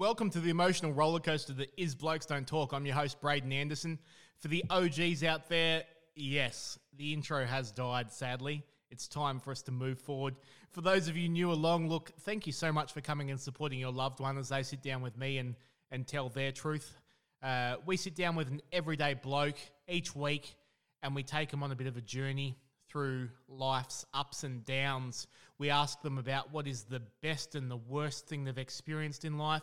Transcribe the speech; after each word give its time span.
Welcome 0.00 0.30
to 0.30 0.40
the 0.40 0.48
emotional 0.48 0.94
roller 0.94 1.20
coaster 1.20 1.52
that 1.52 1.74
is 1.76 1.94
Blokes 1.94 2.24
Don't 2.24 2.46
Talk. 2.46 2.72
I'm 2.72 2.86
your 2.86 2.94
host, 2.94 3.20
Braden 3.20 3.52
Anderson. 3.52 3.98
For 4.38 4.48
the 4.48 4.64
OGs 4.70 5.22
out 5.22 5.50
there, 5.50 5.84
yes, 6.14 6.78
the 6.96 7.12
intro 7.12 7.44
has 7.44 7.70
died, 7.70 8.10
sadly. 8.10 8.64
It's 8.90 9.06
time 9.06 9.38
for 9.38 9.50
us 9.50 9.60
to 9.64 9.72
move 9.72 9.98
forward. 9.98 10.36
For 10.70 10.80
those 10.80 11.08
of 11.08 11.18
you 11.18 11.28
new 11.28 11.52
along, 11.52 11.90
look, 11.90 12.12
thank 12.20 12.46
you 12.46 12.52
so 12.54 12.72
much 12.72 12.94
for 12.94 13.02
coming 13.02 13.30
and 13.30 13.38
supporting 13.38 13.78
your 13.78 13.92
loved 13.92 14.20
one 14.20 14.38
as 14.38 14.48
they 14.48 14.62
sit 14.62 14.82
down 14.82 15.02
with 15.02 15.18
me 15.18 15.36
and, 15.36 15.54
and 15.90 16.06
tell 16.06 16.30
their 16.30 16.50
truth. 16.50 16.96
Uh, 17.42 17.74
we 17.84 17.98
sit 17.98 18.16
down 18.16 18.36
with 18.36 18.48
an 18.48 18.62
everyday 18.72 19.12
bloke 19.12 19.58
each 19.86 20.16
week 20.16 20.54
and 21.02 21.14
we 21.14 21.22
take 21.22 21.50
them 21.50 21.62
on 21.62 21.72
a 21.72 21.76
bit 21.76 21.86
of 21.86 21.98
a 21.98 22.02
journey 22.02 22.56
through 22.90 23.28
life's 23.48 24.04
ups 24.12 24.44
and 24.44 24.64
downs. 24.64 25.26
We 25.58 25.70
ask 25.70 26.00
them 26.02 26.18
about 26.18 26.52
what 26.52 26.66
is 26.66 26.84
the 26.84 27.02
best 27.22 27.54
and 27.54 27.70
the 27.70 27.76
worst 27.76 28.26
thing 28.26 28.44
they've 28.44 28.58
experienced 28.58 29.24
in 29.24 29.38
life. 29.38 29.62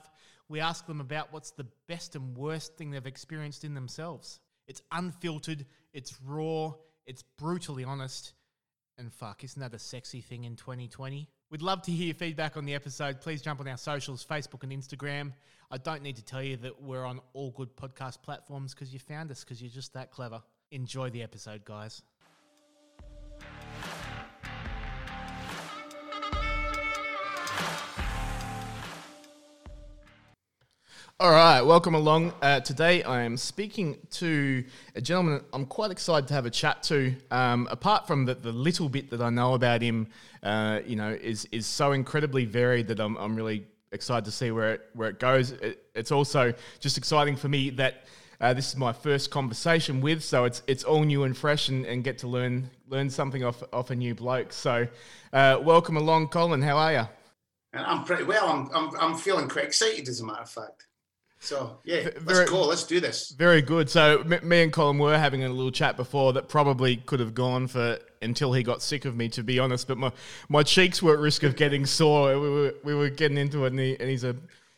We 0.49 0.59
ask 0.61 0.85
them 0.85 1.01
about 1.01 1.33
what's 1.33 1.51
the 1.51 1.67
best 1.87 2.15
and 2.15 2.37
worst 2.37 2.77
thing 2.77 2.91
they've 2.91 3.05
experienced 3.05 3.63
in 3.63 3.73
themselves. 3.73 4.39
It's 4.67 4.81
unfiltered, 4.91 5.65
it's 5.93 6.17
raw, 6.25 6.73
it's 7.05 7.23
brutally 7.37 7.83
honest. 7.83 8.33
And 8.97 9.13
fuck, 9.13 9.43
isn't 9.43 9.59
that 9.59 9.73
a 9.73 9.79
sexy 9.79 10.21
thing 10.21 10.45
in 10.45 10.55
2020? 10.55 11.29
We'd 11.49 11.61
love 11.61 11.81
to 11.83 11.91
hear 11.91 12.13
feedback 12.13 12.57
on 12.57 12.65
the 12.65 12.73
episode. 12.73 13.21
Please 13.21 13.41
jump 13.41 13.59
on 13.59 13.67
our 13.67 13.77
socials, 13.77 14.25
Facebook 14.25 14.63
and 14.63 14.71
Instagram. 14.71 15.33
I 15.69 15.77
don't 15.77 16.01
need 16.01 16.15
to 16.15 16.23
tell 16.23 16.43
you 16.43 16.57
that 16.57 16.81
we're 16.81 17.05
on 17.05 17.19
all 17.33 17.51
good 17.51 17.75
podcast 17.75 18.21
platforms 18.21 18.73
because 18.73 18.91
you 18.91 18.99
found 18.99 19.31
us 19.31 19.43
because 19.43 19.61
you're 19.61 19.71
just 19.71 19.93
that 19.93 20.11
clever. 20.11 20.41
Enjoy 20.71 21.09
the 21.09 21.23
episode, 21.23 21.63
guys. 21.63 22.01
All 31.19 31.31
right, 31.31 31.63
welcome 31.63 31.95
along. 31.95 32.31
Uh, 32.43 32.59
today 32.59 33.01
I 33.01 33.23
am 33.23 33.37
speaking 33.37 33.97
to 34.11 34.63
a 34.93 35.01
gentleman 35.01 35.43
I'm 35.51 35.65
quite 35.65 35.89
excited 35.89 36.27
to 36.27 36.35
have 36.35 36.45
a 36.45 36.51
chat 36.51 36.83
to. 36.83 37.15
Um, 37.31 37.67
apart 37.71 38.05
from 38.05 38.25
the, 38.25 38.35
the 38.35 38.51
little 38.51 38.87
bit 38.87 39.09
that 39.09 39.19
I 39.19 39.31
know 39.31 39.55
about 39.55 39.81
him, 39.81 40.09
uh, 40.43 40.81
you 40.85 40.95
know, 40.95 41.09
is 41.09 41.45
is 41.51 41.65
so 41.65 41.93
incredibly 41.93 42.45
varied 42.45 42.87
that 42.89 42.99
I'm, 42.99 43.17
I'm 43.17 43.35
really 43.35 43.65
excited 43.91 44.25
to 44.25 44.31
see 44.31 44.51
where 44.51 44.75
it, 44.75 44.81
where 44.93 45.09
it 45.09 45.17
goes. 45.17 45.53
It, 45.53 45.83
it's 45.95 46.11
also 46.11 46.53
just 46.79 46.99
exciting 46.99 47.35
for 47.35 47.47
me 47.47 47.71
that 47.71 48.05
uh, 48.39 48.53
this 48.53 48.67
is 48.67 48.75
my 48.75 48.93
first 48.93 49.31
conversation 49.31 50.01
with, 50.01 50.23
so 50.23 50.45
it's 50.45 50.61
it's 50.67 50.83
all 50.83 51.03
new 51.03 51.23
and 51.23 51.35
fresh, 51.35 51.67
and, 51.67 51.83
and 51.87 52.03
get 52.03 52.19
to 52.19 52.27
learn 52.27 52.69
learn 52.89 53.09
something 53.09 53.43
off 53.43 53.63
off 53.73 53.89
a 53.89 53.95
new 53.95 54.13
bloke. 54.13 54.53
So, 54.53 54.87
uh, 55.33 55.59
welcome 55.63 55.97
along, 55.97 56.27
Colin. 56.27 56.61
How 56.61 56.77
are 56.77 56.93
you? 56.93 57.07
I'm 57.73 58.03
pretty 58.03 58.23
well. 58.23 58.47
I'm, 58.47 58.69
I'm 58.71 58.95
I'm 58.99 59.17
feeling 59.17 59.49
quite 59.49 59.65
excited, 59.65 60.07
as 60.09 60.19
a 60.19 60.23
matter 60.23 60.43
of 60.43 60.49
fact. 60.51 60.86
So 61.39 61.77
yeah, 61.83 62.09
very, 62.17 62.39
let's 62.39 62.49
go. 62.49 62.65
Let's 62.65 62.83
do 62.83 62.99
this. 62.99 63.29
Very 63.31 63.61
good. 63.61 63.89
So 63.89 64.21
m- 64.21 64.47
me 64.47 64.63
and 64.63 64.73
Colin 64.73 64.97
were 64.97 65.17
having 65.17 65.43
a 65.43 65.49
little 65.49 65.71
chat 65.71 65.95
before 65.95 66.33
that 66.33 66.49
probably 66.49 66.97
could 66.97 67.19
have 67.19 67.33
gone 67.35 67.67
for 67.67 67.99
until 68.21 68.53
he 68.53 68.63
got 68.63 68.81
sick 68.81 69.05
of 69.05 69.15
me, 69.15 69.29
to 69.29 69.43
be 69.43 69.59
honest. 69.59 69.87
But 69.87 69.97
my, 69.97 70.11
my 70.49 70.63
cheeks 70.63 71.01
were 71.01 71.13
at 71.13 71.19
risk 71.19 71.43
of 71.43 71.55
getting 71.55 71.85
sore. 71.85 72.39
We 72.39 72.49
were, 72.49 72.75
we 72.83 72.95
were 72.95 73.09
getting 73.09 73.37
into 73.37 73.65
it, 73.65 73.67
and, 73.67 73.79
he, 73.79 73.97
and 73.99 74.09
he's 74.09 74.23
a 74.23 74.35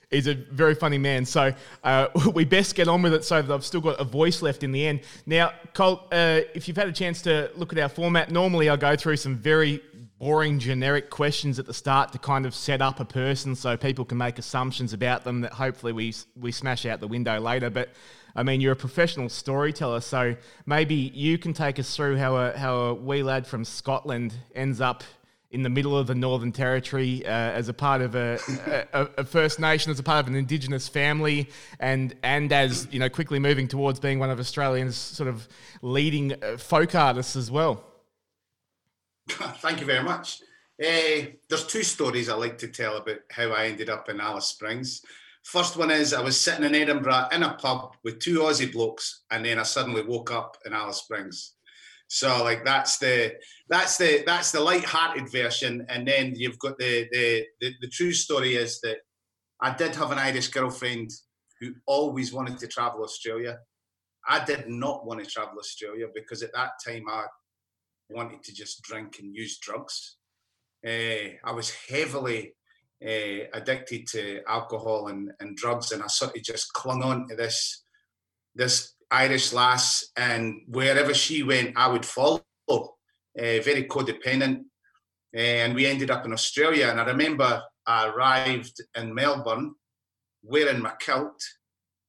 he's 0.09 0.27
a 0.27 0.33
very 0.33 0.75
funny 0.75 0.97
man. 0.97 1.25
So 1.25 1.53
uh, 1.83 2.07
we 2.33 2.45
best 2.45 2.75
get 2.75 2.87
on 2.87 3.01
with 3.01 3.13
it 3.13 3.23
so 3.23 3.41
that 3.41 3.53
I've 3.53 3.65
still 3.65 3.81
got 3.81 3.99
a 3.99 4.03
voice 4.03 4.41
left 4.41 4.63
in 4.63 4.71
the 4.71 4.85
end. 4.85 5.01
Now, 5.25 5.53
Cole, 5.73 6.07
uh, 6.11 6.41
if 6.53 6.67
you've 6.67 6.77
had 6.77 6.87
a 6.87 6.93
chance 6.93 7.21
to 7.23 7.51
look 7.55 7.73
at 7.73 7.79
our 7.79 7.89
format, 7.89 8.31
normally 8.31 8.69
I 8.69 8.75
go 8.75 8.95
through 8.95 9.17
some 9.17 9.35
very 9.35 9.81
boring 10.19 10.59
generic 10.59 11.09
questions 11.09 11.57
at 11.59 11.65
the 11.65 11.73
start 11.73 12.11
to 12.11 12.19
kind 12.19 12.45
of 12.45 12.53
set 12.53 12.81
up 12.81 12.99
a 12.99 13.05
person 13.05 13.55
so 13.55 13.77
people 13.77 14.03
can 14.03 14.17
make 14.17 14.37
assumptions 14.37 14.91
about 14.91 15.23
them 15.23 15.41
that 15.41 15.53
hopefully 15.53 15.93
we 15.93 16.13
we 16.35 16.51
smash 16.51 16.85
out 16.85 16.99
the 16.99 17.07
window 17.07 17.39
later 17.39 17.69
but 17.69 17.89
I 18.35 18.43
mean 18.43 18.59
you're 18.59 18.73
a 18.73 18.75
professional 18.75 19.29
storyteller 19.29 20.01
so 20.01 20.35
maybe 20.65 20.95
you 20.95 21.37
can 21.37 21.53
take 21.53 21.79
us 21.79 21.95
through 21.95 22.17
how 22.17 22.35
a 22.35 22.57
how 22.57 22.75
a 22.75 22.93
wee 22.93 23.23
lad 23.23 23.47
from 23.47 23.63
Scotland 23.63 24.33
ends 24.53 24.81
up 24.81 25.03
in 25.51 25.63
the 25.63 25.69
middle 25.69 25.97
of 25.97 26.05
the 26.05 26.13
Northern 26.13 26.51
Territory 26.51 27.25
uh, 27.25 27.29
as 27.29 27.69
a 27.69 27.73
part 27.73 28.01
of 28.01 28.13
a, 28.13 28.37
a, 28.93 29.07
a, 29.17 29.23
First 29.23 29.59
Nation, 29.59 29.91
as 29.91 29.97
a 29.97 30.03
part 30.03 30.19
of 30.19 30.27
an 30.27 30.35
Indigenous 30.35 30.87
family, 30.87 31.49
and 31.79 32.15
and 32.21 32.53
as 32.53 32.87
you 32.91 32.99
know, 32.99 33.09
quickly 33.09 33.39
moving 33.39 33.67
towards 33.67 33.99
being 33.99 34.19
one 34.19 34.29
of 34.29 34.39
Australia's 34.39 34.95
sort 34.95 35.27
of 35.27 35.47
leading 35.81 36.33
uh, 36.43 36.57
folk 36.57 36.93
artists 36.93 37.35
as 37.35 37.49
well. 37.49 37.83
Thank 39.61 39.79
you 39.79 39.85
very 39.85 40.03
much. 40.03 40.41
Uh, 40.81 41.27
there's 41.49 41.67
two 41.67 41.83
stories 41.83 42.29
I 42.29 42.35
like 42.35 42.57
to 42.59 42.67
tell 42.67 42.97
about 42.97 43.19
how 43.31 43.49
I 43.49 43.65
ended 43.65 43.89
up 43.89 44.09
in 44.09 44.19
Alice 44.19 44.47
Springs. 44.47 45.01
First 45.43 45.77
one 45.77 45.91
is 45.91 46.13
I 46.13 46.21
was 46.21 46.39
sitting 46.39 46.63
in 46.63 46.75
Edinburgh 46.75 47.27
in 47.31 47.43
a 47.43 47.53
pub 47.55 47.95
with 48.03 48.19
two 48.19 48.39
Aussie 48.39 48.71
blokes, 48.71 49.23
and 49.31 49.45
then 49.45 49.59
I 49.59 49.63
suddenly 49.63 50.03
woke 50.03 50.31
up 50.31 50.57
in 50.65 50.73
Alice 50.73 50.97
Springs. 50.97 51.53
So 52.07 52.43
like 52.43 52.65
that's 52.65 52.97
the 52.97 53.35
that's 53.69 53.97
the 53.97 54.23
that's 54.25 54.51
the 54.51 54.61
light-hearted 54.61 55.31
version, 55.31 55.85
and 55.89 56.07
then 56.07 56.33
you've 56.35 56.59
got 56.59 56.77
the 56.79 57.07
the 57.11 57.45
the, 57.61 57.73
the 57.81 57.87
true 57.87 58.13
story 58.13 58.55
is 58.55 58.79
that 58.81 58.97
I 59.61 59.75
did 59.75 59.95
have 59.95 60.11
an 60.11 60.17
Irish 60.17 60.47
girlfriend 60.47 61.11
who 61.59 61.73
always 61.85 62.33
wanted 62.33 62.57
to 62.59 62.67
travel 62.67 63.03
Australia. 63.03 63.59
I 64.27 64.43
did 64.43 64.69
not 64.69 65.05
want 65.05 65.23
to 65.23 65.29
travel 65.29 65.59
Australia 65.59 66.07
because 66.13 66.41
at 66.41 66.53
that 66.53 66.71
time 66.85 67.05
I 67.09 67.25
wanted 68.09 68.43
to 68.43 68.53
just 68.53 68.81
drink 68.83 69.17
and 69.19 69.35
use 69.35 69.59
drugs. 69.59 70.17
Uh, 70.85 71.37
I 71.43 71.51
was 71.53 71.73
heavily 71.89 72.53
uh, 73.05 73.45
addicted 73.53 74.07
to 74.07 74.41
alcohol 74.47 75.07
and, 75.07 75.31
and 75.39 75.55
drugs, 75.55 75.91
and 75.91 76.01
I 76.01 76.07
sort 76.07 76.35
of 76.35 76.43
just 76.43 76.73
clung 76.73 77.03
on 77.03 77.27
to 77.27 77.35
this 77.35 77.83
this 78.55 78.93
Irish 79.11 79.53
lass, 79.53 80.09
and 80.15 80.61
wherever 80.67 81.13
she 81.13 81.43
went, 81.43 81.77
I 81.77 81.87
would 81.87 82.05
follow. 82.05 82.43
Uh, 82.69 83.61
very 83.63 83.85
codependent, 83.85 84.63
and 85.33 85.73
we 85.73 85.85
ended 85.85 86.11
up 86.11 86.25
in 86.25 86.33
Australia. 86.33 86.87
And 86.89 86.99
I 86.99 87.05
remember 87.05 87.61
I 87.85 88.07
arrived 88.07 88.81
in 88.97 89.13
Melbourne 89.13 89.75
wearing 90.43 90.81
my 90.81 90.93
kilt. 90.99 91.41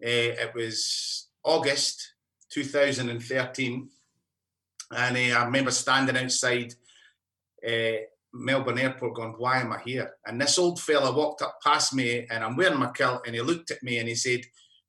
it 0.01 0.53
was 0.55 1.29
August 1.45 2.15
2013 2.51 3.89
and 4.93 5.17
uh, 5.17 5.39
I 5.39 5.45
remember 5.45 5.71
standing 5.71 6.17
outside 6.17 6.75
uh, 7.67 8.03
Melbourne 8.33 8.79
Airport 8.79 9.15
going, 9.15 9.35
Why 9.39 9.61
am 9.61 9.73
I 9.73 9.81
here? 9.85 10.13
And 10.27 10.41
this 10.41 10.59
old 10.59 10.81
fella 10.81 11.13
walked 11.13 11.43
up 11.43 11.59
past 11.63 11.95
me 11.95 12.27
and 12.31 12.45
I'm 12.45 12.57
wearing 12.57 12.79
my 12.79 12.91
kilt 12.91 13.27
and 13.27 13.35
he 13.35 13.41
looked 13.41 13.71
at 13.71 13.83
me 13.83 13.99
and 13.99 14.09
he 14.09 14.15
said, 14.15 14.41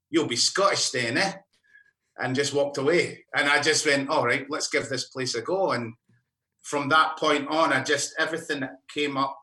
You'll 0.10 0.28
be 0.28 0.36
Scottish 0.36 0.90
then, 0.90 1.18
eh? 1.18 1.34
And 2.18 2.36
just 2.36 2.54
walked 2.54 2.78
away. 2.78 3.26
And 3.36 3.48
I 3.48 3.62
just 3.62 3.86
went, 3.86 4.10
All 4.10 4.26
right, 4.26 4.46
let's 4.50 4.70
give 4.70 4.90
this 4.90 5.10
place 5.10 5.36
a 5.36 5.42
go. 5.42 5.72
And 5.72 5.94
from 6.62 6.90
that 6.90 7.18
point 7.18 7.48
on, 7.50 7.74
I 7.74 7.84
just, 7.84 8.14
everything 8.20 8.62
that 8.62 8.78
came 8.94 9.18
up, 9.18 9.38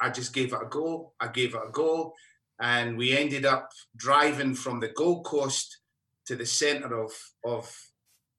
I 0.00 0.10
just 0.10 0.34
gave 0.34 0.52
it 0.52 0.62
a 0.62 0.68
go. 0.68 1.12
I 1.20 1.28
gave 1.28 1.54
it 1.54 1.62
a 1.66 1.70
go. 1.70 2.14
And 2.60 2.98
we 2.98 3.16
ended 3.16 3.46
up 3.46 3.70
driving 3.96 4.54
from 4.54 4.80
the 4.80 4.88
Gold 4.88 5.24
Coast 5.24 5.78
to 6.26 6.36
the 6.36 6.46
centre 6.46 7.02
of, 7.02 7.12
of 7.44 7.74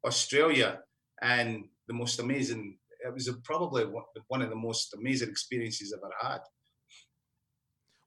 Australia 0.06 0.80
and 1.22 1.66
the 1.88 1.94
most 1.94 2.20
amazing. 2.20 2.78
It 3.06 3.14
was 3.14 3.30
probably 3.44 3.86
one 4.28 4.42
of 4.42 4.50
the 4.50 4.56
most 4.56 4.94
amazing 4.94 5.30
experiences 5.30 5.94
I've 5.94 6.04
ever 6.04 6.34
had. 6.34 6.42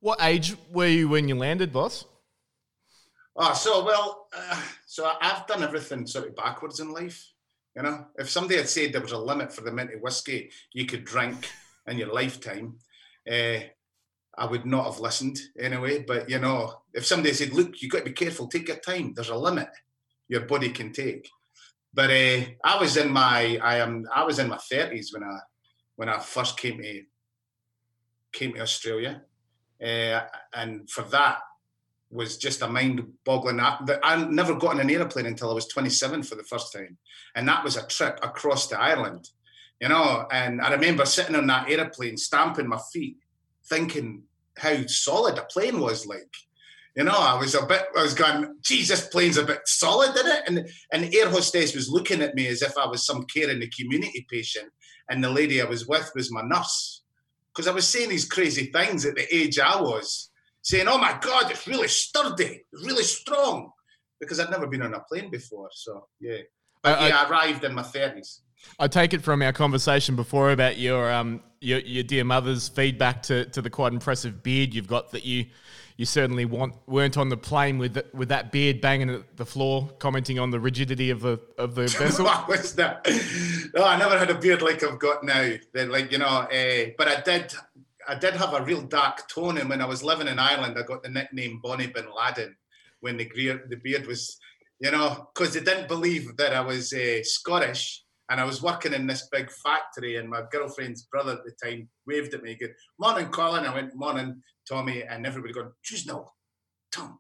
What 0.01 0.19
age 0.21 0.57
were 0.71 0.89
you 0.89 1.09
when 1.09 1.29
you 1.29 1.37
landed, 1.37 1.73
boss? 1.73 2.05
Oh, 3.35 3.55
so 3.55 3.85
well, 3.85 4.27
uh, 4.37 4.61
so 4.87 5.11
I've 5.21 5.47
done 5.47 5.63
everything 5.63 6.07
sort 6.07 6.29
of 6.29 6.37
backwards 6.37 6.81
in 6.81 6.93
life. 6.93 7.33
You 7.75 7.83
know, 7.83 8.07
if 8.19 8.29
somebody 8.29 8.57
had 8.57 8.69
said 8.69 8.93
there 8.93 9.01
was 9.01 9.13
a 9.13 9.19
limit 9.19 9.53
for 9.53 9.63
the 9.63 9.71
amount 9.71 9.95
of 9.95 10.01
whiskey 10.03 10.51
you 10.75 10.85
could 10.85 11.05
drink 11.05 11.49
in 11.87 11.97
your 11.97 12.13
lifetime, 12.13 12.77
uh, 13.31 13.61
I 14.37 14.47
would 14.47 14.67
not 14.67 14.85
have 14.85 15.01
listened 15.01 15.39
anyway. 15.59 16.05
But 16.07 16.29
you 16.29 16.39
know, 16.39 16.83
if 16.93 17.07
somebody 17.07 17.33
said, 17.33 17.55
"Look, 17.55 17.81
you've 17.81 17.93
got 17.93 18.01
to 18.01 18.05
be 18.05 18.13
careful. 18.13 18.49
Take 18.49 18.69
your 18.69 18.79
time. 18.79 19.15
There's 19.15 19.31
a 19.31 19.37
limit 19.37 19.69
your 20.29 20.43
body 20.43 20.71
can 20.71 20.93
take," 20.93 21.31
But 21.95 22.11
uh, 22.11 22.41
I 22.65 22.79
was 22.81 22.97
in 22.97 23.13
my 23.13 23.59
I 23.63 23.79
am 23.79 24.07
I 24.15 24.25
was 24.25 24.39
in 24.39 24.49
my 24.49 24.59
thirties 24.59 25.13
when 25.13 25.23
I 25.23 25.39
when 25.97 26.09
I 26.09 26.19
first 26.19 26.57
came 26.57 26.81
to 26.83 27.03
came 28.33 28.55
to 28.55 28.61
Australia, 28.61 29.23
uh, 29.83 30.21
and 30.55 30.89
for 30.89 31.03
that 31.03 31.41
was 32.11 32.37
just 32.37 32.63
a 32.63 32.69
mind-boggling. 32.69 33.59
I 33.61 34.27
never 34.29 34.55
got 34.55 34.75
on 34.75 34.81
an 34.81 34.91
aeroplane 34.91 35.27
until 35.27 35.51
I 35.51 35.55
was 35.55 35.67
27 35.67 36.23
for 36.23 36.35
the 36.35 36.45
first 36.45 36.73
time, 36.73 36.99
and 37.35 37.49
that 37.49 37.65
was 37.65 37.77
a 37.77 37.87
trip 37.87 38.19
across 38.23 38.67
to 38.69 38.81
Ireland, 38.81 39.29
you 39.81 39.89
know. 39.89 40.27
And 40.31 40.61
I 40.61 40.73
remember 40.73 41.05
sitting 41.07 41.37
on 41.37 41.47
that 41.49 41.71
aeroplane, 41.71 42.17
stamping 42.17 42.69
my 42.69 42.81
feet, 42.93 43.19
thinking 43.67 44.23
how 44.59 44.87
solid 44.87 45.39
a 45.39 45.45
plane 45.45 45.81
was 45.81 46.07
like 46.07 46.35
you 46.97 47.05
know, 47.05 47.17
I 47.17 47.39
was 47.39 47.55
a 47.55 47.65
bit, 47.65 47.85
I 47.97 48.03
was 48.03 48.15
going, 48.15 48.57
geez, 48.63 48.89
this 48.89 49.09
plane's 49.09 49.39
a 49.39 49.45
bit 49.45 49.61
solid, 49.67 50.17
in 50.17 50.27
it? 50.27 50.43
And 50.47 50.69
and 50.93 51.15
air 51.15 51.31
hostess 51.31 51.75
was 51.75 51.89
looking 51.89 52.21
at 52.23 52.35
me 52.35 52.49
as 52.49 52.63
if 52.63 52.77
I 52.77 52.87
was 52.87 53.07
some 53.07 53.25
care 53.25 53.51
in 53.51 53.61
the 53.61 53.69
community 53.69 54.27
patient. 54.31 54.69
And 55.09 55.23
the 55.23 55.31
lady 55.31 55.61
I 55.61 55.65
was 55.65 55.87
with 55.87 56.11
was 56.15 56.31
my 56.31 56.43
nurse. 56.43 57.03
Because 57.49 57.69
I 57.69 57.73
was 57.73 57.89
saying 57.89 58.11
these 58.11 58.29
crazy 58.29 58.67
things 58.73 59.05
at 59.05 59.15
the 59.15 59.35
age 59.35 59.59
I 59.59 59.81
was. 59.81 60.31
saying, 60.63 60.87
"Oh 60.89 60.99
my 60.99 61.19
God, 61.21 61.51
it's 61.51 61.67
really 61.67 61.89
sturdy, 61.89 62.65
it's 62.73 62.87
really 62.87 63.03
strong," 63.03 63.73
because 64.21 64.39
I'd 64.39 64.51
never 64.51 64.69
been 64.69 64.83
on 64.83 64.95
a 64.95 65.01
plane 65.01 65.31
before. 65.31 65.69
So 65.73 66.07
yeah, 66.21 66.39
but 66.83 66.99
I, 66.99 67.09
yeah, 67.09 67.17
I, 67.19 67.25
I 67.25 67.29
arrived 67.29 67.65
in 67.65 67.75
my 67.75 67.83
thirties. 67.83 68.43
I 68.79 68.89
take 68.89 69.15
it 69.15 69.23
from 69.23 69.43
our 69.43 69.53
conversation 69.53 70.17
before 70.17 70.51
about 70.51 70.79
your 70.79 71.13
um 71.13 71.43
your, 71.61 71.79
your 71.81 72.03
dear 72.03 72.25
mother's 72.25 72.69
feedback 72.69 73.23
to, 73.25 73.45
to 73.47 73.63
the 73.63 73.71
quite 73.71 73.93
impressive 73.93 74.43
beard 74.43 74.75
you've 74.75 74.89
got 74.89 75.13
that 75.13 75.25
you 75.25 75.47
you 75.97 76.07
certainly 76.07 76.45
want, 76.45 76.75
weren't 76.87 77.17
on 77.17 77.29
the 77.29 77.37
plane 77.37 77.79
with 77.79 77.95
the, 77.95 78.05
with 78.13 78.29
that 78.31 78.51
beard 78.51 78.81
banging 78.81 79.11
at 79.11 79.37
the 79.37 79.45
floor, 79.45 79.89
commenting 79.99 80.39
on 80.39 80.51
the 80.51 80.59
rigidity 80.59 81.11
of 81.11 81.21
the 81.21 81.39
of 81.59 81.75
the 81.75 81.83
vessel. 81.99 82.27
What's 82.27 82.73
that? 82.73 83.07
No, 83.75 83.85
I 83.85 83.97
never 83.99 84.19
had 84.19 84.31
a 84.31 84.35
beard 84.35 84.63
like 84.63 84.83
I've 84.83 84.99
got 84.99 85.23
now. 85.23 85.53
Like 85.75 86.11
you 86.11 86.19
know, 86.19 86.27
uh, 86.27 86.91
but 86.97 87.09
I 87.09 87.21
did 87.21 87.53
I 88.09 88.15
did 88.15 88.35
have 88.35 88.55
a 88.55 88.65
real 88.65 88.83
dark 88.83 89.29
tone, 89.29 89.59
and 89.59 89.69
when 89.69 89.81
I 89.81 89.87
was 89.87 90.03
living 90.03 90.29
in 90.29 90.39
Ireland, 90.39 90.77
I 90.79 90.83
got 90.83 91.03
the 91.03 91.09
nickname 91.09 91.61
Bonnie 91.63 91.87
Bin 91.87 92.07
Laden 92.13 92.57
when 93.01 93.17
the 93.17 93.31
beard 93.35 93.69
the 93.69 93.77
beard 93.77 94.07
was, 94.07 94.39
you 94.81 94.91
know, 94.91 95.29
because 95.35 95.55
they 95.55 95.61
didn't 95.61 95.89
believe 95.89 96.37
that 96.37 96.55
I 96.55 96.61
was 96.63 96.93
uh, 96.93 97.23
Scottish 97.23 98.02
and 98.33 98.41
I 98.41 98.45
was 98.45 98.63
working 98.63 98.95
in 98.95 99.07
this 99.07 99.29
big 99.31 99.51
factory, 99.51 100.17
and 100.17 100.27
my 100.27 100.41
girlfriend's 100.51 101.03
brother 101.03 101.33
at 101.33 101.45
the 101.45 101.53
time 101.63 101.91
waved 102.07 102.33
at 102.33 102.43
me, 102.43 102.55
good 102.59 102.73
morning, 102.99 103.27
Colin. 103.27 103.67
I 103.67 103.75
went, 103.75 103.95
morning, 103.95 104.43
Tommy, 104.67 105.03
and 105.03 105.27
everybody 105.27 105.53
going, 105.53 105.71
choose 105.83 106.07
no, 106.07 106.33
Tom. 106.91 107.19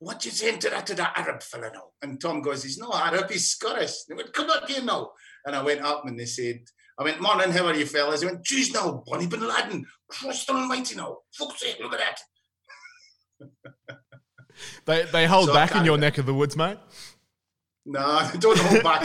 What 0.00 0.24
you 0.24 0.32
saying 0.32 0.58
to 0.58 0.70
that 0.70 0.88
to 0.88 0.94
that 0.96 1.16
Arab 1.16 1.40
fella 1.40 1.70
now? 1.72 1.84
And 2.02 2.20
Tom 2.20 2.42
goes, 2.42 2.64
he's 2.64 2.78
not 2.78 2.96
Arab, 2.96 3.30
he's 3.30 3.46
Scottish. 3.46 3.92
They 4.08 4.16
went, 4.16 4.32
come 4.32 4.50
up 4.50 4.68
here 4.68 4.82
now. 4.82 5.12
And 5.46 5.54
I 5.54 5.62
went 5.62 5.82
up 5.82 6.02
and 6.04 6.18
they 6.18 6.26
said, 6.26 6.64
I 6.98 7.04
went, 7.04 7.22
morning, 7.22 7.52
how 7.52 7.66
are 7.66 7.74
you 7.74 7.86
fellas? 7.86 8.20
They 8.20 8.26
went, 8.26 8.44
choose 8.44 8.72
now, 8.72 9.04
Bonnie 9.06 9.28
Bin 9.28 9.46
Laden, 9.46 9.86
Christ 10.08 10.50
almighty 10.50 10.96
now. 10.96 11.18
Fuck's 11.32 11.60
sake, 11.60 11.76
look 11.80 11.92
at 11.92 12.00
that. 13.38 13.50
they, 14.84 15.04
they 15.12 15.26
hold 15.26 15.46
so 15.46 15.54
back 15.54 15.76
in 15.76 15.84
your 15.84 15.96
neck 15.96 16.18
of 16.18 16.26
the 16.26 16.34
woods, 16.34 16.56
mate. 16.56 16.78
No, 17.86 18.28
don't 18.38 18.58
hold 18.58 18.82
back. 18.82 19.04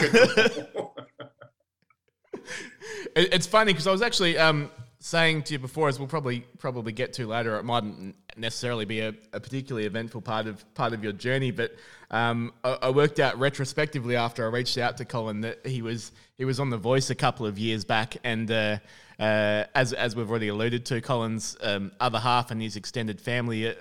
It's 3.16 3.46
funny 3.46 3.72
because 3.72 3.86
I 3.86 3.92
was 3.92 4.02
actually 4.02 4.38
um, 4.38 4.70
saying 5.00 5.42
to 5.44 5.54
you 5.54 5.58
before, 5.58 5.88
as 5.88 5.98
we'll 5.98 6.08
probably 6.08 6.44
probably 6.58 6.92
get 6.92 7.12
to 7.14 7.26
later, 7.26 7.56
it 7.56 7.64
mightn't 7.64 8.14
necessarily 8.36 8.84
be 8.84 9.00
a, 9.00 9.08
a 9.32 9.40
particularly 9.40 9.86
eventful 9.86 10.20
part 10.20 10.46
of 10.46 10.74
part 10.74 10.92
of 10.92 11.02
your 11.02 11.12
journey, 11.12 11.50
but 11.50 11.74
um, 12.10 12.52
I, 12.62 12.78
I, 12.82 12.90
worked 12.90 13.20
out 13.20 13.38
retrospectively 13.38 14.16
after 14.16 14.44
I 14.44 14.50
reached 14.50 14.78
out 14.78 14.96
to 14.98 15.04
Colin 15.04 15.40
that 15.42 15.66
he 15.66 15.82
was 15.82 16.12
he 16.36 16.44
was 16.44 16.60
on 16.60 16.70
The 16.70 16.78
Voice 16.78 17.10
a 17.10 17.14
couple 17.14 17.46
of 17.46 17.58
years 17.58 17.84
back, 17.84 18.16
and 18.24 18.50
uh, 18.50 18.78
uh, 19.18 19.64
as 19.74 19.92
as 19.92 20.14
we've 20.14 20.28
already 20.28 20.48
alluded 20.48 20.86
to, 20.86 21.00
Colin's 21.00 21.56
um, 21.62 21.92
other 22.00 22.18
half 22.18 22.50
and 22.50 22.60
his 22.60 22.76
extended 22.76 23.20
family 23.20 23.74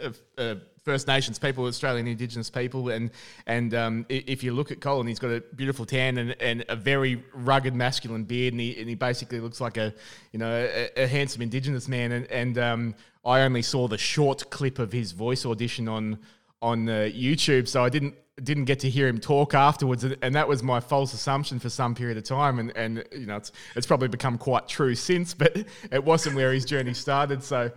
First 0.84 1.08
Nations 1.08 1.40
people, 1.40 1.66
Australian 1.66 2.08
Indigenous 2.08 2.50
people, 2.50 2.90
and 2.90 3.12
and 3.46 3.74
um, 3.74 4.06
if 4.10 4.44
you 4.44 4.54
look 4.54 4.72
at 4.72 4.82
Colin, 4.82 5.08
he's 5.08 5.20
got 5.20 5.32
a 5.32 5.42
beautiful 5.56 5.86
tan 5.86 6.18
and, 6.18 6.36
and 6.42 6.66
a 6.70 6.76
very 6.76 7.24
rugged 7.34 7.76
masculine 7.76 8.24
beard, 8.24 8.54
and 8.54 8.62
he, 8.62 8.80
and 8.80 8.90
he 8.90 8.96
basically 8.96 9.40
looks 9.40 9.62
like 9.62 9.78
a 9.78 9.94
you 10.32 10.40
know 10.40 10.50
a, 10.50 11.04
a 11.04 11.08
handsome 11.08 11.42
Indigenous 11.42 11.88
man. 11.88 12.12
And, 12.12 12.26
and 12.28 12.58
um, 12.58 12.96
I 13.26 13.42
only 13.42 13.62
saw 13.62 13.88
the 13.88 13.98
short 13.98 14.50
clip 14.50 14.80
of 14.80 14.92
his 14.92 15.12
voice 15.12 15.46
audition 15.46 15.88
on 15.88 16.20
on 16.62 16.90
uh, 16.90 17.10
YouTube, 17.14 17.68
so 17.68 17.84
I 17.84 17.90
didn't 17.90 18.16
didn't 18.44 18.66
get 18.66 18.80
to 18.80 18.90
hear 18.90 19.08
him 19.08 19.20
talk 19.20 19.54
afterwards, 19.54 20.04
and 20.04 20.36
that 20.36 20.48
was 20.48 20.64
my 20.64 20.80
false 20.80 21.14
assumption 21.14 21.60
for 21.60 21.70
some 21.70 21.96
period 21.96 22.18
of 22.18 22.24
time. 22.24 22.60
And, 22.60 22.76
and 22.76 23.04
you 23.12 23.26
know, 23.26 23.38
it's 23.38 23.52
it's 23.76 23.88
probably 23.88 24.08
become 24.08 24.38
quite 24.38 24.68
true 24.68 24.96
since, 24.96 25.34
but 25.36 25.56
it 25.92 26.04
wasn't 26.04 26.36
where 26.36 26.54
his 26.54 26.66
journey 26.66 26.94
started. 26.94 27.44
So 27.44 27.72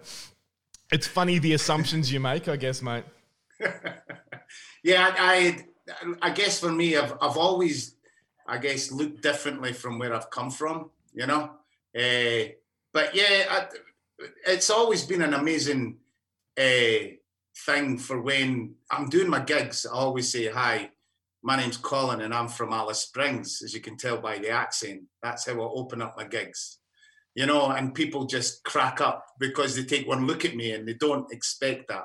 it's 0.92 1.06
funny 1.06 1.38
the 1.38 1.54
assumptions 1.54 2.12
you 2.12 2.20
make, 2.20 2.48
I 2.48 2.56
guess, 2.56 2.82
mate. 2.82 3.04
yeah, 4.84 5.14
I, 5.18 5.64
I 6.20 6.30
guess 6.30 6.60
for 6.60 6.70
me, 6.70 6.96
I've, 6.96 7.14
I've 7.20 7.38
always, 7.38 7.96
I 8.46 8.58
guess, 8.58 8.92
looked 8.92 9.22
differently 9.22 9.72
from 9.72 9.98
where 9.98 10.14
I've 10.14 10.30
come 10.30 10.50
from, 10.50 10.90
you 11.14 11.26
know. 11.26 11.50
Uh, 11.96 12.52
but 12.92 13.14
yeah, 13.14 13.46
I, 13.50 13.66
it's 14.46 14.68
always 14.68 15.04
been 15.04 15.22
an 15.22 15.34
amazing 15.34 15.96
uh, 16.58 17.16
thing 17.56 17.96
for 17.98 18.20
when 18.20 18.74
I'm 18.90 19.08
doing 19.08 19.30
my 19.30 19.40
gigs. 19.40 19.86
I 19.86 19.94
always 19.94 20.30
say, 20.30 20.46
"Hi, 20.50 20.90
my 21.42 21.56
name's 21.56 21.78
Colin, 21.78 22.20
and 22.20 22.34
I'm 22.34 22.48
from 22.48 22.72
Alice 22.72 23.00
Springs." 23.00 23.62
As 23.62 23.74
you 23.74 23.80
can 23.80 23.96
tell 23.96 24.18
by 24.18 24.38
the 24.38 24.50
accent, 24.50 25.02
that's 25.22 25.46
how 25.46 25.54
I 25.54 25.64
open 25.64 26.02
up 26.02 26.16
my 26.16 26.24
gigs 26.24 26.78
you 27.34 27.46
know, 27.46 27.70
and 27.70 27.94
people 27.94 28.26
just 28.26 28.62
crack 28.64 29.00
up 29.00 29.24
because 29.38 29.74
they 29.74 29.84
take 29.84 30.06
one 30.06 30.26
look 30.26 30.44
at 30.44 30.56
me 30.56 30.72
and 30.72 30.86
they 30.86 30.94
don't 30.94 31.32
expect 31.32 31.88
that. 31.88 32.04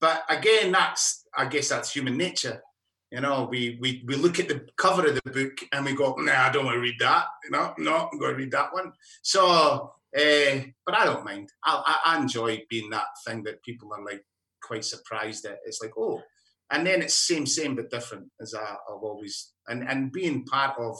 But 0.00 0.24
again, 0.28 0.72
that's 0.72 1.24
I 1.36 1.46
guess 1.46 1.68
that's 1.68 1.92
human 1.92 2.16
nature. 2.16 2.62
You 3.10 3.20
know, 3.20 3.48
we 3.50 3.78
we 3.80 4.04
we 4.06 4.16
look 4.16 4.40
at 4.40 4.48
the 4.48 4.66
cover 4.76 5.06
of 5.06 5.14
the 5.14 5.30
book 5.30 5.58
and 5.72 5.84
we 5.84 5.94
go, 5.94 6.14
nah, 6.18 6.46
I 6.46 6.50
don't 6.50 6.64
want 6.64 6.74
to 6.74 6.80
read 6.80 6.98
that. 7.00 7.26
You 7.44 7.50
know, 7.50 7.74
no, 7.78 8.08
I'm 8.12 8.18
going 8.18 8.32
to 8.32 8.38
read 8.38 8.50
that 8.50 8.72
one. 8.72 8.92
So, 9.22 9.92
uh, 10.16 10.58
but 10.84 10.94
I 10.94 11.04
don't 11.04 11.24
mind. 11.24 11.50
I, 11.64 11.98
I 12.04 12.18
enjoy 12.18 12.64
being 12.68 12.90
that 12.90 13.06
thing 13.26 13.44
that 13.44 13.62
people 13.62 13.92
are 13.92 14.04
like 14.04 14.24
quite 14.62 14.84
surprised 14.84 15.44
at. 15.46 15.60
It's 15.64 15.80
like, 15.80 15.92
oh, 15.96 16.22
and 16.70 16.84
then 16.84 17.00
it's 17.00 17.14
same, 17.14 17.46
same 17.46 17.76
but 17.76 17.90
different 17.90 18.26
as 18.40 18.54
I, 18.54 18.60
I've 18.60 19.02
always 19.02 19.52
and 19.68 19.88
and 19.88 20.12
being 20.12 20.44
part 20.44 20.76
of 20.78 20.98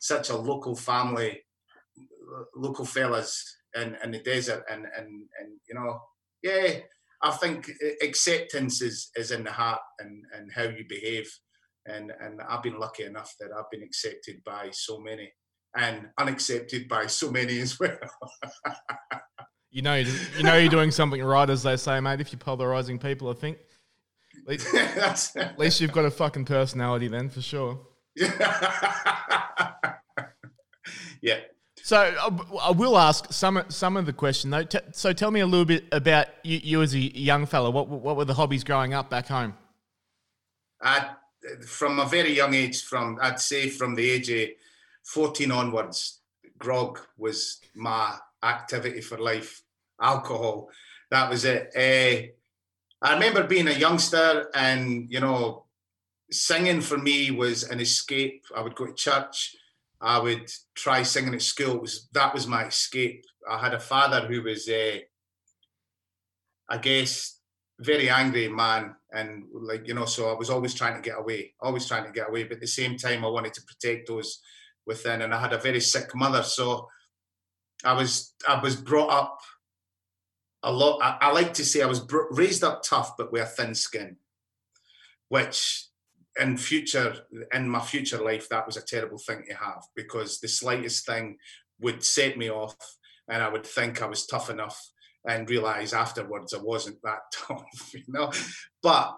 such 0.00 0.30
a 0.30 0.36
local 0.36 0.74
family 0.74 1.44
local 2.56 2.84
fellas 2.84 3.56
in, 3.74 3.96
in 4.02 4.12
the 4.12 4.20
desert 4.20 4.64
and, 4.70 4.86
and, 4.96 5.24
and, 5.40 5.60
you 5.68 5.74
know, 5.74 6.00
yeah, 6.42 6.80
I 7.22 7.30
think 7.32 7.70
acceptance 8.02 8.82
is, 8.82 9.10
is 9.16 9.30
in 9.30 9.44
the 9.44 9.52
heart 9.52 9.80
and, 9.98 10.24
and 10.36 10.50
how 10.52 10.64
you 10.64 10.84
behave. 10.88 11.30
And, 11.86 12.12
and 12.20 12.40
I've 12.48 12.62
been 12.62 12.78
lucky 12.78 13.04
enough 13.04 13.34
that 13.40 13.50
I've 13.56 13.70
been 13.70 13.82
accepted 13.82 14.42
by 14.44 14.70
so 14.72 14.98
many 14.98 15.32
and 15.76 16.08
unaccepted 16.18 16.88
by 16.88 17.06
so 17.06 17.30
many 17.30 17.60
as 17.60 17.78
well. 17.78 17.98
you 19.70 19.82
know, 19.82 19.96
you 19.96 20.42
know, 20.42 20.56
you're 20.56 20.70
doing 20.70 20.90
something 20.90 21.22
right, 21.22 21.50
as 21.50 21.62
they 21.62 21.76
say, 21.76 22.00
mate. 22.00 22.20
If 22.20 22.32
you're 22.32 22.38
polarizing 22.38 22.98
people, 22.98 23.28
I 23.28 23.34
think. 23.34 23.58
At 24.42 24.48
least, 24.48 24.74
at 25.36 25.58
least 25.58 25.80
you've 25.80 25.92
got 25.92 26.04
a 26.04 26.10
fucking 26.10 26.44
personality, 26.44 27.08
then, 27.08 27.28
for 27.28 27.42
sure. 27.42 27.80
yeah, 28.16 28.30
so 31.84 31.98
I 32.62 32.70
will 32.70 32.96
ask 32.96 33.30
some 33.30 33.62
some 33.68 33.98
of 33.98 34.06
the 34.06 34.12
question 34.14 34.48
though. 34.48 34.64
so 34.92 35.12
tell 35.12 35.30
me 35.30 35.40
a 35.40 35.46
little 35.46 35.66
bit 35.66 35.84
about 35.92 36.28
you, 36.42 36.58
you, 36.62 36.80
as 36.80 36.94
a 36.94 36.98
young 36.98 37.44
fellow. 37.44 37.70
What 37.70 37.88
what 37.88 38.16
were 38.16 38.24
the 38.24 38.32
hobbies 38.32 38.64
growing 38.64 38.94
up 38.94 39.10
back 39.10 39.28
home? 39.28 39.52
Uh, 40.80 41.10
from 41.66 42.00
a 42.00 42.06
very 42.06 42.32
young 42.32 42.54
age, 42.54 42.84
from 42.84 43.18
I'd 43.20 43.38
say 43.38 43.68
from 43.68 43.94
the 43.94 44.10
age 44.10 44.30
of 44.30 44.48
fourteen 45.02 45.52
onwards, 45.52 46.20
grog 46.56 47.00
was 47.18 47.60
my 47.74 48.16
activity 48.42 49.02
for 49.02 49.18
life. 49.18 49.62
Alcohol, 50.00 50.70
that 51.10 51.28
was 51.28 51.44
it. 51.44 51.70
Uh, 51.76 53.06
I 53.06 53.12
remember 53.12 53.44
being 53.44 53.68
a 53.68 53.72
youngster, 53.72 54.48
and 54.54 55.10
you 55.10 55.20
know, 55.20 55.66
singing 56.30 56.80
for 56.80 56.96
me 56.96 57.30
was 57.30 57.64
an 57.64 57.78
escape. 57.78 58.46
I 58.56 58.62
would 58.62 58.74
go 58.74 58.86
to 58.86 58.94
church. 58.94 59.54
I 60.04 60.18
would 60.18 60.50
try 60.74 61.02
singing 61.02 61.34
at 61.34 61.40
school. 61.40 61.80
Was, 61.80 62.08
that 62.12 62.34
was 62.34 62.46
my 62.46 62.66
escape. 62.66 63.24
I 63.50 63.58
had 63.58 63.72
a 63.72 63.80
father 63.80 64.26
who 64.26 64.42
was, 64.42 64.68
uh, 64.68 64.98
I 66.68 66.78
guess, 66.78 67.40
very 67.80 68.10
angry 68.10 68.48
man, 68.48 68.94
and 69.12 69.44
like 69.52 69.88
you 69.88 69.94
know, 69.94 70.04
so 70.04 70.30
I 70.30 70.34
was 70.34 70.50
always 70.50 70.74
trying 70.74 70.94
to 70.94 71.08
get 71.08 71.18
away, 71.18 71.54
always 71.60 71.88
trying 71.88 72.04
to 72.04 72.12
get 72.12 72.28
away. 72.28 72.44
But 72.44 72.56
at 72.56 72.60
the 72.60 72.66
same 72.66 72.98
time, 72.98 73.24
I 73.24 73.28
wanted 73.28 73.54
to 73.54 73.62
protect 73.62 74.08
those 74.08 74.40
within, 74.86 75.22
and 75.22 75.34
I 75.34 75.40
had 75.40 75.54
a 75.54 75.58
very 75.58 75.80
sick 75.80 76.14
mother, 76.14 76.42
so 76.42 76.86
I 77.82 77.94
was 77.94 78.34
I 78.46 78.60
was 78.60 78.76
brought 78.76 79.10
up 79.10 79.38
a 80.62 80.70
lot. 80.70 81.00
I, 81.02 81.28
I 81.28 81.32
like 81.32 81.54
to 81.54 81.64
say 81.64 81.82
I 81.82 81.86
was 81.86 82.00
br- 82.00 82.30
raised 82.30 82.62
up 82.62 82.82
tough, 82.82 83.16
but 83.16 83.32
with 83.32 83.42
a 83.42 83.46
thin 83.46 83.74
skin, 83.74 84.16
which 85.28 85.86
in 86.40 86.56
future 86.56 87.14
in 87.52 87.68
my 87.68 87.80
future 87.80 88.22
life 88.22 88.48
that 88.48 88.66
was 88.66 88.76
a 88.76 88.84
terrible 88.84 89.18
thing 89.18 89.44
to 89.48 89.54
have 89.54 89.82
because 89.94 90.40
the 90.40 90.48
slightest 90.48 91.06
thing 91.06 91.36
would 91.80 92.02
set 92.02 92.36
me 92.36 92.50
off 92.50 92.76
and 93.28 93.42
i 93.42 93.48
would 93.48 93.64
think 93.64 94.02
i 94.02 94.06
was 94.06 94.26
tough 94.26 94.50
enough 94.50 94.90
and 95.28 95.48
realize 95.48 95.92
afterwards 95.92 96.52
i 96.52 96.58
wasn't 96.58 97.00
that 97.02 97.20
tough 97.32 97.94
you 97.94 98.02
know? 98.08 98.30
But 98.82 99.16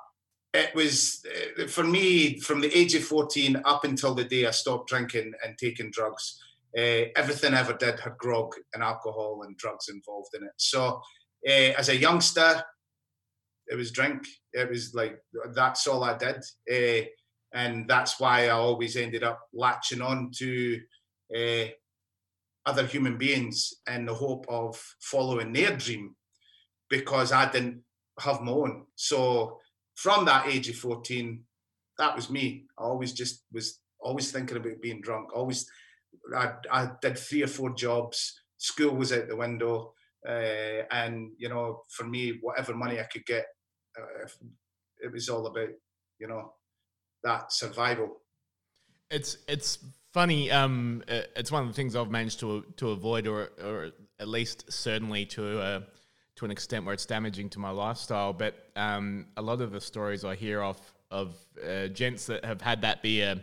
it 0.52 0.74
was 0.74 1.24
eh, 1.58 1.66
for 1.66 1.84
me 1.84 2.38
from 2.40 2.60
the 2.60 2.76
age 2.76 2.94
of 2.94 3.04
14 3.04 3.62
up 3.64 3.84
until 3.84 4.14
the 4.14 4.24
day 4.24 4.46
i 4.46 4.50
stopped 4.50 4.88
drinking 4.88 5.32
and 5.44 5.56
taking 5.58 5.90
drugs 5.90 6.38
uh, 6.76 7.08
everything 7.16 7.54
I 7.54 7.60
ever 7.60 7.72
did 7.72 8.00
had 8.00 8.18
grog 8.18 8.54
and 8.74 8.82
alcohol 8.82 9.42
and 9.44 9.56
drugs 9.56 9.88
involved 9.88 10.34
in 10.34 10.44
it. 10.44 10.52
So 10.58 11.00
uh, 11.48 11.72
as 11.78 11.88
a 11.88 11.96
youngster 11.96 12.62
it 13.68 13.76
was 13.76 13.90
drink. 13.90 14.26
It 14.52 14.68
was 14.68 14.94
like 14.94 15.18
that's 15.54 15.86
all 15.86 16.04
I 16.04 16.16
did, 16.16 16.44
uh, 16.72 17.06
and 17.52 17.88
that's 17.88 18.20
why 18.20 18.46
I 18.46 18.50
always 18.50 18.96
ended 18.96 19.22
up 19.22 19.40
latching 19.52 20.02
on 20.02 20.30
to 20.38 20.80
uh, 21.36 21.64
other 22.64 22.86
human 22.86 23.16
beings 23.16 23.74
in 23.88 24.06
the 24.06 24.14
hope 24.14 24.46
of 24.48 24.80
following 25.00 25.52
their 25.52 25.76
dream, 25.76 26.16
because 26.88 27.32
I 27.32 27.50
didn't 27.50 27.82
have 28.20 28.40
my 28.40 28.52
own. 28.52 28.86
So 28.94 29.60
from 29.94 30.24
that 30.26 30.46
age 30.46 30.68
of 30.68 30.76
14, 30.76 31.42
that 31.98 32.14
was 32.14 32.30
me. 32.30 32.66
I 32.78 32.84
always 32.84 33.12
just 33.12 33.44
was 33.52 33.80
always 34.00 34.30
thinking 34.30 34.56
about 34.56 34.80
being 34.82 35.00
drunk. 35.00 35.34
Always, 35.34 35.68
I, 36.34 36.52
I 36.70 36.90
did 37.00 37.18
three 37.18 37.42
or 37.42 37.48
four 37.48 37.74
jobs. 37.74 38.40
School 38.58 38.94
was 38.94 39.12
out 39.12 39.28
the 39.28 39.36
window, 39.36 39.92
uh, 40.26 40.82
and 40.90 41.30
you 41.38 41.48
know, 41.48 41.82
for 41.90 42.04
me, 42.04 42.38
whatever 42.40 42.74
money 42.74 43.00
I 43.00 43.04
could 43.04 43.26
get, 43.26 43.46
it 44.98 45.12
was 45.12 45.28
all 45.28 45.46
about 45.46 45.68
you 46.18 46.28
know 46.28 46.52
that 47.22 47.52
survival. 47.52 48.20
It's 49.10 49.38
it's 49.48 49.78
funny. 50.12 50.50
Um, 50.50 51.02
it's 51.08 51.52
one 51.52 51.62
of 51.62 51.68
the 51.68 51.74
things 51.74 51.94
I've 51.94 52.10
managed 52.10 52.40
to 52.40 52.64
to 52.76 52.90
avoid, 52.90 53.26
or 53.26 53.50
or 53.62 53.90
at 54.18 54.28
least 54.28 54.72
certainly 54.72 55.26
to 55.26 55.60
uh, 55.60 55.80
to 56.36 56.44
an 56.44 56.50
extent 56.50 56.84
where 56.84 56.94
it's 56.94 57.06
damaging 57.06 57.50
to 57.50 57.58
my 57.58 57.70
lifestyle. 57.70 58.32
But 58.32 58.54
um, 58.76 59.26
a 59.36 59.42
lot 59.42 59.60
of 59.60 59.72
the 59.72 59.80
stories 59.80 60.24
I 60.24 60.34
hear 60.34 60.62
of 60.62 60.80
of 61.10 61.36
uh, 61.66 61.88
gents 61.88 62.26
that 62.26 62.44
have 62.44 62.60
had 62.60 62.82
that 62.82 63.02
be 63.02 63.20
a, 63.22 63.42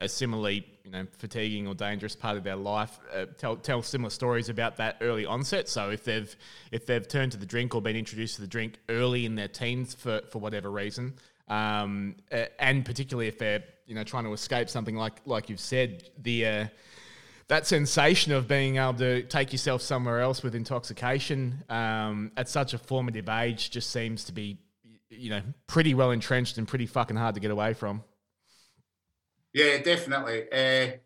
a 0.00 0.08
similarly 0.08 0.66
you 0.84 0.90
know 0.90 1.06
fatiguing 1.18 1.66
or 1.66 1.74
dangerous 1.74 2.16
part 2.16 2.36
of 2.36 2.44
their 2.44 2.56
life 2.56 2.98
uh, 3.14 3.26
tell 3.38 3.56
tell 3.56 3.82
similar 3.82 4.10
stories 4.10 4.48
about 4.48 4.76
that 4.76 4.98
early 5.00 5.24
onset. 5.24 5.68
So 5.68 5.90
if 5.90 6.04
they've 6.04 6.34
if 6.72 6.86
they've 6.86 7.06
turned 7.06 7.32
to 7.32 7.38
the 7.38 7.46
drink 7.46 7.74
or 7.74 7.82
been 7.82 7.96
introduced 7.96 8.36
to 8.36 8.40
the 8.40 8.46
drink 8.46 8.78
early 8.88 9.24
in 9.24 9.34
their 9.34 9.48
teens 9.48 9.94
for 9.94 10.20
for 10.30 10.40
whatever 10.40 10.70
reason, 10.70 11.14
um, 11.48 12.16
and 12.58 12.84
particularly 12.84 13.28
if 13.28 13.38
they're 13.38 13.64
you 13.86 13.94
know 13.94 14.04
trying 14.04 14.24
to 14.24 14.32
escape 14.32 14.68
something 14.68 14.96
like 14.96 15.20
like 15.24 15.48
you've 15.48 15.60
said 15.60 16.04
the 16.18 16.46
uh, 16.46 16.66
that 17.48 17.66
sensation 17.66 18.32
of 18.32 18.48
being 18.48 18.76
able 18.76 18.94
to 18.94 19.22
take 19.24 19.52
yourself 19.52 19.82
somewhere 19.82 20.20
else 20.20 20.42
with 20.42 20.54
intoxication 20.54 21.62
um, 21.68 22.32
at 22.36 22.48
such 22.48 22.72
a 22.72 22.78
formative 22.78 23.28
age 23.28 23.70
just 23.70 23.90
seems 23.90 24.24
to 24.24 24.32
be 24.32 24.58
you 25.10 25.30
know 25.30 25.42
pretty 25.66 25.94
well 25.94 26.10
entrenched 26.10 26.58
and 26.58 26.66
pretty 26.66 26.86
fucking 26.86 27.16
hard 27.16 27.34
to 27.34 27.40
get 27.40 27.50
away 27.50 27.74
from. 27.74 28.02
Yeah, 29.54 29.78
definitely. 29.78 30.52
Uh, 30.52 30.96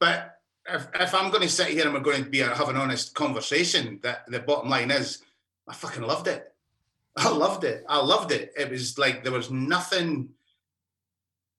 but 0.00 0.40
if, 0.68 0.88
if 0.94 1.14
I'm 1.14 1.30
going 1.30 1.44
to 1.44 1.48
sit 1.48 1.68
here 1.68 1.84
and 1.84 1.94
we're 1.94 2.00
going 2.00 2.24
to 2.24 2.28
be 2.30 2.40
have 2.40 2.68
an 2.68 2.76
honest 2.76 3.14
conversation, 3.14 4.00
that 4.02 4.24
the 4.28 4.40
bottom 4.40 4.68
line 4.68 4.90
is, 4.90 5.22
I 5.68 5.72
fucking 5.72 6.02
loved 6.02 6.26
it. 6.26 6.52
I 7.16 7.30
loved 7.30 7.62
it. 7.64 7.84
I 7.88 7.98
loved 8.00 8.32
it. 8.32 8.52
It 8.58 8.70
was 8.70 8.98
like 8.98 9.22
there 9.22 9.32
was 9.32 9.50
nothing, 9.50 10.30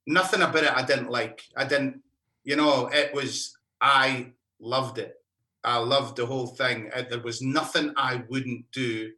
nothing 0.05 0.41
about 0.41 0.63
it 0.63 0.75
I 0.75 0.83
didn't 0.85 1.09
like. 1.09 1.43
I 1.55 1.63
didn't, 1.63 2.01
you 2.43 2.57
know, 2.57 2.89
it 2.91 3.13
was, 3.13 3.57
I 3.79 4.33
loved 4.59 4.97
it. 4.97 5.15
I 5.63 5.77
loved 5.77 6.17
the 6.17 6.25
whole 6.25 6.47
thing. 6.47 6.91
There 7.09 7.19
was 7.19 7.41
nothing 7.41 7.93
I 7.95 8.23
wouldn't 8.27 8.71
do 8.71 9.11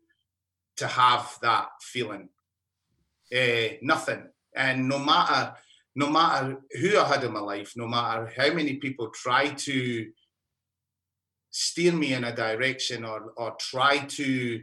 to 0.77 0.87
have 0.87 1.37
that 1.41 1.69
feeling. 1.81 2.29
Uh, 3.35 3.75
nothing. 3.81 4.29
And 4.55 4.87
no 4.87 4.97
matter, 4.99 5.53
no 5.99 6.09
matter 6.09 6.61
who 6.79 6.97
I 6.97 7.05
had 7.05 7.25
in 7.25 7.33
my 7.33 7.41
life, 7.41 7.73
no 7.75 7.85
matter 7.85 8.31
how 8.37 8.53
many 8.53 8.75
people 8.77 9.09
try 9.09 9.49
to 9.49 10.07
steer 11.51 11.91
me 11.91 12.13
in 12.13 12.23
a 12.23 12.33
direction 12.33 13.03
or, 13.03 13.33
or 13.35 13.57
try 13.59 13.97
to 14.19 14.61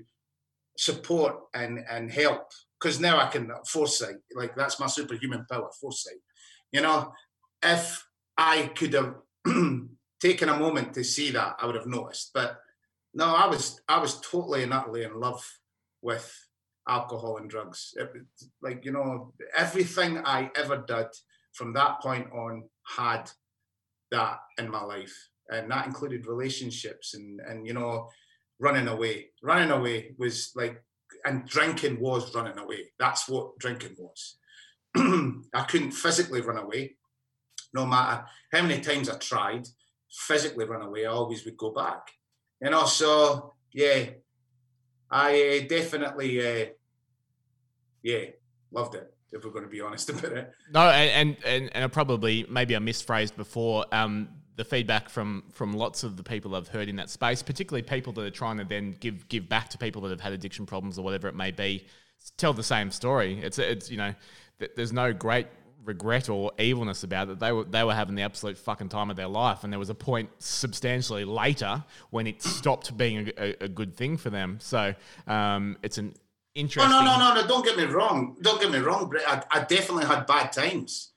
support 0.78 1.34
and 1.54 1.78
and 1.90 2.10
help 2.10 2.44
because 2.78 3.00
now 3.00 3.18
I 3.18 3.26
can 3.28 3.50
foresight 3.66 4.16
like 4.34 4.54
that's 4.56 4.80
my 4.80 4.86
superhuman 4.86 5.44
power 5.50 5.70
foresight. 5.78 6.22
You 6.72 6.80
know 6.80 7.12
if 7.62 7.84
I 8.38 8.70
could 8.78 8.94
have 8.94 9.14
taken 10.20 10.48
a 10.48 10.58
moment 10.58 10.94
to 10.94 11.04
see 11.04 11.30
that 11.32 11.56
I 11.58 11.66
would 11.66 11.74
have 11.74 11.86
noticed. 11.98 12.30
But 12.32 12.58
no 13.12 13.26
I 13.26 13.46
was 13.46 13.80
I 13.88 13.98
was 13.98 14.20
totally 14.20 14.62
and 14.62 14.72
utterly 14.72 15.04
in 15.04 15.20
love 15.20 15.44
with 16.00 16.26
alcohol 16.88 17.38
and 17.38 17.50
drugs 17.50 17.94
it, 17.96 18.10
like 18.62 18.84
you 18.84 18.92
know 18.92 19.32
everything 19.56 20.18
I 20.24 20.50
ever 20.56 20.84
did 20.86 21.08
from 21.52 21.72
that 21.72 22.00
point 22.00 22.28
on 22.32 22.64
had 22.96 23.30
that 24.12 24.38
in 24.58 24.70
my 24.70 24.82
life 24.82 25.28
and 25.50 25.70
that 25.70 25.86
included 25.86 26.26
relationships 26.26 27.14
and 27.14 27.40
and 27.40 27.66
you 27.66 27.72
know 27.72 28.08
running 28.58 28.88
away. 28.88 29.30
Running 29.42 29.70
away 29.70 30.14
was 30.18 30.52
like, 30.54 30.82
and 31.24 31.46
drinking 31.46 32.00
was 32.00 32.34
running 32.34 32.58
away. 32.58 32.92
That's 32.98 33.28
what 33.28 33.58
drinking 33.58 33.96
was. 33.98 34.36
I 34.96 35.62
couldn't 35.68 35.92
physically 35.92 36.40
run 36.40 36.58
away, 36.58 36.96
no 37.74 37.86
matter 37.86 38.24
how 38.52 38.62
many 38.62 38.80
times 38.80 39.08
I 39.08 39.16
tried. 39.18 39.66
Physically 40.10 40.64
run 40.64 40.82
away, 40.82 41.04
I 41.04 41.10
always 41.10 41.44
would 41.44 41.56
go 41.56 41.70
back. 41.70 42.10
You 42.62 42.70
know, 42.70 42.86
so 42.86 43.54
yeah, 43.72 44.04
I 45.10 45.62
uh, 45.64 45.68
definitely, 45.68 46.40
uh, 46.40 46.66
yeah, 48.06 48.26
loved 48.70 48.94
it. 48.94 49.12
If 49.32 49.44
we're 49.44 49.50
going 49.50 49.64
to 49.64 49.70
be 49.70 49.80
honest 49.80 50.08
about 50.10 50.32
it. 50.32 50.52
No, 50.72 50.88
and 50.88 51.36
and 51.44 51.70
and 51.74 51.84
I 51.84 51.88
probably 51.88 52.46
maybe 52.48 52.76
I 52.76 52.78
misphrased 52.78 53.36
before. 53.36 53.84
Um, 53.92 54.28
the 54.54 54.64
feedback 54.64 55.10
from 55.10 55.44
from 55.52 55.74
lots 55.74 56.02
of 56.02 56.16
the 56.16 56.22
people 56.22 56.54
I've 56.54 56.68
heard 56.68 56.88
in 56.88 56.96
that 56.96 57.10
space, 57.10 57.42
particularly 57.42 57.82
people 57.82 58.14
that 58.14 58.22
are 58.22 58.30
trying 58.30 58.56
to 58.56 58.64
then 58.64 58.96
give 58.98 59.28
give 59.28 59.50
back 59.50 59.68
to 59.70 59.78
people 59.78 60.00
that 60.02 60.08
have 60.08 60.20
had 60.20 60.32
addiction 60.32 60.64
problems 60.64 60.98
or 60.98 61.02
whatever 61.02 61.28
it 61.28 61.34
may 61.34 61.50
be, 61.50 61.86
tell 62.38 62.54
the 62.54 62.62
same 62.62 62.90
story. 62.90 63.38
It's 63.42 63.58
it's 63.58 63.90
you 63.90 63.98
know, 63.98 64.14
there's 64.74 64.94
no 64.94 65.12
great 65.12 65.48
regret 65.84 66.30
or 66.30 66.52
evilness 66.58 67.02
about 67.02 67.28
it. 67.28 67.38
They 67.38 67.52
were 67.52 67.64
they 67.64 67.84
were 67.84 67.94
having 67.94 68.14
the 68.14 68.22
absolute 68.22 68.56
fucking 68.56 68.88
time 68.88 69.10
of 69.10 69.16
their 69.16 69.28
life, 69.28 69.62
and 69.62 69.70
there 69.70 69.78
was 69.78 69.90
a 69.90 69.94
point 69.94 70.30
substantially 70.38 71.26
later 71.26 71.84
when 72.08 72.26
it 72.26 72.42
stopped 72.42 72.96
being 72.96 73.28
a, 73.36 73.42
a, 73.44 73.64
a 73.64 73.68
good 73.68 73.94
thing 73.94 74.16
for 74.16 74.30
them. 74.30 74.56
So 74.60 74.94
um, 75.26 75.76
it's 75.82 75.98
an 75.98 76.14
interesting. 76.56 76.92
Oh, 76.92 77.00
no, 77.00 77.04
no, 77.04 77.18
no, 77.18 77.40
no! 77.40 77.46
Don't 77.46 77.64
get 77.64 77.76
me 77.76 77.84
wrong. 77.84 78.36
Don't 78.40 78.60
get 78.60 78.72
me 78.72 78.78
wrong, 78.78 79.08
Brett. 79.08 79.28
I, 79.28 79.42
I 79.50 79.64
definitely 79.64 80.06
had 80.06 80.26
bad 80.26 80.50
times. 80.50 81.12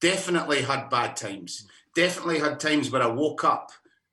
Definitely 0.00 0.62
had 0.62 0.88
bad 0.90 1.16
times 1.16 1.66
definitely 1.94 2.38
had 2.38 2.60
times 2.60 2.90
where 2.90 3.02
I 3.02 3.06
woke 3.06 3.44
up 3.44 3.70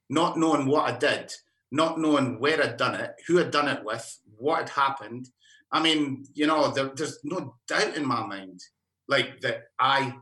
not 0.09 0.37
knowing 0.37 0.65
what 0.65 0.91
I 0.91 0.97
did, 0.97 1.31
not 1.71 1.99
knowing 1.99 2.39
where 2.39 2.61
I'd 2.61 2.77
done 2.77 2.95
it, 2.95 3.13
who 3.27 3.39
I'd 3.39 3.51
done 3.51 3.67
it 3.67 3.83
with, 3.83 4.19
what 4.37 4.59
had 4.59 4.69
happened. 4.69 5.29
I 5.71 5.81
mean, 5.81 6.25
you 6.33 6.47
know, 6.47 6.71
there, 6.71 6.91
there's 6.95 7.19
no 7.23 7.55
doubt 7.67 7.95
in 7.95 8.05
my 8.05 8.25
mind, 8.25 8.61
like 9.07 9.41
that 9.41 9.65
I 9.79 10.15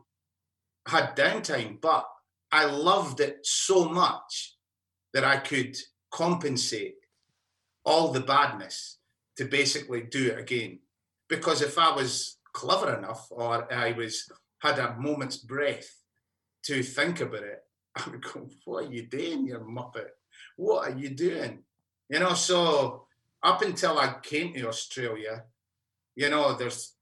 had 0.88 1.16
downtime, 1.16 1.80
but 1.80 2.06
I 2.52 2.66
loved 2.66 3.22
it 3.22 3.40
so 3.44 3.88
much 3.88 4.58
that 5.14 5.24
I 5.24 5.38
could 5.38 5.78
compensate 6.12 6.96
all 7.86 8.12
the 8.12 8.20
badness 8.20 8.97
to 9.38 9.46
basically 9.46 10.01
do 10.01 10.32
it 10.32 10.39
again. 10.39 10.79
Because 11.29 11.62
if 11.62 11.77
I 11.77 11.94
was 11.96 12.38
clever 12.53 12.98
enough 12.98 13.27
or 13.29 13.72
I 13.72 13.91
was 13.91 14.29
had 14.60 14.79
a 14.79 14.96
moment's 14.98 15.38
breath 15.38 16.01
to 16.63 16.82
think 16.84 17.22
about 17.22 17.44
it, 17.44 17.63
I 17.96 18.10
would 18.10 18.22
go, 18.22 18.50
What 18.65 18.86
are 18.86 18.91
you 18.91 19.03
doing, 19.03 19.48
you 19.48 19.60
muppet? 19.60 20.10
What 20.56 20.89
are 20.89 20.98
you 20.98 21.10
doing? 21.10 21.60
You 22.10 22.20
know, 22.20 22.34
so 22.34 23.06
up 23.44 23.62
until 23.62 24.00
I 24.00 24.15
came 24.24 24.53
to 24.53 24.67
Australia, 24.67 25.44
you 26.15 26.29
know, 26.29 26.53
there's 26.53 26.94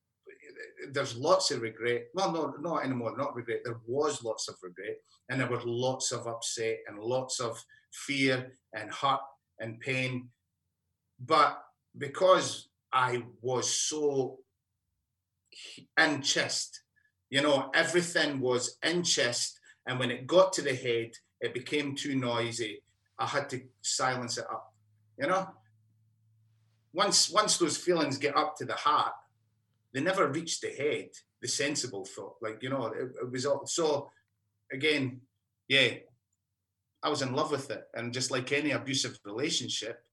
there's 0.91 1.17
lots 1.17 1.51
of 1.51 1.61
regret. 1.61 2.07
Well, 2.13 2.31
no, 2.31 2.53
not 2.59 2.83
anymore, 2.83 3.15
not 3.17 3.35
regret. 3.35 3.61
There 3.63 3.79
was 3.87 4.23
lots 4.23 4.47
of 4.49 4.55
regret, 4.61 4.97
and 5.29 5.39
there 5.39 5.49
was 5.49 5.63
lots 5.65 6.11
of 6.11 6.27
upset 6.27 6.79
and 6.87 6.99
lots 6.99 7.39
of 7.39 7.63
fear 7.91 8.57
and 8.73 8.91
hurt 8.91 9.21
and 9.59 9.79
pain. 9.79 10.29
But 11.19 11.64
because 11.97 12.69
I 12.91 13.23
was 13.41 13.69
so 13.69 14.39
in 15.97 16.21
chest 16.21 16.81
you 17.29 17.41
know, 17.41 17.69
everything 17.73 18.39
was 18.39 18.77
in 18.81 19.03
chest. 19.03 19.59
And 19.85 19.99
when 19.99 20.09
it 20.09 20.25
got 20.25 20.53
to 20.53 20.61
the 20.61 20.73
head, 20.73 21.11
it 21.41 21.53
became 21.53 21.93
too 21.93 22.15
noisy. 22.15 22.81
I 23.19 23.25
had 23.25 23.49
to 23.49 23.61
silence 23.81 24.37
it 24.37 24.45
up. 24.49 24.73
You 25.19 25.27
know? 25.27 25.49
Once 26.93 27.29
once 27.29 27.57
those 27.57 27.75
feelings 27.75 28.17
get 28.17 28.37
up 28.37 28.55
to 28.57 28.65
the 28.65 28.75
heart, 28.75 29.11
they 29.93 29.99
never 29.99 30.29
reach 30.29 30.61
the 30.61 30.69
head, 30.69 31.09
the 31.41 31.47
sensible 31.49 32.05
thought. 32.05 32.35
Like, 32.41 32.63
you 32.63 32.69
know, 32.69 32.85
it, 32.85 33.11
it 33.21 33.29
was 33.29 33.45
all 33.45 33.65
so 33.65 34.09
again, 34.71 35.19
yeah, 35.67 35.89
I 37.03 37.09
was 37.09 37.21
in 37.21 37.33
love 37.33 37.51
with 37.51 37.69
it. 37.69 37.83
And 37.93 38.13
just 38.13 38.31
like 38.31 38.53
any 38.53 38.71
abusive 38.71 39.19
relationship, 39.25 40.04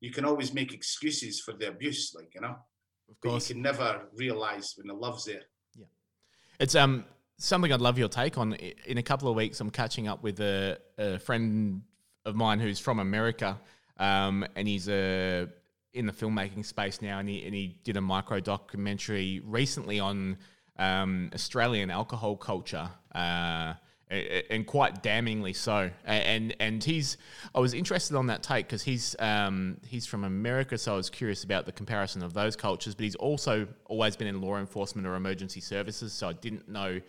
you 0.00 0.10
can 0.10 0.24
always 0.24 0.52
make 0.52 0.72
excuses 0.72 1.40
for 1.40 1.52
the 1.52 1.68
abuse, 1.68 2.14
like, 2.16 2.34
you 2.34 2.40
know. 2.40 2.56
Of 3.08 3.20
course. 3.20 3.48
But 3.48 3.48
you 3.48 3.54
can 3.54 3.62
never 3.62 4.02
realize 4.16 4.74
when 4.76 4.86
the 4.86 4.94
love's 4.94 5.24
there. 5.24 5.42
Yeah, 5.74 5.86
it's 6.58 6.74
um 6.74 7.04
something 7.38 7.72
I'd 7.72 7.80
love 7.80 7.98
your 7.98 8.08
take 8.08 8.38
on. 8.38 8.54
In 8.54 8.98
a 8.98 9.02
couple 9.02 9.28
of 9.28 9.34
weeks, 9.34 9.60
I'm 9.60 9.70
catching 9.70 10.08
up 10.08 10.22
with 10.22 10.40
a, 10.40 10.78
a 10.98 11.18
friend 11.18 11.82
of 12.24 12.36
mine 12.36 12.60
who's 12.60 12.78
from 12.78 13.00
America, 13.00 13.58
um, 13.98 14.46
and 14.54 14.68
he's 14.68 14.88
a 14.88 15.42
uh, 15.42 15.46
in 15.92 16.06
the 16.06 16.12
filmmaking 16.12 16.64
space 16.64 17.02
now, 17.02 17.18
and 17.18 17.28
he 17.28 17.44
and 17.44 17.54
he 17.54 17.78
did 17.82 17.96
a 17.96 18.00
micro 18.00 18.38
documentary 18.40 19.40
recently 19.44 19.98
on 19.98 20.38
um, 20.78 21.30
Australian 21.34 21.90
alcohol 21.90 22.36
culture. 22.36 22.88
Uh, 23.14 23.74
and 24.10 24.66
quite 24.66 25.02
damningly 25.02 25.54
so. 25.54 25.90
And 26.04 26.54
and 26.58 26.82
he's 26.82 27.16
I 27.54 27.60
was 27.60 27.74
interested 27.74 28.16
on 28.16 28.26
that 28.26 28.42
take 28.42 28.66
because 28.66 28.82
he's 28.82 29.14
um, 29.18 29.78
he's 29.86 30.06
from 30.06 30.24
America, 30.24 30.76
so 30.78 30.94
I 30.94 30.96
was 30.96 31.10
curious 31.10 31.44
about 31.44 31.66
the 31.66 31.72
comparison 31.72 32.22
of 32.22 32.34
those 32.34 32.56
cultures. 32.56 32.94
But 32.94 33.04
he's 33.04 33.14
also 33.14 33.68
always 33.86 34.16
been 34.16 34.26
in 34.26 34.40
law 34.40 34.56
enforcement 34.56 35.06
or 35.06 35.14
emergency 35.14 35.60
services, 35.60 36.12
so 36.12 36.28
I 36.28 36.32
didn't 36.32 36.68
know 36.68 37.00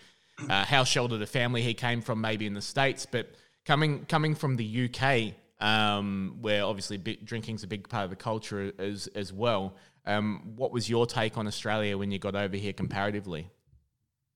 uh, 0.49 0.65
how 0.65 0.83
sheltered 0.83 1.21
a 1.21 1.27
family 1.27 1.61
he 1.61 1.73
came 1.73 2.01
from, 2.01 2.21
maybe 2.21 2.45
in 2.45 2.53
the 2.53 2.61
states, 2.61 3.07
but 3.09 3.31
coming 3.65 4.05
coming 4.05 4.35
from 4.35 4.57
the 4.57 4.89
UK. 4.89 5.33
Um, 5.59 6.37
where 6.41 6.65
obviously 6.65 6.97
drinking's 6.97 7.63
a 7.63 7.67
big 7.67 7.87
part 7.87 8.05
of 8.05 8.09
the 8.09 8.15
culture 8.15 8.73
as 8.79 9.05
as 9.13 9.31
well. 9.31 9.75
Um, 10.07 10.53
what 10.55 10.71
was 10.71 10.89
your 10.89 11.05
take 11.05 11.37
on 11.37 11.45
Australia 11.45 11.99
when 11.99 12.09
you 12.09 12.17
got 12.17 12.35
over 12.35 12.57
here 12.57 12.73
comparatively? 12.73 13.47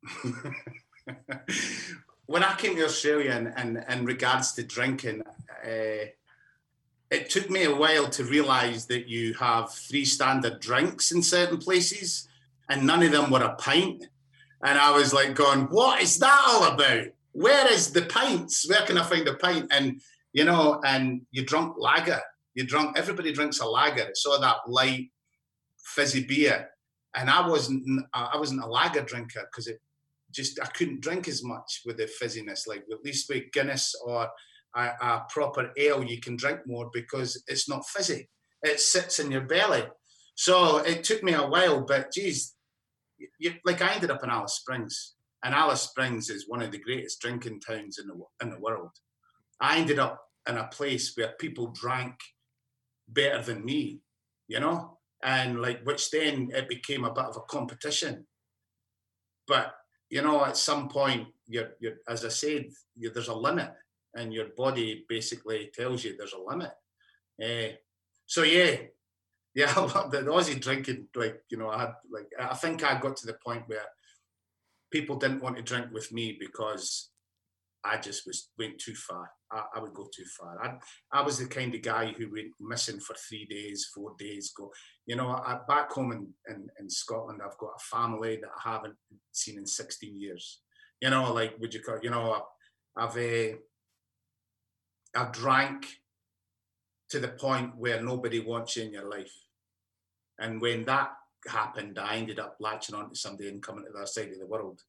when 2.27 2.43
I 2.43 2.55
came 2.55 2.75
to 2.75 2.85
Australia 2.85 3.31
and 3.31 3.47
in, 3.47 3.77
in, 3.77 3.99
in, 3.99 4.05
regards 4.05 4.53
to 4.53 4.63
drinking, 4.63 5.21
uh, 5.65 6.05
it 7.11 7.29
took 7.29 7.49
me 7.49 7.63
a 7.63 7.75
while 7.75 8.09
to 8.09 8.23
realise 8.23 8.85
that 8.85 9.07
you 9.07 9.33
have 9.35 9.71
three 9.71 10.05
standard 10.05 10.59
drinks 10.59 11.11
in 11.11 11.21
certain 11.21 11.57
places, 11.57 12.27
and 12.69 12.85
none 12.85 13.03
of 13.03 13.11
them 13.11 13.29
were 13.29 13.43
a 13.43 13.55
pint. 13.55 14.05
And 14.63 14.79
I 14.79 14.91
was 14.91 15.13
like, 15.13 15.35
going, 15.35 15.61
what 15.65 16.01
is 16.01 16.17
that 16.19 16.43
all 16.47 16.73
about? 16.73 17.07
Where 17.33 17.71
is 17.71 17.91
the 17.91 18.03
pints? 18.03 18.67
Where 18.67 18.85
can 18.85 18.97
I 18.97 19.03
find 19.03 19.27
a 19.27 19.35
pint? 19.35 19.67
And 19.71 20.01
you 20.33 20.45
know, 20.45 20.81
and 20.85 21.21
you 21.31 21.45
drunk 21.45 21.75
lager. 21.77 22.21
You 22.55 22.65
drunk. 22.65 22.97
Everybody 22.97 23.31
drinks 23.31 23.59
a 23.59 23.65
lager. 23.65 24.03
It's 24.03 24.25
all 24.25 24.39
that 24.41 24.67
light, 24.67 25.11
fizzy 25.77 26.25
beer, 26.25 26.69
and 27.13 27.29
I 27.29 27.47
wasn't. 27.47 28.05
I 28.13 28.37
wasn't 28.37 28.63
a 28.63 28.67
lager 28.67 29.01
drinker 29.01 29.47
because 29.49 29.67
it 29.67 29.79
just 30.35 30.59
I 30.61 30.67
couldn't 30.67 31.01
drink 31.01 31.27
as 31.27 31.43
much 31.43 31.81
with 31.85 31.97
the 31.97 32.09
fizziness. 32.21 32.67
Like 32.67 32.83
at 32.91 33.03
least 33.03 33.29
with 33.29 33.51
Guinness 33.53 33.95
or 34.05 34.29
a, 34.75 34.81
a, 34.81 35.25
proper 35.29 35.71
ale, 35.77 36.03
you 36.03 36.19
can 36.19 36.35
drink 36.35 36.59
more 36.65 36.89
because 36.93 37.41
it's 37.47 37.69
not 37.69 37.87
fizzy. 37.87 38.29
It 38.61 38.79
sits 38.79 39.19
in 39.19 39.31
your 39.31 39.41
belly. 39.41 39.83
So 40.35 40.77
it 40.79 41.03
took 41.03 41.23
me 41.23 41.33
a 41.33 41.47
while, 41.47 41.85
but 41.85 42.11
geez, 42.11 42.55
you, 43.39 43.53
like 43.63 43.81
I 43.81 43.93
ended 43.93 44.11
up 44.11 44.23
in 44.23 44.29
Alice 44.29 44.55
Springs, 44.55 45.15
and 45.43 45.55
Alice 45.55 45.83
Springs 45.83 46.29
is 46.29 46.49
one 46.49 46.61
of 46.61 46.71
the 46.71 46.79
greatest 46.79 47.21
drinking 47.21 47.61
towns 47.61 47.97
in 47.97 48.07
the 48.07 48.15
in 48.41 48.51
the 48.51 48.59
world. 48.59 48.91
I 49.61 49.77
ended 49.77 49.99
up 49.99 50.21
in 50.47 50.57
a 50.57 50.67
place 50.67 51.13
where 51.15 51.33
people 51.39 51.67
drank 51.67 52.15
better 53.07 53.41
than 53.41 53.63
me, 53.63 54.01
you 54.47 54.59
know, 54.59 54.97
and 55.23 55.61
like 55.61 55.83
which 55.83 56.11
then 56.11 56.51
it 56.53 56.67
became 56.67 57.05
a 57.05 57.13
bit 57.13 57.25
of 57.25 57.37
a 57.37 57.41
competition. 57.41 58.27
But 59.47 59.73
you 60.09 60.21
know, 60.21 60.45
at 60.45 60.57
some 60.57 60.89
point, 60.89 61.27
you're, 61.47 61.71
you're 61.79 61.97
as 62.07 62.25
I 62.25 62.29
said, 62.29 62.67
there's 62.95 63.27
a 63.27 63.35
limit, 63.35 63.71
and 64.13 64.33
your 64.33 64.47
body 64.57 65.05
basically 65.07 65.71
tells 65.73 66.03
you 66.03 66.15
there's 66.15 66.33
a 66.33 66.39
limit. 66.39 66.71
Uh, 67.41 67.75
so 68.25 68.43
yeah, 68.43 68.77
yeah, 69.55 69.73
the 69.73 70.23
Aussie 70.27 70.59
drinking, 70.59 71.07
like 71.15 71.41
you 71.49 71.57
know, 71.57 71.69
I 71.69 71.79
had 71.79 71.93
like 72.11 72.27
I 72.39 72.55
think 72.55 72.83
I 72.83 72.99
got 72.99 73.17
to 73.17 73.27
the 73.27 73.37
point 73.45 73.63
where 73.67 73.85
people 74.91 75.15
didn't 75.17 75.41
want 75.41 75.57
to 75.57 75.61
drink 75.61 75.87
with 75.91 76.11
me 76.11 76.37
because 76.39 77.09
I 77.83 77.97
just 77.97 78.25
was 78.25 78.49
went 78.57 78.79
too 78.79 78.95
far. 78.95 79.29
I, 79.55 79.77
I, 79.77 79.79
would 79.79 79.93
go 79.93 80.07
too 80.13 80.25
far. 80.37 80.59
I, 80.63 80.75
I 81.11 81.21
was 81.21 81.37
the 81.37 81.47
kind 81.47 81.73
of 81.73 81.81
guy 81.81 82.13
who 82.17 82.31
went 82.31 82.51
missing 82.59 82.99
for 82.99 83.15
three 83.15 83.45
days, 83.45 83.89
four 83.93 84.13
days. 84.17 84.51
Go, 84.55 84.71
you 85.05 85.15
know, 85.15 85.29
I, 85.29 85.59
back 85.67 85.91
home 85.91 86.11
in, 86.11 86.27
in, 86.53 86.67
in 86.79 86.89
Scotland, 86.89 87.41
I've 87.43 87.57
got 87.57 87.71
a 87.77 87.95
family 87.95 88.37
that 88.37 88.49
I 88.65 88.71
haven't 88.73 88.95
seen 89.31 89.57
in 89.57 89.65
16 89.65 90.19
years. 90.19 90.59
You 91.01 91.09
know, 91.09 91.33
like 91.33 91.55
would 91.59 91.73
you 91.73 91.81
call? 91.81 91.99
You 92.01 92.09
know, 92.09 92.43
I've 92.95 93.17
uh, 93.17 93.57
I've 95.15 95.31
drank 95.31 95.87
to 97.09 97.19
the 97.19 97.27
point 97.29 97.75
where 97.77 98.01
nobody 98.01 98.39
wants 98.39 98.75
you 98.75 98.83
in 98.83 98.93
your 98.93 99.09
life, 99.09 99.33
and 100.39 100.61
when 100.61 100.85
that 100.85 101.11
happened, 101.47 101.99
I 101.99 102.15
ended 102.15 102.39
up 102.39 102.57
latching 102.59 102.95
onto 102.95 103.15
somebody 103.15 103.49
and 103.49 103.61
coming 103.61 103.85
to 103.85 103.91
the 103.91 103.99
other 103.99 104.07
side 104.07 104.31
of 104.31 104.39
the 104.39 104.47
world 104.47 104.81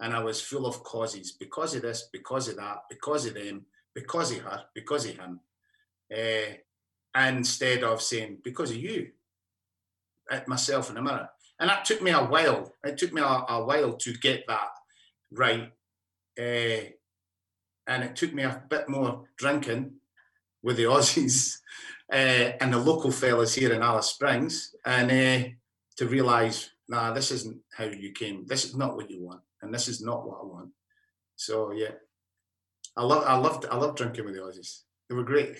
and 0.00 0.14
I 0.14 0.22
was 0.22 0.40
full 0.40 0.66
of 0.66 0.82
causes 0.84 1.32
because 1.32 1.74
of 1.74 1.82
this, 1.82 2.08
because 2.12 2.48
of 2.48 2.56
that, 2.56 2.82
because 2.88 3.26
of 3.26 3.34
them, 3.34 3.66
because 4.00 4.32
of 4.32 4.38
her, 4.38 4.64
because 4.74 5.06
of 5.06 5.16
him, 5.16 5.40
uh, 6.16 6.52
instead 7.16 7.82
of 7.82 8.02
saying 8.02 8.38
because 8.44 8.70
of 8.70 8.76
you, 8.76 9.08
at 10.30 10.46
myself 10.46 10.88
in 10.90 10.96
the 10.96 11.02
mirror. 11.02 11.28
And 11.58 11.70
that 11.70 11.84
took 11.84 12.02
me 12.02 12.10
a 12.10 12.18
while. 12.18 12.72
It 12.84 12.98
took 12.98 13.12
me 13.12 13.22
a, 13.22 13.24
a 13.24 13.64
while 13.64 13.94
to 13.94 14.12
get 14.14 14.44
that 14.46 14.68
right, 15.32 15.72
uh, 16.38 16.84
and 17.86 18.04
it 18.04 18.14
took 18.14 18.32
me 18.32 18.42
a 18.42 18.62
bit 18.68 18.88
more 18.88 19.24
drinking 19.36 19.92
with 20.62 20.76
the 20.76 20.84
Aussies 20.84 21.56
uh, 22.12 22.52
and 22.60 22.72
the 22.72 22.78
local 22.78 23.10
fellas 23.10 23.54
here 23.54 23.72
in 23.72 23.82
Alice 23.82 24.10
Springs, 24.10 24.74
and 24.84 25.10
to 25.96 26.06
realise, 26.06 26.70
nah, 26.88 27.12
this 27.12 27.30
isn't 27.32 27.58
how 27.76 27.84
you 27.84 28.12
came. 28.12 28.46
This 28.46 28.64
is 28.64 28.76
not 28.76 28.94
what 28.94 29.10
you 29.10 29.22
want 29.24 29.40
and 29.62 29.72
this 29.72 29.88
is 29.88 30.00
not 30.00 30.26
what 30.26 30.40
I 30.40 30.44
want. 30.44 30.70
So 31.36 31.72
yeah, 31.72 31.92
I 32.98 33.04
love 33.04 33.24
I 33.26 33.36
loved 33.36 33.64
I 33.70 33.76
loved 33.76 33.96
drinking 33.96 34.24
with 34.24 34.34
the 34.34 34.40
Aussies. 34.40 34.82
They 35.08 35.14
were 35.14 35.22
great. 35.22 35.56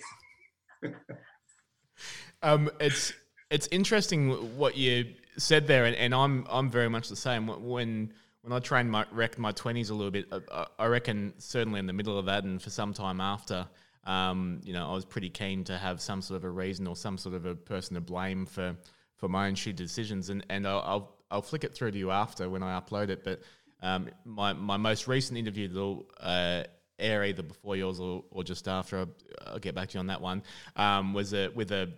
um, 2.43 2.69
it's 2.81 3.13
it's 3.49 3.67
interesting 3.71 4.57
what 4.57 4.75
you 4.75 5.13
said 5.37 5.65
there, 5.65 5.85
and, 5.85 5.95
and 5.95 6.13
I'm 6.13 6.45
I'm 6.49 6.69
very 6.69 6.89
much 6.89 7.07
the 7.07 7.15
same. 7.15 7.47
When 7.47 8.13
when 8.41 8.51
I 8.51 8.59
trained 8.59 8.91
my 8.91 9.05
wrecked 9.11 9.39
my 9.39 9.53
twenties 9.53 9.89
a 9.89 9.95
little 9.95 10.11
bit, 10.11 10.25
I, 10.51 10.67
I 10.77 10.85
reckon 10.87 11.33
certainly 11.37 11.79
in 11.79 11.87
the 11.87 11.93
middle 11.93 12.19
of 12.19 12.25
that, 12.25 12.43
and 12.43 12.61
for 12.61 12.69
some 12.69 12.93
time 12.93 13.21
after. 13.21 13.67
Um, 14.05 14.61
you 14.63 14.73
know, 14.73 14.89
I 14.89 14.93
was 14.93 15.05
pretty 15.05 15.29
keen 15.29 15.63
to 15.65 15.77
have 15.77 16.01
some 16.01 16.21
sort 16.21 16.37
of 16.37 16.43
a 16.43 16.49
reason 16.49 16.87
or 16.87 16.95
some 16.95 17.17
sort 17.17 17.35
of 17.35 17.45
a 17.45 17.53
person 17.55 17.95
to 17.95 18.01
blame 18.01 18.45
for 18.45 18.75
for 19.15 19.29
my 19.29 19.47
own 19.47 19.55
shit 19.55 19.77
decisions, 19.77 20.29
and 20.29 20.45
and 20.49 20.67
I'll, 20.67 20.81
I'll 20.81 21.15
I'll 21.31 21.41
flick 21.41 21.63
it 21.63 21.73
through 21.73 21.91
to 21.91 21.97
you 21.97 22.11
after 22.11 22.49
when 22.49 22.63
I 22.63 22.77
upload 22.79 23.09
it. 23.09 23.23
But 23.23 23.41
um, 23.81 24.09
my 24.25 24.51
my 24.53 24.77
most 24.77 25.07
recent 25.07 25.37
interview 25.37 25.67
that'll 25.69 26.05
uh, 26.19 26.63
air 26.99 27.23
either 27.23 27.43
before 27.43 27.75
yours 27.75 27.99
or, 27.99 28.23
or 28.31 28.43
just 28.43 28.67
after. 28.67 29.07
I'll, 29.45 29.59
get 29.59 29.75
back 29.75 29.89
to 29.89 29.93
you 29.95 29.99
on 29.99 30.07
that 30.07 30.21
one. 30.21 30.43
Um, 30.75 31.13
was 31.13 31.33
a, 31.33 31.49
with 31.49 31.71
a 31.71 31.91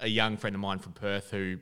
a 0.00 0.08
young 0.08 0.36
friend 0.36 0.54
of 0.54 0.60
mine 0.60 0.78
from 0.78 0.92
Perth 0.92 1.30
who 1.30 1.56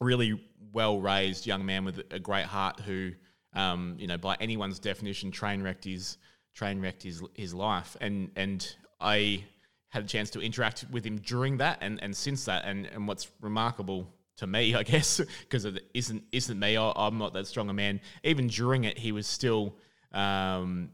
really 0.00 0.40
well 0.72 1.00
raised 1.00 1.46
young 1.46 1.66
man 1.66 1.84
with 1.84 2.00
a 2.10 2.18
great 2.18 2.44
heart 2.44 2.80
who 2.80 3.10
um, 3.54 3.96
you 3.98 4.06
know 4.06 4.18
by 4.18 4.36
anyone's 4.40 4.78
definition 4.78 5.30
train 5.30 5.62
wrecked 5.62 5.84
his 5.84 6.18
train 6.54 6.80
wrecked 6.80 7.02
his 7.02 7.22
his 7.34 7.52
life 7.52 7.96
and 8.00 8.30
and 8.36 8.76
I 9.00 9.44
had 9.88 10.04
a 10.04 10.06
chance 10.06 10.30
to 10.30 10.40
interact 10.40 10.84
with 10.90 11.04
him 11.04 11.18
during 11.18 11.56
that 11.56 11.78
and, 11.80 12.00
and 12.02 12.16
since 12.16 12.44
that 12.44 12.64
and, 12.64 12.86
and 12.86 13.08
what's 13.08 13.28
remarkable 13.40 14.06
to 14.36 14.46
me, 14.46 14.74
I 14.76 14.82
guess, 14.82 15.20
because 15.42 15.64
it 15.64 15.84
isn't 15.94 16.24
isn't 16.32 16.58
me. 16.58 16.76
I, 16.76 17.06
am 17.06 17.18
not 17.18 17.34
that 17.34 17.46
strong 17.46 17.68
a 17.68 17.74
man. 17.74 18.00
Even 18.24 18.48
during 18.48 18.84
it, 18.84 18.98
he 18.98 19.12
was 19.12 19.26
still 19.26 19.74
um, 20.12 20.90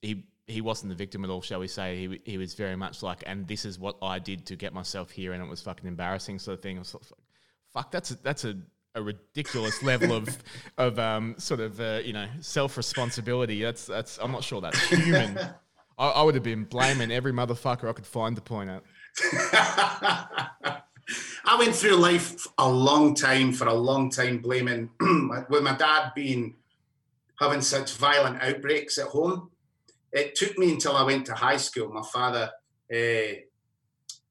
he 0.00 0.24
he 0.52 0.60
wasn't 0.60 0.90
the 0.90 0.94
victim 0.94 1.24
at 1.24 1.30
all, 1.30 1.42
shall 1.42 1.60
we 1.60 1.68
say? 1.68 1.96
He 1.96 2.20
he 2.24 2.38
was 2.38 2.54
very 2.54 2.76
much 2.76 3.02
like, 3.02 3.22
and 3.26 3.46
this 3.48 3.64
is 3.64 3.78
what 3.78 3.96
I 4.02 4.18
did 4.18 4.46
to 4.46 4.56
get 4.56 4.72
myself 4.72 5.10
here, 5.10 5.32
and 5.32 5.42
it 5.42 5.48
was 5.48 5.62
fucking 5.62 5.86
embarrassing, 5.86 6.38
sort 6.38 6.58
of 6.58 6.62
thing. 6.62 6.76
I 6.76 6.80
was 6.80 6.94
like, 6.94 7.02
fuck, 7.72 7.90
that's 7.90 8.12
a, 8.12 8.22
that's 8.22 8.44
a 8.44 8.56
a 8.94 9.02
ridiculous 9.02 9.82
level 9.90 10.12
of 10.12 10.38
of 10.78 10.98
um, 10.98 11.34
sort 11.38 11.60
of 11.60 11.80
uh, 11.80 12.00
you 12.04 12.12
know 12.12 12.26
self 12.40 12.76
responsibility. 12.76 13.62
That's 13.62 13.86
that's 13.86 14.18
I'm 14.18 14.32
not 14.32 14.44
sure 14.44 14.60
that's 14.60 14.80
human. 14.88 15.38
I, 15.98 16.08
I 16.08 16.22
would 16.22 16.34
have 16.34 16.44
been 16.44 16.64
blaming 16.64 17.10
every 17.10 17.32
motherfucker 17.32 17.88
I 17.88 17.92
could 17.92 18.06
find 18.06 18.36
to 18.36 18.42
point 18.42 18.70
at. 18.70 18.82
I 21.44 21.58
went 21.58 21.74
through 21.74 21.96
life 21.96 22.46
a 22.58 22.68
long 22.68 23.14
time 23.14 23.52
for 23.52 23.66
a 23.66 23.74
long 23.74 24.10
time 24.10 24.38
blaming 24.38 24.90
with 25.48 25.62
my 25.62 25.74
dad 25.76 26.12
being 26.14 26.54
having 27.38 27.60
such 27.60 27.94
violent 27.96 28.42
outbreaks 28.42 28.98
at 28.98 29.08
home. 29.08 29.50
It 30.12 30.34
took 30.34 30.58
me 30.58 30.72
until 30.72 30.96
I 30.96 31.04
went 31.04 31.26
to 31.26 31.34
high 31.34 31.56
school. 31.56 31.88
My 31.88 32.02
father, 32.02 32.50
uh, 32.92 33.32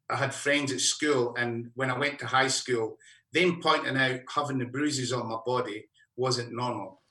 I 0.09 0.15
had 0.15 0.33
friends 0.33 0.71
at 0.71 0.81
school, 0.81 1.35
and 1.37 1.71
when 1.73 1.89
I 1.89 1.97
went 1.97 2.19
to 2.19 2.27
high 2.27 2.49
school, 2.49 2.97
them 3.33 3.59
pointing 3.61 3.97
out 3.97 4.19
having 4.33 4.59
the 4.59 4.65
bruises 4.65 5.11
on 5.11 5.27
my 5.27 5.37
body 5.45 5.87
wasn't 6.15 6.53
normal. 6.53 7.01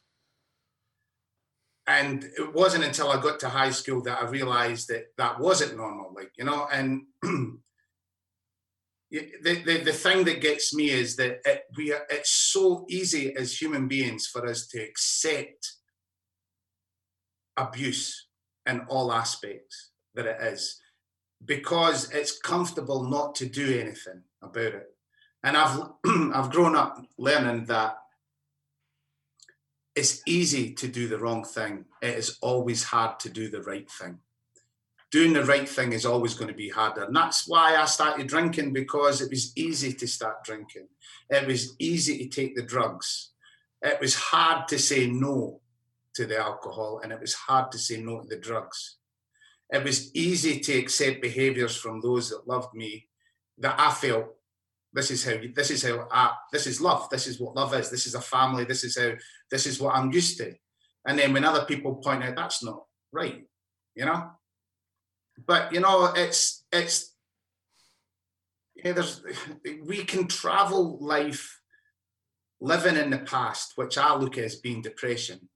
And 1.87 2.23
it 2.23 2.55
wasn't 2.55 2.85
until 2.85 3.11
I 3.11 3.21
got 3.21 3.41
to 3.41 3.49
high 3.49 3.71
school 3.71 4.03
that 4.03 4.23
I 4.23 4.27
realized 4.27 4.89
that 4.89 5.07
that 5.19 5.41
wasn't 5.41 5.77
normal, 5.77 6.13
like, 6.15 6.31
you 6.37 6.45
know, 6.45 6.69
and 6.71 7.03
the, 7.23 7.59
the, 9.43 9.83
the 9.85 9.93
thing 9.93 10.25
that 10.27 10.41
gets 10.41 10.73
me 10.73 10.91
is 10.91 11.17
that 11.17 11.41
it, 11.45 11.65
we 11.77 11.93
are, 11.93 12.07
it's 12.09 12.31
so 12.31 12.87
easy 12.89 13.35
as 13.35 13.61
human 13.61 13.89
beings 13.89 14.29
for 14.29 14.47
us 14.47 14.69
to 14.69 14.81
accept 14.81 15.73
abuse 17.57 18.30
in 18.67 18.81
all 18.89 19.13
aspects 19.13 19.91
that 20.15 20.27
it 20.27 20.39
is 20.41 20.81
because 21.45 22.11
it's 22.11 22.39
comfortable 22.39 23.05
not 23.05 23.35
to 23.35 23.47
do 23.47 23.79
anything 23.79 24.23
about 24.43 24.75
it 24.75 24.95
and 25.43 25.57
i've 25.57 25.81
i've 26.35 26.51
grown 26.51 26.77
up 26.77 27.03
learning 27.17 27.65
that 27.65 27.97
it's 29.95 30.23
easy 30.27 30.73
to 30.75 30.89
do 30.89 31.09
the 31.09 31.19
wrong 31.19 31.45
thing. 31.45 31.85
It 32.01 32.17
is 32.17 32.39
always 32.41 32.85
hard 32.85 33.19
to 33.21 33.29
do 33.29 33.49
the 33.49 33.63
right 33.63 33.91
thing. 33.91 34.19
Doing 35.11 35.33
the 35.33 35.45
right 35.45 35.69
thing 35.69 35.93
is 35.93 36.07
always 36.07 36.35
going 36.35 36.49
to 36.49 36.57
be 36.57 36.69
harder. 36.69 37.05
And 37.05 37.17
that's 37.17 37.49
why 37.49 37.77
I 37.77 37.85
started 37.87 38.29
drinking 38.29 38.73
because 38.73 39.21
it 39.21 39.31
was 39.31 39.53
easy 39.57 39.93
to 39.95 40.07
start 40.07 40.45
drinking. 40.45 40.87
It 41.29 41.47
was 41.47 41.75
easy 41.79 42.19
to 42.19 42.29
take 42.29 42.55
the 42.55 42.63
drugs. 42.63 43.33
It 43.83 44.01
was 44.01 44.15
hard 44.15 44.69
to 44.69 44.79
say 44.79 45.09
no 45.09 45.60
to 46.21 46.27
the 46.27 46.39
alcohol 46.39 47.01
and 47.03 47.13
it 47.13 47.21
was 47.21 47.33
hard 47.33 47.73
to 47.73 47.79
say 47.79 48.01
no 48.01 48.21
to 48.21 48.27
the 48.29 48.37
drugs. 48.37 48.99
It 49.71 49.83
was 49.83 50.15
easy 50.15 50.61
to 50.61 50.79
accept 50.79 51.23
behaviors 51.23 51.77
from 51.77 52.01
those 52.01 52.29
that 52.29 52.47
loved 52.47 52.75
me 52.75 53.09
that 53.59 53.79
I 53.79 53.91
felt 53.91 54.35
this 54.93 55.11
is 55.11 55.25
how 55.25 55.37
this 55.55 55.71
is 55.71 55.83
how 55.83 56.09
I, 56.11 56.33
this 56.53 56.67
is 56.67 56.81
love 56.81 57.09
this 57.11 57.27
is 57.27 57.41
what 57.41 57.55
love 57.55 57.73
is 57.75 57.91
this 57.91 58.07
is 58.07 58.15
a 58.17 58.21
family 58.21 58.65
this 58.65 58.83
is 58.83 58.99
how 58.99 59.13
this 59.49 59.65
is 59.67 59.81
what 59.81 59.95
i'm 59.95 60.13
used 60.13 60.39
to. 60.39 60.53
And 61.07 61.19
then 61.19 61.33
when 61.33 61.45
other 61.45 61.65
people 61.65 61.95
point 61.97 62.25
out 62.25 62.37
that's 62.37 62.63
not 62.65 62.85
right 63.13 63.45
you 63.95 64.05
know? 64.05 64.31
But 65.47 65.73
you 65.73 65.81
know 65.81 66.13
it's 66.17 66.65
it's 66.73 67.15
yeah, 68.75 68.93
there's 68.93 69.23
we 69.87 70.05
can 70.05 70.27
travel 70.27 70.99
life 71.01 71.61
living 72.61 72.97
in 72.97 73.11
the 73.11 73.19
past 73.19 73.73
which 73.77 73.97
i 73.97 74.15
look 74.15 74.37
at 74.37 74.45
as 74.45 74.57
being 74.57 74.83
depression 74.83 75.49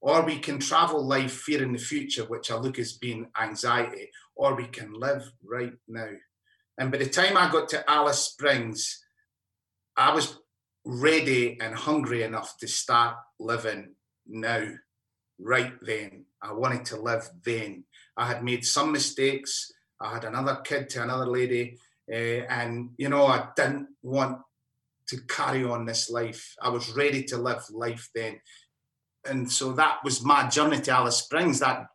or 0.00 0.22
we 0.22 0.38
can 0.38 0.58
travel 0.58 1.04
life 1.06 1.32
fearing 1.32 1.72
the 1.72 1.78
future 1.78 2.24
which 2.24 2.50
i 2.50 2.56
look 2.56 2.78
as 2.78 2.94
being 2.94 3.26
anxiety 3.40 4.10
or 4.34 4.54
we 4.54 4.66
can 4.66 4.92
live 4.92 5.30
right 5.44 5.74
now 5.88 6.08
and 6.80 6.90
by 6.90 6.96
the 6.96 7.10
time 7.10 7.36
I 7.36 7.52
got 7.52 7.68
to 7.68 7.88
Alice 7.88 8.20
Springs, 8.24 9.04
I 9.98 10.14
was 10.14 10.38
ready 10.86 11.58
and 11.60 11.74
hungry 11.74 12.22
enough 12.22 12.56
to 12.60 12.66
start 12.66 13.16
living 13.38 13.96
now, 14.26 14.66
right 15.38 15.74
then. 15.82 16.24
I 16.42 16.54
wanted 16.54 16.86
to 16.86 16.96
live 16.96 17.28
then. 17.44 17.84
I 18.16 18.26
had 18.26 18.42
made 18.42 18.64
some 18.64 18.92
mistakes. 18.92 19.70
I 20.00 20.14
had 20.14 20.24
another 20.24 20.56
kid 20.64 20.88
to 20.90 21.02
another 21.02 21.26
lady. 21.26 21.76
Uh, 22.10 22.48
and, 22.48 22.92
you 22.96 23.10
know, 23.10 23.26
I 23.26 23.48
didn't 23.54 23.88
want 24.02 24.38
to 25.08 25.18
carry 25.28 25.64
on 25.64 25.84
this 25.84 26.08
life. 26.08 26.54
I 26.62 26.70
was 26.70 26.96
ready 26.96 27.24
to 27.24 27.36
live 27.36 27.62
life 27.70 28.08
then. 28.14 28.40
And 29.24 29.50
so 29.50 29.72
that 29.72 29.98
was 30.04 30.24
my 30.24 30.48
journey 30.48 30.80
to 30.80 30.90
Alice 30.90 31.18
Springs. 31.18 31.60
That 31.60 31.86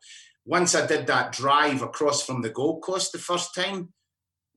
once 0.46 0.76
I 0.76 0.86
did 0.86 1.08
that 1.08 1.32
drive 1.32 1.82
across 1.82 2.24
from 2.24 2.42
the 2.42 2.50
Gold 2.50 2.84
Coast 2.84 3.12
the 3.12 3.18
first 3.18 3.56
time, 3.56 3.94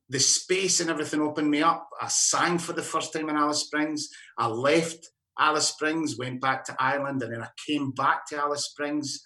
the 0.09 0.21
space 0.21 0.81
and 0.81 0.91
everything 0.91 1.21
opened 1.21 1.51
me 1.51 1.63
up. 1.63 1.89
I 2.01 2.09
sang 2.09 2.59
for 2.59 2.73
the 2.73 2.83
first 2.83 3.13
time 3.13 3.29
in 3.29 3.37
Alice 3.37 3.65
Springs. 3.65 4.09
I 4.39 4.47
left 4.47 5.11
Alice 5.39 5.69
Springs, 5.69 6.17
went 6.19 6.41
back 6.41 6.65
to 6.65 6.77
Ireland, 6.79 7.23
and 7.23 7.33
then 7.33 7.43
I 7.43 7.49
came 7.67 7.93
back 7.93 8.27
to 8.27 8.37
Alice 8.37 8.67
Springs. 8.67 9.25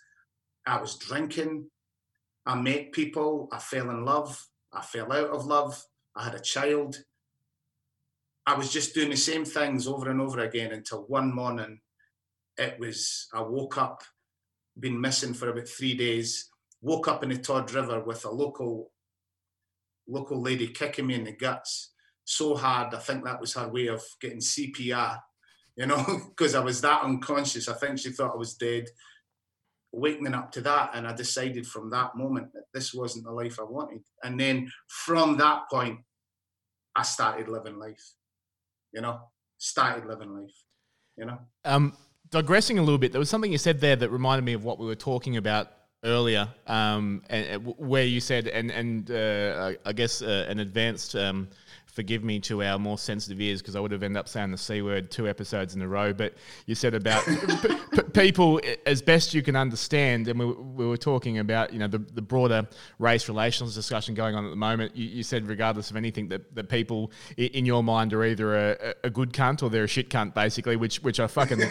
I 0.67 0.81
was 0.81 0.97
drinking. 0.97 1.69
I 2.47 2.57
met 2.57 2.93
people. 2.93 3.49
I 3.53 3.59
fell 3.59 3.91
in 3.91 4.05
love. 4.05 4.45
I 4.73 4.83
fell 4.83 5.13
out 5.13 5.31
of 5.31 5.47
love. 5.47 5.83
I 6.17 6.25
had 6.25 6.35
a 6.35 6.41
child. 6.41 6.97
I 8.47 8.55
was 8.55 8.73
just 8.73 8.95
doing 8.95 9.11
the 9.11 9.17
same 9.17 9.45
things 9.45 9.87
over 9.87 10.11
and 10.11 10.21
over 10.21 10.41
again 10.41 10.73
until 10.73 11.05
one 11.07 11.33
morning 11.33 11.81
it 12.63 12.81
was, 12.81 13.29
I 13.35 13.41
woke 13.41 13.79
up, 13.79 14.03
been 14.79 15.01
missing 15.01 15.35
for 15.35 15.51
about 15.51 15.69
three 15.69 15.95
days, 15.95 16.51
woke 16.81 17.09
up 17.09 17.23
in 17.23 17.29
the 17.29 17.39
Todd 17.39 17.73
River 17.73 18.01
with 18.01 18.25
a 18.25 18.31
local 18.31 18.91
local 20.09 20.43
lady 20.43 20.67
kicking 20.67 21.07
me 21.07 21.15
in 21.15 21.25
the 21.25 21.33
guts 21.33 21.93
so 22.25 22.55
hard. 22.57 22.95
I 22.95 22.99
think 22.99 23.25
that 23.25 23.41
was 23.41 23.55
her 23.55 23.69
way 23.69 23.87
of 23.87 24.03
getting 24.21 24.39
CPR, 24.39 25.19
you 25.77 25.87
know, 25.87 26.05
because 26.29 26.55
I 26.55 26.61
was 26.61 26.81
that 26.81 27.03
unconscious. 27.03 27.69
I 27.69 27.75
think 27.75 27.99
she 27.99 28.11
thought 28.11 28.35
I 28.35 28.37
was 28.37 28.55
dead. 28.55 28.89
Waking 29.95 30.33
up 30.33 30.51
to 30.53 30.63
that, 30.63 30.93
and 30.95 31.07
I 31.07 31.13
decided 31.13 31.67
from 31.67 31.91
that 31.91 32.17
moment 32.17 32.53
that 32.55 32.65
this 32.73 32.95
wasn't 32.95 33.27
the 33.27 33.33
life 33.33 33.59
I 33.61 33.65
wanted. 33.65 34.01
And 34.23 34.41
then 34.41 34.73
from 34.89 35.37
that 35.37 35.69
point, 35.71 35.99
I 36.97 37.03
started 37.03 37.49
living 37.49 37.79
life, 37.79 38.15
you 38.93 39.03
know, 39.03 39.21
started 39.59 40.07
living 40.07 40.35
life, 40.35 40.65
you 41.19 41.27
know. 41.27 41.39
Um, 41.67 41.95
digressing 42.33 42.79
a 42.79 42.83
little 42.83 42.99
bit, 42.99 43.13
there 43.13 43.21
was 43.21 43.31
something 43.31 43.53
you 43.53 43.59
said 43.59 43.81
there 43.81 43.95
that 43.95 44.11
reminded 44.11 44.45
me 44.45 44.55
of 44.55 44.65
what 44.65 44.81
we 44.81 44.87
were 44.87 44.97
talking 44.97 45.37
about 45.37 45.71
earlier, 46.03 46.49
um, 46.67 47.23
and, 47.31 47.47
and, 47.47 47.75
where 47.79 48.05
you 48.05 48.21
said, 48.21 48.49
and 48.49 48.73
and 48.73 49.11
uh, 49.13 49.75
I, 49.85 49.93
guess 49.93 50.21
uh, 50.23 50.47
an 50.49 50.59
advanced 50.59 51.15
um, 51.15 51.49
forgive 51.93 52.25
me 52.25 52.41
to 52.41 52.63
our 52.63 52.79
more 52.79 52.97
sensitive 52.97 53.41
ears 53.41 53.61
because 53.61 53.77
I 53.77 53.81
would 53.81 53.93
have 53.93 54.03
ended 54.03 54.17
up 54.17 54.29
saying 54.29 54.51
the 54.51 54.59
C 54.59 54.81
word 54.81 55.11
two 55.11 55.29
episodes 55.29 55.75
in 55.75 55.83
a 55.83 55.89
row. 55.89 56.13
But 56.13 56.35
you 56.67 56.75
said 56.75 56.95
about 56.95 57.25
p- 57.63 57.77
p- 57.93 58.03
people 58.15 58.61
as 58.87 59.03
best 59.03 59.35
you 59.35 59.43
can 59.43 59.55
understand, 59.55 60.27
and 60.29 60.39
we, 60.39 60.47
we 60.47 60.87
were 60.87 60.97
talking 60.97 61.39
about 61.39 61.73
you 61.73 61.79
know 61.79 61.87
the, 61.87 61.99
the 61.99 62.23
broader 62.23 62.67
race 62.99 63.29
relations 63.29 63.75
discussion 63.75 64.15
going 64.15 64.35
on 64.35 64.45
at 64.45 64.51
the 64.51 64.57
moment. 64.57 64.97
You, 64.97 65.07
you 65.07 65.23
said 65.23 65.47
regardless 65.47 65.91
of 65.91 65.97
anything 65.97 66.29
that, 66.29 66.55
that 66.55 66.69
people 66.69 67.13
in 67.37 67.67
your 67.67 67.83
mind 67.83 68.15
are 68.15 68.25
either 68.25 68.55
a, 68.55 68.95
a 69.05 69.11
good 69.11 69.33
cunt 69.33 69.63
or 69.63 69.69
they're 69.69 69.85
a 69.85 69.89
shit 69.89 70.09
cunt 70.09 70.35
basically, 70.35 70.77
which 70.77 71.03
which 71.03 71.21
I 71.21 71.27
fucking 71.27 71.63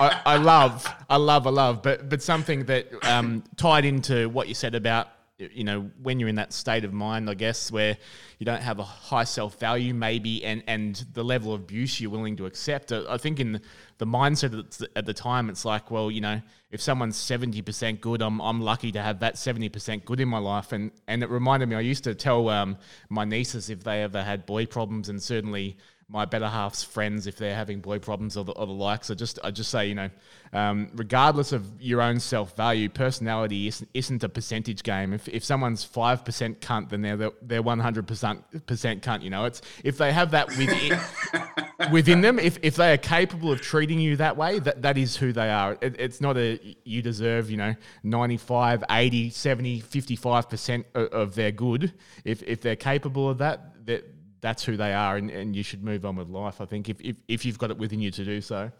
I, 0.00 0.20
I, 0.26 0.36
love, 0.36 0.92
I 1.08 1.16
love, 1.16 1.46
I 1.46 1.50
love. 1.50 1.82
But 1.82 2.08
but 2.08 2.20
something 2.20 2.64
that 2.64 2.88
um, 3.04 3.44
tied 3.56 3.84
into 3.84 4.28
what 4.28 4.48
you 4.48 4.54
said 4.54 4.74
about 4.74 5.08
you 5.38 5.62
know 5.62 5.88
when 6.02 6.18
you're 6.18 6.28
in 6.28 6.34
that 6.34 6.52
state 6.52 6.84
of 6.84 6.92
mind, 6.92 7.30
I 7.30 7.34
guess 7.34 7.70
where 7.70 7.96
you 8.38 8.44
don't 8.44 8.62
have 8.62 8.80
a 8.80 8.84
high 8.84 9.24
self 9.24 9.58
value, 9.58 9.94
maybe, 9.94 10.44
and 10.44 10.62
and 10.66 11.04
the 11.12 11.22
level 11.22 11.54
of 11.54 11.60
abuse 11.60 12.00
you're 12.00 12.10
willing 12.10 12.36
to 12.36 12.46
accept. 12.46 12.90
I 12.90 13.16
think 13.18 13.38
in 13.38 13.60
the 13.98 14.06
mindset 14.06 14.88
at 14.96 15.06
the 15.06 15.14
time, 15.14 15.48
it's 15.48 15.64
like, 15.64 15.90
well, 15.90 16.10
you 16.10 16.20
know, 16.20 16.40
if 16.70 16.80
someone's 16.80 17.16
seventy 17.16 17.62
percent 17.62 18.00
good, 18.00 18.20
I'm 18.20 18.40
I'm 18.40 18.60
lucky 18.60 18.90
to 18.92 19.02
have 19.02 19.20
that 19.20 19.38
seventy 19.38 19.68
percent 19.68 20.04
good 20.04 20.18
in 20.20 20.28
my 20.28 20.38
life. 20.38 20.72
And 20.72 20.90
and 21.06 21.22
it 21.22 21.30
reminded 21.30 21.68
me, 21.68 21.76
I 21.76 21.80
used 21.80 22.04
to 22.04 22.14
tell 22.14 22.48
um, 22.48 22.76
my 23.08 23.24
nieces 23.24 23.70
if 23.70 23.84
they 23.84 24.02
ever 24.02 24.22
had 24.22 24.44
boy 24.44 24.66
problems, 24.66 25.08
and 25.08 25.22
certainly 25.22 25.76
my 26.10 26.24
better 26.24 26.48
half's 26.48 26.82
friends 26.82 27.26
if 27.26 27.36
they're 27.36 27.54
having 27.54 27.80
boy 27.80 27.98
problems 27.98 28.36
or 28.38 28.44
the, 28.44 28.52
or 28.52 28.66
the 28.66 28.72
likes. 28.72 29.10
I 29.10 29.14
just 29.14 29.38
I 29.44 29.50
just 29.50 29.70
say 29.70 29.88
you 29.88 29.94
know, 29.94 30.08
um, 30.54 30.90
regardless 30.94 31.52
of 31.52 31.66
your 31.82 32.00
own 32.00 32.18
self 32.18 32.56
value, 32.56 32.88
personality 32.88 33.68
isn't, 33.68 33.90
isn't 33.92 34.24
a 34.24 34.28
percentage 34.28 34.82
game. 34.82 35.12
If, 35.12 35.28
if 35.28 35.44
someone's 35.44 35.84
five 35.84 36.24
percent 36.24 36.60
cunt, 36.60 36.88
then 36.88 37.02
they're 37.02 37.30
they're 37.42 37.62
one 37.62 37.78
hundred 37.78 38.06
percent 38.06 38.42
percent 38.66 39.02
cunt. 39.02 39.22
You 39.22 39.28
know, 39.28 39.44
it's 39.44 39.60
if 39.84 39.98
they 39.98 40.10
have 40.12 40.30
that 40.30 40.48
within 40.56 40.98
within 41.92 42.22
them, 42.22 42.38
if, 42.38 42.58
if 42.62 42.76
they 42.76 42.94
are 42.94 42.98
capable 42.98 43.52
of 43.52 43.60
treating 43.60 44.00
you 44.00 44.16
that 44.16 44.36
way, 44.36 44.60
that 44.60 44.80
that 44.80 44.96
is 44.96 45.14
who 45.14 45.34
they 45.34 45.50
are. 45.50 45.76
It, 45.82 45.96
it's 45.98 46.22
not 46.22 46.38
a 46.38 46.58
you 46.84 47.02
deserve 47.02 47.50
you 47.50 47.58
know 47.58 47.74
95, 48.02 48.82
80, 48.90 49.28
70, 49.28 49.80
55 49.80 50.48
percent 50.48 50.86
of 50.94 51.34
their 51.34 51.52
good. 51.52 51.92
If 52.24 52.42
if 52.44 52.62
they're 52.62 52.76
capable 52.76 53.28
of 53.28 53.38
that, 53.38 53.84
that 53.84 54.17
that's 54.40 54.64
who 54.64 54.76
they 54.76 54.92
are, 54.92 55.16
and, 55.16 55.30
and 55.30 55.54
you 55.54 55.62
should 55.62 55.82
move 55.82 56.04
on 56.04 56.16
with 56.16 56.28
life. 56.28 56.60
I 56.60 56.66
think 56.66 56.88
if, 56.88 57.00
if, 57.00 57.16
if 57.26 57.44
you've 57.44 57.58
got 57.58 57.70
it 57.70 57.78
within 57.78 58.00
you 58.00 58.10
to 58.12 58.24
do 58.24 58.40
so. 58.40 58.70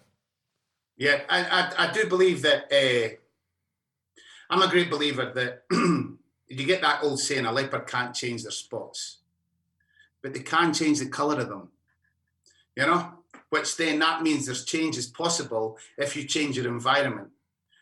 Yeah, 0.96 1.20
I, 1.28 1.44
I, 1.44 1.88
I 1.88 1.92
do 1.92 2.08
believe 2.08 2.42
that. 2.42 2.72
Uh, 2.72 3.16
I'm 4.50 4.62
a 4.62 4.70
great 4.70 4.90
believer 4.90 5.30
that 5.34 5.64
you 5.70 6.66
get 6.66 6.80
that 6.80 7.02
old 7.02 7.20
saying: 7.20 7.46
a 7.46 7.52
leopard 7.52 7.86
can't 7.86 8.14
change 8.14 8.42
their 8.42 8.50
spots, 8.50 9.18
but 10.22 10.32
they 10.32 10.40
can 10.40 10.72
change 10.72 10.98
the 10.98 11.06
colour 11.06 11.40
of 11.40 11.48
them. 11.48 11.68
You 12.76 12.86
know, 12.86 13.12
which 13.50 13.76
then 13.76 13.98
that 14.00 14.22
means 14.22 14.46
there's 14.46 14.64
changes 14.64 15.06
possible 15.06 15.78
if 15.96 16.16
you 16.16 16.24
change 16.24 16.56
your 16.56 16.68
environment. 16.68 17.28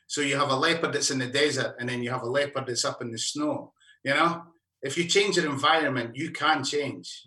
So 0.06 0.20
you 0.20 0.36
have 0.36 0.50
a 0.50 0.56
leopard 0.56 0.92
that's 0.92 1.10
in 1.10 1.18
the 1.18 1.26
desert, 1.26 1.76
and 1.78 1.88
then 1.88 2.02
you 2.02 2.10
have 2.10 2.22
a 2.22 2.30
leopard 2.30 2.66
that's 2.66 2.84
up 2.84 3.02
in 3.02 3.10
the 3.10 3.18
snow. 3.18 3.72
You 4.04 4.14
know, 4.14 4.44
if 4.82 4.96
you 4.96 5.04
change 5.04 5.36
your 5.36 5.50
environment, 5.50 6.16
you 6.16 6.30
can 6.30 6.62
change. 6.62 7.26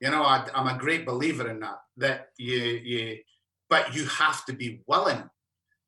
You 0.00 0.10
know, 0.10 0.22
I, 0.22 0.46
am 0.54 0.68
a 0.68 0.78
great 0.78 1.04
believer 1.04 1.48
in 1.48 1.60
that. 1.60 1.78
That 1.96 2.28
you 2.38 2.56
you, 2.56 3.18
but 3.68 3.94
you 3.94 4.06
have 4.06 4.44
to 4.46 4.52
be 4.52 4.82
willing. 4.86 5.22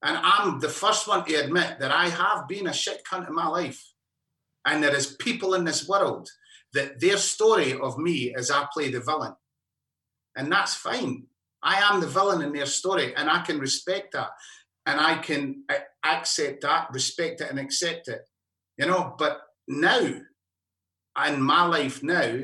And 0.02 0.16
I'm 0.16 0.60
the 0.60 0.68
first 0.68 1.06
one 1.06 1.24
to 1.26 1.34
admit 1.34 1.78
that 1.80 1.90
I 1.90 2.08
have 2.08 2.48
been 2.48 2.66
a 2.66 2.72
shit 2.72 3.02
cunt 3.04 3.28
in 3.28 3.34
my 3.34 3.46
life. 3.46 3.82
And 4.66 4.82
there 4.82 4.94
is 4.94 5.16
people 5.16 5.54
in 5.54 5.64
this 5.64 5.88
world 5.88 6.28
that 6.72 7.00
their 7.00 7.16
story 7.16 7.78
of 7.78 7.98
me 7.98 8.34
is 8.34 8.50
I 8.50 8.66
play 8.72 8.90
the 8.90 9.00
villain. 9.00 9.34
And 10.36 10.50
that's 10.50 10.74
fine. 10.74 11.26
I 11.62 11.80
am 11.80 12.00
the 12.00 12.06
villain 12.06 12.42
in 12.42 12.52
their 12.52 12.66
story, 12.66 13.14
and 13.14 13.28
I 13.28 13.42
can 13.42 13.58
respect 13.58 14.12
that. 14.12 14.30
And 14.86 14.98
I 14.98 15.18
can 15.18 15.64
accept 16.04 16.62
that, 16.62 16.88
respect 16.92 17.42
it, 17.42 17.50
and 17.50 17.58
accept 17.58 18.08
it. 18.08 18.22
You 18.78 18.86
know, 18.86 19.14
but 19.18 19.40
now, 19.68 20.00
in 21.26 21.42
my 21.42 21.66
life 21.66 22.02
now, 22.02 22.40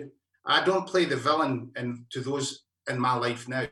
I 0.47 0.65
don't 0.65 0.87
play 0.87 1.05
the 1.05 1.17
villain 1.17 1.73
in, 1.77 2.07
to 2.11 2.21
those 2.21 2.63
in 2.89 3.01
my 3.01 3.15
life 3.15 3.49
now. 3.49 3.67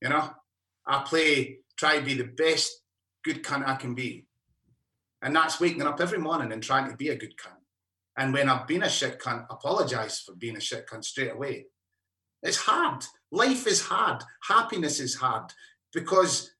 You 0.00 0.08
know, 0.08 0.30
I 0.86 1.02
play, 1.04 1.58
try 1.76 1.98
to 1.98 2.04
be 2.04 2.14
the 2.14 2.24
best 2.24 2.82
good 3.24 3.42
cunt 3.42 3.66
I 3.66 3.74
can 3.74 3.94
be. 3.94 4.26
And 5.20 5.34
that's 5.34 5.60
waking 5.60 5.82
up 5.82 6.00
every 6.00 6.18
morning 6.18 6.52
and 6.52 6.62
trying 6.62 6.88
to 6.88 6.96
be 6.96 7.08
a 7.08 7.16
good 7.16 7.34
cunt. 7.36 7.56
And 8.16 8.32
when 8.32 8.48
I've 8.48 8.68
been 8.68 8.84
a 8.84 8.88
shit 8.88 9.20
cunt, 9.20 9.46
apologize 9.50 10.20
for 10.20 10.34
being 10.36 10.56
a 10.56 10.60
shit 10.60 10.86
cunt 10.86 11.04
straight 11.04 11.32
away. 11.32 11.66
It's 12.42 12.56
hard. 12.56 13.04
Life 13.32 13.66
is 13.66 13.82
hard. 13.82 14.22
Happiness 14.48 15.00
is 15.00 15.16
hard 15.16 15.52
because 15.92 16.52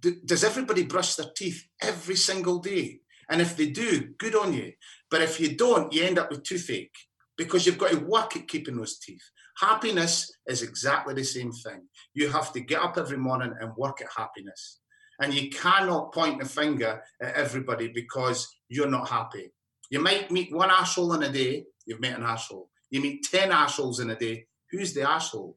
d- 0.00 0.20
does 0.26 0.44
everybody 0.44 0.84
brush 0.84 1.14
their 1.14 1.30
teeth 1.34 1.66
every 1.80 2.16
single 2.16 2.58
day? 2.58 3.00
And 3.30 3.40
if 3.40 3.56
they 3.56 3.70
do, 3.70 4.14
good 4.18 4.34
on 4.34 4.52
you. 4.52 4.72
But 5.10 5.22
if 5.22 5.40
you 5.40 5.56
don't, 5.56 5.92
you 5.92 6.04
end 6.04 6.18
up 6.18 6.30
with 6.30 6.44
toothache 6.44 6.96
because 7.38 7.64
you've 7.64 7.78
got 7.78 7.92
to 7.92 7.98
work 8.00 8.36
at 8.36 8.48
keeping 8.48 8.76
those 8.76 8.98
teeth. 8.98 9.22
Happiness 9.58 10.30
is 10.46 10.62
exactly 10.62 11.14
the 11.14 11.24
same 11.24 11.52
thing. 11.52 11.88
You 12.12 12.28
have 12.30 12.52
to 12.52 12.60
get 12.60 12.82
up 12.82 12.98
every 12.98 13.16
morning 13.16 13.54
and 13.60 13.72
work 13.76 14.02
at 14.02 14.08
happiness. 14.14 14.80
And 15.20 15.32
you 15.32 15.48
cannot 15.50 16.12
point 16.12 16.40
the 16.40 16.48
finger 16.48 17.02
at 17.22 17.34
everybody 17.34 17.88
because 17.88 18.46
you're 18.68 18.90
not 18.90 19.08
happy. 19.08 19.52
You 19.90 20.00
might 20.00 20.30
meet 20.30 20.54
one 20.54 20.70
asshole 20.70 21.14
in 21.14 21.22
a 21.22 21.32
day, 21.32 21.64
you've 21.86 22.00
met 22.00 22.18
an 22.18 22.24
asshole. 22.24 22.68
You 22.90 23.00
meet 23.00 23.26
10 23.30 23.50
assholes 23.50 24.00
in 24.00 24.10
a 24.10 24.16
day, 24.16 24.46
who's 24.70 24.92
the 24.92 25.08
asshole? 25.08 25.56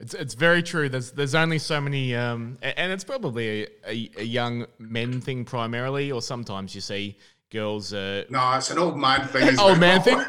It's 0.00 0.14
it's 0.14 0.34
very 0.34 0.62
true. 0.62 0.88
There's 0.88 1.10
there's 1.10 1.34
only 1.34 1.58
so 1.58 1.80
many, 1.80 2.14
um, 2.14 2.56
and 2.62 2.92
it's 2.92 3.02
probably 3.02 3.64
a, 3.64 3.66
a, 3.84 4.10
a, 4.18 4.22
young 4.22 4.66
men 4.78 5.20
thing 5.20 5.44
primarily, 5.44 6.12
or 6.12 6.22
sometimes 6.22 6.72
you 6.72 6.80
see 6.80 7.18
girls. 7.50 7.92
Uh, 7.92 8.24
no, 8.30 8.54
it's 8.54 8.70
an 8.70 8.78
old 8.78 8.98
man 8.98 9.26
thing. 9.28 9.58
old 9.60 9.78
man 9.78 10.02
thing. 10.02 10.20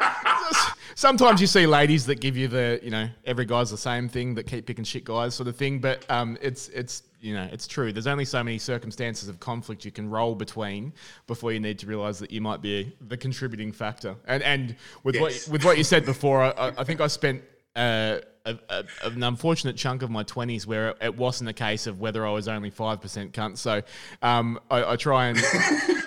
sometimes 1.00 1.40
you 1.40 1.46
see 1.46 1.66
ladies 1.66 2.04
that 2.06 2.20
give 2.20 2.36
you 2.36 2.46
the 2.46 2.78
you 2.82 2.90
know 2.90 3.08
every 3.24 3.46
guy's 3.46 3.70
the 3.70 3.78
same 3.78 4.08
thing 4.08 4.34
that 4.34 4.46
keep 4.46 4.66
picking 4.66 4.84
shit 4.84 5.04
guys 5.04 5.34
sort 5.34 5.48
of 5.48 5.56
thing. 5.56 5.78
But 5.78 6.04
um, 6.10 6.36
it's 6.42 6.68
it's 6.68 7.04
you 7.20 7.34
know 7.34 7.48
it's 7.50 7.66
true. 7.66 7.92
There's 7.92 8.06
only 8.06 8.24
so 8.24 8.44
many 8.44 8.58
circumstances 8.58 9.28
of 9.28 9.40
conflict 9.40 9.84
you 9.84 9.90
can 9.90 10.08
roll 10.10 10.34
between 10.34 10.92
before 11.26 11.52
you 11.52 11.60
need 11.60 11.78
to 11.80 11.86
realize 11.86 12.18
that 12.18 12.30
you 12.30 12.40
might 12.40 12.60
be 12.60 12.94
the 13.08 13.16
contributing 13.16 13.72
factor. 13.72 14.14
And 14.26 14.42
and 14.42 14.76
with 15.02 15.14
yes. 15.14 15.22
what 15.22 15.52
with 15.52 15.64
what 15.64 15.78
you 15.78 15.84
said 15.84 16.04
before, 16.04 16.42
I, 16.42 16.72
I 16.76 16.84
think 16.84 17.00
I 17.00 17.06
spent. 17.06 17.42
Uh, 17.74 18.18
a, 18.44 18.58
a, 18.68 18.84
an 19.04 19.22
unfortunate 19.22 19.76
chunk 19.76 20.02
of 20.02 20.10
my 20.10 20.24
20s 20.24 20.66
where 20.66 20.94
it, 21.00 21.16
wasn't 21.16 21.50
a 21.50 21.52
case 21.52 21.86
of 21.86 22.00
whether 22.00 22.26
I 22.26 22.30
was 22.30 22.48
only 22.48 22.70
5% 22.70 23.32
cunt. 23.32 23.58
So 23.58 23.82
um, 24.22 24.58
I, 24.70 24.92
I, 24.92 24.96
try 24.96 25.28
and 25.28 25.38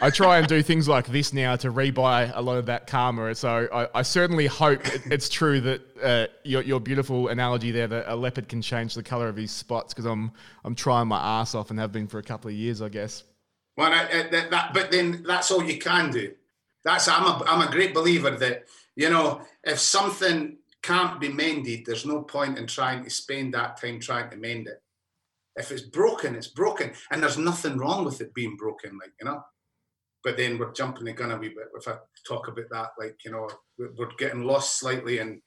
I 0.02 0.10
try 0.10 0.40
and 0.40 0.48
do 0.48 0.62
things 0.62 0.88
like 0.88 1.08
this 1.08 1.34
now 1.34 1.56
to 1.58 1.72
rebuy 1.72 2.32
a 2.34 2.42
lot 2.42 2.58
of 2.58 2.66
that 2.66 2.88
karma. 2.88 3.36
So 3.36 3.68
I, 3.72 3.88
I 4.00 4.02
certainly 4.02 4.48
hope 4.48 4.86
it, 4.88 5.02
it's 5.06 5.30
true 5.30 5.62
that 5.62 5.82
uh, 6.02 6.28
your, 6.44 6.64
your 6.64 6.80
beautiful 6.80 7.28
analogy 7.28 7.72
there 7.72 7.88
that 7.88 8.06
a 8.08 8.16
leopard 8.16 8.50
can 8.50 8.62
change 8.62 8.96
the 8.96 9.04
color 9.04 9.28
of 9.28 9.36
his 9.36 9.52
spots 9.52 9.94
because 9.94 10.06
I'm, 10.06 10.32
I'm 10.64 10.76
trying 10.76 11.08
my 11.08 11.20
ass 11.42 11.56
off 11.56 11.70
and 11.70 11.80
have 11.80 11.92
been 11.92 12.08
for 12.08 12.20
a 12.20 12.24
couple 12.24 12.50
of 12.50 12.56
years, 12.56 12.82
I 12.82 12.90
guess. 12.90 13.24
Well, 13.78 13.92
I, 13.92 14.28
that, 14.30 14.52
that, 14.52 14.74
but 14.74 14.92
then 14.92 15.24
that's 15.26 15.52
all 15.52 15.64
you 15.64 15.78
can 15.78 16.12
do. 16.12 16.34
That's 16.84 17.08
I'm 17.08 17.24
a, 17.24 17.44
I'm 17.46 17.68
a 17.68 17.72
great 17.72 17.94
believer 17.94 18.32
that 18.32 18.66
you 18.96 19.10
know 19.10 19.42
if 19.64 19.80
something 19.80 20.58
can't 20.84 21.20
be 21.20 21.30
mended, 21.30 21.86
there's 21.86 22.06
no 22.06 22.22
point 22.22 22.58
in 22.58 22.68
trying 22.68 23.04
to 23.04 23.10
spend 23.10 23.54
that 23.54 23.82
time 23.82 24.00
trying 24.00 24.30
to 24.30 24.38
mend 24.38 24.68
it. 24.68 24.82
If 25.56 25.72
it's 25.72 25.82
broken, 25.82 26.36
it's 26.36 26.48
broken, 26.48 26.92
and 27.12 27.22
there's 27.22 27.38
nothing 27.38 27.78
wrong 27.78 28.06
with 28.06 28.22
it 28.22 28.34
being 28.34 28.56
broken, 28.58 28.98
like 29.02 29.14
you 29.20 29.26
know. 29.26 29.42
But 30.24 30.38
then 30.38 30.58
we're 30.58 30.74
jumping 30.74 31.06
the 31.06 31.14
gun 31.14 31.32
a 31.32 31.38
wee 31.38 31.50
bit 31.50 31.68
if 31.76 31.88
I 31.88 31.96
talk 32.28 32.48
about 32.48 32.66
that, 32.72 32.90
like 33.00 33.18
you 33.24 33.32
know, 33.32 33.50
we're 33.78 34.10
getting 34.18 34.44
lost 34.44 34.80
slightly 34.80 35.20
and. 35.20 35.42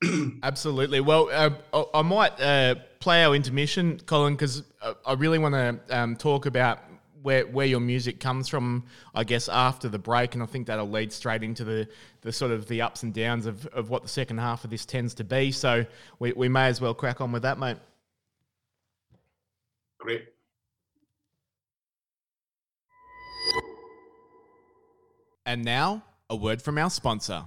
Absolutely. 0.44 1.00
Well, 1.00 1.28
uh, 1.32 1.86
I 1.92 2.02
might 2.02 2.40
uh, 2.40 2.76
play 3.00 3.24
our 3.24 3.34
intermission, 3.34 4.00
Colin, 4.06 4.34
because 4.34 4.62
I 5.04 5.14
really 5.14 5.38
want 5.38 5.54
to 5.54 5.80
um, 5.98 6.14
talk 6.14 6.46
about 6.46 6.78
where 7.22 7.46
where 7.46 7.66
your 7.66 7.80
music 7.80 8.20
comes 8.20 8.48
from, 8.48 8.84
I 9.14 9.24
guess, 9.24 9.48
after 9.48 9.88
the 9.88 9.98
break, 9.98 10.34
and 10.34 10.42
I 10.42 10.46
think 10.46 10.66
that'll 10.66 10.88
lead 10.88 11.12
straight 11.12 11.42
into 11.42 11.64
the 11.64 11.88
the 12.22 12.32
sort 12.32 12.50
of 12.50 12.68
the 12.68 12.82
ups 12.82 13.02
and 13.02 13.12
downs 13.12 13.46
of, 13.46 13.66
of 13.66 13.90
what 13.90 14.02
the 14.02 14.08
second 14.08 14.38
half 14.38 14.64
of 14.64 14.70
this 14.70 14.84
tends 14.84 15.14
to 15.14 15.24
be. 15.24 15.52
So 15.52 15.84
we, 16.18 16.32
we 16.32 16.48
may 16.48 16.66
as 16.66 16.80
well 16.80 16.94
crack 16.94 17.20
on 17.20 17.32
with 17.32 17.42
that, 17.42 17.58
mate. 17.58 17.76
Great. 19.98 20.24
And 25.46 25.64
now, 25.64 26.04
a 26.28 26.36
word 26.36 26.60
from 26.60 26.76
our 26.76 26.90
sponsor. 26.90 27.44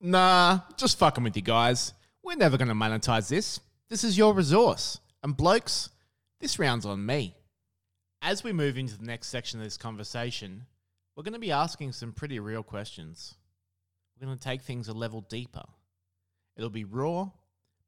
Nah, 0.00 0.60
just 0.76 0.98
fucking 0.98 1.22
with 1.24 1.36
you 1.36 1.42
guys. 1.42 1.92
We're 2.24 2.36
never 2.36 2.56
going 2.56 2.68
to 2.68 2.74
monetize 2.74 3.28
this. 3.28 3.60
This 3.88 4.04
is 4.04 4.18
your 4.18 4.34
resource. 4.34 4.98
And 5.22 5.36
blokes, 5.36 5.90
this 6.40 6.58
round's 6.58 6.84
on 6.84 7.04
me. 7.06 7.34
As 8.20 8.42
we 8.42 8.52
move 8.52 8.76
into 8.76 8.98
the 8.98 9.06
next 9.06 9.28
section 9.28 9.60
of 9.60 9.64
this 9.64 9.76
conversation, 9.76 10.66
we're 11.14 11.22
going 11.22 11.34
to 11.34 11.38
be 11.38 11.52
asking 11.52 11.92
some 11.92 12.12
pretty 12.12 12.40
real 12.40 12.62
questions. 12.62 13.36
We're 14.14 14.26
going 14.26 14.38
to 14.38 14.44
take 14.44 14.62
things 14.62 14.88
a 14.88 14.92
level 14.92 15.20
deeper. 15.20 15.62
It'll 16.56 16.68
be 16.68 16.84
raw, 16.84 17.30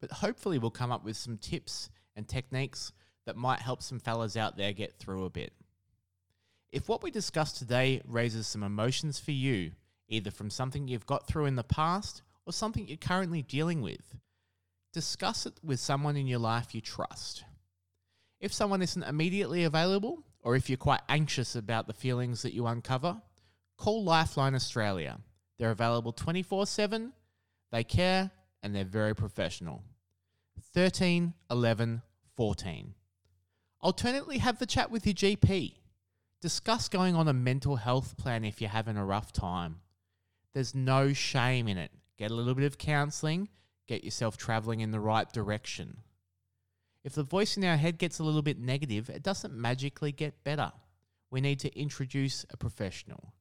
but 0.00 0.12
hopefully 0.12 0.58
we'll 0.58 0.70
come 0.70 0.92
up 0.92 1.04
with 1.04 1.16
some 1.16 1.36
tips 1.36 1.90
and 2.14 2.28
techniques 2.28 2.92
that 3.26 3.36
might 3.36 3.60
help 3.60 3.82
some 3.82 3.98
fellas 3.98 4.36
out 4.36 4.56
there 4.56 4.72
get 4.72 4.94
through 4.98 5.24
a 5.24 5.30
bit. 5.30 5.52
If 6.70 6.88
what 6.88 7.02
we 7.02 7.10
discuss 7.10 7.52
today 7.52 8.00
raises 8.06 8.46
some 8.46 8.62
emotions 8.62 9.18
for 9.18 9.32
you, 9.32 9.72
either 10.08 10.30
from 10.30 10.48
something 10.48 10.86
you've 10.86 11.06
got 11.06 11.26
through 11.26 11.46
in 11.46 11.56
the 11.56 11.64
past 11.64 12.22
or 12.46 12.52
something 12.52 12.86
you're 12.86 12.96
currently 12.96 13.42
dealing 13.42 13.82
with, 13.82 14.14
discuss 14.92 15.46
it 15.46 15.54
with 15.64 15.80
someone 15.80 16.16
in 16.16 16.28
your 16.28 16.38
life 16.38 16.74
you 16.74 16.80
trust. 16.80 17.44
If 18.40 18.52
someone 18.52 18.82
isn't 18.82 19.02
immediately 19.02 19.64
available, 19.64 20.24
or 20.42 20.56
if 20.56 20.70
you're 20.70 20.76
quite 20.76 21.02
anxious 21.08 21.54
about 21.54 21.86
the 21.86 21.92
feelings 21.92 22.42
that 22.42 22.54
you 22.54 22.66
uncover, 22.66 23.20
call 23.76 24.02
Lifeline 24.02 24.54
Australia. 24.54 25.18
They're 25.58 25.70
available 25.70 26.12
24 26.12 26.66
7, 26.66 27.12
they 27.70 27.84
care, 27.84 28.30
and 28.62 28.74
they're 28.74 28.84
very 28.84 29.14
professional. 29.14 29.82
13 30.72 31.34
11 31.50 32.02
14. 32.36 32.94
Alternately, 33.82 34.38
have 34.38 34.58
the 34.58 34.66
chat 34.66 34.90
with 34.90 35.06
your 35.06 35.14
GP. 35.14 35.74
Discuss 36.40 36.88
going 36.88 37.14
on 37.14 37.28
a 37.28 37.32
mental 37.34 37.76
health 37.76 38.16
plan 38.16 38.44
if 38.44 38.60
you're 38.60 38.70
having 38.70 38.96
a 38.96 39.04
rough 39.04 39.32
time. 39.32 39.80
There's 40.54 40.74
no 40.74 41.12
shame 41.12 41.68
in 41.68 41.76
it. 41.76 41.90
Get 42.18 42.30
a 42.30 42.34
little 42.34 42.54
bit 42.54 42.64
of 42.64 42.78
counseling, 42.78 43.48
get 43.86 44.04
yourself 44.04 44.36
traveling 44.36 44.80
in 44.80 44.90
the 44.90 45.00
right 45.00 45.30
direction. 45.30 45.98
If 47.02 47.14
the 47.14 47.22
voice 47.22 47.56
in 47.56 47.64
our 47.64 47.76
head 47.76 47.98
gets 47.98 48.18
a 48.18 48.24
little 48.24 48.42
bit 48.42 48.58
negative, 48.58 49.08
it 49.08 49.22
doesn't 49.22 49.54
magically 49.54 50.12
get 50.12 50.44
better. 50.44 50.72
We 51.30 51.40
need 51.40 51.60
to 51.60 51.78
introduce 51.78 52.44
a 52.50 52.56
professional, 52.56 53.32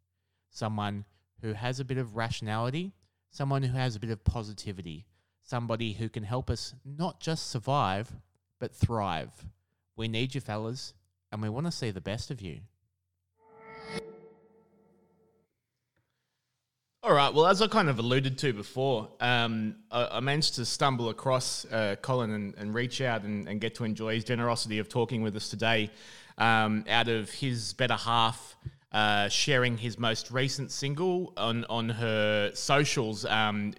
someone 0.50 1.06
who 1.42 1.54
has 1.54 1.80
a 1.80 1.86
bit 1.86 1.98
of 1.98 2.16
rationality, 2.16 2.94
someone 3.32 3.64
who 3.64 3.78
has 3.78 3.96
a 3.96 4.00
bit 4.00 4.12
of 4.12 4.24
positivity, 4.24 5.06
somebody 5.42 5.94
who 5.94 6.10
can 6.10 6.24
help 6.24 6.50
us 6.50 6.74
not 6.86 7.20
just 7.20 7.50
survive, 7.50 8.12
but 8.60 8.76
thrive. 8.76 9.46
We 9.96 10.08
need 10.08 10.36
you, 10.36 10.42
fellas, 10.42 10.94
and 11.32 11.42
we 11.42 11.50
want 11.50 11.66
to 11.66 11.72
see 11.72 11.92
the 11.92 12.02
best 12.02 12.32
of 12.32 12.42
you. 12.42 12.62
All 17.02 17.14
right. 17.14 17.34
Well, 17.34 17.48
as 17.48 17.62
I 17.62 17.68
kind 17.68 17.88
of 17.88 17.98
alluded 17.98 18.38
to 18.40 18.52
before, 18.52 19.08
um, 19.22 19.76
I, 19.90 20.18
I, 20.18 20.20
managed 20.20 20.56
to 20.56 20.66
stumble 20.66 21.08
across 21.08 21.64
uh, 21.72 21.96
Colin 22.02 22.32
and, 22.32 22.54
and, 22.58 22.74
reach 22.74 23.00
out 23.00 23.24
and, 23.24 23.48
and, 23.48 23.62
get 23.62 23.76
to 23.76 23.86
enjoy 23.86 24.16
his 24.16 24.26
generosity 24.26 24.80
of 24.80 24.90
talking 24.90 25.22
with 25.22 25.34
us 25.38 25.48
today 25.48 25.92
um, 26.38 26.84
out 26.90 27.08
of 27.08 27.30
his 27.30 27.72
better 27.72 27.96
half. 27.96 28.58
Uh, 28.92 29.30
sharing 29.30 29.78
his 29.78 30.00
most 30.00 30.32
recent 30.32 30.72
single 30.72 31.32
on, 31.38 31.64
on 31.70 31.90
her 31.90 32.50
socials 32.56 33.24
um, 33.26 33.72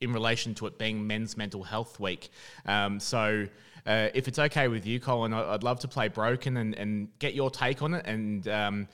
in 0.00 0.14
relation 0.14 0.54
to 0.54 0.66
it 0.66 0.78
being 0.78 1.06
Men's 1.06 1.36
Mental 1.36 1.62
Health 1.62 2.00
Week. 2.00 2.30
Um, 2.64 2.98
so, 2.98 3.46
uh, 3.86 4.08
if 4.14 4.28
it's 4.28 4.38
okay 4.38 4.68
with 4.68 4.86
you, 4.86 4.98
Colin, 4.98 5.34
I'd 5.34 5.62
love 5.62 5.80
to 5.80 5.88
play 5.88 6.08
Broken 6.08 6.56
and, 6.56 6.74
and 6.74 7.08
get 7.18 7.34
your 7.34 7.50
take 7.50 7.82
on 7.82 7.92
it. 7.92 8.06
And, 8.06 8.48
um, 8.48 8.88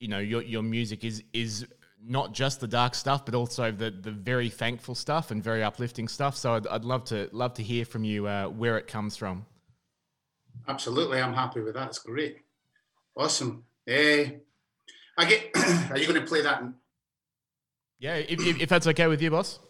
you 0.00 0.08
know, 0.08 0.18
your, 0.18 0.42
your 0.42 0.64
music 0.64 1.04
is, 1.04 1.22
is 1.32 1.64
not 2.04 2.32
just 2.32 2.60
the 2.60 2.68
dark 2.68 2.94
stuff, 2.94 3.24
but 3.24 3.34
also 3.34 3.70
the 3.70 3.90
the 3.90 4.10
very 4.10 4.48
thankful 4.48 4.94
stuff 4.94 5.30
and 5.30 5.42
very 5.42 5.62
uplifting 5.62 6.08
stuff. 6.08 6.36
So 6.36 6.54
I'd, 6.54 6.66
I'd 6.66 6.84
love 6.84 7.04
to 7.06 7.28
love 7.32 7.54
to 7.54 7.62
hear 7.62 7.84
from 7.84 8.04
you 8.04 8.26
uh, 8.26 8.48
where 8.48 8.78
it 8.78 8.86
comes 8.86 9.16
from. 9.16 9.46
Absolutely, 10.68 11.20
I'm 11.20 11.34
happy 11.34 11.60
with 11.60 11.74
that. 11.74 11.88
It's 11.88 11.98
great, 11.98 12.38
awesome. 13.16 13.64
Uh, 13.88 14.38
I 15.18 15.24
get. 15.26 15.50
are 15.90 15.98
you 15.98 16.06
going 16.06 16.20
to 16.20 16.26
play 16.26 16.42
that? 16.42 16.60
In- 16.60 16.74
yeah, 17.98 18.16
if, 18.16 18.44
if, 18.44 18.60
if 18.62 18.68
that's 18.68 18.86
okay 18.88 19.06
with 19.06 19.22
you, 19.22 19.30
boss. 19.30 19.60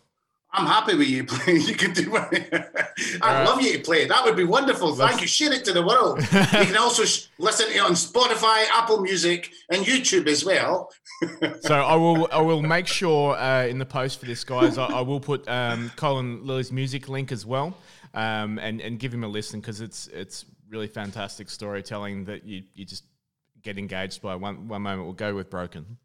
I'm 0.55 0.67
happy 0.67 0.95
with 0.95 1.09
you 1.09 1.25
playing. 1.29 1.63
You 1.63 1.75
can 1.75 1.93
do 1.93 2.15
it. 2.15 2.53
I'd 2.53 3.21
right. 3.23 3.45
love 3.45 3.63
you 3.63 3.73
to 3.73 3.79
play. 3.79 4.07
That 4.07 4.25
would 4.25 4.37
be 4.37 4.45
wonderful. 4.45 4.95
Thank 4.95 5.21
you. 5.21 5.27
Share 5.27 5.53
it 5.53 5.65
to 5.65 5.73
the 5.73 5.85
world. 5.85 6.21
you 6.21 6.27
can 6.27 6.77
also 6.77 7.05
sh- 7.05 7.29
listen 7.39 7.67
to 7.67 7.77
it 7.77 7.81
on 7.81 7.93
Spotify, 7.93 8.67
Apple 8.73 9.01
Music, 9.01 9.51
and 9.71 9.85
YouTube 9.85 10.27
as 10.27 10.45
well. 10.45 10.91
so 11.61 11.75
I 11.75 11.95
will 11.95 12.29
I 12.33 12.41
will 12.41 12.63
make 12.63 12.87
sure 12.87 13.37
uh, 13.37 13.67
in 13.67 13.79
the 13.79 13.87
post 13.87 14.21
for 14.21 14.27
this, 14.27 14.45
guys, 14.45 14.77
I, 14.77 14.87
I 14.87 15.01
will 15.01 15.21
put 15.21 15.49
um, 15.49 15.91
Colin 15.97 16.45
Lillie's 16.47 16.73
music 16.73 17.09
link 17.09 17.33
as 17.33 17.47
well, 17.47 17.77
um, 18.15 18.59
and 18.59 18.81
and 18.81 18.99
give 18.99 19.15
him 19.15 19.25
a 19.25 19.29
listen 19.29 19.61
because 19.61 19.81
it's 19.81 20.09
it's 20.09 20.45
really 20.69 20.89
fantastic 20.89 21.49
storytelling 21.49 22.25
that 22.27 22.45
you 22.45 22.65
you 22.75 22.85
just 22.85 23.05
get 23.63 23.79
engaged 23.79 24.21
by. 24.21 24.35
One 24.35 24.69
one 24.69 24.83
moment 24.83 25.05
we'll 25.05 25.15
go 25.15 25.35
with 25.35 25.49
Broken. 25.49 25.99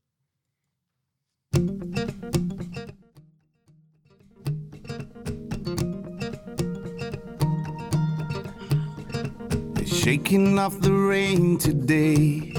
Shaking 10.07 10.57
off 10.57 10.79
the 10.79 10.93
rain 10.93 11.57
today. 11.57 12.53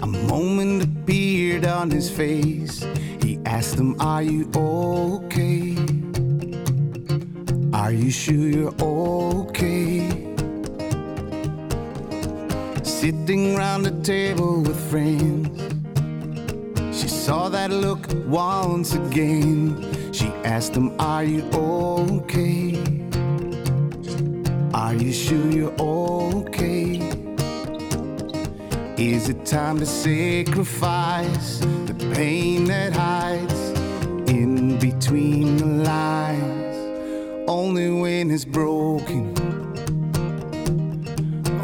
A 0.00 0.06
moment 0.06 0.82
appeared 0.84 1.66
on 1.66 1.90
his 1.90 2.08
face. 2.08 2.82
He 3.20 3.38
asked 3.44 3.76
them, 3.76 3.94
Are 4.00 4.22
you 4.22 4.50
okay? 4.54 5.76
Are 7.74 7.92
you 7.92 8.10
sure 8.10 8.48
you're 8.48 8.74
okay? 8.80 10.08
Sitting 12.84 13.54
round 13.54 13.84
the 13.84 13.92
table 14.02 14.62
with 14.62 14.80
friends. 14.88 15.60
She 16.98 17.08
saw 17.08 17.50
that 17.50 17.70
look 17.70 18.08
once 18.26 18.94
again. 18.94 19.84
She 20.14 20.28
asked 20.42 20.72
them, 20.72 20.98
Are 20.98 21.24
you 21.24 21.42
okay? 21.52 23.07
Are 24.78 24.94
you 24.94 25.12
sure 25.12 25.50
you're 25.50 25.74
okay? 25.80 27.00
Is 28.96 29.28
it 29.28 29.44
time 29.44 29.80
to 29.80 29.84
sacrifice 29.84 31.58
the 31.86 32.12
pain 32.14 32.66
that 32.66 32.92
hides 32.92 33.70
in 34.30 34.78
between 34.78 35.56
the 35.56 35.66
lines? 35.66 36.76
Only 37.48 37.90
when 37.90 38.30
it's 38.30 38.44
broken, 38.44 39.34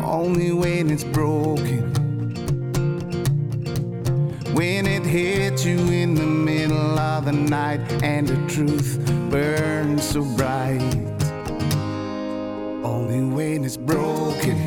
only 0.05 0.51
when 0.51 0.91
it's 0.91 1.05
broken. 1.05 1.95
When 4.55 4.89
it 4.89 5.05
hits 5.05 5.65
you 5.65 5.79
in 5.79 6.17
the 6.17 6.27
middle 6.27 6.99
of 6.99 7.27
the 7.27 7.33
night 7.33 7.81
and 8.03 8.27
the 8.27 8.53
truth 8.53 8.99
burns 9.31 10.03
so 10.03 10.25
bright 10.37 11.14
when 13.21 13.65
it's 13.65 13.77
broken. 13.77 14.59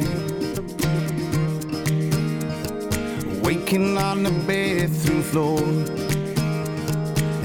Waking 3.41 3.97
on 3.97 4.23
the 4.23 4.31
bathroom 4.47 5.21
floor. 5.21 5.59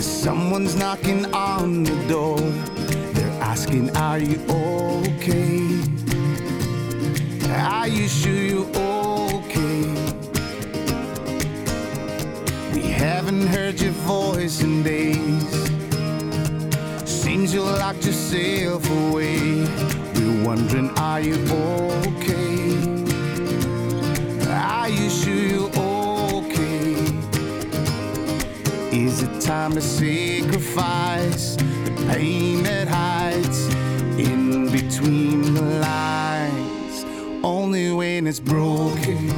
Someone's 0.01 0.77
knocking 0.77 1.27
on 1.35 1.83
the 1.83 1.97
door. 2.09 2.39
They're 3.15 3.43
asking, 3.43 3.97
Are 3.97 4.19
you 4.19 4.39
okay? 4.49 5.81
Are 7.51 7.89
you 7.89 8.07
sure 8.07 8.33
you're 8.33 8.77
okay? 8.77 9.83
We 12.75 12.83
haven't 12.83 13.49
heard 13.49 13.81
your 13.81 13.93
voice 14.07 14.63
in 14.63 14.83
days. 14.83 15.49
Seems 17.05 17.53
you 17.53 17.63
locked 17.63 18.07
yourself 18.07 18.89
away. 18.91 19.92
Wondering, 20.43 20.91
are 20.99 21.21
you 21.21 21.37
okay? 21.37 22.75
Are 24.51 24.89
you 24.89 25.09
sure 25.09 25.35
you're 25.35 25.71
okay? 26.35 26.95
Is 28.91 29.23
it 29.23 29.41
time 29.41 29.73
to 29.75 29.81
sacrifice 29.81 31.55
the 31.55 32.07
pain 32.11 32.65
that 32.65 32.89
hides 32.89 33.73
in 34.19 34.69
between 34.73 35.55
the 35.55 35.63
lines? 35.63 37.05
Only 37.45 37.93
when 37.93 38.27
it's 38.27 38.41
broken. 38.41 39.31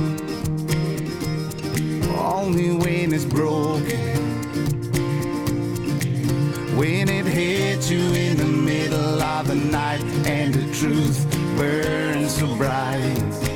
Only 2.16 2.70
when 2.72 3.12
it's 3.12 3.26
broken. 3.26 4.14
When 6.78 7.10
it 7.10 7.26
hits 7.26 7.90
you 7.90 8.00
truth 10.74 11.24
burns 11.56 12.36
so 12.36 12.52
bright. 12.56 13.53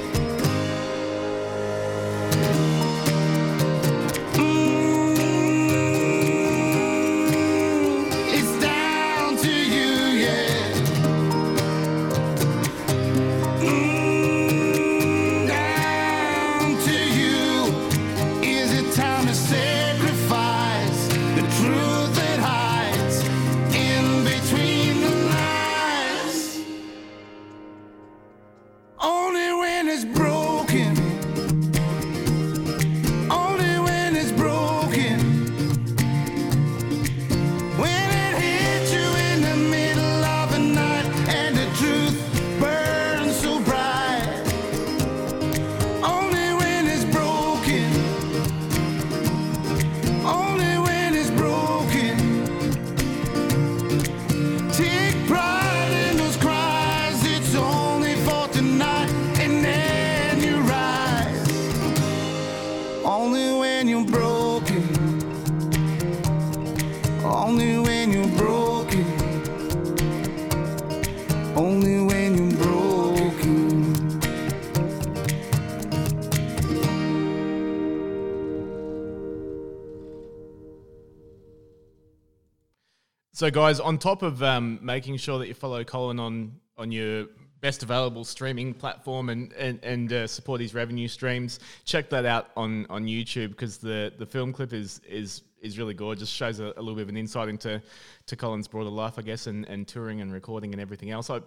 So, 83.38 83.53
guys, 83.53 83.79
on 83.79 83.98
top 83.98 84.22
of 84.22 84.42
um, 84.42 84.81
making 84.83 85.16
sure 85.18 85.38
that 85.38 85.46
you 85.46 85.55
follow 85.55 85.85
Colin 85.85 86.18
on 86.18 86.59
on 86.77 86.90
your 86.90 87.27
best 87.61 87.85
available 87.85 88.24
streaming 88.24 88.74
platform 88.74 89.29
and 89.29 89.53
and, 89.53 89.79
and 89.85 90.12
uh, 90.12 90.27
support 90.27 90.61
his 90.61 90.74
revenue 90.74 91.07
streams, 91.07 91.61
check 91.85 92.11
that 92.11 92.24
out 92.24 92.48
on 92.57 92.85
on 92.90 93.05
YouTube 93.05 93.51
because 93.51 93.79
the 93.79 94.12
the 94.18 94.27
film 94.27 94.53
clip 94.53 94.72
is 94.72 95.01
is 95.09 95.42
is 95.62 95.79
really 95.79 95.94
gorgeous. 95.94 96.29
Shows 96.29 96.59
a, 96.59 96.72
a 96.77 96.83
little 96.83 96.96
bit 96.96 97.03
of 97.03 97.11
an 97.11 97.16
insight 97.16 97.48
into 97.48 97.81
to 98.27 98.37
Colin's 98.37 98.66
broader 98.66 98.90
life, 98.90 99.20
I 99.20 99.22
guess, 99.22 99.46
and, 99.46 99.64
and 99.66 99.87
touring 99.87 100.20
and 100.20 100.33
recording 100.33 100.72
and 100.72 100.81
everything 100.81 101.12
else. 101.12 101.31
I 101.31 101.40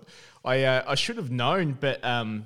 I, 0.46 0.64
uh, 0.64 0.84
I 0.88 0.96
should 0.96 1.18
have 1.18 1.30
known, 1.30 1.74
but 1.78 2.02
um, 2.06 2.46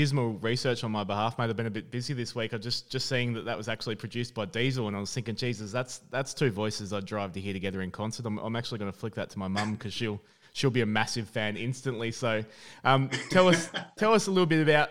dismal 0.00 0.32
research 0.38 0.82
on 0.82 0.90
my 0.90 1.04
behalf. 1.04 1.36
Might 1.36 1.48
have 1.48 1.58
been 1.58 1.66
a 1.66 1.70
bit 1.70 1.90
busy 1.90 2.14
this 2.14 2.34
week. 2.34 2.54
I 2.54 2.56
just 2.56 2.88
just 2.90 3.06
seeing 3.06 3.34
that 3.34 3.44
that 3.44 3.58
was 3.58 3.68
actually 3.68 3.96
produced 3.96 4.32
by 4.32 4.46
Diesel, 4.46 4.88
and 4.88 4.96
I 4.96 5.00
was 5.00 5.12
thinking, 5.12 5.34
Jesus, 5.34 5.70
that's 5.70 5.98
that's 6.10 6.32
two 6.32 6.50
voices 6.50 6.94
I'd 6.94 7.04
drive 7.04 7.32
to 7.32 7.40
hear 7.40 7.52
together 7.52 7.82
in 7.82 7.90
concert. 7.90 8.24
I'm, 8.24 8.38
I'm 8.38 8.56
actually 8.56 8.78
going 8.78 8.90
to 8.90 8.98
flick 8.98 9.14
that 9.16 9.28
to 9.28 9.38
my 9.38 9.46
mum 9.46 9.74
because 9.74 9.92
she'll 9.92 10.18
she'll 10.54 10.70
be 10.70 10.80
a 10.80 10.86
massive 10.86 11.28
fan 11.28 11.58
instantly. 11.58 12.12
So, 12.12 12.42
um, 12.82 13.10
tell 13.28 13.46
us 13.48 13.68
tell 13.98 14.14
us 14.14 14.26
a 14.26 14.30
little 14.30 14.46
bit 14.46 14.62
about. 14.62 14.88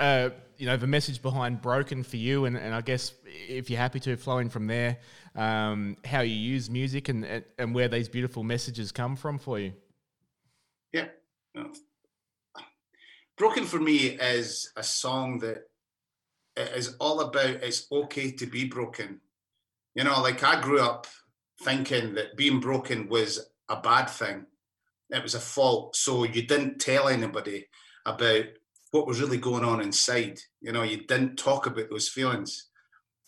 Uh, 0.00 0.30
you 0.58 0.64
know 0.64 0.78
the 0.78 0.86
message 0.86 1.20
behind 1.20 1.60
broken 1.60 2.02
for 2.02 2.16
you 2.16 2.46
and, 2.46 2.56
and 2.56 2.74
i 2.74 2.80
guess 2.80 3.12
if 3.46 3.68
you're 3.68 3.78
happy 3.78 4.00
to 4.00 4.16
flowing 4.16 4.48
from 4.48 4.66
there 4.66 4.96
um, 5.34 5.98
how 6.02 6.20
you 6.20 6.34
use 6.34 6.70
music 6.70 7.10
and 7.10 7.44
and 7.58 7.74
where 7.74 7.88
these 7.88 8.08
beautiful 8.08 8.42
messages 8.42 8.90
come 8.90 9.16
from 9.16 9.38
for 9.38 9.58
you 9.58 9.74
Yeah. 11.54 11.66
Broken 13.36 13.64
for 13.64 13.78
me 13.78 13.96
is 13.96 14.72
a 14.76 14.82
song 14.82 15.38
that 15.40 15.64
is 16.56 16.96
all 16.98 17.20
about 17.20 17.62
it's 17.62 17.86
okay 17.92 18.30
to 18.30 18.46
be 18.46 18.64
broken. 18.64 19.20
You 19.94 20.04
know, 20.04 20.22
like 20.22 20.42
I 20.42 20.60
grew 20.60 20.80
up 20.80 21.06
thinking 21.62 22.14
that 22.14 22.36
being 22.36 22.60
broken 22.60 23.08
was 23.08 23.50
a 23.68 23.80
bad 23.80 24.06
thing. 24.06 24.46
It 25.10 25.22
was 25.22 25.34
a 25.34 25.40
fault. 25.40 25.96
So 25.96 26.24
you 26.24 26.46
didn't 26.46 26.80
tell 26.80 27.08
anybody 27.08 27.66
about 28.06 28.44
what 28.90 29.06
was 29.06 29.20
really 29.20 29.38
going 29.38 29.64
on 29.64 29.82
inside. 29.82 30.40
You 30.62 30.72
know, 30.72 30.82
you 30.82 31.06
didn't 31.06 31.36
talk 31.36 31.66
about 31.66 31.90
those 31.90 32.08
feelings. 32.08 32.68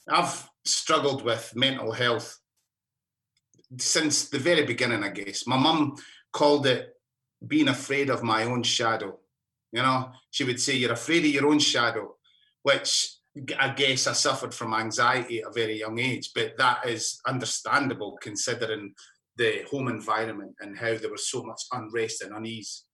I've 0.09 0.49
struggled 0.65 1.23
with 1.23 1.53
mental 1.55 1.93
health 1.93 2.39
since 3.79 4.31
the 4.31 4.39
very 4.39 4.65
beginning, 4.65 5.05
I 5.05 5.11
guess. 5.11 5.47
My 5.47 5.59
mum 5.59 5.97
called 6.33 6.67
it 6.67 6.95
being 7.47 7.69
afraid 7.69 8.09
of 8.09 8.23
my 8.23 8.45
own 8.45 8.63
shadow. 8.63 9.19
You 9.73 9.83
know, 9.83 10.13
she 10.31 10.45
would 10.45 10.61
say, 10.61 10.77
You're 10.77 10.93
afraid 10.93 11.25
of 11.25 11.31
your 11.31 11.47
own 11.47 11.59
shadow, 11.59 12.17
which 12.63 13.19
I 13.59 13.71
guess 13.71 14.07
I 14.07 14.13
suffered 14.13 14.55
from 14.55 14.75
anxiety 14.75 15.41
at 15.41 15.49
a 15.49 15.53
very 15.53 15.79
young 15.79 15.99
age, 15.99 16.31
but 16.35 16.57
that 16.59 16.87
is 16.87 17.21
understandable 17.27 18.19
considering 18.21 18.95
the 19.37 19.65
home 19.71 19.89
environment 19.89 20.55
and 20.61 20.77
how 20.77 20.97
there 20.97 21.11
was 21.11 21.29
so 21.29 21.45
much 21.45 21.63
unrest 21.73 22.23
and 22.23 22.35
unease. 22.35 22.85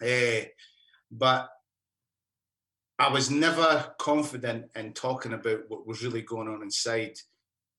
Eh, 0.00 0.44
but 1.10 1.48
I 2.98 3.08
was 3.10 3.30
never 3.30 3.92
confident 3.98 4.66
in 4.76 4.92
talking 4.92 5.32
about 5.32 5.62
what 5.68 5.86
was 5.86 6.04
really 6.04 6.22
going 6.22 6.48
on 6.48 6.62
inside, 6.62 7.14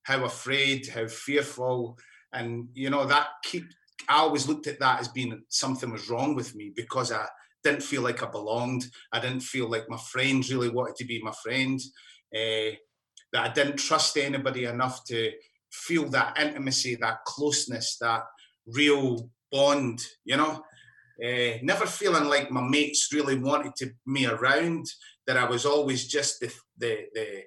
how 0.03 0.25
afraid, 0.25 0.87
how 0.87 1.07
fearful, 1.07 1.97
and 2.33 2.67
you 2.73 2.89
know 2.89 3.05
that 3.05 3.27
keep. 3.43 3.65
I 4.09 4.17
always 4.17 4.49
looked 4.49 4.67
at 4.67 4.79
that 4.79 4.99
as 4.99 5.07
being 5.07 5.43
something 5.47 5.89
was 5.89 6.09
wrong 6.09 6.35
with 6.35 6.55
me 6.55 6.73
because 6.75 7.11
I 7.11 7.25
didn't 7.63 7.83
feel 7.83 8.01
like 8.01 8.21
I 8.21 8.29
belonged. 8.29 8.85
I 9.11 9.19
didn't 9.19 9.41
feel 9.41 9.69
like 9.69 9.89
my 9.89 9.97
friends 9.97 10.51
really 10.51 10.69
wanted 10.69 10.95
to 10.97 11.05
be 11.05 11.21
my 11.21 11.33
friend. 11.43 11.79
Uh, 12.35 12.75
that 13.31 13.49
I 13.49 13.53
didn't 13.53 13.77
trust 13.77 14.17
anybody 14.17 14.65
enough 14.65 15.03
to 15.05 15.31
feel 15.71 16.07
that 16.09 16.37
intimacy, 16.39 16.95
that 16.95 17.23
closeness, 17.25 17.97
that 18.01 18.23
real 18.67 19.29
bond. 19.51 20.01
You 20.25 20.37
know, 20.37 20.63
uh, 21.23 21.57
never 21.61 21.85
feeling 21.85 22.25
like 22.25 22.51
my 22.51 22.61
mates 22.61 23.09
really 23.13 23.37
wanted 23.37 23.75
to 23.77 23.91
me 24.05 24.25
around. 24.25 24.85
That 25.25 25.37
I 25.37 25.45
was 25.45 25.65
always 25.65 26.07
just 26.07 26.39
the 26.39 26.53
the 26.77 27.05
the, 27.13 27.41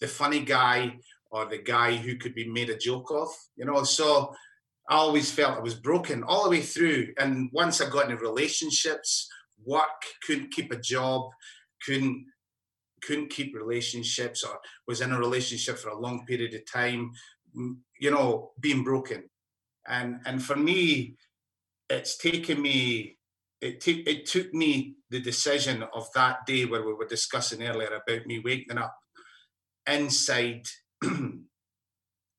the 0.00 0.08
funny 0.08 0.40
guy 0.40 0.96
or 1.30 1.46
the 1.46 1.58
guy 1.58 1.94
who 1.94 2.16
could 2.16 2.34
be 2.34 2.48
made 2.48 2.70
a 2.70 2.76
joke 2.76 3.10
of. 3.10 3.28
You 3.56 3.64
know, 3.64 3.84
so. 3.84 4.34
I 4.88 4.96
always 4.96 5.30
felt 5.30 5.56
I 5.56 5.60
was 5.60 5.76
broken 5.76 6.24
all 6.24 6.42
the 6.42 6.50
way 6.50 6.62
through. 6.62 7.12
And 7.16 7.48
once 7.52 7.80
I 7.80 7.88
got 7.88 8.10
into 8.10 8.16
relationships, 8.16 9.28
work, 9.64 10.02
couldn't 10.26 10.52
keep 10.52 10.72
a 10.72 10.80
job, 10.80 11.30
couldn't 11.84 12.26
couldn't 13.02 13.30
keep 13.30 13.54
relationships, 13.54 14.44
or 14.44 14.58
was 14.86 15.00
in 15.00 15.12
a 15.12 15.18
relationship 15.18 15.78
for 15.78 15.88
a 15.88 15.98
long 15.98 16.26
period 16.26 16.52
of 16.54 16.70
time, 16.70 17.10
you 17.98 18.10
know, 18.10 18.52
being 18.60 18.84
broken. 18.84 19.24
And 19.86 20.20
and 20.26 20.42
for 20.42 20.56
me, 20.56 21.16
it's 21.88 22.16
taken 22.16 22.60
me. 22.60 23.16
It, 23.60 23.82
t- 23.82 24.04
it 24.06 24.24
took 24.24 24.54
me 24.54 24.94
the 25.10 25.20
decision 25.20 25.84
of 25.94 26.08
that 26.14 26.46
day 26.46 26.64
where 26.64 26.82
we 26.82 26.94
were 26.94 27.06
discussing 27.06 27.62
earlier 27.62 27.88
about 27.88 28.26
me 28.26 28.38
waking 28.38 28.78
up 28.78 28.96
inside 29.86 30.66
uh, 31.04 31.08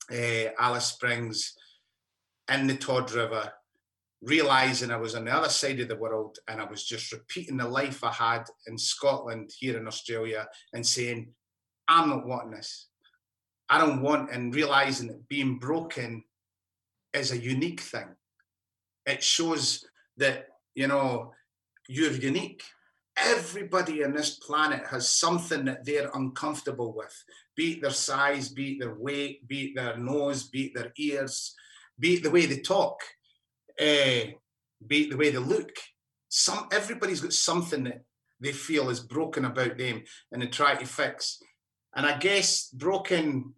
Alice 0.59 0.85
Springs 0.85 1.53
in 2.51 2.65
the 2.65 2.75
Todd 2.75 3.11
River 3.11 3.51
realizing 4.21 4.91
I 4.91 4.97
was 4.97 5.15
on 5.15 5.25
the 5.25 5.33
other 5.33 5.49
side 5.49 5.79
of 5.79 5.87
the 5.87 5.95
world 5.95 6.37
and 6.47 6.61
I 6.61 6.65
was 6.65 6.83
just 6.83 7.11
repeating 7.11 7.57
the 7.57 7.67
life 7.67 8.03
I 8.03 8.11
had 8.11 8.43
in 8.67 8.77
Scotland, 8.77 9.51
here 9.57 9.77
in 9.77 9.87
Australia, 9.87 10.47
and 10.73 10.85
saying, 10.85 11.33
I'm 11.87 12.09
not 12.09 12.25
wanting 12.25 12.51
this. 12.51 12.87
I 13.69 13.79
don't 13.79 14.01
want, 14.01 14.31
and 14.31 14.53
realizing 14.53 15.07
that 15.07 15.27
being 15.27 15.57
broken 15.57 16.23
is 17.13 17.31
a 17.31 17.37
unique 17.37 17.81
thing. 17.81 18.09
It 19.05 19.23
shows 19.23 19.85
that, 20.17 20.47
you 20.75 20.87
know, 20.87 21.33
you're 21.87 22.11
unique. 22.11 22.63
Everybody 23.17 24.03
on 24.03 24.13
this 24.13 24.35
planet 24.35 24.85
has 24.87 25.09
something 25.09 25.65
that 25.65 25.83
they're 25.85 26.11
uncomfortable 26.13 26.93
with, 26.95 27.13
be 27.55 27.73
it 27.73 27.81
their 27.81 27.91
size, 27.91 28.49
be 28.49 28.73
it 28.73 28.79
their 28.79 28.95
weight, 28.95 29.47
be 29.47 29.65
it 29.65 29.75
their 29.75 29.97
nose, 29.97 30.43
be 30.43 30.67
it 30.67 30.73
their 30.75 30.93
ears, 30.97 31.55
be 31.99 32.15
it 32.15 32.23
the 32.23 32.31
way 32.31 32.45
they 32.45 32.59
talk 32.59 32.99
uh, 33.79 34.31
be 34.85 35.09
the 35.09 35.17
way 35.17 35.29
they 35.31 35.37
look. 35.37 35.71
Some 36.29 36.67
everybody's 36.71 37.21
got 37.21 37.33
something 37.33 37.83
that 37.85 38.03
they 38.39 38.51
feel 38.51 38.89
is 38.89 38.99
broken 38.99 39.45
about 39.45 39.77
them 39.77 40.03
and 40.31 40.41
they 40.41 40.47
try 40.47 40.75
to 40.75 40.85
fix. 40.85 41.41
And 41.95 42.05
I 42.05 42.17
guess 42.17 42.69
broken 42.69 43.53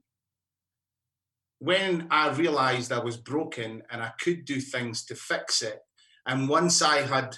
when 1.59 2.07
I 2.11 2.29
realized 2.29 2.91
I 2.91 2.99
was 2.99 3.15
broken 3.15 3.83
and 3.89 4.01
I 4.01 4.11
could 4.19 4.43
do 4.43 4.59
things 4.59 5.05
to 5.05 5.15
fix 5.15 5.61
it. 5.61 5.79
And 6.25 6.49
once 6.49 6.81
I 6.81 7.03
had 7.03 7.37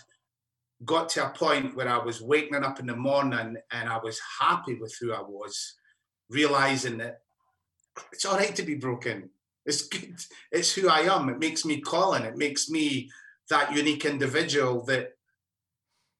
got 0.83 1.09
to 1.09 1.27
a 1.27 1.29
point 1.29 1.75
where 1.75 1.87
I 1.87 1.97
was 1.97 2.21
waking 2.21 2.63
up 2.63 2.79
in 2.79 2.87
the 2.87 2.95
morning 2.95 3.57
and 3.71 3.89
I 3.89 3.97
was 3.97 4.19
happy 4.39 4.75
with 4.75 4.95
who 4.99 5.13
I 5.13 5.21
was, 5.21 5.75
realizing 6.29 6.97
that 6.97 7.19
it's 8.11 8.25
all 8.25 8.37
right 8.37 8.55
to 8.55 8.63
be 8.63 8.75
broken. 8.75 9.29
It's 9.65 9.87
good. 9.87 10.15
It's 10.51 10.73
who 10.73 10.89
I 10.89 11.01
am. 11.01 11.29
It 11.29 11.39
makes 11.39 11.65
me 11.65 11.81
Colin. 11.81 12.23
It 12.23 12.37
makes 12.37 12.69
me 12.69 13.09
that 13.49 13.75
unique 13.75 14.05
individual 14.05 14.83
that 14.85 15.13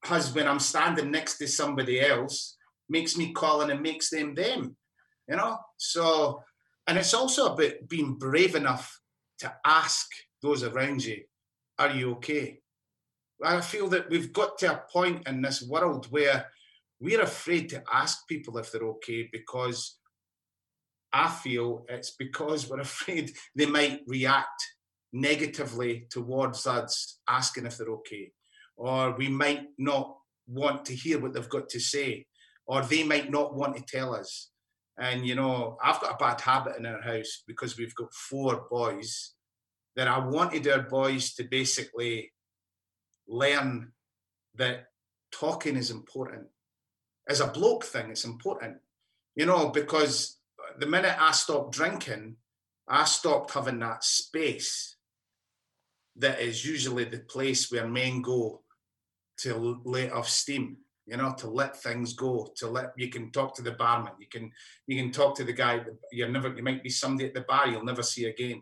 has 0.04 0.34
when 0.34 0.48
I'm 0.48 0.60
standing 0.60 1.12
next 1.12 1.38
to 1.38 1.48
somebody 1.48 2.02
else 2.02 2.58
makes 2.89 3.18
me 3.18 3.34
Colin 3.34 3.72
and 3.72 3.82
makes 3.82 4.10
them 4.10 4.36
them. 4.36 4.76
You 5.28 5.38
know. 5.38 5.58
So, 5.78 6.43
and 6.88 6.98
it's 6.98 7.14
also 7.14 7.54
about 7.54 7.88
being 7.88 8.16
brave 8.16 8.56
enough 8.56 9.00
to 9.39 9.54
ask 9.66 10.08
those 10.41 10.64
around 10.64 11.04
you, 11.04 11.24
"Are 11.78 11.91
you 11.91 12.14
okay?" 12.14 12.62
I 13.43 13.62
feel 13.62 13.88
that 13.89 14.10
we've 14.10 14.32
got 14.32 14.58
to 14.60 14.74
a 14.74 14.84
point 14.91 15.28
in 15.28 15.41
this 15.41 15.62
world 15.62 16.08
where 16.10 16.50
we're 17.00 17.22
afraid 17.22 17.70
to 17.70 17.84
ask 17.91 18.28
people 18.28 18.58
if 18.58 18.72
they're 18.72 18.88
okay 18.96 19.30
because 19.32 19.98
I 21.16 21.30
feel 21.30 21.86
it's 21.88 22.11
because 22.11 22.70
we're 22.70 22.80
afraid 22.91 23.32
they 23.55 23.66
might 23.66 24.01
react 24.05 24.61
negatively 25.13 26.07
towards 26.09 26.68
us 26.68 27.20
asking 27.28 27.66
if 27.66 27.78
they're 27.78 27.88
okay, 27.88 28.32
or 28.76 29.16
we 29.16 29.30
might 29.30 29.68
not 29.78 30.18
want 30.45 30.84
to 30.86 30.93
hear 30.93 31.20
what 31.20 31.34
they've 31.34 31.49
got 31.49 31.70
to 31.70 31.80
say, 31.80 32.26
or 32.68 32.82
they 32.82 33.03
might 33.03 33.32
not 33.32 33.55
want 33.55 33.78
to 33.78 33.84
tell 33.84 34.13
us. 34.13 34.49
And 34.99 35.26
you 35.26 35.36
know, 35.36 35.78
I've 35.82 36.01
got 36.01 36.16
a 36.16 36.18
bad 36.18 36.41
habit 36.41 36.78
in 36.78 36.86
our 36.86 37.01
house 37.01 37.43
because 37.47 37.78
we've 37.78 37.95
got 37.95 38.13
four 38.13 38.68
boys 38.70 39.34
that 39.95 40.09
I 40.09 40.20
wanted 40.20 40.68
our 40.68 40.82
boys 40.82 41.34
to 41.36 41.45
basically 41.45 42.34
learn 43.26 43.93
that 44.55 44.88
talking 45.32 45.78
is 45.78 45.91
important. 45.91 46.47
As 47.28 47.39
a 47.39 47.47
bloke 47.47 47.86
thing, 47.86 48.11
it's 48.11 48.26
important, 48.26 48.78
you 49.36 49.45
know, 49.45 49.70
because 49.70 50.38
the 50.80 50.86
minute 50.86 51.16
I 51.20 51.32
stopped 51.32 51.74
drinking, 51.74 52.38
I 52.88 53.06
stopped 53.06 53.51
having 53.51 53.80
that 53.80 54.03
space 54.03 54.95
that 56.18 56.39
is 56.39 56.66
usually 56.66 57.06
the 57.06 57.20
place 57.20 57.72
where 57.72 57.88
men 57.88 58.22
go 58.22 58.62
to 59.38 59.82
let 59.84 60.14
off 60.14 60.30
steam 60.30 60.78
you 61.06 61.18
know 61.18 61.34
to 61.38 61.49
let 61.49 61.76
things 61.82 62.14
go 62.14 62.49
to 62.56 62.70
let 62.70 62.93
you 62.95 63.10
can 63.10 63.32
talk 63.32 63.53
to 63.53 63.62
the 63.62 63.74
barman 63.74 64.14
you 64.18 64.28
can 64.32 64.49
you 64.88 65.01
can 65.01 65.12
talk 65.12 65.36
to 65.36 65.43
the 65.43 65.51
guy 65.51 65.82
you're 66.12 66.30
never 66.30 66.53
you 66.56 66.64
might 66.64 66.82
be 66.82 66.89
somebody 66.89 67.28
at 67.28 67.34
the 67.34 67.41
bar 67.41 67.68
you'll 67.68 67.84
never 67.84 68.03
see 68.03 68.26
again. 68.26 68.62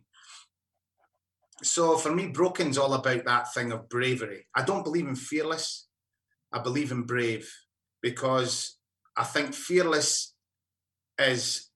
So 1.62 1.96
for 1.98 2.14
me 2.14 2.28
broken's 2.28 2.78
all 2.78 2.94
about 2.96 3.24
that 3.26 3.54
thing 3.54 3.72
of 3.72 3.88
bravery. 3.88 4.48
I 4.56 4.64
don't 4.64 4.84
believe 4.84 5.08
in 5.08 5.16
fearless. 5.16 5.88
I 6.52 6.60
believe 6.60 6.92
in 6.92 7.04
brave 7.04 7.52
because 8.04 8.78
i 9.18 9.24
think 9.24 9.56
fearless 9.56 10.36
is 11.18 11.72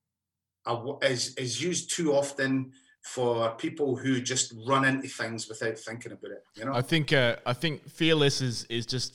is 1.02 1.36
is 1.36 1.62
used 1.62 1.92
too 1.92 2.14
often 2.14 2.72
for 3.02 3.52
people 3.52 3.96
who 3.96 4.20
just 4.20 4.54
run 4.68 4.84
into 4.86 5.08
things 5.08 5.48
without 5.48 5.78
thinking 5.78 6.12
about 6.12 6.32
it. 6.32 6.44
You 6.56 6.66
know, 6.66 6.74
I 6.74 6.82
think 6.82 7.14
uh, 7.14 7.38
I 7.46 7.54
think 7.54 7.88
fearless 7.90 8.42
is 8.42 8.66
is 8.66 8.86
just 8.86 9.14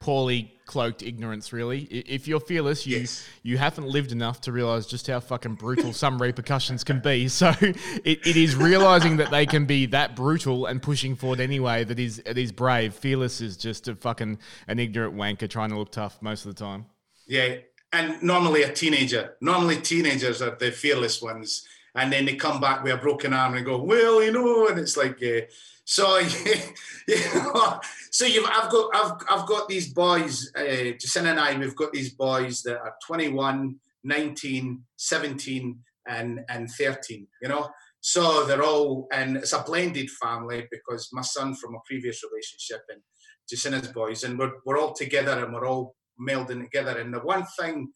poorly 0.00 0.52
cloaked 0.66 1.02
ignorance. 1.02 1.52
Really, 1.52 1.82
if 1.82 2.26
you're 2.26 2.40
fearless, 2.40 2.86
you 2.86 3.00
yes. 3.00 3.26
you 3.42 3.58
haven't 3.58 3.86
lived 3.86 4.12
enough 4.12 4.40
to 4.42 4.52
realize 4.52 4.86
just 4.86 5.06
how 5.06 5.20
fucking 5.20 5.54
brutal 5.54 5.92
some 5.92 6.20
repercussions 6.20 6.84
can 6.84 7.00
be. 7.00 7.28
So 7.34 7.52
it, 7.60 8.26
it 8.26 8.36
is 8.36 8.54
realizing 8.54 9.16
that 9.16 9.30
they 9.30 9.44
can 9.44 9.66
be 9.66 9.86
that 9.86 10.14
brutal 10.14 10.66
and 10.66 10.80
pushing 10.80 11.16
forward 11.16 11.40
anyway. 11.40 11.84
That 11.84 11.98
is 11.98 12.22
it 12.24 12.38
is 12.38 12.52
brave. 12.52 12.94
Fearless 12.94 13.40
is 13.40 13.56
just 13.56 13.88
a 13.88 13.94
fucking 13.94 14.38
an 14.68 14.78
ignorant 14.78 15.14
wanker 15.14 15.50
trying 15.50 15.70
to 15.70 15.78
look 15.78 15.90
tough 15.90 16.22
most 16.22 16.46
of 16.46 16.54
the 16.54 16.64
time. 16.64 16.86
Yeah, 17.26 17.56
and 17.94 18.20
normally 18.22 18.64
a 18.64 18.72
teenager. 18.72 19.36
Normally 19.40 19.76
teenagers 19.76 20.42
are 20.42 20.56
the 20.56 20.72
fearless 20.72 21.22
ones, 21.22 21.64
and 21.94 22.12
then 22.12 22.24
they 22.24 22.34
come 22.34 22.60
back 22.60 22.82
with 22.82 22.92
a 22.92 22.96
broken 22.96 23.32
arm 23.32 23.54
and 23.54 23.64
go, 23.64 23.78
"Well, 23.78 24.22
you 24.22 24.32
know," 24.32 24.66
and 24.66 24.80
it's 24.80 24.96
like, 24.96 25.22
uh, 25.22 25.42
so 25.84 26.18
you 27.08 27.16
know, 27.34 27.80
so 28.10 28.26
you've 28.26 28.48
I've 28.50 28.70
got 28.70 28.90
I've 28.94 29.12
I've 29.30 29.46
got 29.46 29.68
these 29.68 29.92
boys, 29.92 30.50
uh, 30.56 30.92
Jacinta 31.00 31.30
and 31.30 31.40
I, 31.40 31.56
we've 31.56 31.76
got 31.76 31.92
these 31.92 32.14
boys 32.14 32.62
that 32.62 32.78
are 32.78 32.96
21, 33.06 33.76
19, 34.02 34.82
17, 34.96 35.78
and 36.08 36.40
and 36.48 36.70
13. 36.70 37.26
You 37.42 37.48
know, 37.48 37.68
so 38.00 38.44
they're 38.44 38.64
all 38.64 39.06
and 39.12 39.36
it's 39.36 39.52
a 39.52 39.62
blended 39.62 40.10
family 40.10 40.66
because 40.70 41.10
my 41.12 41.22
son 41.22 41.54
from 41.54 41.76
a 41.76 41.86
previous 41.86 42.22
relationship 42.28 42.82
and 42.88 43.00
Jacinta's 43.48 43.88
boys, 43.92 44.24
and 44.24 44.36
we're 44.36 44.54
we're 44.66 44.80
all 44.80 44.94
together 44.94 45.44
and 45.44 45.54
we're 45.54 45.68
all 45.68 45.94
melding 46.20 46.62
together. 46.62 46.98
And 46.98 47.12
the 47.12 47.20
one 47.20 47.44
thing 47.58 47.92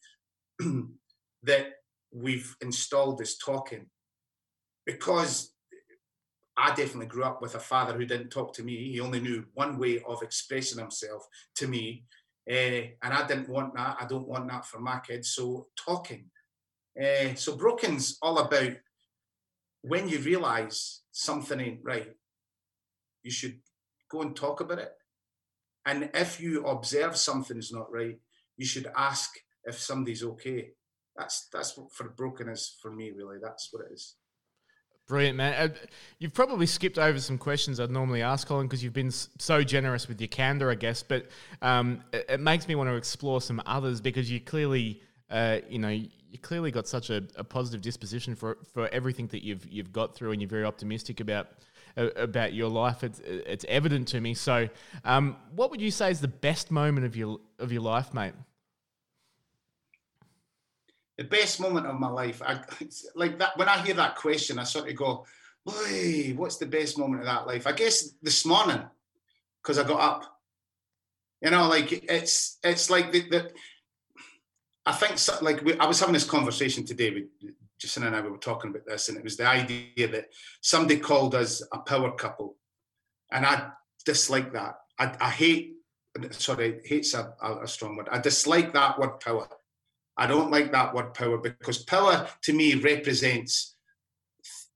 that 1.43 1.67
we've 2.13 2.57
installed 2.61 3.21
is 3.21 3.39
talking, 3.39 3.87
because 4.87 5.53
I 6.57 6.75
definitely 6.75 7.07
grew 7.07 7.25
up 7.25 7.41
with 7.41 7.55
a 7.55 7.61
father 7.61 7.93
who 7.93 8.05
didn't 8.05 8.31
talk 8.31 8.53
to 8.55 8.65
me. 8.65 8.93
He 8.93 9.01
only 9.01 9.21
knew 9.21 9.45
one 9.55 9.79
way 9.79 10.03
of 10.07 10.23
expressing 10.23 10.79
himself 10.79 11.25
to 11.57 11.69
me. 11.69 12.05
Uh, 12.51 12.91
and 13.03 13.13
I 13.13 13.27
didn't 13.27 13.49
want 13.49 13.75
that. 13.77 13.99
I 14.01 14.07
don't 14.07 14.27
want 14.27 14.49
that 14.49 14.67
for 14.67 14.81
my 14.81 14.99
kids. 14.99 15.31
So 15.31 15.69
talking. 15.77 16.25
Uh, 17.01 17.35
so 17.37 17.57
broken's 17.57 18.19
all 18.21 18.39
about 18.39 18.73
when 19.83 20.09
you 20.09 20.19
realize 20.19 21.03
something 21.13 21.61
ain't 21.61 21.81
right, 21.85 22.11
you 23.23 23.31
should 23.31 23.59
go 24.11 24.23
and 24.23 24.35
talk 24.35 24.61
about 24.61 24.79
it. 24.79 24.93
And 25.89 26.11
if 26.13 26.39
you 26.39 26.67
observe 26.67 27.17
something's 27.17 27.73
not 27.73 27.91
right, 27.91 28.19
you 28.59 28.67
should 28.67 28.89
ask 28.95 29.31
if 29.65 29.79
somebody's 29.79 30.23
okay. 30.23 30.73
That's 31.17 31.49
that's 31.51 31.79
what 31.79 31.93
for 31.93 32.11
brokenness 32.11 32.77
for 32.83 32.93
me 32.93 33.11
really. 33.11 33.39
That's 33.43 33.71
what 33.73 33.87
it 33.87 33.95
is. 33.95 34.17
Brilliant, 35.07 35.39
man. 35.39 35.55
Uh, 35.55 35.75
you've 36.19 36.35
probably 36.35 36.67
skipped 36.67 36.99
over 36.99 37.19
some 37.19 37.39
questions 37.39 37.81
I'd 37.81 37.91
normally 37.91 38.21
ask, 38.21 38.47
Colin, 38.47 38.67
because 38.67 38.85
you've 38.85 38.93
been 38.93 39.11
so 39.11 39.63
generous 39.63 40.07
with 40.07 40.21
your 40.21 40.29
candor, 40.29 40.71
I 40.71 40.75
guess. 40.75 41.03
But 41.03 41.29
um, 41.63 42.05
it, 42.13 42.39
makes 42.39 42.69
me 42.69 42.75
want 42.75 42.91
to 42.91 42.95
explore 42.95 43.41
some 43.41 43.63
others 43.65 44.03
because 44.03 44.31
you 44.31 44.39
clearly, 44.39 45.01
uh, 45.31 45.61
you 45.71 45.79
know, 45.79 45.89
you 45.89 46.39
clearly 46.43 46.71
got 46.71 46.87
such 46.87 47.09
a, 47.09 47.23
a, 47.37 47.45
positive 47.45 47.81
disposition 47.81 48.35
for 48.35 48.59
for 48.75 48.89
everything 48.89 49.29
that 49.29 49.43
you've 49.43 49.67
you've 49.71 49.93
got 49.93 50.15
through, 50.15 50.33
and 50.33 50.43
you're 50.43 50.51
very 50.51 50.65
optimistic 50.65 51.21
about 51.21 51.49
about 51.99 52.53
your 52.53 52.69
life. 52.69 53.05
It's 53.05 53.21
it's 53.21 53.65
evident 53.69 54.09
to 54.09 54.21
me. 54.21 54.35
So, 54.35 54.69
um, 55.05 55.37
what 55.55 55.71
would 55.71 55.81
you 55.81 55.91
say 55.91 56.11
is 56.11 56.21
the 56.21 56.29
best 56.29 56.71
moment 56.71 57.07
of 57.07 57.17
your 57.17 57.41
of 57.59 57.73
your 57.73 57.83
life, 57.83 58.15
mate? 58.15 58.35
the 61.19 61.25
best 61.25 61.61
moment 61.61 61.87
of 61.87 61.99
my 61.99 62.09
life, 62.09 62.41
I, 62.47 62.61
like 63.15 63.39
that. 63.41 63.59
When 63.59 63.69
I 63.69 63.85
hear 63.85 63.95
that 63.95 64.15
question, 64.15 64.59
I 64.59 64.65
sort 64.65 64.89
of 64.89 64.97
go, 64.97 65.27
"Boy, 65.67 66.33
what's 66.37 66.57
the 66.57 66.67
best 66.67 66.97
moment 66.97 67.23
of 67.23 67.27
that 67.27 67.47
life?" 67.47 67.67
I 67.67 67.73
guess 67.73 68.11
this 68.23 68.47
morning, 68.47 68.83
because 69.61 69.79
I 69.79 69.85
got 69.85 70.01
up. 70.01 70.41
You 71.43 71.51
know, 71.51 71.69
like 71.69 71.93
it's 71.93 72.59
it's 72.63 72.89
like 72.89 73.13
the, 73.13 73.29
the 73.29 73.51
I 74.87 74.93
think 74.93 75.19
like 75.43 75.81
I 75.81 75.87
was 75.87 76.01
having 76.01 76.15
this 76.15 76.25
conversation 76.25 76.87
today 76.87 77.11
with 77.11 77.55
Jacinta 77.79 78.09
and 78.09 78.17
I. 78.17 78.21
We 78.21 78.31
were 78.31 78.39
talking 78.39 78.71
about 78.71 78.87
this, 78.87 79.09
and 79.09 79.19
it 79.19 79.25
was 79.25 79.37
the 79.37 79.47
idea 79.47 80.09
that 80.09 80.27
somebody 80.61 80.99
called 80.99 81.35
us 81.35 81.63
a 81.73 81.79
power 81.79 82.13
couple, 82.13 82.57
and 83.33 83.47
I 83.47 83.71
dislike 84.05 84.53
that. 84.53 84.77
I, 84.99 85.15
I 85.21 85.31
hate. 85.31 85.75
Sorry, 86.31 86.81
hate's 86.85 87.15
a, 87.15 87.33
a 87.63 87.69
strong 87.69 87.97
word. 87.97 88.09
I 88.11 88.19
dislike 88.19 88.73
that 88.73 88.99
word 88.99 89.21
power 89.21 89.49
I 90.19 90.27
don't 90.27 90.51
like 90.51 90.73
that 90.73 90.95
word 90.95 91.15
power 91.15 91.39
because 91.39 91.85
power 91.85 92.29
to 92.43 92.53
me 92.53 92.75
represents 92.75 93.77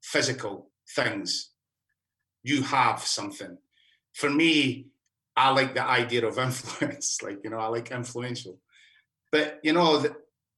physical 0.00 0.70
things. 0.88 1.50
You 2.44 2.62
have 2.62 3.00
something. 3.00 3.58
For 4.14 4.30
me, 4.30 4.86
I 5.36 5.50
like 5.50 5.74
the 5.74 5.84
idea 5.84 6.26
of 6.26 6.38
influence. 6.38 7.20
like, 7.22 7.40
you 7.42 7.50
know, 7.50 7.58
I 7.58 7.66
like 7.66 7.90
influential. 7.90 8.60
But, 9.32 9.58
you 9.64 9.72
know, 9.72 10.04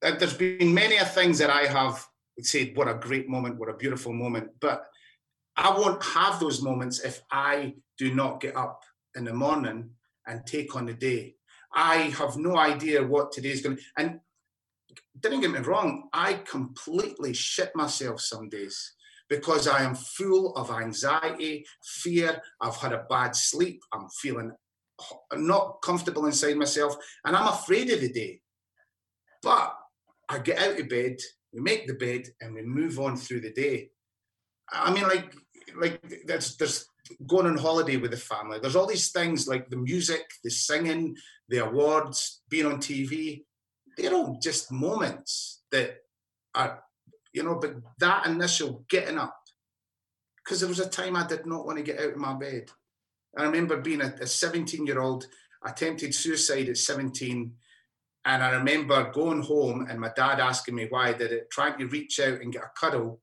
there's 0.02 0.34
been 0.34 0.74
many 0.74 0.98
things 0.98 1.38
that 1.38 1.48
I 1.48 1.62
have 1.62 2.06
said, 2.42 2.72
what 2.74 2.88
a 2.88 2.94
great 2.94 3.28
moment, 3.28 3.58
what 3.58 3.68
a 3.68 3.74
beautiful 3.74 4.12
moment. 4.12 4.50
But 4.60 4.84
I 5.56 5.70
won't 5.70 6.02
have 6.02 6.40
those 6.40 6.62
moments 6.62 7.00
if 7.00 7.22
I 7.30 7.74
do 7.98 8.14
not 8.14 8.40
get 8.40 8.56
up 8.56 8.82
in 9.14 9.24
the 9.24 9.32
morning 9.32 9.90
and 10.26 10.46
take 10.46 10.74
on 10.74 10.86
the 10.86 10.94
day. 10.94 11.36
I 11.72 11.96
have 12.18 12.36
no 12.36 12.56
idea 12.56 13.06
what 13.06 13.32
today 13.32 13.50
is 13.50 13.62
going 13.62 13.76
to. 13.76 13.82
And 13.96 14.20
didn't 15.20 15.40
get 15.40 15.50
me 15.50 15.60
wrong, 15.60 16.08
I 16.12 16.34
completely 16.34 17.32
shit 17.32 17.70
myself 17.74 18.20
some 18.20 18.48
days 18.48 18.94
because 19.28 19.66
I 19.66 19.82
am 19.82 19.94
full 19.94 20.54
of 20.54 20.70
anxiety, 20.70 21.64
fear. 21.82 22.40
I've 22.60 22.76
had 22.76 22.92
a 22.92 23.06
bad 23.08 23.34
sleep. 23.34 23.80
I'm 23.92 24.08
feeling 24.08 24.52
not 25.32 25.82
comfortable 25.82 26.26
inside 26.26 26.56
myself, 26.56 26.96
and 27.24 27.34
I'm 27.34 27.48
afraid 27.48 27.90
of 27.90 28.00
the 28.00 28.12
day. 28.12 28.40
But 29.42 29.74
I 30.28 30.38
get 30.38 30.58
out 30.58 30.78
of 30.78 30.88
bed, 30.88 31.16
we 31.54 31.60
make 31.60 31.86
the 31.86 31.94
bed, 31.94 32.28
and 32.40 32.54
we 32.54 32.62
move 32.62 32.98
on 32.98 33.16
through 33.16 33.40
the 33.40 33.52
day. 33.52 33.90
I 34.70 34.92
mean, 34.92 35.04
like, 35.04 35.32
like 35.80 36.24
there's 36.26 36.56
there's 36.56 36.86
going 37.26 37.46
on 37.46 37.56
holiday 37.56 37.96
with 37.96 38.10
the 38.10 38.16
family. 38.16 38.58
There's 38.58 38.76
all 38.76 38.86
these 38.86 39.12
things 39.12 39.46
like 39.46 39.68
the 39.68 39.76
music, 39.76 40.24
the 40.42 40.50
singing, 40.50 41.16
the 41.48 41.58
awards, 41.58 42.42
being 42.48 42.66
on 42.66 42.78
TV 42.78 43.44
they're 43.96 44.14
all 44.14 44.38
just 44.40 44.72
moments 44.72 45.62
that 45.70 45.96
are, 46.54 46.82
you 47.32 47.42
know, 47.42 47.56
but 47.60 47.74
that 47.98 48.26
initial 48.26 48.84
getting 48.88 49.18
up, 49.18 49.36
because 50.44 50.60
there 50.60 50.68
was 50.68 50.80
a 50.80 50.88
time 50.88 51.16
I 51.16 51.26
did 51.26 51.46
not 51.46 51.66
want 51.66 51.78
to 51.78 51.84
get 51.84 52.00
out 52.00 52.12
of 52.12 52.16
my 52.16 52.34
bed. 52.34 52.70
I 53.36 53.44
remember 53.44 53.80
being 53.80 54.00
a 54.00 54.26
17 54.26 54.86
year 54.86 55.00
old, 55.00 55.26
attempted 55.64 56.14
suicide 56.14 56.68
at 56.68 56.76
17. 56.76 57.52
And 58.24 58.42
I 58.42 58.50
remember 58.52 59.10
going 59.12 59.42
home 59.42 59.86
and 59.88 60.00
my 60.00 60.10
dad 60.16 60.40
asking 60.40 60.74
me 60.74 60.86
why 60.88 61.08
I 61.08 61.12
did 61.12 61.32
it, 61.32 61.50
trying 61.50 61.78
to 61.78 61.86
reach 61.86 62.20
out 62.20 62.40
and 62.40 62.52
get 62.52 62.62
a 62.62 62.70
cuddle 62.78 63.20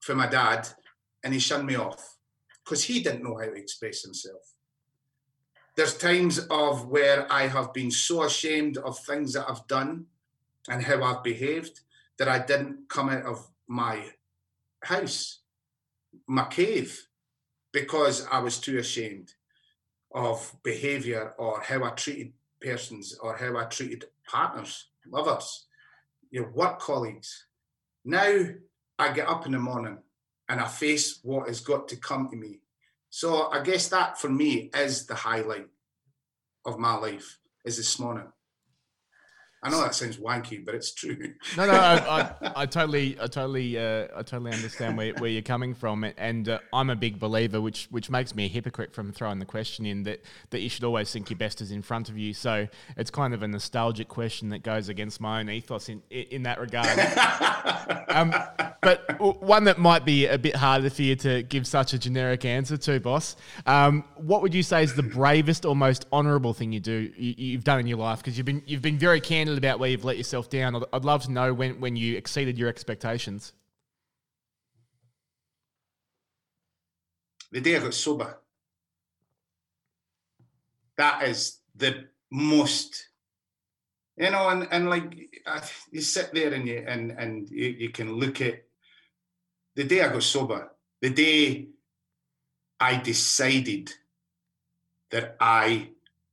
for 0.00 0.14
my 0.14 0.26
dad. 0.28 0.68
And 1.24 1.34
he 1.34 1.40
shunned 1.40 1.66
me 1.66 1.74
off 1.74 2.16
because 2.64 2.84
he 2.84 3.02
didn't 3.02 3.24
know 3.24 3.36
how 3.36 3.46
to 3.46 3.54
express 3.54 4.02
himself 4.02 4.54
there's 5.80 5.96
times 5.96 6.38
of 6.50 6.88
where 6.88 7.26
I 7.32 7.46
have 7.46 7.72
been 7.72 7.90
so 7.90 8.24
ashamed 8.24 8.76
of 8.76 8.98
things 8.98 9.32
that 9.32 9.48
I've 9.48 9.66
done 9.66 10.06
and 10.68 10.82
how 10.82 11.02
I've 11.02 11.22
behaved 11.22 11.80
that 12.18 12.28
I 12.28 12.38
didn't 12.38 12.88
come 12.88 13.08
out 13.08 13.24
of 13.24 13.48
my 13.66 14.10
house, 14.82 15.38
my 16.26 16.46
cave, 16.48 17.06
because 17.72 18.26
I 18.30 18.40
was 18.40 18.58
too 18.58 18.78
ashamed 18.78 19.32
of 20.12 20.54
behavior 20.62 21.32
or 21.38 21.62
how 21.62 21.84
I 21.84 21.90
treated 21.90 22.32
persons 22.60 23.16
or 23.18 23.36
how 23.36 23.56
I 23.56 23.64
treated 23.64 24.04
partners, 24.30 24.88
lovers, 25.06 25.66
your 26.30 26.50
work 26.50 26.78
colleagues. 26.80 27.46
Now 28.04 28.46
I 28.98 29.12
get 29.12 29.28
up 29.28 29.46
in 29.46 29.52
the 29.52 29.58
morning 29.58 29.98
and 30.48 30.60
I 30.60 30.66
face 30.66 31.20
what 31.22 31.48
has 31.48 31.60
got 31.60 31.88
to 31.88 31.96
come 31.96 32.28
to 32.30 32.36
me 32.36 32.60
so 33.10 33.50
I 33.50 33.62
guess 33.62 33.88
that 33.88 34.18
for 34.18 34.28
me 34.28 34.70
is 34.72 35.06
the 35.06 35.16
highlight 35.16 35.66
of 36.64 36.78
my 36.78 36.94
life 36.94 37.38
is 37.64 37.76
this 37.76 37.98
morning. 37.98 38.28
I 39.62 39.68
know 39.68 39.82
that 39.82 39.94
sounds 39.94 40.16
wanky, 40.16 40.64
but 40.64 40.74
it's 40.74 40.92
true. 40.92 41.34
No, 41.54 41.66
no, 41.66 41.72
I, 41.72 41.96
I, 42.40 42.52
I 42.62 42.66
totally, 42.66 43.16
I 43.20 43.26
totally, 43.26 43.78
uh, 43.78 44.08
I 44.16 44.22
totally 44.22 44.52
understand 44.52 44.96
where, 44.96 45.12
where 45.14 45.28
you're 45.28 45.42
coming 45.42 45.74
from, 45.74 46.04
and 46.16 46.48
uh, 46.48 46.60
I'm 46.72 46.88
a 46.88 46.96
big 46.96 47.18
believer, 47.18 47.60
which 47.60 47.86
which 47.90 48.08
makes 48.08 48.34
me 48.34 48.46
a 48.46 48.48
hypocrite 48.48 48.94
from 48.94 49.12
throwing 49.12 49.38
the 49.38 49.44
question 49.44 49.84
in 49.84 50.04
that 50.04 50.22
that 50.48 50.60
you 50.60 50.70
should 50.70 50.84
always 50.84 51.12
think 51.12 51.28
your 51.28 51.36
best 51.36 51.60
is 51.60 51.72
in 51.72 51.82
front 51.82 52.08
of 52.08 52.16
you. 52.16 52.32
So 52.32 52.68
it's 52.96 53.10
kind 53.10 53.34
of 53.34 53.42
a 53.42 53.48
nostalgic 53.48 54.08
question 54.08 54.48
that 54.48 54.62
goes 54.62 54.88
against 54.88 55.20
my 55.20 55.40
own 55.40 55.50
ethos 55.50 55.90
in 55.90 56.02
in 56.10 56.44
that 56.44 56.58
regard. 56.58 56.98
um, 58.08 58.34
but 58.80 59.20
one 59.20 59.64
that 59.64 59.78
might 59.78 60.06
be 60.06 60.26
a 60.26 60.38
bit 60.38 60.56
harder 60.56 60.88
for 60.88 61.02
you 61.02 61.16
to 61.16 61.42
give 61.42 61.66
such 61.66 61.92
a 61.92 61.98
generic 61.98 62.46
answer 62.46 62.78
to, 62.78 62.98
boss. 62.98 63.36
Um, 63.66 64.04
what 64.16 64.40
would 64.40 64.54
you 64.54 64.62
say 64.62 64.82
is 64.82 64.94
the 64.94 65.02
bravest 65.02 65.66
or 65.66 65.76
most 65.76 66.06
honourable 66.12 66.54
thing 66.54 66.72
you 66.72 66.80
do 66.80 67.12
you, 67.16 67.56
have 67.56 67.64
done 67.64 67.80
in 67.80 67.86
your 67.86 67.98
life? 67.98 68.20
Because 68.20 68.38
you've 68.38 68.46
been 68.46 68.62
you've 68.66 68.82
been 68.82 68.98
very 68.98 69.20
candid 69.20 69.49
about 69.58 69.78
where 69.78 69.90
you've 69.90 70.04
let 70.04 70.16
yourself 70.16 70.50
down. 70.50 70.76
I'd, 70.76 70.84
I'd 70.92 71.04
love 71.04 71.24
to 71.24 71.32
know 71.32 71.52
when 71.52 71.80
when 71.80 71.96
you 71.96 72.16
exceeded 72.16 72.58
your 72.58 72.68
expectations. 72.68 73.52
The 77.52 77.60
day 77.60 77.76
I 77.76 77.80
got 77.80 77.94
sober. 77.94 78.38
That 80.96 81.24
is 81.24 81.58
the 81.74 82.06
most 82.30 83.10
you 84.20 84.30
know, 84.30 84.50
and 84.50 84.68
and 84.70 84.90
like 84.90 85.16
you 85.90 86.02
sit 86.02 86.34
there 86.34 86.52
and 86.52 86.68
you 86.68 86.84
and 86.86 87.12
and 87.12 87.48
you, 87.50 87.68
you 87.68 87.88
can 87.88 88.12
look 88.12 88.42
at 88.42 88.64
the 89.76 89.84
day 89.84 90.02
I 90.02 90.12
got 90.12 90.22
sober, 90.22 90.70
the 91.00 91.08
day 91.08 91.68
I 92.78 92.96
decided 92.96 93.94
that 95.10 95.36
I 95.40 95.90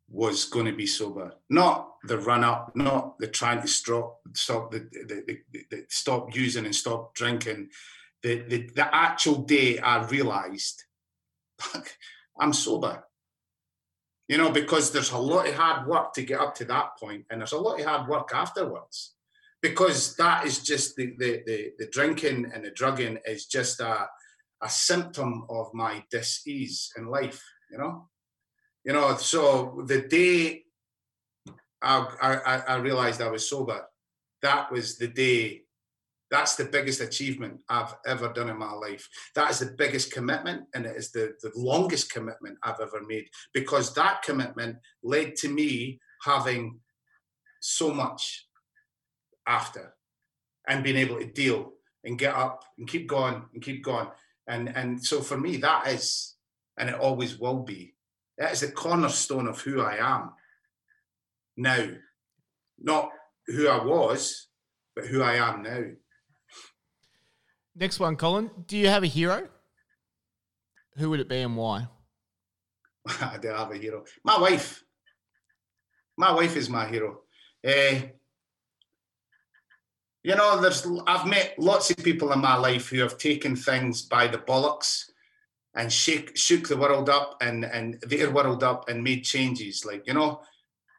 was 0.09 0.45
going 0.45 0.65
to 0.65 0.73
be 0.73 0.85
sober, 0.85 1.33
not 1.49 1.95
the 2.07 2.17
run 2.17 2.43
up, 2.43 2.71
not 2.75 3.17
the 3.19 3.27
trying 3.27 3.61
to 3.61 3.67
stop, 3.67 4.19
stop 4.33 4.71
the, 4.71 4.79
the, 4.91 5.39
the, 5.51 5.65
the 5.69 5.85
stop 5.89 6.35
using 6.35 6.65
and 6.65 6.75
stop 6.75 7.13
drinking. 7.13 7.69
The, 8.23 8.43
the, 8.47 8.69
the 8.75 8.95
actual 8.95 9.37
day 9.43 9.79
I 9.79 10.03
realized 10.05 10.83
I'm 12.39 12.53
sober. 12.53 13.03
You 14.27 14.37
know, 14.37 14.51
because 14.51 14.91
there's 14.91 15.11
a 15.11 15.17
lot 15.17 15.47
of 15.47 15.55
hard 15.55 15.87
work 15.87 16.13
to 16.13 16.23
get 16.23 16.41
up 16.41 16.53
to 16.55 16.65
that 16.65 16.97
point, 16.99 17.25
and 17.29 17.39
there's 17.39 17.53
a 17.53 17.57
lot 17.57 17.79
of 17.79 17.85
hard 17.85 18.09
work 18.09 18.31
afterwards 18.33 19.13
because 19.61 20.15
that 20.17 20.45
is 20.45 20.59
just 20.59 20.95
the, 20.95 21.15
the, 21.17 21.41
the, 21.45 21.71
the 21.79 21.87
drinking 21.87 22.51
and 22.53 22.63
the 22.63 22.71
drugging 22.71 23.17
is 23.25 23.45
just 23.45 23.79
a, 23.79 24.07
a 24.61 24.69
symptom 24.69 25.45
of 25.49 25.73
my 25.73 26.03
dis-ease 26.11 26.91
in 26.97 27.07
life, 27.07 27.41
you 27.71 27.77
know? 27.77 28.09
You 28.83 28.93
know, 28.93 29.15
so 29.17 29.83
the 29.87 30.01
day 30.01 30.63
I, 31.81 32.07
I, 32.21 32.57
I 32.73 32.75
realized 32.77 33.21
I 33.21 33.29
was 33.29 33.49
sober, 33.49 33.85
that 34.41 34.71
was 34.71 34.97
the 34.97 35.07
day, 35.07 35.63
that's 36.29 36.55
the 36.55 36.65
biggest 36.65 37.01
achievement 37.01 37.59
I've 37.69 37.93
ever 38.05 38.33
done 38.33 38.49
in 38.49 38.57
my 38.57 38.73
life. 38.73 39.07
That 39.35 39.49
is 39.51 39.59
the 39.59 39.73
biggest 39.77 40.11
commitment 40.11 40.63
and 40.73 40.85
it 40.85 40.95
is 40.95 41.11
the, 41.11 41.35
the 41.41 41.51
longest 41.55 42.11
commitment 42.11 42.57
I've 42.63 42.81
ever 42.81 43.01
made 43.07 43.27
because 43.53 43.93
that 43.95 44.23
commitment 44.23 44.77
led 45.03 45.35
to 45.37 45.49
me 45.49 45.99
having 46.23 46.79
so 47.59 47.93
much 47.93 48.47
after 49.47 49.93
and 50.67 50.83
being 50.83 50.97
able 50.97 51.17
to 51.17 51.31
deal 51.31 51.73
and 52.03 52.19
get 52.19 52.35
up 52.35 52.63
and 52.77 52.87
keep 52.87 53.07
going 53.07 53.43
and 53.53 53.61
keep 53.61 53.83
going. 53.83 54.07
And 54.47 54.69
and 54.75 55.03
so 55.03 55.21
for 55.21 55.37
me, 55.37 55.57
that 55.57 55.87
is, 55.87 56.35
and 56.77 56.89
it 56.89 56.95
always 56.95 57.39
will 57.39 57.63
be, 57.63 57.95
that 58.37 58.51
is 58.51 58.61
the 58.61 58.71
cornerstone 58.71 59.47
of 59.47 59.61
who 59.61 59.81
I 59.81 59.95
am 59.95 60.31
now. 61.57 61.87
Not 62.79 63.09
who 63.47 63.67
I 63.67 63.83
was, 63.83 64.47
but 64.95 65.05
who 65.05 65.21
I 65.21 65.35
am 65.35 65.63
now. 65.63 65.83
Next 67.75 67.99
one, 67.99 68.15
Colin. 68.15 68.49
Do 68.65 68.77
you 68.77 68.87
have 68.87 69.03
a 69.03 69.07
hero? 69.07 69.47
Who 70.97 71.09
would 71.09 71.19
it 71.19 71.29
be 71.29 71.39
and 71.39 71.55
why? 71.55 71.87
I 73.21 73.37
do 73.41 73.49
have 73.49 73.71
a 73.71 73.77
hero. 73.77 74.03
My 74.23 74.39
wife. 74.39 74.83
My 76.17 76.31
wife 76.31 76.55
is 76.55 76.69
my 76.69 76.87
hero. 76.87 77.21
Uh, 77.65 77.99
you 80.23 80.35
know, 80.35 80.59
there's 80.59 80.85
I've 81.05 81.27
met 81.27 81.53
lots 81.57 81.89
of 81.91 81.97
people 81.97 82.31
in 82.33 82.39
my 82.39 82.55
life 82.55 82.89
who 82.89 82.99
have 82.99 83.17
taken 83.17 83.55
things 83.55 84.01
by 84.01 84.27
the 84.27 84.39
bollocks 84.39 85.03
and 85.75 85.93
shake, 85.93 86.35
shook 86.35 86.67
the 86.67 86.75
world 86.75 87.09
up 87.09 87.37
and 87.41 87.63
and 87.63 88.01
their 88.01 88.31
world 88.31 88.63
up 88.63 88.89
and 88.89 89.03
made 89.03 89.23
changes. 89.23 89.85
Like 89.85 90.07
you 90.07 90.13
know, 90.13 90.41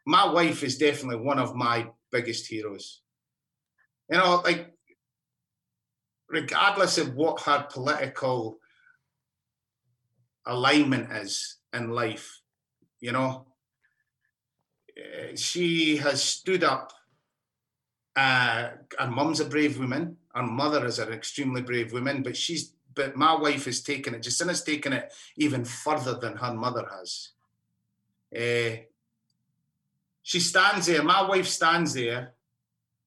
my 0.08 0.24
wife 0.24 0.62
is 0.62 0.78
definitely 0.78 1.22
one 1.22 1.38
of 1.38 1.54
my 1.54 1.86
biggest 2.10 2.46
heroes. 2.46 3.02
You 4.10 4.16
know, 4.16 4.40
like 4.42 4.72
regardless 6.30 6.96
of 6.96 7.14
what 7.14 7.42
her 7.42 7.66
political 7.70 8.56
alignment 10.46 11.12
is 11.12 11.58
in 11.74 11.90
life, 11.90 12.40
you 13.00 13.12
know, 13.12 13.48
eh, 14.96 15.36
she 15.36 15.98
has 15.98 16.22
stood 16.22 16.64
up. 16.64 16.94
Uh, 18.16 18.70
her 18.98 19.10
mum's 19.10 19.40
a 19.40 19.44
brave 19.44 19.78
woman. 19.78 20.16
Her 20.34 20.42
mother 20.42 20.86
is 20.86 20.98
an 20.98 21.12
extremely 21.12 21.60
brave 21.60 21.92
woman, 21.92 22.22
but 22.22 22.34
she's 22.34 22.72
but 22.94 23.14
my 23.14 23.34
wife 23.34 23.66
has 23.66 23.82
taken 23.82 24.14
it. 24.14 24.22
Jacinta's 24.22 24.62
taken 24.62 24.94
it 24.94 25.12
even 25.36 25.66
further 25.66 26.14
than 26.14 26.36
her 26.38 26.54
mother 26.54 26.86
has. 26.90 27.32
Uh, 28.34 28.87
she 30.28 30.40
stands 30.40 30.84
there. 30.84 31.02
My 31.02 31.26
wife 31.26 31.46
stands 31.48 31.94
there 31.94 32.34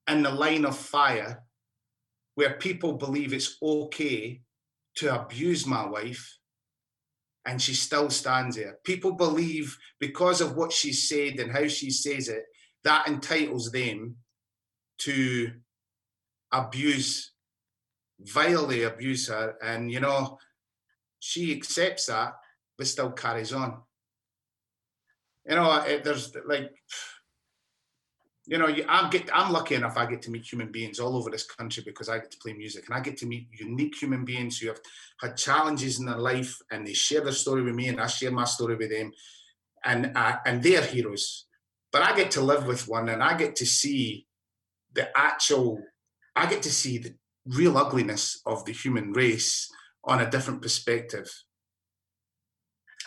in 0.10 0.24
the 0.24 0.32
line 0.32 0.66
of 0.66 0.76
fire, 0.76 1.44
where 2.34 2.56
people 2.56 2.94
believe 2.94 3.32
it's 3.32 3.58
okay 3.62 4.42
to 4.96 5.14
abuse 5.14 5.68
my 5.68 5.86
wife, 5.86 6.40
and 7.46 7.62
she 7.62 7.76
still 7.76 8.10
stands 8.10 8.56
there. 8.56 8.80
People 8.84 9.12
believe 9.12 9.78
because 10.00 10.42
of 10.42 10.56
what 10.56 10.72
she 10.72 10.92
said 10.92 11.40
and 11.40 11.52
how 11.52 11.68
she 11.68 11.92
says 11.92 12.28
it, 12.28 12.44
that 12.86 13.08
entitles 13.08 13.72
them 13.72 14.16
to 15.02 15.52
abuse 16.52 17.34
vilely 18.20 18.82
abuse 18.82 19.28
her, 19.28 19.58
and 19.62 19.92
you 19.92 20.00
know, 20.00 20.40
she 21.20 21.56
accepts 21.56 22.08
that, 22.08 22.34
but 22.80 22.88
still 22.88 23.12
carries 23.12 23.54
on. 23.54 23.84
You 25.48 25.56
know, 25.56 25.72
it, 25.82 26.04
there's 26.04 26.36
like, 26.48 26.72
you 28.48 28.58
know, 28.58 28.68
I'm 28.88 29.10
get 29.10 29.30
I'm 29.34 29.52
lucky 29.52 29.76
enough 29.76 29.98
I 29.98 30.06
get 30.06 30.22
to 30.24 30.32
meet 30.32 30.52
human 30.52 30.72
beings 30.72 31.00
all 31.00 31.16
over 31.16 31.30
this 31.30 31.46
country 31.46 31.84
because 31.86 32.10
I 32.10 32.18
get 32.18 32.32
to 32.32 32.38
play 32.38 32.54
music 32.54 32.86
and 32.88 32.96
I 32.96 33.00
get 33.00 33.18
to 33.18 33.26
meet 33.26 33.48
unique 33.52 33.96
human 34.00 34.26
beings 34.26 34.58
who 34.58 34.68
have 34.68 34.80
had 35.20 35.38
challenges 35.38 36.00
in 36.00 36.06
their 36.06 36.18
life 36.18 36.58
and 36.72 36.86
they 36.86 36.94
share 36.94 37.22
their 37.22 37.34
story 37.34 37.62
with 37.62 37.76
me 37.76 37.88
and 37.90 38.02
I 38.02 38.08
share 38.08 38.32
my 38.32 38.46
story 38.46 38.76
with 38.76 38.90
them, 38.90 39.12
and 39.86 40.12
uh, 40.16 40.38
and 40.46 40.62
they're 40.62 40.82
heroes. 40.82 41.46
But 41.92 42.04
I 42.04 42.16
get 42.16 42.32
to 42.32 42.42
live 42.42 42.66
with 42.66 42.88
one 42.88 43.10
and 43.10 43.24
I 43.24 43.38
get 43.38 43.56
to 43.58 43.66
see 43.66 44.26
the 44.94 45.10
actual. 45.18 45.82
I 46.36 46.46
get 46.50 46.64
to 46.64 46.72
see 46.72 46.98
the 46.98 47.14
real 47.46 47.78
ugliness 47.78 48.42
of 48.46 48.66
the 48.66 48.72
human 48.72 49.12
race 49.12 49.70
on 50.04 50.22
a 50.22 50.30
different 50.30 50.62
perspective. 50.62 51.30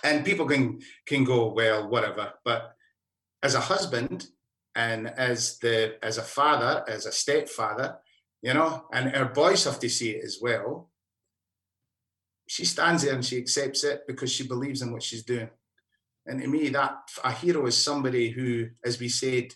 And 0.04 0.24
people 0.24 0.46
can 0.46 0.80
can 1.06 1.24
go, 1.24 1.52
well, 1.52 1.88
whatever. 1.88 2.34
But 2.44 2.76
as 3.42 3.54
a 3.54 3.60
husband 3.60 4.28
and 4.76 5.08
as 5.08 5.58
the 5.58 5.96
as 6.02 6.18
a 6.18 6.22
father, 6.22 6.84
as 6.86 7.06
a 7.06 7.12
stepfather, 7.12 7.96
you 8.42 8.54
know, 8.54 8.84
and 8.92 9.16
our 9.16 9.30
boys 9.32 9.64
have 9.64 9.80
to 9.80 9.88
see 9.88 10.10
it 10.10 10.24
as 10.24 10.38
well. 10.40 10.90
She 12.46 12.66
stands 12.66 13.02
there 13.02 13.14
and 13.14 13.24
she 13.24 13.38
accepts 13.38 13.84
it 13.84 14.02
because 14.06 14.30
she 14.30 14.46
believes 14.46 14.82
in 14.82 14.92
what 14.92 15.02
she's 15.02 15.24
doing. 15.24 15.48
And 16.26 16.40
to 16.40 16.46
me, 16.46 16.68
that 16.68 16.92
a 17.22 17.32
hero 17.32 17.66
is 17.66 17.82
somebody 17.82 18.30
who, 18.30 18.68
as 18.84 19.00
we 19.00 19.08
said, 19.08 19.54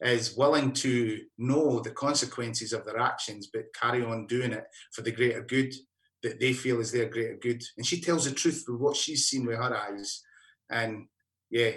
is 0.00 0.36
willing 0.36 0.72
to 0.72 1.20
know 1.36 1.80
the 1.80 1.90
consequences 1.90 2.72
of 2.72 2.84
their 2.84 2.98
actions, 2.98 3.48
but 3.52 3.74
carry 3.74 4.02
on 4.02 4.26
doing 4.26 4.52
it 4.52 4.64
for 4.92 5.02
the 5.02 5.12
greater 5.12 5.42
good 5.42 5.74
that 6.22 6.40
they 6.40 6.52
feel 6.52 6.80
is 6.80 6.92
their 6.92 7.08
greater 7.08 7.36
good. 7.36 7.62
And 7.76 7.86
she 7.86 8.00
tells 8.00 8.24
the 8.24 8.32
truth 8.32 8.64
with 8.68 8.80
what 8.80 8.96
she's 8.96 9.26
seen 9.26 9.46
with 9.46 9.56
her 9.56 9.76
eyes. 9.76 10.22
And 10.70 11.06
yeah, 11.50 11.72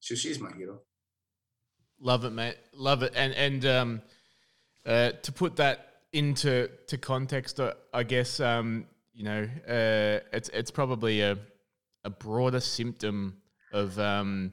so 0.00 0.14
she's 0.14 0.38
my 0.38 0.52
hero. 0.56 0.80
Love 2.00 2.24
it, 2.24 2.30
mate. 2.30 2.56
Love 2.74 3.02
it. 3.02 3.12
And 3.16 3.32
and 3.34 3.64
um, 3.66 4.02
uh, 4.84 5.12
to 5.22 5.32
put 5.32 5.56
that 5.56 5.94
into 6.12 6.68
to 6.88 6.98
context, 6.98 7.58
uh, 7.58 7.74
I 7.92 8.02
guess 8.02 8.38
um, 8.40 8.86
you 9.14 9.24
know 9.24 9.48
uh, 9.66 10.20
it's 10.32 10.48
it's 10.50 10.70
probably 10.70 11.22
a 11.22 11.38
a 12.04 12.10
broader 12.10 12.60
symptom 12.60 13.38
of 13.72 13.98
um, 13.98 14.52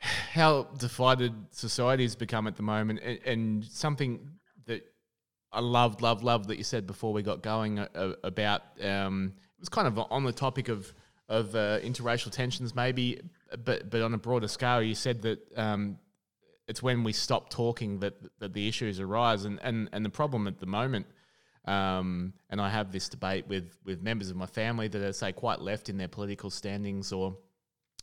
how 0.00 0.64
divided 0.78 1.32
society 1.52 2.02
has 2.02 2.16
become 2.16 2.46
at 2.46 2.56
the 2.56 2.62
moment, 2.62 3.00
and, 3.02 3.18
and, 3.24 3.64
something 3.64 4.28
I 5.52 5.60
loved, 5.60 6.00
loved, 6.00 6.22
loved 6.22 6.48
that 6.48 6.58
you 6.58 6.64
said 6.64 6.86
before 6.86 7.12
we 7.12 7.22
got 7.22 7.42
going 7.42 7.80
uh, 7.80 7.88
uh, 7.94 8.12
about 8.22 8.62
um, 8.82 9.32
it 9.36 9.60
was 9.60 9.68
kind 9.68 9.88
of 9.88 9.98
on 10.10 10.24
the 10.24 10.32
topic 10.32 10.68
of 10.68 10.92
of 11.28 11.54
uh, 11.54 11.78
interracial 11.80 12.32
tensions, 12.32 12.74
maybe, 12.74 13.20
but 13.64 13.88
but 13.90 14.02
on 14.02 14.14
a 14.14 14.18
broader 14.18 14.48
scale, 14.48 14.82
you 14.82 14.94
said 14.94 15.22
that 15.22 15.38
um, 15.56 15.98
it's 16.66 16.82
when 16.82 17.04
we 17.04 17.12
stop 17.12 17.50
talking 17.50 18.00
that 18.00 18.14
that 18.40 18.52
the 18.52 18.68
issues 18.68 19.00
arise, 19.00 19.44
and 19.44 19.58
and 19.62 19.88
and 19.92 20.04
the 20.04 20.10
problem 20.10 20.46
at 20.46 20.58
the 20.58 20.66
moment. 20.66 21.06
Um, 21.66 22.32
and 22.48 22.60
I 22.60 22.70
have 22.70 22.90
this 22.90 23.08
debate 23.08 23.46
with 23.46 23.76
with 23.84 24.02
members 24.02 24.30
of 24.30 24.36
my 24.36 24.46
family 24.46 24.88
that 24.88 25.02
are 25.02 25.12
say 25.12 25.32
quite 25.32 25.60
left 25.60 25.88
in 25.88 25.98
their 25.98 26.08
political 26.08 26.50
standings 26.50 27.12
or 27.12 27.36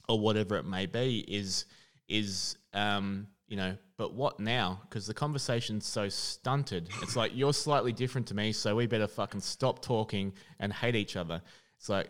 or 0.07 0.19
whatever 0.19 0.55
it 0.57 0.65
may 0.65 0.85
be 0.85 1.19
is 1.27 1.65
is 2.07 2.57
um, 2.73 3.27
you 3.47 3.57
know, 3.57 3.77
but 3.97 4.13
what 4.13 4.39
now? 4.39 4.81
Because 4.83 5.07
the 5.07 5.13
conversation's 5.13 5.85
so 5.85 6.09
stunted. 6.09 6.89
It's 7.01 7.15
like 7.15 7.31
you're 7.33 7.53
slightly 7.53 7.93
different 7.93 8.27
to 8.27 8.35
me, 8.35 8.51
so 8.51 8.75
we 8.75 8.87
better 8.87 9.07
fucking 9.07 9.41
stop 9.41 9.81
talking 9.81 10.33
and 10.59 10.71
hate 10.71 10.95
each 10.95 11.15
other. 11.15 11.41
It's 11.77 11.89
like 11.89 12.09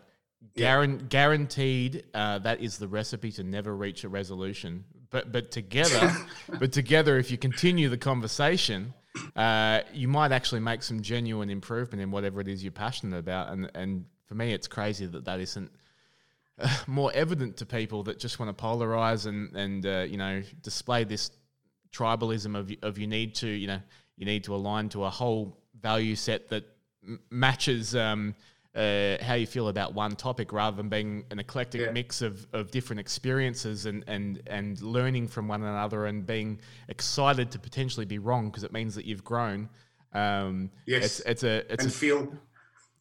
yeah. 0.54 0.86
guaranteed 1.08 2.04
uh, 2.12 2.38
that 2.40 2.60
is 2.60 2.78
the 2.78 2.88
recipe 2.88 3.32
to 3.32 3.42
never 3.42 3.74
reach 3.74 4.04
a 4.04 4.08
resolution. 4.08 4.84
But 5.10 5.32
but 5.32 5.50
together, 5.50 6.12
but 6.58 6.72
together, 6.72 7.18
if 7.18 7.30
you 7.30 7.38
continue 7.38 7.88
the 7.88 7.98
conversation, 7.98 8.92
uh, 9.36 9.80
you 9.92 10.08
might 10.08 10.32
actually 10.32 10.60
make 10.60 10.82
some 10.82 11.00
genuine 11.02 11.50
improvement 11.50 12.02
in 12.02 12.10
whatever 12.10 12.40
it 12.40 12.48
is 12.48 12.62
you're 12.62 12.72
passionate 12.72 13.18
about. 13.18 13.52
And 13.52 13.70
and 13.74 14.04
for 14.26 14.34
me, 14.34 14.52
it's 14.52 14.66
crazy 14.66 15.06
that 15.06 15.24
that 15.24 15.40
isn't 15.40 15.70
more 16.86 17.10
evident 17.14 17.56
to 17.58 17.66
people 17.66 18.02
that 18.04 18.18
just 18.18 18.38
want 18.38 18.56
to 18.56 18.64
polarize 18.64 19.26
and 19.26 19.54
and 19.56 19.86
uh, 19.86 20.06
you 20.08 20.16
know 20.16 20.42
display 20.62 21.04
this 21.04 21.30
tribalism 21.92 22.56
of 22.56 22.72
of 22.82 22.98
you 22.98 23.06
need 23.06 23.34
to 23.34 23.48
you 23.48 23.66
know 23.66 23.80
you 24.16 24.26
need 24.26 24.44
to 24.44 24.54
align 24.54 24.88
to 24.88 25.04
a 25.04 25.10
whole 25.10 25.56
value 25.80 26.16
set 26.16 26.48
that 26.48 26.64
m- 27.04 27.20
matches 27.30 27.94
um, 27.94 28.34
uh, 28.74 29.16
how 29.22 29.34
you 29.34 29.46
feel 29.46 29.68
about 29.68 29.92
one 29.94 30.14
topic 30.14 30.52
rather 30.52 30.76
than 30.76 30.88
being 30.88 31.24
an 31.30 31.38
eclectic 31.38 31.80
yeah. 31.80 31.90
mix 31.90 32.22
of, 32.22 32.46
of 32.52 32.70
different 32.70 33.00
experiences 33.00 33.86
and, 33.86 34.04
and, 34.06 34.40
and 34.46 34.80
learning 34.82 35.26
from 35.26 35.48
one 35.48 35.62
another 35.62 36.06
and 36.06 36.26
being 36.26 36.60
excited 36.88 37.50
to 37.50 37.58
potentially 37.58 38.06
be 38.06 38.18
wrong 38.18 38.46
because 38.46 38.62
it 38.62 38.72
means 38.72 38.94
that 38.94 39.04
you've 39.04 39.24
grown. 39.24 39.68
Um, 40.12 40.70
yes, 40.86 41.04
it's, 41.04 41.20
it's 41.20 41.42
a 41.42 41.72
it's 41.72 41.84
and 41.84 41.92
a, 41.92 41.96
feel 41.96 42.32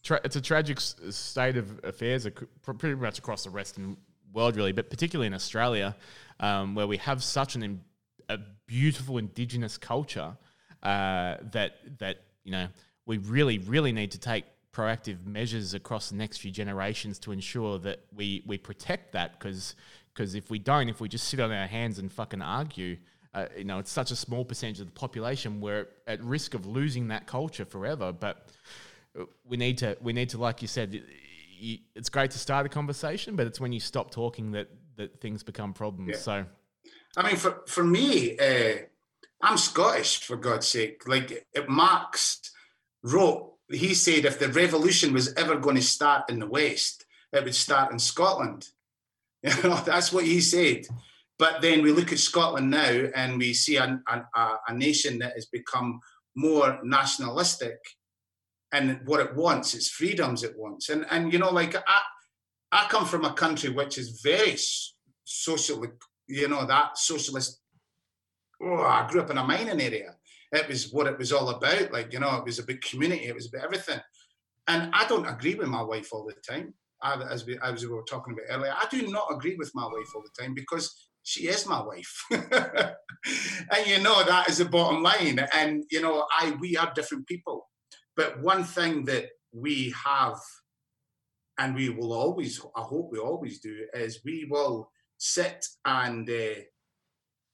tra- 0.07 0.21
it's 0.23 0.35
a 0.35 0.41
tragic 0.41 0.79
state 0.79 1.57
of 1.57 1.79
affairs 1.83 2.25
pretty 2.63 2.95
much 2.95 3.19
across 3.19 3.43
the 3.43 3.51
Western 3.51 3.97
world, 4.33 4.55
really, 4.55 4.71
but 4.71 4.89
particularly 4.89 5.27
in 5.27 5.33
Australia, 5.33 5.95
um, 6.39 6.75
where 6.75 6.87
we 6.87 6.97
have 6.97 7.23
such 7.23 7.55
an 7.55 7.81
a 8.29 8.39
beautiful 8.65 9.17
indigenous 9.17 9.77
culture 9.77 10.35
uh, 10.83 11.37
that 11.51 11.77
that 11.99 12.17
you 12.43 12.51
know 12.51 12.67
we 13.05 13.17
really 13.19 13.57
really 13.59 13.91
need 13.91 14.11
to 14.11 14.19
take 14.19 14.45
proactive 14.73 15.25
measures 15.25 15.73
across 15.73 16.09
the 16.09 16.15
next 16.15 16.37
few 16.37 16.51
generations 16.51 17.19
to 17.19 17.31
ensure 17.31 17.77
that 17.79 17.99
we 18.15 18.43
we 18.45 18.57
protect 18.57 19.11
that 19.13 19.39
because 19.39 19.75
because 20.13 20.35
if 20.35 20.49
we 20.49 20.59
don't, 20.59 20.89
if 20.89 20.99
we 20.99 21.07
just 21.07 21.27
sit 21.27 21.39
on 21.39 21.51
our 21.51 21.67
hands 21.67 21.99
and 21.99 22.11
fucking 22.11 22.41
argue. 22.41 22.97
Uh, 23.33 23.45
you 23.55 23.65
know, 23.65 23.77
it's 23.77 23.91
such 23.91 24.09
a 24.09 24.15
small 24.15 24.43
percentage 24.43 24.79
of 24.79 24.87
the 24.87 24.91
population. 24.93 25.61
We're 25.61 25.87
at 26.07 26.23
risk 26.23 26.55
of 26.55 26.65
losing 26.65 27.09
that 27.09 27.27
culture 27.27 27.65
forever. 27.65 28.11
But 28.11 28.47
we 29.45 29.57
need 29.57 29.77
to 29.79 29.97
we 30.01 30.13
need 30.13 30.29
to 30.29 30.37
like 30.37 30.61
you 30.61 30.67
said 30.67 31.01
it's 31.95 32.09
great 32.09 32.31
to 32.31 32.39
start 32.39 32.65
a 32.65 32.69
conversation 32.69 33.35
but 33.35 33.47
it's 33.47 33.59
when 33.59 33.71
you 33.71 33.79
stop 33.79 34.11
talking 34.11 34.51
that 34.51 34.69
that 34.95 35.19
things 35.21 35.43
become 35.43 35.73
problems. 35.73 36.11
Yeah. 36.11 36.17
so 36.17 36.45
i 37.15 37.27
mean 37.27 37.35
for 37.35 37.61
for 37.67 37.83
me 37.83 38.37
uh, 38.37 38.77
i'm 39.41 39.57
scottish 39.57 40.23
for 40.23 40.35
god's 40.35 40.67
sake. 40.67 41.07
Like 41.07 41.45
marx 41.67 42.41
wrote 43.03 43.53
he 43.71 43.93
said 43.93 44.25
if 44.25 44.39
the 44.39 44.49
revolution 44.49 45.13
was 45.13 45.33
ever 45.33 45.57
going 45.57 45.75
to 45.75 45.81
start 45.81 46.29
in 46.29 46.39
the 46.39 46.47
west 46.47 47.05
it 47.33 47.43
would 47.43 47.55
start 47.55 47.91
in 47.91 47.99
scotland. 47.99 48.69
You 49.43 49.53
know 49.63 49.75
that's 49.85 50.11
what 50.11 50.25
he 50.25 50.41
said. 50.41 50.87
But 51.37 51.61
then 51.61 51.83
we 51.83 51.91
look 51.91 52.11
at 52.11 52.17
Scotland 52.17 52.71
now 52.71 53.05
and 53.13 53.37
we 53.37 53.53
see 53.53 53.75
a, 53.77 54.01
a, 54.07 54.55
a 54.67 54.73
nation 54.73 55.19
that 55.19 55.33
has 55.33 55.45
become 55.45 55.99
more 56.35 56.79
nationalistic 56.83 57.77
and 58.71 58.99
what 59.05 59.19
it 59.19 59.35
wants, 59.35 59.73
its 59.73 59.89
freedoms 59.89 60.43
it 60.43 60.57
wants. 60.57 60.89
And, 60.89 61.05
and 61.09 61.31
you 61.31 61.39
know, 61.39 61.51
like 61.51 61.75
I, 61.75 62.01
I 62.71 62.87
come 62.89 63.05
from 63.05 63.25
a 63.25 63.33
country 63.33 63.69
which 63.69 63.97
is 63.97 64.21
very 64.21 64.57
socially, 65.23 65.89
you 66.27 66.47
know, 66.47 66.65
that 66.65 66.97
socialist. 66.97 67.61
Oh, 68.61 68.81
I 68.81 69.07
grew 69.09 69.21
up 69.21 69.29
in 69.29 69.37
a 69.37 69.43
mining 69.43 69.79
area. 69.79 70.15
It 70.51 70.67
was 70.67 70.91
what 70.91 71.07
it 71.07 71.17
was 71.17 71.31
all 71.31 71.49
about. 71.49 71.91
Like, 71.91 72.11
you 72.11 72.19
know, 72.19 72.35
it 72.37 72.45
was 72.45 72.59
a 72.59 72.63
big 72.63 72.81
community, 72.81 73.25
it 73.25 73.35
was 73.35 73.47
about 73.47 73.65
everything. 73.65 73.99
And 74.67 74.89
I 74.93 75.07
don't 75.07 75.27
agree 75.27 75.55
with 75.55 75.67
my 75.67 75.81
wife 75.81 76.09
all 76.11 76.25
the 76.25 76.33
time. 76.41 76.73
as 77.03 77.45
we 77.45 77.57
as 77.63 77.83
we 77.83 77.89
were 77.93 78.03
talking 78.03 78.33
about 78.33 78.47
earlier, 78.49 78.73
I 78.73 78.87
do 78.89 79.07
not 79.07 79.27
agree 79.31 79.55
with 79.55 79.71
my 79.73 79.85
wife 79.85 80.11
all 80.15 80.23
the 80.23 80.41
time 80.43 80.53
because 80.53 81.09
she 81.23 81.47
is 81.47 81.67
my 81.67 81.81
wife, 81.81 82.25
and 82.31 83.85
you 83.85 84.01
know 84.01 84.23
that 84.23 84.47
is 84.49 84.59
the 84.59 84.65
bottom 84.65 85.03
line. 85.03 85.39
And 85.53 85.83
you 85.91 86.01
know, 86.01 86.25
I 86.31 86.55
we 86.59 86.77
are 86.77 86.91
different 86.93 87.27
people, 87.27 87.67
but 88.17 88.41
one 88.41 88.63
thing 88.63 89.05
that 89.05 89.29
we 89.53 89.93
have, 90.03 90.39
and 91.59 91.75
we 91.75 91.89
will 91.89 92.11
always, 92.11 92.59
I 92.75 92.81
hope 92.81 93.11
we 93.11 93.19
always 93.19 93.59
do, 93.59 93.85
is 93.93 94.21
we 94.25 94.47
will 94.49 94.91
sit 95.17 95.65
and 95.85 96.29
uh, 96.29 96.61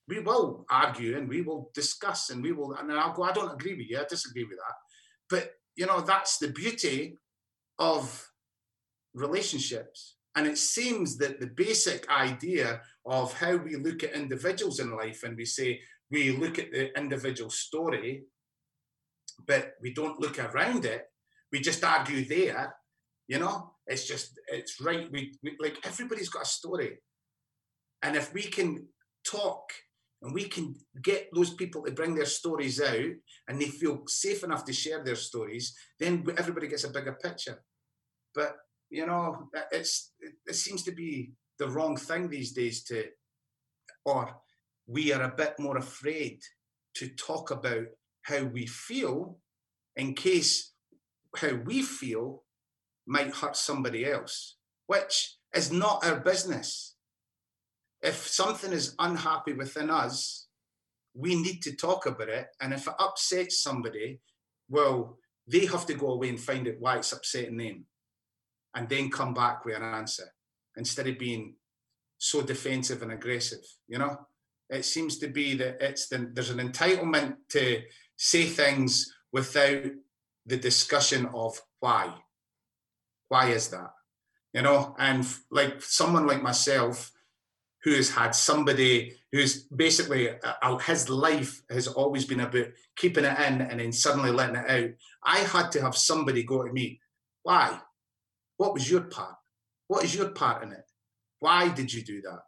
we 0.08 0.20
will 0.20 0.66
argue 0.72 1.18
and 1.18 1.28
we 1.30 1.42
will 1.42 1.70
discuss 1.74 2.30
and 2.30 2.42
we 2.42 2.54
will, 2.54 2.74
and 2.74 2.92
I'll 2.92 3.14
go, 3.14 3.24
I 3.24 3.34
don't 3.34 3.54
agree 3.54 3.76
with 3.76 3.90
you, 3.90 4.00
I 4.00 4.06
disagree 4.10 4.46
with 4.46 4.58
that, 4.58 4.76
but 5.30 5.52
you 5.76 5.86
know 5.86 6.02
that's 6.02 6.38
the 6.38 6.50
beauty 6.50 7.18
of 7.80 8.32
relationships. 9.14 10.16
And 10.36 10.48
it 10.48 10.58
seems 10.58 11.18
that 11.18 11.40
the 11.40 11.48
basic 11.48 12.10
idea 12.10 12.82
of 13.06 13.34
how 13.34 13.56
we 13.58 13.76
look 13.76 14.04
at 14.04 14.14
individuals 14.14 14.80
in 14.80 14.96
life 14.96 15.24
and 15.24 15.38
we 15.38 15.46
say 15.46 15.82
we 16.10 16.32
look 16.32 16.58
at 16.58 16.72
the 16.72 16.98
individual 16.98 17.50
story, 17.50 18.24
but 19.48 19.74
we 19.82 19.94
don't 19.94 20.20
look 20.20 20.40
around 20.40 20.86
it, 20.86 21.06
we 21.52 21.60
just 21.60 21.84
argue 21.84 22.26
there, 22.26 22.76
you 23.28 23.40
know, 23.40 23.74
it's 23.88 24.08
just, 24.08 24.40
it's 24.48 24.82
right. 24.82 25.12
We, 25.12 25.34
we 25.44 25.56
like 25.60 25.78
everybody's 25.86 26.30
got 26.30 26.44
a 26.44 26.48
story. 26.48 27.00
And 28.02 28.16
if 28.16 28.34
we 28.34 28.44
can 28.44 28.88
talk 29.26 29.72
and 30.22 30.34
we 30.34 30.46
can 30.46 30.76
get 31.02 31.30
those 31.34 31.54
people 31.54 31.84
to 31.84 31.92
bring 31.92 32.16
their 32.16 32.26
stories 32.26 32.82
out 32.82 33.12
and 33.48 33.62
they 33.62 33.68
feel 33.68 34.04
safe 34.08 34.44
enough 34.44 34.66
to 34.66 34.74
share 34.74 35.04
their 35.04 35.16
stories, 35.16 35.76
then 36.00 36.26
everybody 36.38 36.68
gets 36.68 36.86
a 36.86 36.90
bigger 36.90 37.14
picture. 37.14 37.62
But 38.34 38.56
you 38.90 39.08
know, 39.08 39.50
it's 39.72 40.12
it, 40.20 40.56
seems 40.56 40.84
to 40.84 40.92
be 40.92 41.34
the 41.60 41.68
wrong 41.68 41.98
thing 41.98 42.30
these 42.30 42.52
days 42.54 42.84
to, 42.84 43.06
or 44.06 44.30
we 44.86 45.12
are 45.12 45.24
a 45.24 45.36
bit 45.36 45.56
more 45.60 45.78
afraid 45.78 46.40
to 46.96 47.10
talk 47.10 47.52
about 47.52 47.86
how 48.24 48.44
we 48.44 48.66
feel 48.66 49.38
in 49.96 50.14
case 50.14 50.72
how 51.36 51.56
we 51.56 51.82
feel 51.82 52.44
might 53.06 53.34
hurt 53.34 53.56
somebody 53.56 54.06
else, 54.06 54.58
which 54.88 55.38
is 55.56 55.72
not 55.72 56.06
our 56.06 56.20
business. 56.20 56.96
If 58.02 58.28
something 58.28 58.72
is 58.72 58.96
unhappy 59.00 59.54
within 59.54 59.90
us, 59.90 60.48
we 61.14 61.36
need 61.36 61.62
to 61.64 61.76
talk 61.76 62.06
about 62.06 62.30
it. 62.30 62.48
And 62.60 62.74
if 62.74 62.88
it 62.88 62.94
upsets 63.00 63.62
somebody, 63.62 64.20
well, 64.70 65.18
they 65.48 65.66
have 65.66 65.86
to 65.88 65.94
go 65.94 66.12
away 66.12 66.30
and 66.30 66.40
find 66.40 66.68
out 66.68 66.80
why 66.80 66.98
it's 66.98 67.12
upsetting 67.12 67.58
them 67.58 67.86
and 68.76 68.90
then 68.90 69.12
come 69.12 69.34
back 69.34 69.66
with 69.66 69.76
an 69.76 69.84
answer 69.84 70.34
instead 70.76 71.08
of 71.08 71.20
being 71.20 71.56
so 72.18 72.42
defensive 72.42 73.02
and 73.02 73.12
aggressive. 73.12 73.64
You 73.88 74.00
know, 74.00 74.18
it 74.70 74.86
seems 74.86 75.18
to 75.20 75.28
be 75.28 75.56
that 75.56 75.78
it's 75.82 76.08
the, 76.08 76.30
there's 76.34 76.50
an 76.50 76.68
entitlement 76.68 77.36
to 77.50 77.82
say 78.18 78.46
things 78.46 79.14
without 79.32 79.84
the 80.46 80.58
discussion 80.58 81.28
of 81.34 81.60
why. 81.80 82.14
Why 83.30 83.50
is 83.50 83.70
that? 83.70 83.94
You 84.54 84.62
know, 84.62 84.96
and 85.00 85.26
like 85.50 85.82
someone 85.82 86.28
like 86.28 86.44
myself 86.44 87.12
who 87.84 87.96
has 87.96 88.10
had 88.10 88.34
somebody 88.34 89.14
who's 89.32 89.64
basically 89.64 90.30
uh, 90.30 90.78
his 90.78 91.10
life 91.10 91.64
has 91.70 91.88
always 91.88 92.26
been 92.26 92.40
about 92.40 92.68
keeping 92.96 93.26
it 93.26 93.40
in 93.40 93.62
and 93.62 93.80
then 93.80 93.92
suddenly 93.92 94.32
letting 94.32 94.56
it 94.56 94.70
out. 94.70 94.90
I 95.24 95.40
had 95.40 95.72
to 95.72 95.82
have 95.82 95.96
somebody 95.96 96.44
go 96.44 96.64
to 96.64 96.72
me, 96.72 97.02
why? 97.42 97.80
What 98.58 98.74
was 98.74 98.90
your 98.90 99.02
part? 99.02 99.36
What 99.88 100.04
is 100.04 100.16
your 100.16 100.30
part 100.30 100.64
in 100.64 100.72
it? 100.72 100.86
Why 101.40 101.70
did 101.70 101.92
you 101.92 102.04
do 102.04 102.22
that? 102.22 102.44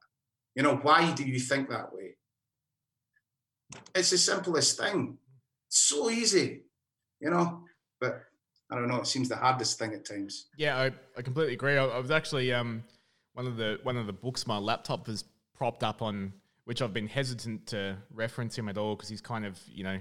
You 0.56 0.64
know, 0.64 0.78
why 0.78 1.12
do 1.12 1.24
you 1.24 1.40
think 1.40 1.70
that 1.70 1.94
way? 1.94 2.16
It's 3.94 4.12
the 4.12 4.18
simplest 4.18 4.80
thing. 4.80 5.18
So 5.78 6.10
easy, 6.10 6.64
you 7.20 7.30
know, 7.30 7.64
but 8.00 8.22
I 8.72 8.76
don't 8.76 8.88
know. 8.88 8.98
It 8.98 9.08
seems 9.08 9.30
the 9.30 9.36
hardest 9.36 9.78
thing 9.78 9.94
at 9.94 10.06
times. 10.06 10.48
Yeah, 10.58 10.78
I, 10.78 10.92
I 11.18 11.22
completely 11.22 11.54
agree. 11.54 11.78
I, 11.78 11.86
I 11.86 12.00
was 12.00 12.12
actually 12.12 12.52
um, 12.54 12.84
one 13.34 13.48
of 13.48 13.58
the 13.58 13.80
one 13.84 13.98
of 13.98 14.08
the 14.08 14.14
books 14.14 14.48
my 14.48 14.58
laptop 14.58 15.08
was 15.08 15.24
propped 15.54 15.84
up 15.84 16.02
on, 16.02 16.34
which 16.66 16.82
I've 16.82 16.94
been 16.94 17.08
hesitant 17.08 17.68
to 17.68 17.98
reference 18.12 18.58
him 18.58 18.70
at 18.70 18.78
all 18.78 18.96
because 18.96 19.10
he's 19.10 19.22
kind 19.22 19.46
of 19.46 19.60
you 19.72 19.84
know, 19.84 20.00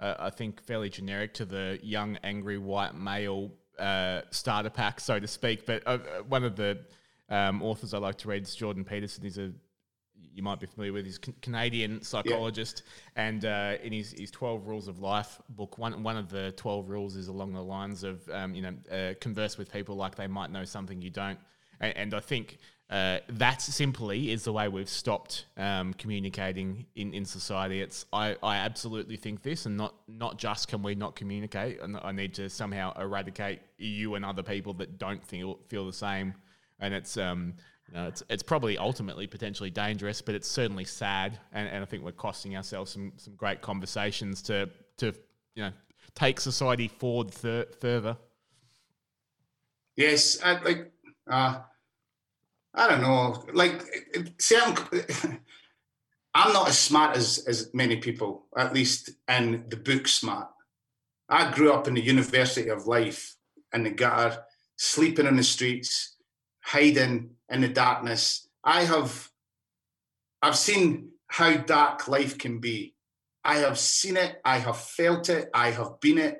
uh, 0.00 0.14
I 0.18 0.30
think 0.30 0.62
fairly 0.62 0.90
generic 0.90 1.34
to 1.34 1.44
the 1.44 1.78
young 1.82 2.16
angry 2.24 2.58
white 2.58 2.94
male 2.94 3.52
uh, 3.78 4.22
starter 4.30 4.70
pack, 4.70 5.00
so 5.00 5.18
to 5.18 5.28
speak. 5.28 5.66
But 5.66 5.82
uh, 5.86 5.98
one 6.28 6.44
of 6.44 6.56
the 6.56 6.80
um, 7.28 7.62
authors 7.62 7.94
I 7.94 7.98
like 7.98 8.18
to 8.18 8.28
read 8.28 8.42
is 8.42 8.54
Jordan 8.54 8.84
Peterson. 8.84 9.22
He's 9.22 9.38
a 9.38 9.52
you 10.34 10.42
might 10.42 10.60
be 10.60 10.66
familiar 10.66 10.92
with. 10.92 11.04
He's 11.04 11.16
a 11.18 11.32
Canadian 11.42 12.02
psychologist, 12.02 12.82
yeah. 13.16 13.22
and 13.22 13.44
uh, 13.44 13.74
in 13.82 13.92
his, 13.92 14.12
his 14.12 14.30
Twelve 14.30 14.66
Rules 14.66 14.88
of 14.88 14.98
Life 15.00 15.40
book, 15.50 15.78
one 15.78 16.02
one 16.02 16.16
of 16.16 16.30
the 16.30 16.52
twelve 16.52 16.88
rules 16.88 17.16
is 17.16 17.28
along 17.28 17.52
the 17.52 17.62
lines 17.62 18.04
of 18.04 18.28
um, 18.30 18.54
you 18.54 18.62
know 18.62 18.74
uh, 18.90 19.14
converse 19.20 19.58
with 19.58 19.72
people 19.72 19.96
like 19.96 20.14
they 20.16 20.26
might 20.26 20.50
know 20.50 20.64
something 20.64 21.02
you 21.02 21.10
don't, 21.10 21.38
and, 21.80 21.96
and 21.96 22.14
I 22.14 22.20
think 22.20 22.58
uh, 22.90 23.20
that 23.28 23.62
simply 23.62 24.32
is 24.32 24.42
the 24.42 24.52
way 24.52 24.66
we've 24.66 24.88
stopped 24.88 25.46
um, 25.56 25.94
communicating 25.94 26.86
in, 26.96 27.14
in 27.14 27.24
society. 27.24 27.80
It's 27.80 28.04
I, 28.12 28.36
I 28.42 28.56
absolutely 28.56 29.16
think 29.16 29.42
this, 29.42 29.64
and 29.66 29.76
not 29.76 29.94
not 30.08 30.38
just 30.38 30.66
can 30.66 30.82
we 30.82 30.96
not 30.96 31.14
communicate, 31.14 31.80
and 31.80 31.96
I 32.02 32.10
need 32.10 32.34
to 32.34 32.50
somehow 32.50 32.92
eradicate 33.00 33.60
you 33.78 34.16
and 34.16 34.24
other 34.24 34.42
people 34.42 34.74
that 34.74 34.98
don't 34.98 35.24
feel 35.24 35.60
feel 35.68 35.86
the 35.86 35.92
same. 35.92 36.34
And 36.80 36.92
it's 36.92 37.16
um 37.16 37.54
it's 37.94 38.22
it's 38.28 38.42
probably 38.42 38.78
ultimately 38.78 39.26
potentially 39.26 39.70
dangerous, 39.70 40.22
but 40.22 40.34
it's 40.34 40.48
certainly 40.48 40.84
sad, 40.84 41.38
and, 41.52 41.68
and 41.68 41.82
I 41.82 41.86
think 41.86 42.04
we're 42.04 42.12
costing 42.12 42.56
ourselves 42.56 42.92
some 42.92 43.12
some 43.16 43.34
great 43.34 43.60
conversations 43.60 44.42
to 44.42 44.70
to 44.98 45.14
you 45.54 45.64
know 45.64 45.72
take 46.14 46.40
society 46.40 46.88
forward 46.88 47.32
further. 47.34 48.16
Yes, 49.96 50.40
I, 50.42 50.60
like. 50.62 50.92
Uh 51.30 51.60
I 52.74 52.88
don't 52.88 53.02
know. 53.02 53.44
Like 53.52 53.82
certain, 54.38 54.76
I'm 56.34 56.52
not 56.52 56.68
as 56.68 56.78
smart 56.78 57.16
as 57.16 57.44
as 57.48 57.70
many 57.74 57.96
people, 57.96 58.46
at 58.56 58.72
least 58.72 59.10
in 59.28 59.64
the 59.68 59.76
book 59.76 60.06
smart. 60.06 60.48
I 61.28 61.50
grew 61.52 61.72
up 61.72 61.88
in 61.88 61.94
the 61.94 62.00
University 62.00 62.68
of 62.68 62.86
Life 62.86 63.34
in 63.72 63.84
the 63.84 63.90
gutter, 63.90 64.38
sleeping 64.76 65.26
in 65.26 65.36
the 65.36 65.42
streets, 65.42 66.16
hiding 66.62 67.30
in 67.48 67.60
the 67.60 67.68
darkness. 67.68 68.48
I 68.62 68.84
have, 68.84 69.30
I've 70.42 70.56
seen 70.56 71.10
how 71.26 71.56
dark 71.56 72.08
life 72.08 72.38
can 72.38 72.60
be. 72.60 72.94
I 73.44 73.56
have 73.58 73.78
seen 73.78 74.16
it. 74.16 74.40
I 74.44 74.58
have 74.58 74.78
felt 74.78 75.28
it. 75.28 75.48
I 75.54 75.70
have 75.70 76.00
been 76.00 76.18
it. 76.18 76.38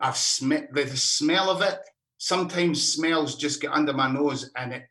I've 0.00 0.16
smelled 0.16 0.74
the 0.74 0.86
smell 0.96 1.50
of 1.50 1.62
it. 1.62 1.78
Sometimes 2.18 2.92
smells 2.92 3.36
just 3.36 3.60
get 3.60 3.72
under 3.72 3.92
my 3.92 4.10
nose 4.10 4.50
and 4.56 4.72
it 4.72 4.82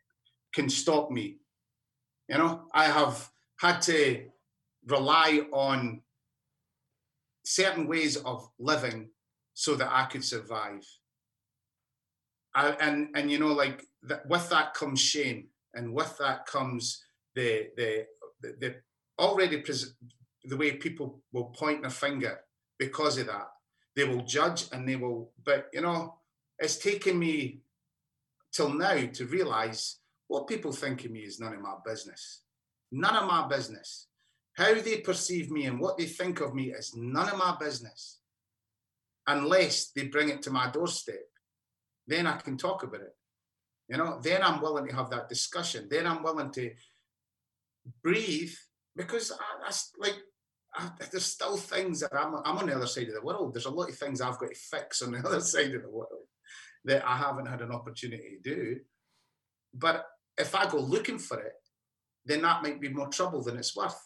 can 0.52 0.68
stop 0.68 1.10
me. 1.10 1.36
You 2.28 2.38
know, 2.38 2.66
I 2.72 2.86
have 2.86 3.30
had 3.58 3.80
to 3.82 4.24
rely 4.86 5.42
on 5.52 6.02
certain 7.44 7.86
ways 7.86 8.16
of 8.16 8.48
living 8.58 9.10
so 9.54 9.74
that 9.74 9.90
I 9.90 10.06
could 10.06 10.24
survive. 10.24 10.84
I, 12.54 12.70
and 12.80 13.08
and 13.14 13.30
you 13.30 13.38
know, 13.38 13.52
like 13.52 13.84
that, 14.04 14.26
with 14.26 14.48
that 14.50 14.74
comes 14.74 15.00
shame, 15.00 15.48
and 15.74 15.92
with 15.92 16.16
that 16.18 16.46
comes 16.46 17.02
the 17.34 17.68
the 17.76 18.06
the, 18.40 18.54
the 18.60 18.74
already 19.18 19.58
pres- 19.58 19.94
the 20.44 20.56
way 20.56 20.72
people 20.72 21.22
will 21.32 21.46
point 21.46 21.82
their 21.82 21.90
finger 21.90 22.40
because 22.78 23.18
of 23.18 23.26
that. 23.26 23.48
They 23.94 24.04
will 24.04 24.22
judge 24.22 24.64
and 24.72 24.88
they 24.88 24.96
will, 24.96 25.32
but 25.44 25.68
you 25.72 25.82
know, 25.82 26.16
it's 26.58 26.78
taken 26.78 27.18
me 27.18 27.60
till 28.52 28.72
now 28.72 29.06
to 29.06 29.26
realize 29.26 29.98
what 30.28 30.48
people 30.48 30.72
think 30.72 31.04
of 31.04 31.10
me 31.10 31.20
is 31.20 31.38
none 31.38 31.54
of 31.54 31.60
my 31.60 31.74
business. 31.84 32.42
None 32.90 33.16
of 33.16 33.28
my 33.28 33.46
business. 33.48 34.08
How 34.54 34.74
they 34.74 34.98
perceive 34.98 35.50
me 35.50 35.66
and 35.66 35.80
what 35.80 35.96
they 35.96 36.06
think 36.06 36.40
of 36.40 36.54
me 36.54 36.72
is 36.72 36.94
none 36.96 37.28
of 37.28 37.38
my 37.38 37.56
business. 37.58 38.20
Unless 39.26 39.92
they 39.92 40.08
bring 40.08 40.28
it 40.28 40.42
to 40.42 40.50
my 40.50 40.70
doorstep, 40.70 41.22
then 42.06 42.26
I 42.26 42.36
can 42.38 42.56
talk 42.56 42.82
about 42.82 43.02
it. 43.02 43.14
You 43.92 43.98
know, 43.98 44.18
then 44.22 44.42
I'm 44.42 44.62
willing 44.62 44.88
to 44.88 44.96
have 44.96 45.10
that 45.10 45.28
discussion. 45.28 45.86
Then 45.90 46.06
I'm 46.06 46.22
willing 46.22 46.50
to 46.52 46.70
breathe 48.02 48.54
because 48.96 49.30
I, 49.30 49.70
like 49.98 50.16
I, 50.74 50.88
there's 51.10 51.26
still 51.26 51.58
things 51.58 52.00
that 52.00 52.16
I'm, 52.18 52.36
I'm 52.46 52.56
on 52.56 52.68
the 52.68 52.74
other 52.74 52.86
side 52.86 53.08
of 53.08 53.14
the 53.14 53.20
world. 53.20 53.52
There's 53.52 53.66
a 53.66 53.70
lot 53.70 53.90
of 53.90 53.96
things 53.98 54.22
I've 54.22 54.38
got 54.38 54.48
to 54.48 54.54
fix 54.56 55.02
on 55.02 55.12
the 55.12 55.18
other 55.26 55.40
side 55.40 55.74
of 55.74 55.82
the 55.82 55.90
world 55.90 56.24
that 56.86 57.06
I 57.06 57.18
haven't 57.18 57.44
had 57.44 57.60
an 57.60 57.70
opportunity 57.70 58.38
to 58.42 58.54
do. 58.54 58.80
But 59.74 60.06
if 60.38 60.54
I 60.54 60.70
go 60.70 60.78
looking 60.78 61.18
for 61.18 61.38
it, 61.40 61.52
then 62.24 62.40
that 62.42 62.62
might 62.62 62.80
be 62.80 62.88
more 62.88 63.08
trouble 63.08 63.42
than 63.42 63.58
it's 63.58 63.76
worth. 63.76 64.00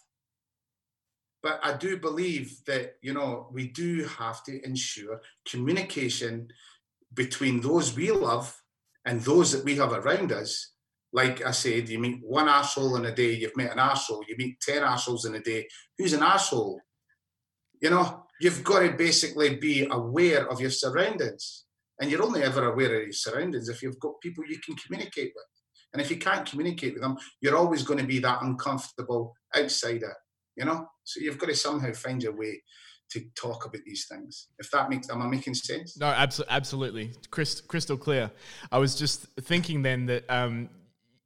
But 1.44 1.60
I 1.62 1.76
do 1.76 1.96
believe 1.96 2.60
that, 2.66 2.94
you 3.02 3.14
know, 3.14 3.48
we 3.52 3.68
do 3.68 4.04
have 4.18 4.42
to 4.46 4.66
ensure 4.66 5.20
communication 5.48 6.48
between 7.14 7.60
those 7.60 7.94
we 7.94 8.10
love 8.10 8.52
and 9.06 9.20
those 9.22 9.52
that 9.52 9.64
we 9.64 9.76
have 9.76 9.92
around 9.92 10.32
us. 10.32 10.72
Like 11.12 11.46
I 11.46 11.52
said, 11.52 11.88
you 11.88 11.98
meet 11.98 12.20
one 12.22 12.48
asshole 12.48 12.96
in 12.96 13.06
a 13.06 13.14
day, 13.14 13.34
you've 13.34 13.56
met 13.56 13.72
an 13.72 13.78
asshole, 13.78 14.24
you 14.28 14.36
meet 14.36 14.60
10 14.60 14.82
assholes 14.82 15.24
in 15.24 15.34
a 15.36 15.40
day. 15.40 15.66
Who's 15.96 16.12
an 16.12 16.22
asshole? 16.22 16.80
You 17.80 17.90
know, 17.90 18.24
you've 18.40 18.64
got 18.64 18.80
to 18.80 18.92
basically 18.92 19.54
be 19.56 19.86
aware 19.90 20.50
of 20.50 20.60
your 20.60 20.70
surroundings. 20.70 21.64
And 21.98 22.10
you're 22.10 22.22
only 22.22 22.42
ever 22.42 22.70
aware 22.70 22.96
of 22.96 23.04
your 23.04 23.12
surroundings 23.12 23.70
if 23.70 23.82
you've 23.82 24.00
got 24.00 24.20
people 24.20 24.44
you 24.46 24.58
can 24.58 24.74
communicate 24.74 25.32
with. 25.34 25.44
And 25.92 26.02
if 26.02 26.10
you 26.10 26.18
can't 26.18 26.44
communicate 26.44 26.94
with 26.94 27.02
them, 27.02 27.16
you're 27.40 27.56
always 27.56 27.82
going 27.82 28.00
to 28.00 28.06
be 28.06 28.18
that 28.18 28.42
uncomfortable 28.42 29.34
outsider, 29.56 30.14
you 30.56 30.66
know? 30.66 30.86
So 31.04 31.20
you've 31.20 31.38
got 31.38 31.46
to 31.46 31.56
somehow 31.56 31.92
find 31.92 32.22
your 32.22 32.36
way 32.36 32.60
to 33.10 33.20
talk 33.34 33.66
about 33.66 33.82
these 33.84 34.06
things. 34.08 34.48
If 34.58 34.70
that 34.72 34.90
makes, 34.90 35.08
am 35.10 35.22
I 35.22 35.26
making 35.26 35.54
sense? 35.54 35.98
No, 35.98 36.06
abso- 36.06 36.48
absolutely. 36.48 37.12
crystal 37.30 37.96
clear. 37.96 38.30
I 38.72 38.78
was 38.78 38.94
just 38.94 39.26
thinking 39.40 39.82
then 39.82 40.06
that 40.06 40.24
um, 40.28 40.68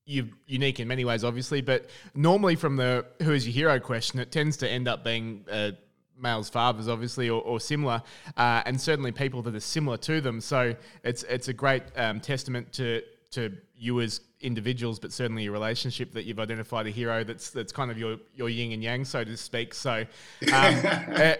you're 0.05 0.27
unique 0.47 0.81
in 0.81 0.89
many 0.89 1.05
ways, 1.05 1.25
obviously, 1.25 1.61
but 1.61 1.89
normally 2.15 2.57
from 2.57 2.77
the 2.77 3.07
who 3.23 3.33
is 3.33 3.47
your 3.47 3.55
hero 3.55 3.81
question, 3.81 4.19
it 4.19 4.33
tends 4.33 4.57
to 4.59 4.69
end 4.69 4.89
up 4.89 5.05
being 5.05 5.45
uh, 5.51 5.71
males' 6.19 6.51
fathers, 6.51 6.89
obviously, 6.89 7.31
or, 7.31 7.41
or 7.43 7.61
similar, 7.61 8.03
uh, 8.37 8.63
and 8.67 8.81
certainly 8.81 9.13
people 9.13 9.43
that 9.43 9.55
are 9.55 9.61
similar 9.61 9.97
to 9.99 10.21
them. 10.21 10.41
So 10.41 10.75
it's 11.05 11.23
it's 11.25 11.49
a 11.49 11.53
great 11.53 11.85
um, 11.97 12.21
testament 12.21 12.73
to 12.75 13.03
to 13.33 13.57
you 13.77 14.01
as 14.01 14.21
individuals, 14.41 14.99
but 14.99 15.13
certainly 15.13 15.47
a 15.47 15.53
relationship 15.53 16.13
that 16.15 16.25
you've 16.25 16.41
identified 16.41 16.87
a 16.87 16.91
hero 16.91 17.23
that's 17.23 17.51
that's 17.51 17.73
kind 17.73 17.91
of 17.91 17.99
your 17.99 18.19
your 18.35 18.49
yin 18.49 18.73
and 18.73 18.83
yang, 18.83 19.05
so 19.05 19.25
to 19.25 19.37
speak. 19.37 19.75
So. 19.75 20.05
Um, 20.53 20.81
uh, 21.15 21.35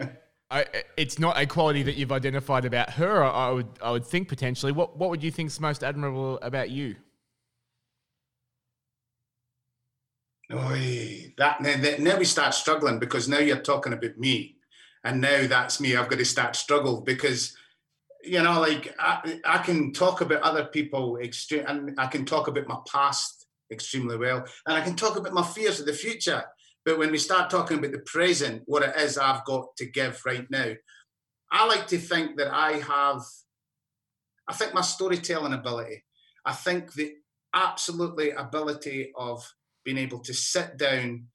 I, 0.51 0.67
it's 0.97 1.19
not 1.19 1.39
a 1.39 1.47
quality 1.47 1.83
that 1.85 1.97
you've 1.97 2.11
identified 2.11 2.65
about 2.65 2.91
her. 2.91 3.23
I 3.23 3.51
would, 3.51 3.69
I 3.81 3.93
would 3.93 4.05
think 4.05 4.29
potentially. 4.29 4.73
What, 4.73 4.97
what 4.97 5.11
would 5.11 5.23
you 5.23 5.31
think 5.31 5.49
is 5.49 5.61
most 5.61 5.85
admirable 5.85 6.39
about 6.43 6.71
you? 6.71 6.97
Oh, 10.53 10.75
that 11.39 11.61
now, 11.61 11.95
now 12.01 12.19
we 12.19 12.25
start 12.25 12.55
struggling 12.55 12.99
because 12.99 13.29
now 13.29 13.39
you're 13.39 13.61
talking 13.61 13.93
about 13.93 14.19
me, 14.19 14.57
and 15.05 15.21
now 15.21 15.47
that's 15.47 15.81
me. 15.81 15.95
I've 15.95 16.09
got 16.09 16.19
to 16.19 16.25
start 16.25 16.57
struggle 16.57 17.03
because 17.03 17.57
you 18.25 18.43
know, 18.43 18.61
like 18.61 18.95
I, 18.99 19.41
I 19.45 19.59
can 19.59 19.93
talk 19.93 20.21
about 20.21 20.43
other 20.43 20.65
people 20.65 21.19
extreme, 21.19 21.65
and 21.69 21.95
I 21.99 22.09
can 22.09 22.25
talk 22.25 22.49
about 22.49 22.67
my 22.67 22.79
past 22.91 23.47
extremely 23.71 24.17
well, 24.17 24.45
and 24.67 24.77
I 24.77 24.81
can 24.81 24.97
talk 24.97 25.17
about 25.17 25.33
my 25.33 25.45
fears 25.45 25.79
of 25.79 25.87
the 25.87 25.93
future. 25.93 26.43
But 26.91 26.99
when 26.99 27.13
we 27.13 27.19
start 27.19 27.51
talking 27.51 27.79
about 27.79 27.93
the 27.93 28.01
present, 28.01 28.65
what 28.67 28.83
it 28.83 28.97
is 28.97 29.17
I've 29.17 29.45
got 29.45 29.77
to 29.77 29.87
give 29.87 30.21
right 30.27 30.45
now, 30.51 30.73
I 31.53 31.65
like 31.69 31.87
to 31.87 31.99
think 31.99 32.37
that 32.39 32.53
I 32.53 32.79
have. 32.79 33.23
I 34.49 34.55
think 34.55 34.75
my 34.75 34.81
storytelling 34.81 35.53
ability. 35.53 36.03
I 36.45 36.53
think 36.53 36.93
the 36.95 37.13
absolutely 37.55 38.33
ability 38.33 39.13
of 39.17 39.49
being 39.85 39.99
able 39.99 40.19
to 40.19 40.35
sit 40.35 40.79
down 40.79 41.27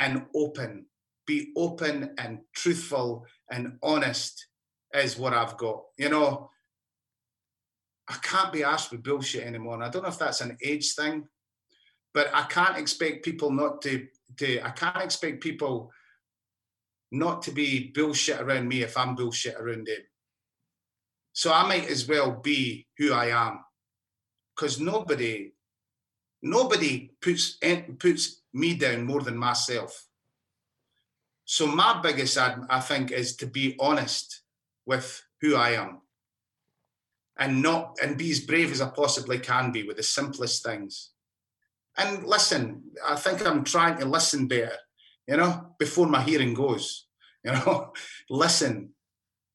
and 0.00 0.26
open, 0.34 0.86
be 1.28 1.52
open 1.56 2.14
and 2.18 2.40
truthful 2.56 3.26
and 3.52 3.78
honest 3.84 4.48
is 4.92 5.16
what 5.16 5.32
I've 5.32 5.56
got. 5.56 5.84
You 5.96 6.08
know, 6.08 6.50
I 8.08 8.14
can't 8.14 8.52
be 8.52 8.64
asked 8.64 8.90
with 8.90 9.04
bullshit 9.04 9.46
anymore. 9.46 9.74
And 9.74 9.84
I 9.84 9.90
don't 9.90 10.02
know 10.02 10.08
if 10.08 10.18
that's 10.18 10.40
an 10.40 10.58
age 10.60 10.94
thing, 10.94 11.28
but 12.12 12.34
I 12.34 12.42
can't 12.42 12.78
expect 12.78 13.24
people 13.24 13.52
not 13.52 13.80
to, 13.82 14.08
to 14.38 14.60
I 14.64 14.70
can't 14.70 15.02
expect 15.02 15.42
people 15.42 15.90
not 17.10 17.42
to 17.42 17.52
be 17.52 17.92
bullshit 17.94 18.40
around 18.40 18.68
me 18.68 18.82
if 18.82 18.96
I'm 18.96 19.14
bullshit 19.14 19.56
around 19.56 19.86
them. 19.86 20.02
So 21.32 21.52
I 21.52 21.66
might 21.66 21.88
as 21.88 22.08
well 22.08 22.32
be 22.32 22.86
who 22.98 23.12
I 23.12 23.26
am. 23.26 23.60
Because 24.54 24.80
nobody, 24.80 25.52
nobody 26.42 27.10
puts 27.20 27.58
puts 27.98 28.42
me 28.52 28.74
down 28.74 29.04
more 29.04 29.20
than 29.20 29.36
myself. 29.36 30.06
So 31.44 31.66
my 31.66 32.00
biggest, 32.00 32.38
I 32.38 32.80
think, 32.80 33.10
is 33.10 33.36
to 33.36 33.46
be 33.46 33.76
honest 33.78 34.42
with 34.86 35.22
who 35.40 35.56
I 35.56 35.70
am 35.70 36.00
and 37.38 37.62
not 37.62 37.96
and 38.02 38.16
be 38.16 38.30
as 38.30 38.40
brave 38.40 38.70
as 38.70 38.80
I 38.80 38.88
possibly 38.90 39.38
can 39.38 39.72
be 39.72 39.82
with 39.82 39.96
the 39.96 40.02
simplest 40.02 40.64
things. 40.64 41.10
And 41.96 42.24
listen, 42.24 42.82
I 43.06 43.16
think 43.16 43.46
I'm 43.46 43.64
trying 43.64 43.98
to 43.98 44.04
listen 44.04 44.48
better, 44.48 44.76
you 45.28 45.36
know, 45.36 45.74
before 45.78 46.08
my 46.08 46.22
hearing 46.22 46.54
goes. 46.54 47.06
You 47.44 47.52
know, 47.52 47.92
listen. 48.30 48.90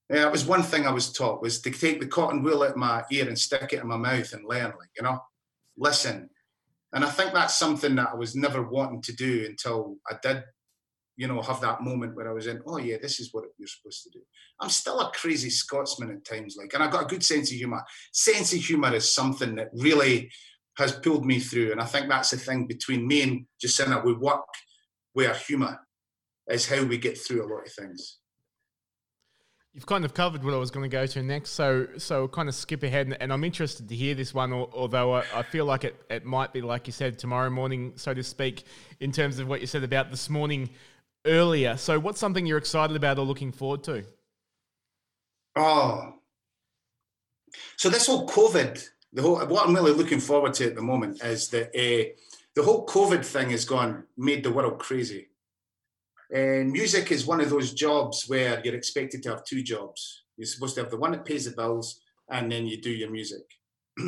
Yeah, 0.10 0.22
that 0.22 0.32
was 0.32 0.46
one 0.46 0.64
thing 0.64 0.88
I 0.88 0.92
was 0.92 1.12
taught 1.12 1.42
was 1.42 1.62
to 1.62 1.70
take 1.70 2.00
the 2.00 2.08
cotton 2.08 2.42
wool 2.42 2.64
out 2.64 2.72
of 2.72 2.78
my 2.78 3.04
ear 3.12 3.28
and 3.28 3.38
stick 3.38 3.74
it 3.74 3.82
in 3.82 3.88
my 3.88 3.98
mouth 3.98 4.34
and 4.34 4.44
learn, 4.44 4.74
like, 4.80 4.90
you 4.98 5.04
know, 5.04 5.20
listen. 5.78 6.32
And 6.94 7.06
I 7.06 7.10
think 7.12 7.34
that's 7.34 7.60
something 7.60 7.94
that 7.96 8.10
I 8.14 8.16
was 8.16 8.36
never 8.36 8.64
wanting 8.64 9.04
to 9.04 9.14
do 9.14 9.46
until 9.48 9.98
I 10.10 10.16
did 10.24 10.44
you 11.20 11.28
know, 11.28 11.42
have 11.42 11.60
that 11.60 11.82
moment 11.82 12.16
where 12.16 12.30
I 12.30 12.34
was 12.34 12.48
in, 12.48 12.62
oh 12.66 12.78
yeah, 12.78 12.96
this 13.02 13.20
is 13.20 13.34
what 13.34 13.44
you're 13.58 13.68
supposed 13.68 14.04
to 14.04 14.10
do. 14.10 14.22
I'm 14.62 14.70
still 14.70 15.02
a 15.02 15.12
crazy 15.12 15.50
Scotsman 15.50 16.12
at 16.12 16.24
times, 16.24 16.56
like, 16.58 16.74
and 16.74 16.82
I've 16.82 16.92
got 16.92 17.04
a 17.04 17.08
good 17.08 17.26
sense 17.26 17.52
of 17.52 17.58
humour. 17.58 17.84
Sense 18.14 18.54
of 18.54 18.60
humour 18.60 18.96
is 18.96 19.14
something 19.14 19.56
that 19.56 19.68
really 19.74 20.32
has 20.80 20.92
pulled 20.92 21.26
me 21.26 21.40
through, 21.40 21.72
and 21.72 21.82
I 21.82 21.86
think 21.86 22.10
that's 22.10 22.32
the 22.32 22.38
thing 22.38 22.66
between 22.66 23.08
me 23.08 23.22
and 23.22 23.46
Jacinta. 23.62 24.02
We 24.04 24.14
work 24.14 24.46
where 25.14 25.34
humour 25.34 25.80
is 26.50 26.68
how 26.68 26.84
we 26.84 26.98
get 26.98 27.18
through 27.18 27.46
a 27.46 27.50
lot 27.52 27.66
of 27.66 27.72
things. 27.72 28.18
You've 29.74 29.86
kind 29.86 30.04
of 30.04 30.14
covered 30.14 30.44
what 30.44 30.54
I 30.54 30.58
was 30.58 30.72
going 30.72 30.90
to 30.90 30.94
go 30.94 31.06
to 31.06 31.22
next, 31.22 31.52
so 31.52 31.88
so 31.98 32.28
kind 32.28 32.50
of 32.50 32.56
skip 32.56 32.84
ahead, 32.84 33.16
and 33.20 33.32
I'm 33.32 33.44
interested 33.44 33.88
to 33.88 33.96
hear 33.96 34.16
this 34.16 34.34
one. 34.34 34.52
Although 34.52 35.14
I, 35.14 35.24
I 35.34 35.44
feel 35.44 35.66
like 35.66 35.84
it, 35.84 35.96
it 36.10 36.26
might 36.26 36.52
be 36.52 36.62
like 36.62 36.88
you 36.88 36.94
said 36.94 37.20
tomorrow 37.20 37.50
morning, 37.50 37.94
so 37.96 38.14
to 38.14 38.24
speak, 38.24 38.64
in 39.00 39.12
terms 39.12 39.40
of 39.40 39.48
what 39.48 39.62
you 39.62 39.68
said 39.68 39.84
about 39.84 40.10
this 40.10 40.30
morning 40.30 40.70
earlier. 41.26 41.78
So, 41.78 42.00
what's 42.00 42.20
something 42.20 42.46
you're 42.46 42.58
excited 42.58 42.96
about 42.96 43.20
or 43.20 43.26
looking 43.26 43.52
forward 43.52 43.84
to? 43.84 44.04
Oh, 45.56 46.14
so 47.78 47.90
this 47.90 48.08
whole 48.08 48.28
COVID, 48.28 48.86
the 49.14 49.22
whole 49.22 49.46
what 49.46 49.68
I'm 49.68 49.76
really 49.76 49.92
looking 49.92 50.20
forward 50.20 50.54
to 50.56 50.68
at 50.68 50.76
the 50.76 50.82
moment 50.82 51.24
is 51.24 51.50
that 51.50 51.68
uh, 51.70 52.10
the 52.56 52.64
whole 52.64 52.86
COVID 52.86 53.26
thing 53.26 53.50
has 53.52 53.66
gone 53.66 54.04
made 54.18 54.44
the 54.44 54.52
world 54.52 54.80
crazy. 54.80 55.30
And 56.32 56.72
music 56.72 57.12
is 57.12 57.26
one 57.26 57.42
of 57.42 57.50
those 57.50 57.74
jobs 57.74 58.26
where 58.28 58.62
you're 58.64 58.76
expected 58.76 59.24
to 59.24 59.30
have 59.30 59.44
two 59.44 59.64
jobs. 59.64 60.24
You're 60.38 60.46
supposed 60.46 60.76
to 60.76 60.82
have 60.82 60.92
the 60.92 60.98
one 60.98 61.12
that 61.12 61.26
pays 61.26 61.46
the 61.46 61.52
bills, 61.52 62.02
and 62.30 62.52
then 62.52 62.68
you 62.68 62.80
do 62.80 62.92
your 62.92 63.10
music. 63.10 63.42
uh, 64.00 64.04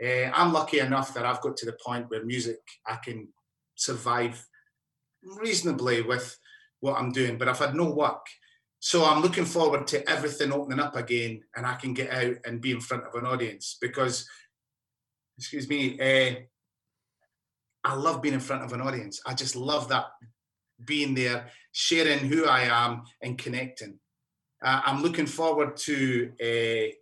I'm 0.34 0.52
lucky 0.52 0.78
enough 0.78 1.12
that 1.14 1.26
I've 1.26 1.40
got 1.40 1.56
to 1.56 1.66
the 1.66 1.76
point 1.84 2.08
where 2.08 2.24
music 2.24 2.60
I 2.86 2.96
can 2.96 3.28
survive 3.74 4.46
reasonably 5.22 6.02
with 6.02 6.38
what 6.80 6.96
I'm 6.96 7.10
doing, 7.10 7.38
but 7.38 7.48
I've 7.48 7.58
had 7.58 7.74
no 7.74 7.90
work. 7.90 8.26
So 8.86 9.04
I'm 9.04 9.20
looking 9.20 9.46
forward 9.46 9.88
to 9.88 10.08
everything 10.08 10.52
opening 10.52 10.78
up 10.78 10.94
again 10.94 11.42
and 11.56 11.66
I 11.66 11.74
can 11.74 11.92
get 11.92 12.12
out 12.12 12.36
and 12.44 12.60
be 12.60 12.70
in 12.70 12.78
front 12.78 13.02
of 13.02 13.16
an 13.16 13.26
audience 13.26 13.76
because, 13.80 14.28
excuse 15.36 15.68
me, 15.68 15.98
uh, 15.98 16.36
I 17.82 17.94
love 17.96 18.22
being 18.22 18.34
in 18.34 18.38
front 18.38 18.62
of 18.62 18.72
an 18.72 18.80
audience. 18.80 19.20
I 19.26 19.34
just 19.34 19.56
love 19.56 19.88
that 19.88 20.04
being 20.84 21.16
there, 21.16 21.48
sharing 21.72 22.20
who 22.20 22.46
I 22.46 22.60
am 22.60 23.02
and 23.20 23.36
connecting. 23.36 23.98
Uh, 24.64 24.82
I'm 24.86 25.02
looking 25.02 25.26
forward 25.26 25.76
to 25.78 26.30
uh, 26.40 26.92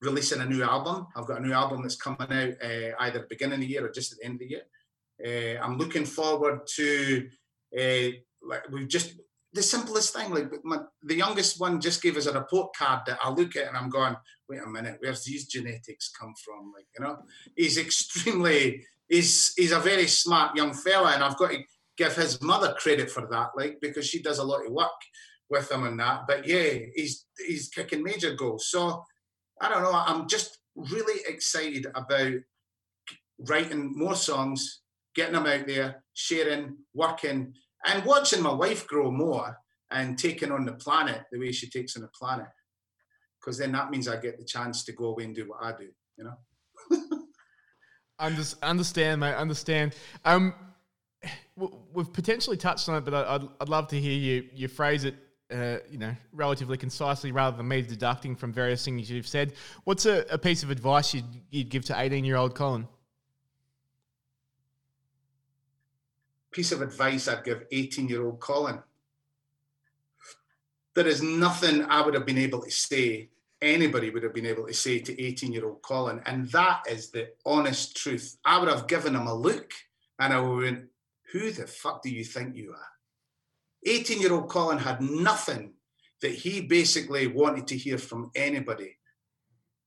releasing 0.00 0.40
a 0.40 0.46
new 0.46 0.62
album. 0.62 1.06
I've 1.14 1.26
got 1.26 1.42
a 1.42 1.46
new 1.46 1.52
album 1.52 1.82
that's 1.82 1.96
coming 1.96 2.32
out 2.32 2.54
uh, 2.64 2.96
either 2.98 3.26
beginning 3.28 3.56
of 3.56 3.60
the 3.60 3.66
year 3.66 3.84
or 3.84 3.90
just 3.90 4.12
at 4.12 4.20
the 4.20 4.24
end 4.24 4.40
of 4.40 4.48
the 4.48 4.56
year. 5.22 5.60
I'm 5.62 5.76
looking 5.76 6.06
forward 6.06 6.66
to 6.76 7.28
like 8.42 8.70
we've 8.70 8.88
just 8.88 9.20
the 9.52 9.62
simplest 9.62 10.14
thing. 10.14 10.30
Like 10.30 10.52
my, 10.64 10.78
the 11.02 11.16
youngest 11.16 11.60
one 11.60 11.80
just 11.80 12.02
gave 12.02 12.16
us 12.16 12.26
a 12.26 12.32
report 12.32 12.74
card 12.76 13.00
that 13.06 13.18
I 13.22 13.30
look 13.30 13.56
at 13.56 13.68
and 13.68 13.76
I'm 13.76 13.90
going, 13.90 14.16
wait 14.48 14.60
a 14.64 14.68
minute, 14.68 14.98
where's 15.00 15.24
these 15.24 15.46
genetics 15.46 16.10
come 16.18 16.34
from? 16.44 16.72
Like 16.74 16.86
you 16.98 17.04
know, 17.04 17.18
he's 17.56 17.78
extremely 17.78 18.84
he's 19.08 19.52
he's 19.56 19.72
a 19.72 19.80
very 19.80 20.06
smart 20.06 20.56
young 20.56 20.72
fella, 20.72 21.12
and 21.12 21.22
I've 21.22 21.36
got 21.36 21.50
to 21.50 21.62
give 21.96 22.14
his 22.14 22.40
mother 22.40 22.74
credit 22.78 23.10
for 23.10 23.26
that, 23.30 23.50
like 23.56 23.78
because 23.80 24.06
she 24.06 24.22
does 24.22 24.38
a 24.38 24.44
lot 24.44 24.64
of 24.64 24.72
work 24.72 24.88
with 25.48 25.70
him 25.70 25.84
and 25.84 25.98
that. 26.00 26.22
But 26.26 26.46
yeah, 26.46 26.78
he's 26.94 27.26
he's 27.46 27.68
kicking 27.68 28.02
major 28.02 28.34
goals. 28.34 28.68
So 28.68 29.04
I 29.60 29.68
don't 29.68 29.82
know. 29.82 29.92
I'm 29.92 30.28
just 30.28 30.58
really 30.76 31.20
excited 31.26 31.86
about 31.94 32.32
writing 33.38 33.92
more 33.96 34.14
songs 34.14 34.82
getting 35.14 35.34
them 35.34 35.46
out 35.46 35.66
there, 35.66 36.04
sharing, 36.14 36.76
working, 36.94 37.54
and 37.86 38.04
watching 38.04 38.42
my 38.42 38.52
wife 38.52 38.86
grow 38.86 39.10
more 39.10 39.58
and 39.90 40.18
taking 40.18 40.52
on 40.52 40.64
the 40.64 40.72
planet 40.72 41.22
the 41.32 41.38
way 41.38 41.52
she 41.52 41.68
takes 41.68 41.96
on 41.96 42.02
the 42.02 42.08
planet. 42.08 42.46
Because 43.40 43.58
then 43.58 43.72
that 43.72 43.90
means 43.90 44.06
I 44.06 44.16
get 44.16 44.38
the 44.38 44.44
chance 44.44 44.84
to 44.84 44.92
go 44.92 45.06
away 45.06 45.24
and 45.24 45.34
do 45.34 45.48
what 45.48 45.62
I 45.62 45.72
do, 45.72 45.88
you 46.16 46.24
know? 46.24 46.36
I 48.18 48.36
understand, 48.62 49.20
mate. 49.20 49.34
Understand. 49.34 49.94
Um, 50.26 50.54
we've 51.56 52.12
potentially 52.12 52.58
touched 52.58 52.88
on 52.88 52.96
it, 52.96 53.04
but 53.04 53.14
I'd, 53.14 53.48
I'd 53.60 53.68
love 53.68 53.88
to 53.88 54.00
hear 54.00 54.12
you 54.12 54.48
you 54.54 54.68
phrase 54.68 55.04
it 55.04 55.14
uh, 55.50 55.78
you 55.90 55.98
know, 55.98 56.14
relatively 56.32 56.76
concisely 56.76 57.32
rather 57.32 57.56
than 57.56 57.66
me 57.66 57.82
deducting 57.82 58.36
from 58.36 58.52
various 58.52 58.84
things 58.84 59.10
you've 59.10 59.26
said. 59.26 59.54
What's 59.84 60.06
a, 60.06 60.24
a 60.30 60.38
piece 60.38 60.62
of 60.62 60.70
advice 60.70 61.12
you'd, 61.12 61.24
you'd 61.50 61.70
give 61.70 61.84
to 61.86 62.00
18 62.00 62.24
year 62.24 62.36
old 62.36 62.54
Colin? 62.54 62.86
Piece 66.52 66.72
of 66.72 66.82
advice 66.82 67.28
I'd 67.28 67.44
give 67.44 67.64
18 67.70 68.08
year 68.08 68.24
old 68.24 68.40
Colin. 68.40 68.82
There 70.94 71.06
is 71.06 71.22
nothing 71.22 71.84
I 71.84 72.02
would 72.02 72.14
have 72.14 72.26
been 72.26 72.38
able 72.38 72.62
to 72.62 72.70
say, 72.70 73.30
anybody 73.62 74.10
would 74.10 74.22
have 74.22 74.34
been 74.34 74.46
able 74.46 74.66
to 74.66 74.74
say 74.74 74.98
to 74.98 75.22
18 75.22 75.52
year 75.52 75.66
old 75.66 75.82
Colin. 75.82 76.20
And 76.26 76.50
that 76.50 76.82
is 76.88 77.10
the 77.10 77.30
honest 77.46 77.96
truth. 77.96 78.36
I 78.44 78.58
would 78.58 78.68
have 78.68 78.88
given 78.88 79.14
him 79.14 79.26
a 79.26 79.34
look 79.34 79.72
and 80.18 80.32
I 80.32 80.40
would 80.40 80.64
have 80.64 80.74
went, 80.74 80.88
Who 81.32 81.52
the 81.52 81.66
fuck 81.66 82.02
do 82.02 82.10
you 82.10 82.24
think 82.24 82.56
you 82.56 82.72
are? 82.72 82.88
18 83.86 84.20
year 84.20 84.32
old 84.32 84.48
Colin 84.48 84.78
had 84.78 85.00
nothing 85.00 85.74
that 86.20 86.32
he 86.32 86.60
basically 86.60 87.26
wanted 87.26 87.66
to 87.68 87.76
hear 87.76 87.98
from 87.98 88.30
anybody. 88.34 88.96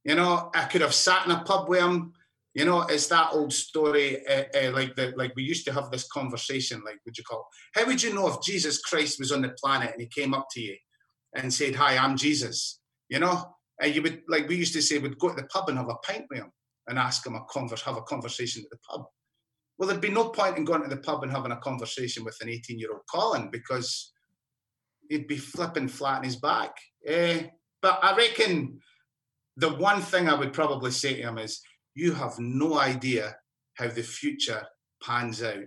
You 0.03 0.15
know, 0.15 0.49
I 0.53 0.65
could 0.65 0.81
have 0.81 0.93
sat 0.93 1.25
in 1.25 1.31
a 1.31 1.43
pub 1.43 1.69
with 1.69 1.79
him. 1.79 2.13
You 2.53 2.65
know, 2.65 2.81
it's 2.81 3.07
that 3.07 3.29
old 3.33 3.51
story, 3.51 4.25
uh, 4.27 4.43
uh, 4.55 4.71
like 4.73 4.95
the, 4.95 5.13
like 5.15 5.33
we 5.35 5.43
used 5.43 5.65
to 5.65 5.73
have 5.73 5.89
this 5.89 6.07
conversation. 6.07 6.83
Like, 6.85 6.99
would 7.05 7.17
you 7.17 7.23
call? 7.23 7.47
How 7.73 7.85
would 7.85 8.03
you 8.03 8.13
know 8.13 8.27
if 8.27 8.41
Jesus 8.43 8.79
Christ 8.79 9.19
was 9.19 9.31
on 9.31 9.41
the 9.41 9.55
planet 9.59 9.91
and 9.91 10.01
he 10.01 10.07
came 10.07 10.35
up 10.35 10.47
to 10.51 10.61
you 10.61 10.75
and 11.35 11.51
said, 11.51 11.75
"Hi, 11.75 11.97
I'm 11.97 12.15
Jesus"? 12.15 12.79
You 13.09 13.19
know, 13.19 13.55
and 13.81 13.95
you 13.95 14.01
would 14.01 14.21
like 14.27 14.47
we 14.47 14.55
used 14.55 14.73
to 14.73 14.81
say, 14.81 14.97
we'd 14.97 15.19
go 15.19 15.29
to 15.29 15.35
the 15.35 15.47
pub 15.47 15.69
and 15.69 15.77
have 15.77 15.89
a 15.89 15.95
pint 15.95 16.25
with 16.29 16.39
him 16.39 16.51
and 16.87 16.99
ask 16.99 17.25
him 17.25 17.35
a 17.35 17.43
converse, 17.49 17.81
have 17.81 17.97
a 17.97 18.01
conversation 18.01 18.63
at 18.63 18.69
the 18.69 18.77
pub. 18.89 19.05
Well, 19.77 19.89
there'd 19.89 20.01
be 20.01 20.09
no 20.09 20.29
point 20.29 20.57
in 20.57 20.65
going 20.65 20.83
to 20.83 20.87
the 20.87 20.97
pub 21.01 21.23
and 21.23 21.31
having 21.31 21.51
a 21.51 21.57
conversation 21.57 22.23
with 22.23 22.37
an 22.41 22.49
18 22.49 22.79
year 22.79 22.91
old 22.91 23.01
Colin 23.11 23.49
because 23.51 24.13
he'd 25.09 25.27
be 25.27 25.37
flipping 25.37 25.87
flat 25.87 26.19
in 26.19 26.25
his 26.25 26.35
back. 26.35 26.75
Eh, 27.05 27.47
but 27.81 27.99
I 28.01 28.15
reckon 28.15 28.79
the 29.57 29.73
one 29.73 30.01
thing 30.01 30.29
I 30.29 30.35
would 30.35 30.53
probably 30.53 30.91
say 30.91 31.15
to 31.15 31.23
him 31.23 31.37
is, 31.37 31.61
You 31.95 32.13
have 32.13 32.39
no 32.39 32.79
idea 32.79 33.37
how 33.75 33.87
the 33.87 34.03
future 34.03 34.65
pans 35.01 35.43
out. 35.43 35.65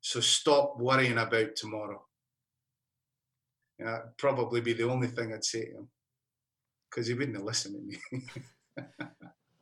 So 0.00 0.20
stop 0.20 0.76
worrying 0.78 1.18
about 1.18 1.56
tomorrow. 1.56 2.02
Yeah, 3.78 3.92
that'd 3.92 4.16
probably 4.18 4.60
be 4.60 4.72
the 4.72 4.88
only 4.88 5.08
thing 5.08 5.32
I'd 5.32 5.44
say 5.44 5.66
to 5.66 5.78
him 5.78 5.88
because 6.90 7.06
he 7.06 7.14
wouldn't 7.14 7.44
listen 7.44 7.72
to 7.72 7.80
me. 7.80 8.22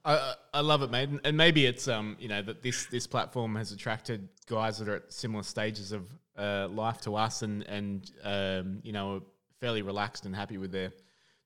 I, 0.04 0.34
I 0.54 0.60
love 0.60 0.82
it, 0.82 0.90
mate, 0.90 1.10
and 1.24 1.36
maybe 1.36 1.66
it's 1.66 1.86
um 1.86 2.16
you 2.18 2.28
know 2.28 2.40
that 2.42 2.62
this 2.62 2.86
this 2.86 3.06
platform 3.06 3.54
has 3.56 3.72
attracted 3.72 4.28
guys 4.46 4.78
that 4.78 4.88
are 4.88 4.96
at 4.96 5.12
similar 5.12 5.42
stages 5.42 5.92
of 5.92 6.08
uh, 6.36 6.68
life 6.68 7.00
to 7.02 7.14
us, 7.16 7.42
and 7.42 7.62
and 7.64 8.10
um 8.24 8.80
you 8.82 8.92
know 8.92 9.22
fairly 9.60 9.82
relaxed 9.82 10.24
and 10.24 10.34
happy 10.34 10.56
with 10.56 10.72
their 10.72 10.92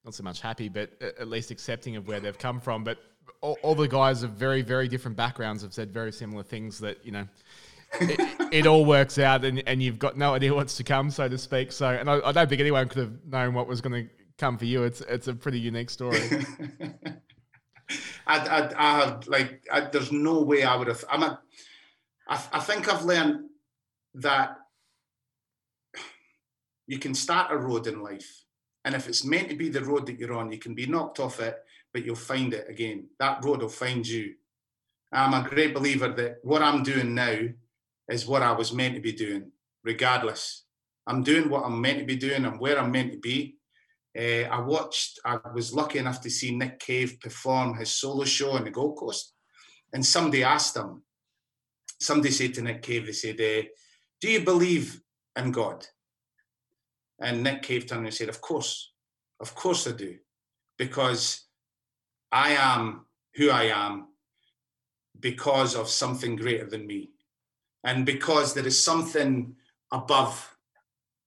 not 0.05 0.15
so 0.15 0.23
much 0.23 0.41
happy, 0.41 0.69
but 0.69 0.91
at 1.01 1.29
least 1.29 1.51
accepting 1.51 1.97
of 1.97 2.09
where 2.09 2.21
they've 2.21 2.39
come 2.39 2.61
from. 2.61 2.85
But 2.85 2.99
all, 3.41 3.59
all 3.63 3.75
the 3.75 3.89
guys 3.89 4.23
of 4.23 4.31
very 4.31 4.63
very 4.63 4.89
different 4.89 5.17
backgrounds 5.17 5.63
have 5.63 5.75
said 5.75 5.93
very 5.93 6.13
similar 6.13 6.43
things 6.43 6.79
that 6.81 7.05
you 7.05 7.13
know. 7.13 7.27
it, 8.01 8.21
it, 8.53 8.67
all 8.67 8.87
works 8.87 9.19
out, 9.19 9.45
and, 9.45 9.63
and 9.67 9.83
you've 9.83 9.99
got 9.99 10.17
no 10.17 10.33
idea 10.33 10.55
what's 10.55 10.79
to 10.79 10.83
come, 10.83 11.11
so 11.11 11.29
to 11.29 11.37
speak. 11.37 11.71
So, 11.71 11.89
and 11.89 12.09
I, 12.09 12.21
I 12.25 12.33
don't 12.33 12.49
think 12.49 12.59
anyone 12.63 12.89
could 12.89 13.01
have 13.01 13.27
known 13.27 13.53
what 13.53 13.67
was 13.67 13.83
going 13.83 14.05
to 14.05 14.11
come 14.39 14.57
for 14.57 14.65
you. 14.65 14.85
It's 14.85 15.03
it's 15.03 15.29
a 15.29 15.35
pretty 15.35 15.61
unique 15.61 15.91
story. 15.91 16.19
I, 18.27 18.39
I, 18.39 18.73
I 18.77 19.17
like, 19.27 19.65
I, 19.71 19.81
there's 19.81 20.13
no 20.13 20.41
way 20.43 20.63
I 20.63 20.77
would 20.77 20.89
have. 20.89 21.05
I'm 21.11 21.23
a, 21.23 21.41
I, 22.29 22.43
I 22.53 22.61
think 22.61 22.93
I've 22.93 23.05
learned 23.05 23.51
that 24.15 24.57
you 26.87 26.99
can 26.99 27.15
start 27.15 27.53
a 27.53 27.57
road 27.57 27.87
in 27.87 28.03
life, 28.03 28.45
and 28.85 28.95
if 28.95 29.09
it's 29.09 29.25
meant 29.25 29.49
to 29.51 29.57
be 29.57 29.69
the 29.69 29.85
road 29.85 30.07
that 30.07 30.19
you're 30.19 30.35
on, 30.35 30.53
you 30.53 30.59
can 30.59 30.75
be 30.75 30.87
knocked 30.87 31.21
off 31.21 31.41
it, 31.41 31.57
but 31.93 32.05
you'll 32.05 32.17
find 32.17 32.55
it 32.55 32.69
again. 32.69 33.09
That 33.19 33.45
road 33.45 33.61
will 33.61 33.69
find 33.69 34.07
you. 34.07 34.35
I'm 35.13 35.35
a 35.35 35.49
great 35.49 35.75
believer 35.75 36.09
that 36.09 36.39
what 36.43 36.63
I'm 36.63 36.83
doing 36.83 37.15
now 37.15 37.37
is 38.09 38.27
what 38.27 38.43
I 38.43 38.53
was 38.53 38.73
meant 38.73 38.95
to 38.95 39.01
be 39.01 39.13
doing, 39.13 39.53
regardless. 39.85 40.65
I'm 41.07 41.23
doing 41.23 41.51
what 41.51 41.65
I'm 41.65 41.81
meant 41.81 41.99
to 41.99 42.05
be 42.05 42.17
doing 42.17 42.45
and 42.45 42.59
where 42.59 42.79
I'm 42.79 42.91
meant 42.91 43.13
to 43.13 43.19
be. 43.19 43.57
Uh, 44.19 44.49
I 44.51 44.61
watched, 44.61 45.21
I 45.25 45.39
was 45.55 45.73
lucky 45.73 45.99
enough 45.99 46.21
to 46.23 46.31
see 46.31 46.57
Nick 46.57 46.79
Cave 46.79 47.19
perform 47.21 47.77
his 47.77 47.91
solo 47.91 48.25
show 48.25 48.53
on 48.53 48.65
the 48.65 48.71
Gold 48.71 48.99
Coast. 48.99 49.35
And 49.93 50.05
somebody 50.05 50.43
asked 50.43 50.77
him, 50.77 51.03
somebody 52.01 52.31
said 52.31 52.55
to 52.55 52.63
Nick 52.63 52.83
Cave, 52.83 53.07
they 53.07 53.13
said, 53.13 53.41
uh, 53.41 53.69
Do 54.21 54.31
you 54.31 54.41
believe 54.41 55.01
in 55.37 55.51
God? 55.51 55.87
And 57.21 57.43
Nick 57.43 57.63
Cave 57.63 57.87
turned 57.87 58.07
and 58.07 58.15
said, 58.15 58.29
Of 58.29 58.41
course, 58.41 58.93
of 59.41 59.55
course 59.55 59.87
I 59.87 59.93
do. 59.93 60.17
Because 60.79 61.47
I 62.33 62.53
am 62.53 63.05
who 63.35 63.51
I 63.51 63.65
am 63.65 64.09
because 65.21 65.77
of 65.77 65.89
something 65.89 66.37
greater 66.37 66.69
than 66.69 66.87
me. 66.87 67.11
And 67.85 68.07
because 68.07 68.55
there 68.55 68.67
is 68.67 68.83
something 68.83 69.55
above 69.93 70.57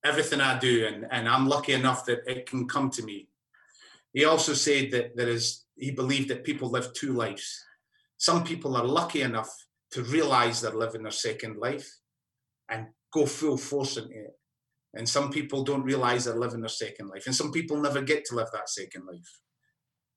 everything 0.04 0.42
I 0.42 0.58
do, 0.58 0.88
and, 0.88 1.08
and 1.12 1.30
I'm 1.30 1.48
lucky 1.48 1.74
enough 1.74 2.06
that 2.06 2.24
it 2.28 2.50
can 2.50 2.68
come 2.68 2.90
to 2.92 3.04
me. 3.04 3.30
He 4.14 4.26
also 4.26 4.54
said 4.54 4.92
that 4.92 5.16
there 5.16 5.30
is, 5.30 5.66
he 5.76 5.92
believed 5.92 6.30
that 6.30 6.44
people 6.44 6.70
live 6.70 6.94
two 6.94 7.14
lives. 7.14 7.64
Some 8.18 8.44
people 8.44 8.76
are 8.76 8.86
lucky 8.86 9.22
enough 9.22 9.54
to 9.92 10.04
realize 10.04 10.62
they're 10.62 10.72
living 10.72 11.04
their 11.04 11.12
second 11.12 11.58
life 11.58 11.88
and 12.70 12.88
go 13.14 13.26
full 13.26 13.58
force 13.58 13.98
into 13.98 14.16
it. 14.16 14.40
And 14.94 15.08
some 15.08 15.30
people 15.30 15.64
don't 15.64 15.84
realize 15.84 16.26
they're 16.26 16.36
living 16.36 16.62
their 16.62 16.70
second 16.70 17.10
life. 17.10 17.26
And 17.26 17.36
some 17.36 17.52
people 17.52 17.78
never 17.78 18.02
get 18.02 18.24
to 18.26 18.36
live 18.36 18.48
that 18.54 18.70
second 18.70 19.06
life. 19.06 19.40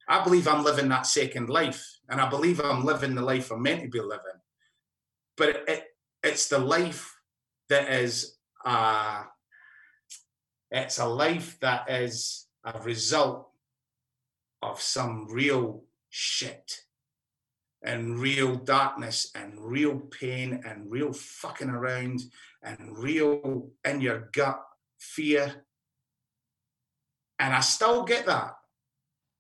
I 0.09 0.25
believe 0.25 0.49
I'm 0.49 0.65
living 0.65 0.89
that 0.89 1.07
second 1.07 1.51
life. 1.51 1.99
And 2.09 2.21
I 2.21 2.29
believe 2.29 2.61
I'm 2.61 2.85
living 2.85 3.15
the 3.15 3.23
life 3.23 3.51
I'm 3.51 3.63
meant 3.63 3.83
to 3.83 3.89
be 3.89 4.01
living. 4.01 4.41
But 5.37 5.65
it, 5.69 5.85
it's 6.23 6.49
the 6.49 6.59
life 6.59 7.15
that 7.69 7.93
is 7.93 8.39
uh, 8.65 9.25
it's 10.71 10.99
a 10.99 11.07
life 11.07 11.59
that 11.61 11.91
is 11.91 12.47
a 12.65 12.79
result 12.81 13.51
of 14.63 14.81
some 14.81 15.27
real 15.31 15.85
shit 16.11 16.81
and 17.83 18.19
real 18.19 18.57
darkness 18.57 19.31
and 19.35 19.55
real 19.59 19.99
pain 19.99 20.63
and 20.67 20.91
real 20.91 21.13
fucking 21.13 21.71
around 21.71 22.21
and 22.63 22.99
real 22.99 23.71
in 23.85 24.01
your 24.01 24.29
gut 24.33 24.61
fear. 24.99 25.65
And 27.39 27.55
I 27.55 27.61
still 27.61 28.03
get 28.03 28.27
that 28.27 28.58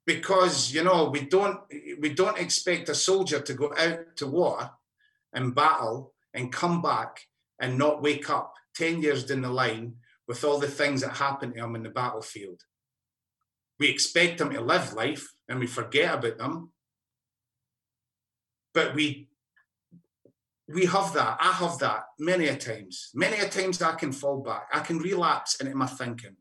because 0.08 0.72
you 0.72 0.82
know 0.82 1.10
we 1.10 1.20
don't 1.20 1.60
we 2.00 2.08
don't 2.08 2.38
expect 2.38 2.88
a 2.88 2.94
soldier 2.94 3.40
to 3.40 3.52
go 3.52 3.74
out 3.78 4.16
to 4.16 4.26
war 4.26 4.70
and 5.34 5.54
battle 5.54 6.14
and 6.32 6.50
come 6.50 6.80
back 6.80 7.26
and 7.60 7.76
not 7.76 8.00
wake 8.00 8.30
up 8.30 8.54
10 8.74 9.02
years 9.02 9.26
down 9.26 9.42
the 9.42 9.50
line 9.50 9.96
with 10.26 10.42
all 10.44 10.58
the 10.58 10.74
things 10.80 11.02
that 11.02 11.18
happened 11.18 11.52
to 11.54 11.62
him 11.62 11.76
in 11.76 11.82
the 11.82 11.90
battlefield. 11.90 12.62
We 13.78 13.88
expect 13.88 14.38
them 14.38 14.50
to 14.50 14.62
live 14.62 14.94
life 14.94 15.34
and 15.46 15.60
we 15.60 15.66
forget 15.66 16.14
about 16.14 16.38
them. 16.38 16.72
But 18.72 18.94
we 18.94 19.28
we 20.68 20.86
have 20.86 21.12
that. 21.12 21.36
I 21.38 21.52
have 21.52 21.78
that 21.80 22.04
many 22.18 22.46
a 22.46 22.56
times. 22.56 23.10
Many 23.14 23.36
a 23.40 23.48
times 23.48 23.82
I 23.82 23.94
can 23.94 24.12
fall 24.12 24.40
back. 24.40 24.68
I 24.72 24.80
can 24.80 24.98
relapse 24.98 25.60
into 25.60 25.74
my 25.76 25.86
thinking. 25.86 26.36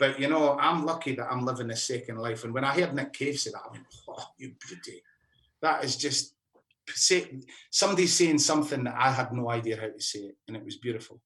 But 0.00 0.18
you 0.18 0.28
know, 0.28 0.58
I'm 0.58 0.86
lucky 0.86 1.14
that 1.14 1.30
I'm 1.30 1.44
living 1.44 1.70
a 1.70 1.76
second 1.76 2.16
life. 2.16 2.42
And 2.44 2.54
when 2.54 2.64
I 2.64 2.72
heard 2.72 2.94
Nick 2.94 3.12
Cave 3.12 3.38
say 3.38 3.50
that, 3.50 3.60
I 3.64 3.70
went, 3.70 3.84
"Oh, 4.08 4.24
you 4.38 4.54
beauty!" 4.66 5.02
That 5.60 5.84
is 5.84 5.96
just 5.96 6.34
say, 6.88 7.40
somebody 7.70 8.06
saying 8.06 8.38
something 8.38 8.82
that 8.84 8.94
I 8.98 9.12
had 9.12 9.30
no 9.32 9.50
idea 9.50 9.78
how 9.78 9.88
to 9.88 10.00
say 10.00 10.20
it, 10.20 10.36
and 10.48 10.56
it 10.56 10.64
was 10.64 10.76
beautiful. 10.76 11.20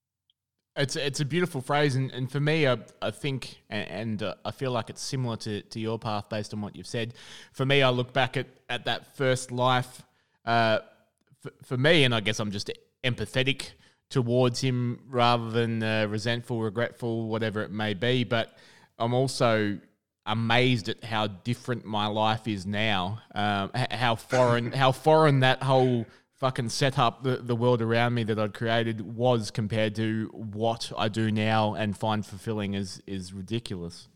It's 0.77 0.97
it's 0.97 1.21
a 1.21 1.25
beautiful 1.25 1.61
phrase, 1.61 1.95
and, 1.95 2.11
and 2.11 2.29
for 2.29 2.41
me, 2.41 2.67
I, 2.67 2.79
I 3.01 3.13
think, 3.13 3.63
and, 3.71 3.89
and 3.89 4.23
uh, 4.25 4.35
I 4.45 4.51
feel 4.51 4.73
like 4.73 4.91
it's 4.91 5.03
similar 5.03 5.37
to, 5.37 5.63
to 5.63 5.79
your 5.79 6.01
path 6.01 6.29
based 6.29 6.53
on 6.53 6.61
what 6.61 6.75
you've 6.75 6.89
said. 6.89 7.15
For 7.53 7.65
me, 7.65 7.81
I 7.81 7.91
look 7.91 8.13
back 8.13 8.37
at, 8.37 8.49
at 8.69 8.85
that 8.87 9.17
first 9.17 9.53
life. 9.53 10.03
Uh, 10.45 10.81
for 11.63 11.77
me, 11.77 12.03
and 12.03 12.13
I 12.13 12.19
guess 12.19 12.41
I'm 12.41 12.51
just 12.51 12.73
empathetic 13.05 13.71
towards 14.15 14.61
him 14.61 15.01
rather 15.11 15.51
than 15.51 15.83
uh, 15.83 16.07
resentful, 16.07 16.63
regretful, 16.63 17.27
whatever 17.27 17.63
it 17.63 17.73
may 17.73 17.95
be. 17.95 18.23
But 18.23 18.57
I'm 18.97 19.13
also 19.13 19.79
amazed 20.25 20.89
at 20.89 21.03
how 21.03 21.27
different 21.27 21.85
my 21.85 22.07
life 22.07 22.47
is 22.47 22.65
now. 22.65 23.21
Um, 23.35 23.73
how 23.91 24.15
foreign, 24.15 24.71
how 24.71 24.93
foreign 24.93 25.41
that 25.41 25.65
whole 25.65 26.07
fucking 26.39 26.69
set 26.69 26.97
up 26.97 27.25
the, 27.25 27.39
the 27.39 27.57
world 27.57 27.83
around 27.83 28.15
me 28.15 28.23
that 28.23 28.39
I'd 28.39 28.55
created 28.55 29.01
was 29.01 29.51
compared 29.51 29.97
to 29.97 30.31
what 30.33 30.93
I 30.97 31.09
do 31.09 31.33
now 31.33 31.75
and 31.75 31.97
find 31.97 32.25
fulfilling 32.25 32.75
is 32.75 33.03
is 33.07 33.33
ridiculous. 33.33 34.09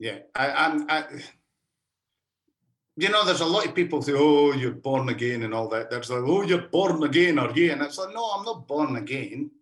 Yeah, 0.00 0.18
I, 0.34 0.50
I'm. 0.50 0.90
I, 0.90 1.04
you 2.98 3.08
know, 3.10 3.24
there's 3.24 3.40
a 3.40 3.46
lot 3.46 3.64
of 3.64 3.76
people 3.76 4.02
say, 4.02 4.12
"Oh, 4.14 4.52
you're 4.52 4.72
born 4.72 5.08
again" 5.08 5.44
and 5.44 5.54
all 5.54 5.68
that. 5.68 5.88
There's 5.88 6.10
like, 6.10 6.24
"Oh, 6.24 6.42
you're 6.42 6.68
born 6.68 7.04
again," 7.04 7.38
are 7.38 7.52
you? 7.52 7.70
And 7.70 7.80
it's 7.80 7.96
like, 7.96 8.12
no, 8.12 8.24
I'm 8.24 8.44
not 8.44 8.66
born 8.66 8.96
again. 8.96 9.52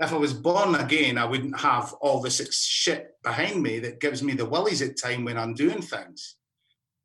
If 0.00 0.12
I 0.12 0.16
was 0.16 0.32
born 0.32 0.74
again, 0.74 1.18
I 1.18 1.26
wouldn't 1.26 1.60
have 1.60 1.92
all 2.00 2.20
this 2.20 2.40
shit 2.54 3.12
behind 3.22 3.62
me 3.62 3.80
that 3.80 4.00
gives 4.00 4.22
me 4.22 4.32
the 4.32 4.46
willies 4.46 4.80
at 4.80 4.98
time 4.98 5.24
when 5.24 5.36
I'm 5.36 5.54
doing 5.54 5.82
things. 5.82 6.36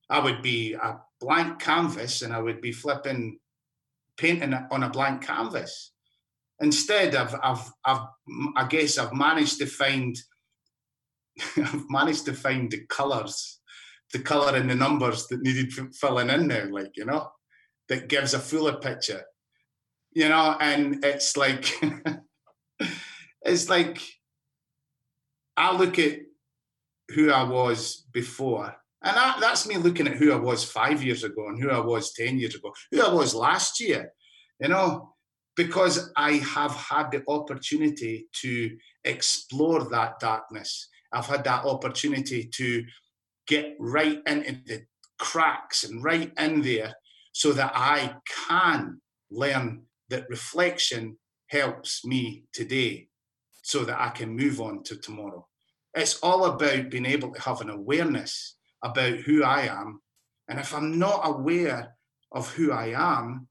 I 0.10 0.20
would 0.20 0.42
be 0.42 0.74
a 0.74 1.00
blank 1.20 1.60
canvas 1.60 2.22
and 2.22 2.34
I 2.34 2.40
would 2.40 2.62
be 2.62 2.72
flipping 2.72 3.40
painting 4.18 4.54
on 4.54 4.84
a 4.84 4.90
blank 4.90 5.24
canvas. 5.24 5.94
Instead, 6.60 7.16
I've, 7.16 7.36
I've, 7.42 7.72
I've, 7.86 8.08
I 8.56 8.68
guess 8.68 8.98
I've 8.98 9.14
managed 9.14 9.60
to 9.60 9.66
find, 9.66 10.16
I've 11.58 11.90
managed 11.90 12.26
to 12.26 12.34
find 12.34 12.70
the 12.70 12.86
colours, 12.88 13.61
the 14.14 14.20
colour 14.20 14.56
and 14.56 14.70
the 14.70 14.76
numbers 14.76 15.28
that 15.28 15.42
needed 15.42 15.74
filling 15.96 16.30
in 16.30 16.48
there, 16.48 16.70
like 16.72 16.92
you 16.96 17.06
know, 17.06 17.30
that 17.90 18.08
gives 18.08 18.34
a 18.34 18.40
fuller 18.40 18.78
picture, 18.78 19.24
you 20.12 20.30
know. 20.30 20.58
And 20.60 21.04
it's 21.04 21.38
like, 21.38 21.72
it's 23.42 23.70
like, 23.70 24.02
I 25.58 25.76
look 25.76 26.00
at 26.00 26.20
who 27.14 27.32
I 27.32 27.44
was 27.44 28.06
before 28.14 28.76
and 29.04 29.18
that, 29.18 29.40
that's 29.40 29.68
me 29.68 29.78
looking 29.78 30.08
at 30.08 30.18
who 30.18 30.32
I 30.32 30.36
was 30.36 30.64
five 30.64 31.04
years 31.04 31.24
ago 31.24 31.48
and 31.48 31.62
who 31.62 31.70
I 31.72 31.80
was 31.80 32.14
10 32.14 32.38
years 32.38 32.56
ago, 32.56 32.72
who 32.92 33.02
I 33.02 33.12
was 33.12 33.34
last 33.34 33.80
year, 33.80 34.14
you 34.60 34.68
know, 34.68 35.16
because 35.56 36.12
I 36.16 36.34
have 36.34 36.76
had 36.76 37.12
the 37.12 37.24
opportunity 37.28 38.28
to 38.42 38.78
explore 39.04 39.90
that 39.90 40.20
darkness. 40.20 40.88
I've 41.12 41.26
had 41.26 41.44
that 41.46 41.66
opportunity 41.66 42.50
to 42.54 42.84
get 43.52 43.76
right 43.80 44.22
into 44.26 44.62
the 44.66 44.82
cracks 45.20 45.84
and 45.84 46.02
right 46.02 46.32
in 46.40 46.62
there 46.62 46.96
so 47.34 47.52
that 47.52 47.74
I 47.76 48.16
can 48.48 49.02
learn 49.30 49.84
that 50.10 50.30
reflection 50.30 51.18
helps 51.48 52.06
me 52.06 52.46
today 52.54 53.10
so 53.62 53.84
that 53.84 54.00
I 54.00 54.10
can 54.10 54.38
move 54.38 54.62
on 54.62 54.84
to 54.84 54.96
tomorrow. 54.96 55.46
It's 55.94 56.18
all 56.24 56.46
about 56.46 56.90
being 56.90 57.06
able 57.06 57.34
to 57.34 57.42
have 57.42 57.60
an 57.60 57.70
awareness 57.70 58.56
about 58.82 59.18
who 59.26 59.44
I 59.44 59.64
am. 59.64 60.00
And 60.48 60.58
if 60.58 60.74
I'm 60.74 60.98
not 60.98 61.20
aware 61.26 61.94
of 62.32 62.50
who 62.54 62.72
I 62.72 62.94
am, 62.96 63.50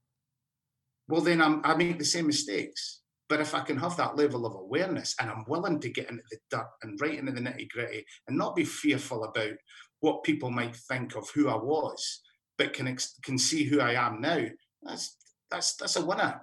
well, 1.09 1.21
then 1.21 1.43
I'm, 1.43 1.61
I 1.63 1.75
make 1.75 1.99
the 1.99 2.05
same 2.07 2.27
mistakes. 2.27 3.00
But 3.31 3.41
if 3.41 3.55
I 3.55 3.61
can 3.61 3.77
have 3.79 3.97
that 3.97 4.17
level 4.17 4.45
of 4.45 4.57
awareness 4.57 5.15
and 5.21 5.31
I'm 5.31 5.45
willing 5.47 5.79
to 5.81 5.89
get 5.89 6.11
into 6.11 6.25
the 6.33 6.39
dirt 6.51 6.69
and 6.83 7.01
right 7.01 7.17
into 7.17 7.31
the 7.31 7.41
nitty 7.41 7.71
gritty 7.71 8.05
and 8.27 8.37
not 8.37 8.57
be 8.57 8.65
fearful 8.65 9.23
about 9.23 9.53
what 10.01 10.25
people 10.25 10.51
might 10.51 10.75
think 10.75 11.15
of 11.15 11.31
who 11.31 11.49
I 11.49 11.55
was, 11.55 12.23
but 12.59 12.73
can 12.73 12.95
can 13.23 13.39
see 13.39 13.63
who 13.63 13.81
I 13.81 13.93
am 13.93 14.21
now, 14.21 14.45
that's 14.83 15.17
that's 15.49 15.77
that's 15.77 15.95
a 15.95 16.05
winner. 16.05 16.41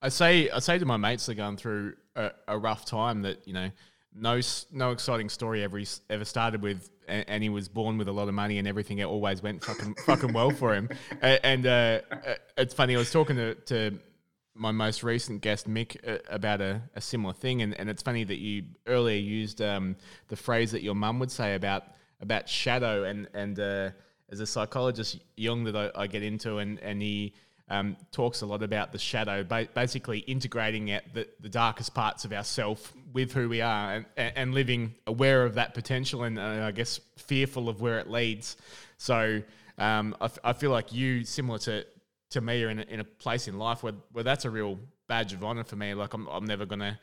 I 0.00 0.10
say 0.10 0.48
I 0.48 0.60
say 0.60 0.78
to 0.78 0.86
my 0.86 0.96
mates 0.96 1.26
that 1.26 1.32
are 1.32 1.34
going 1.34 1.56
through 1.56 1.94
a, 2.14 2.30
a 2.46 2.56
rough 2.56 2.84
time 2.84 3.22
that 3.22 3.44
you 3.44 3.52
know 3.52 3.68
no 4.14 4.40
no 4.70 4.92
exciting 4.92 5.28
story 5.28 5.64
ever 5.64 5.82
ever 6.08 6.24
started 6.24 6.62
with 6.62 6.88
and, 7.08 7.24
and, 7.26 7.42
he 7.42 7.48
was 7.48 7.68
born 7.68 7.98
with 7.98 8.06
a 8.06 8.12
lot 8.12 8.28
of 8.28 8.34
money 8.34 8.58
and 8.58 8.68
everything 8.68 8.98
it 8.98 9.04
always 9.06 9.42
went 9.42 9.64
fucking 9.64 9.94
fucking 10.06 10.32
well 10.32 10.50
for 10.50 10.72
him 10.72 10.88
and 11.20 11.66
uh, 11.66 12.00
uh, 12.12 12.34
it's 12.56 12.72
funny 12.72 12.94
I 12.94 12.98
was 12.98 13.10
talking 13.10 13.36
to, 13.36 13.54
to 13.54 13.98
my 14.54 14.70
most 14.70 15.02
recent 15.02 15.40
guest 15.40 15.68
Mick 15.68 15.96
uh, 16.08 16.18
about 16.28 16.60
a, 16.60 16.82
a, 16.94 17.00
similar 17.00 17.34
thing 17.34 17.62
and, 17.62 17.78
and 17.78 17.90
it's 17.90 18.02
funny 18.02 18.24
that 18.24 18.38
you 18.38 18.64
earlier 18.86 19.18
used 19.18 19.60
um, 19.60 19.96
the 20.28 20.36
phrase 20.36 20.70
that 20.72 20.82
your 20.82 20.94
mum 20.94 21.18
would 21.18 21.30
say 21.30 21.54
about 21.54 21.84
about 22.20 22.48
shadow 22.48 23.04
and 23.04 23.28
and 23.34 23.58
uh, 23.58 23.90
as 24.30 24.40
a 24.40 24.46
psychologist 24.46 25.18
Jung 25.36 25.64
that 25.64 25.76
I, 25.76 25.90
I 26.02 26.06
get 26.06 26.22
into 26.22 26.58
and 26.58 26.78
and 26.80 27.02
he 27.02 27.34
um, 27.68 27.96
talks 28.12 28.42
a 28.42 28.46
lot 28.46 28.62
about 28.62 28.92
the 28.92 28.98
shadow, 28.98 29.42
ba- 29.42 29.68
basically 29.74 30.18
integrating 30.20 30.90
at 30.90 31.14
the, 31.14 31.26
the 31.40 31.48
darkest 31.48 31.94
parts 31.94 32.24
of 32.24 32.32
ourself 32.32 32.92
with 33.12 33.32
who 33.32 33.48
we 33.48 33.60
are 33.60 34.04
and, 34.16 34.32
and 34.36 34.54
living 34.54 34.94
aware 35.06 35.44
of 35.44 35.54
that 35.54 35.72
potential 35.72 36.24
and 36.24 36.38
uh, 36.38 36.66
I 36.66 36.72
guess 36.72 37.00
fearful 37.16 37.68
of 37.68 37.80
where 37.80 37.98
it 37.98 38.10
leads. 38.10 38.56
So 38.98 39.42
um, 39.78 40.14
I, 40.20 40.26
f- 40.26 40.38
I 40.44 40.52
feel 40.52 40.70
like 40.70 40.92
you, 40.92 41.24
similar 41.24 41.58
to, 41.60 41.86
to 42.34 42.40
me, 42.40 42.62
are 42.62 42.70
in 42.70 42.80
a, 42.80 42.82
in 42.82 43.00
a 43.00 43.04
place 43.04 43.48
in 43.48 43.58
life 43.58 43.82
where, 43.82 43.94
where 44.12 44.24
that's 44.24 44.44
a 44.44 44.50
real 44.50 44.78
badge 45.08 45.32
of 45.32 45.42
honor 45.42 45.64
for 45.64 45.76
me. 45.76 45.94
Like 45.94 46.14
I'm, 46.14 46.26
I'm 46.28 46.44
never 46.44 46.66
going 46.66 46.80
to. 46.80 46.98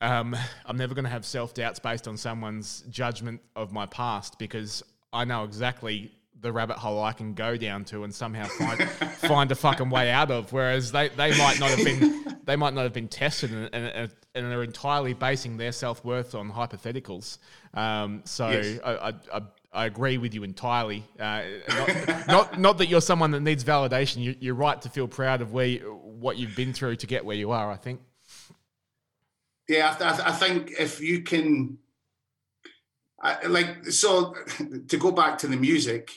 Um, 0.00 0.36
I'm 0.66 0.76
never 0.76 0.94
to 1.04 1.10
have 1.10 1.24
self 1.24 1.54
doubts 1.54 1.78
based 1.78 2.08
on 2.08 2.16
someone's 2.16 2.82
judgment 2.90 3.40
of 3.54 3.72
my 3.72 3.86
past 3.86 4.38
because 4.38 4.82
I 5.12 5.24
know 5.24 5.44
exactly 5.44 6.10
the 6.40 6.50
rabbit 6.50 6.76
hole 6.76 7.02
I 7.02 7.12
can 7.12 7.34
go 7.34 7.56
down 7.56 7.84
to 7.86 8.02
and 8.02 8.12
somehow 8.12 8.46
find 8.46 8.82
find 8.90 9.52
a 9.52 9.54
fucking 9.54 9.90
way 9.90 10.10
out 10.10 10.32
of. 10.32 10.52
Whereas 10.52 10.90
they, 10.90 11.08
they 11.10 11.36
might 11.38 11.60
not 11.60 11.70
have 11.70 11.84
been 11.84 12.40
they 12.44 12.56
might 12.56 12.74
not 12.74 12.82
have 12.82 12.92
been 12.92 13.08
tested 13.08 13.52
and, 13.52 13.72
and, 13.72 14.10
and 14.34 14.46
are 14.46 14.64
entirely 14.64 15.14
basing 15.14 15.56
their 15.56 15.72
self 15.72 16.04
worth 16.04 16.34
on 16.34 16.50
hypotheticals. 16.50 17.38
Um, 17.74 18.22
so 18.24 18.50
yes. 18.50 18.80
I, 18.84 18.90
I, 18.90 19.12
I, 19.32 19.40
agree 19.72 20.18
with 20.18 20.34
you 20.34 20.42
entirely. 20.42 21.04
Uh, 21.18 21.42
not, 21.68 22.26
not, 22.26 22.60
not 22.60 22.78
that 22.78 22.86
you're 22.86 23.00
someone 23.00 23.30
that 23.30 23.40
needs 23.40 23.64
validation. 23.64 24.22
You, 24.22 24.36
you're 24.38 24.54
right 24.54 24.80
to 24.82 24.88
feel 24.88 25.08
proud 25.08 25.40
of 25.40 25.52
where 25.52 25.66
you, 25.66 26.00
what 26.02 26.36
you've 26.36 26.56
been 26.56 26.72
through 26.72 26.96
to 26.96 27.06
get 27.06 27.24
where 27.24 27.36
you 27.36 27.50
are. 27.50 27.70
I 27.70 27.76
think. 27.76 28.00
Yeah, 29.68 29.96
I, 30.00 30.28
I 30.28 30.32
think 30.32 30.72
if 30.78 31.00
you 31.00 31.22
can 31.22 31.78
I, 33.22 33.46
like 33.46 33.86
so 33.86 34.34
to 34.88 34.96
go 34.98 35.10
back 35.10 35.38
to 35.38 35.46
the 35.46 35.56
music 35.56 36.10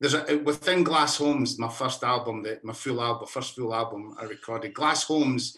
there's 0.00 0.14
a 0.14 0.36
within 0.44 0.84
Glass 0.84 1.16
Homes, 1.16 1.58
my 1.58 1.68
first 1.68 2.04
album, 2.04 2.42
that 2.42 2.64
my 2.64 2.72
full 2.72 3.02
album, 3.02 3.26
first 3.26 3.54
full 3.54 3.74
album 3.74 4.14
I 4.20 4.24
recorded. 4.24 4.74
Glass 4.74 5.04
Homes 5.04 5.56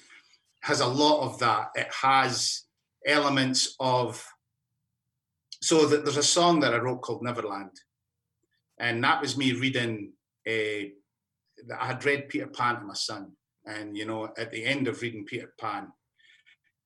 has 0.61 0.81
a 0.81 0.87
lot 0.87 1.25
of 1.25 1.39
that. 1.41 1.71
It 1.75 1.89
has 2.03 2.65
elements 3.05 3.75
of 3.81 4.25
so 5.61 5.87
there's 5.87 6.17
a 6.17 6.23
song 6.23 6.61
that 6.61 6.75
I 6.75 6.79
wrote 6.79 7.03
called 7.03 7.23
Neverland, 7.23 7.73
and 8.79 9.03
that 9.05 9.21
was 9.21 9.37
me 9.37 9.53
reading 9.53 10.13
a. 10.47 10.93
I 11.79 11.87
had 11.87 12.05
read 12.05 12.29
Peter 12.29 12.47
Pan 12.47 12.77
to 12.77 12.87
my 12.87 12.95
son, 12.95 13.33
and 13.67 13.97
you 13.97 14.07
know, 14.07 14.33
at 14.39 14.53
the 14.53 14.65
end 14.65 14.87
of 14.87 15.03
reading 15.03 15.25
Peter 15.25 15.53
Pan, 15.61 15.89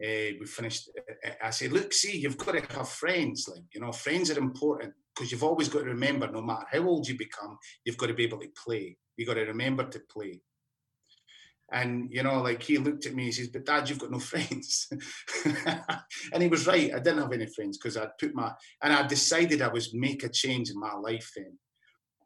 uh, 0.03 0.33
we 0.41 0.47
finished. 0.47 0.91
I 1.43 1.51
said, 1.51 1.73
"Look, 1.73 1.93
see, 1.93 2.19
you've 2.19 2.39
got 2.39 2.53
to 2.53 2.77
have 2.77 2.89
friends. 2.89 3.49
Like, 3.49 3.65
you 3.75 3.81
know, 3.81 3.93
friends 3.93 4.31
are 4.31 4.39
important 4.39 4.95
because 5.15 5.31
you've 5.31 5.45
always 5.45 5.69
got 5.69 5.81
to 5.81 5.85
remember, 5.87 6.31
no 6.31 6.41
matter 6.41 6.67
how 6.73 6.87
old 6.89 7.07
you 7.07 7.19
become, 7.19 7.59
you've 7.85 7.99
got 7.99 8.07
to 8.07 8.15
be 8.15 8.25
able 8.25 8.41
to 8.41 8.49
play. 8.65 8.97
You've 9.17 9.29
got 9.29 9.35
to 9.35 9.45
remember 9.45 9.89
to 9.89 10.01
play." 10.11 10.41
And 11.73 12.09
you 12.11 12.23
know, 12.23 12.43
like 12.43 12.63
he 12.63 12.77
looked 12.79 13.07
at 13.07 13.15
me, 13.15 13.25
he 13.25 13.33
says, 13.33 13.49
"But 13.49 13.65
Dad, 13.65 13.89
you've 13.89 13.99
got 13.99 14.11
no 14.11 14.19
friends." 14.33 14.89
and 16.33 16.43
he 16.43 16.49
was 16.49 16.67
right. 16.67 16.93
I 16.95 16.99
didn't 16.99 17.23
have 17.23 17.33
any 17.33 17.47
friends 17.47 17.79
because 17.79 17.97
I'd 17.97 18.19
put 18.21 18.35
my 18.35 18.53
and 18.83 18.93
I 18.93 19.07
decided 19.07 19.63
I 19.63 19.69
was 19.69 19.95
make 19.95 20.23
a 20.23 20.29
change 20.29 20.71
in 20.71 20.79
my 20.79 20.95
life 20.95 21.31
then. 21.35 21.59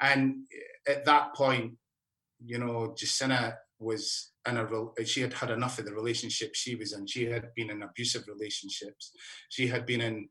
And 0.00 0.44
at 0.86 1.04
that 1.04 1.34
point, 1.34 1.74
you 2.44 2.58
know, 2.58 2.94
Jacinta 2.96 3.58
was 3.78 4.32
in 4.46 4.56
a 4.56 5.04
she 5.04 5.20
had 5.20 5.32
had 5.32 5.50
enough 5.50 5.78
of 5.78 5.84
the 5.84 5.94
relationship 5.94 6.54
she 6.54 6.74
was 6.74 6.92
in. 6.92 7.06
She 7.06 7.26
had 7.26 7.54
been 7.54 7.70
in 7.70 7.82
abusive 7.82 8.26
relationships. 8.26 9.12
She 9.48 9.66
had 9.66 9.86
been 9.86 10.00
in, 10.00 10.28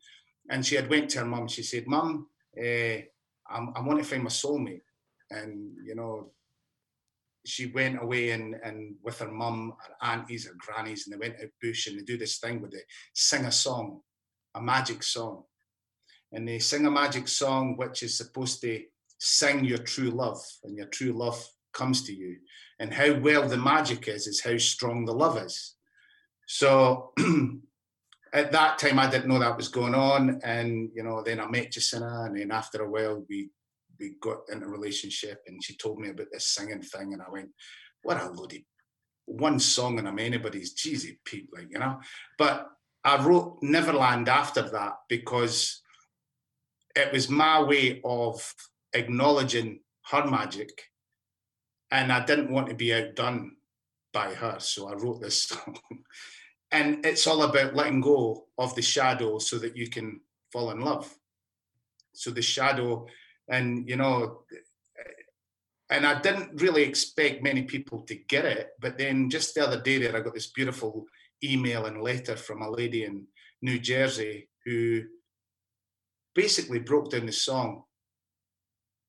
and 0.49 0.65
she 0.65 0.75
had 0.75 0.89
went 0.89 1.09
to 1.11 1.19
her 1.19 1.25
mum. 1.25 1.47
She 1.47 1.63
said, 1.63 1.87
"Mum, 1.87 2.27
eh, 2.57 3.01
I 3.47 3.81
want 3.81 3.99
to 3.99 4.05
find 4.05 4.23
my 4.23 4.29
soulmate." 4.29 4.81
And 5.29 5.75
you 5.85 5.95
know, 5.95 6.31
she 7.45 7.67
went 7.67 8.01
away 8.01 8.31
and 8.31 8.55
and 8.63 8.95
with 9.03 9.19
her 9.19 9.31
mum, 9.31 9.73
her 9.79 10.11
aunties, 10.11 10.47
her 10.47 10.55
grannies, 10.57 11.05
and 11.05 11.13
they 11.13 11.27
went 11.27 11.41
out 11.41 11.49
bush 11.61 11.87
and 11.87 11.99
they 11.99 12.03
do 12.03 12.17
this 12.17 12.39
thing 12.39 12.61
where 12.61 12.71
they 12.71 12.83
sing 13.13 13.45
a 13.45 13.51
song, 13.51 14.01
a 14.53 14.61
magic 14.61 15.03
song, 15.03 15.43
and 16.31 16.47
they 16.47 16.59
sing 16.59 16.85
a 16.85 16.91
magic 16.91 17.27
song 17.27 17.77
which 17.77 18.03
is 18.03 18.17
supposed 18.17 18.61
to 18.61 18.81
sing 19.19 19.63
your 19.63 19.79
true 19.79 20.11
love, 20.11 20.41
and 20.63 20.77
your 20.77 20.87
true 20.87 21.13
love 21.13 21.43
comes 21.73 22.03
to 22.03 22.13
you. 22.13 22.37
And 22.79 22.93
how 22.93 23.13
well 23.19 23.47
the 23.47 23.57
magic 23.57 24.07
is 24.07 24.27
is 24.27 24.41
how 24.41 24.57
strong 24.57 25.05
the 25.05 25.13
love 25.13 25.37
is. 25.37 25.75
So 26.47 27.13
at 28.35 28.51
that 28.51 28.77
time 28.77 28.99
i 28.99 29.09
didn't 29.09 29.29
know 29.29 29.39
that 29.39 29.55
was 29.55 29.69
going 29.69 29.95
on 29.95 30.41
and 30.43 30.89
you 30.93 31.01
know 31.01 31.23
then 31.23 31.39
i 31.39 31.47
met 31.47 31.71
Jacinta 31.71 32.23
and 32.25 32.37
then 32.37 32.51
after 32.51 32.83
a 32.83 32.89
while 32.89 33.23
we 33.29 33.49
we 33.99 34.15
got 34.21 34.39
in 34.51 34.63
a 34.63 34.67
relationship 34.67 35.41
and 35.47 35.63
she 35.63 35.75
told 35.75 35.99
me 35.99 36.09
about 36.09 36.27
this 36.31 36.47
singing 36.47 36.81
thing 36.81 37.13
and 37.13 37.21
i 37.21 37.29
went 37.29 37.49
what 38.03 38.17
a 38.17 38.29
loady 38.29 38.65
one 39.25 39.59
song 39.59 39.99
and 39.99 40.07
i'm 40.07 40.19
anybody's 40.19 40.73
cheesy 40.73 41.19
Pete 41.25 41.49
like 41.53 41.67
you 41.69 41.79
know 41.79 41.99
but 42.37 42.67
i 43.03 43.23
wrote 43.23 43.57
neverland 43.61 44.29
after 44.29 44.61
that 44.69 44.93
because 45.09 45.81
it 46.95 47.11
was 47.11 47.29
my 47.29 47.61
way 47.61 48.01
of 48.03 48.53
acknowledging 48.93 49.79
her 50.11 50.25
magic 50.25 50.83
and 51.91 52.11
I 52.11 52.25
didn't 52.25 52.51
want 52.51 52.67
to 52.67 52.75
be 52.75 52.93
outdone 52.93 53.55
by 54.13 54.33
her, 54.33 54.57
so 54.59 54.89
I 54.89 54.93
wrote 54.95 55.21
this 55.21 55.43
song. 55.47 55.77
and 56.71 57.05
it's 57.05 57.27
all 57.27 57.43
about 57.43 57.75
letting 57.75 58.01
go 58.01 58.45
of 58.57 58.75
the 58.75 58.81
shadow 58.81 59.39
so 59.39 59.57
that 59.59 59.77
you 59.77 59.89
can 59.89 60.21
fall 60.51 60.71
in 60.71 60.79
love. 60.79 61.13
So 62.13 62.31
the 62.31 62.41
shadow, 62.41 63.07
and 63.49 63.87
you 63.87 63.95
know, 63.95 64.43
and 65.89 66.05
I 66.05 66.19
didn't 66.19 66.61
really 66.61 66.83
expect 66.83 67.43
many 67.43 67.63
people 67.63 68.01
to 68.01 68.15
get 68.15 68.45
it, 68.45 68.69
but 68.79 68.97
then 68.97 69.29
just 69.29 69.53
the 69.53 69.65
other 69.65 69.81
day 69.81 69.97
there, 69.99 70.15
I 70.15 70.21
got 70.21 70.33
this 70.33 70.51
beautiful 70.51 71.05
email 71.43 71.85
and 71.85 72.01
letter 72.01 72.35
from 72.35 72.61
a 72.61 72.69
lady 72.69 73.03
in 73.03 73.27
New 73.61 73.79
Jersey 73.79 74.49
who 74.65 75.03
basically 76.33 76.79
broke 76.79 77.11
down 77.11 77.25
the 77.25 77.31
song 77.31 77.83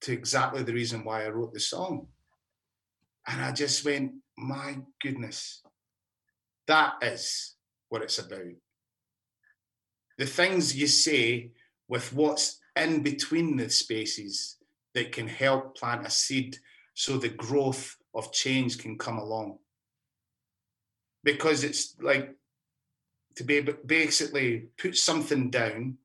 to 0.03 0.13
exactly 0.13 0.63
the 0.63 0.75
reason 0.75 1.05
why 1.05 1.25
I 1.25 1.31
wrote 1.31 1.55
the 1.55 1.61
song. 1.61 2.09
And 3.27 3.41
I 3.43 3.53
just 3.53 3.85
went, 3.85 4.13
my 4.37 4.79
goodness, 5.03 5.63
that 6.69 6.95
is 7.03 7.55
what 7.89 8.03
it's 8.03 8.19
about. 8.19 8.55
The 10.19 10.27
things 10.27 10.77
you 10.77 10.87
say 10.87 11.53
with 11.89 12.13
what's 12.13 12.59
in 12.77 13.03
between 13.03 13.57
the 13.57 13.71
spaces 13.71 14.57
that 14.95 15.13
can 15.13 15.27
help 15.27 15.77
plant 15.77 16.07
a 16.07 16.11
seed 16.11 16.59
so 16.95 17.19
the 17.19 17.29
growth 17.29 17.97
of 18.15 18.33
change 18.33 18.79
can 18.79 18.97
come 18.97 19.19
along. 19.19 19.59
Because 21.25 21.65
it's 21.65 21.97
like 22.01 22.35
to 23.37 23.45
be 23.45 23.61
basically 23.85 24.69
put 24.79 24.97
something 24.97 25.51
down 25.51 25.99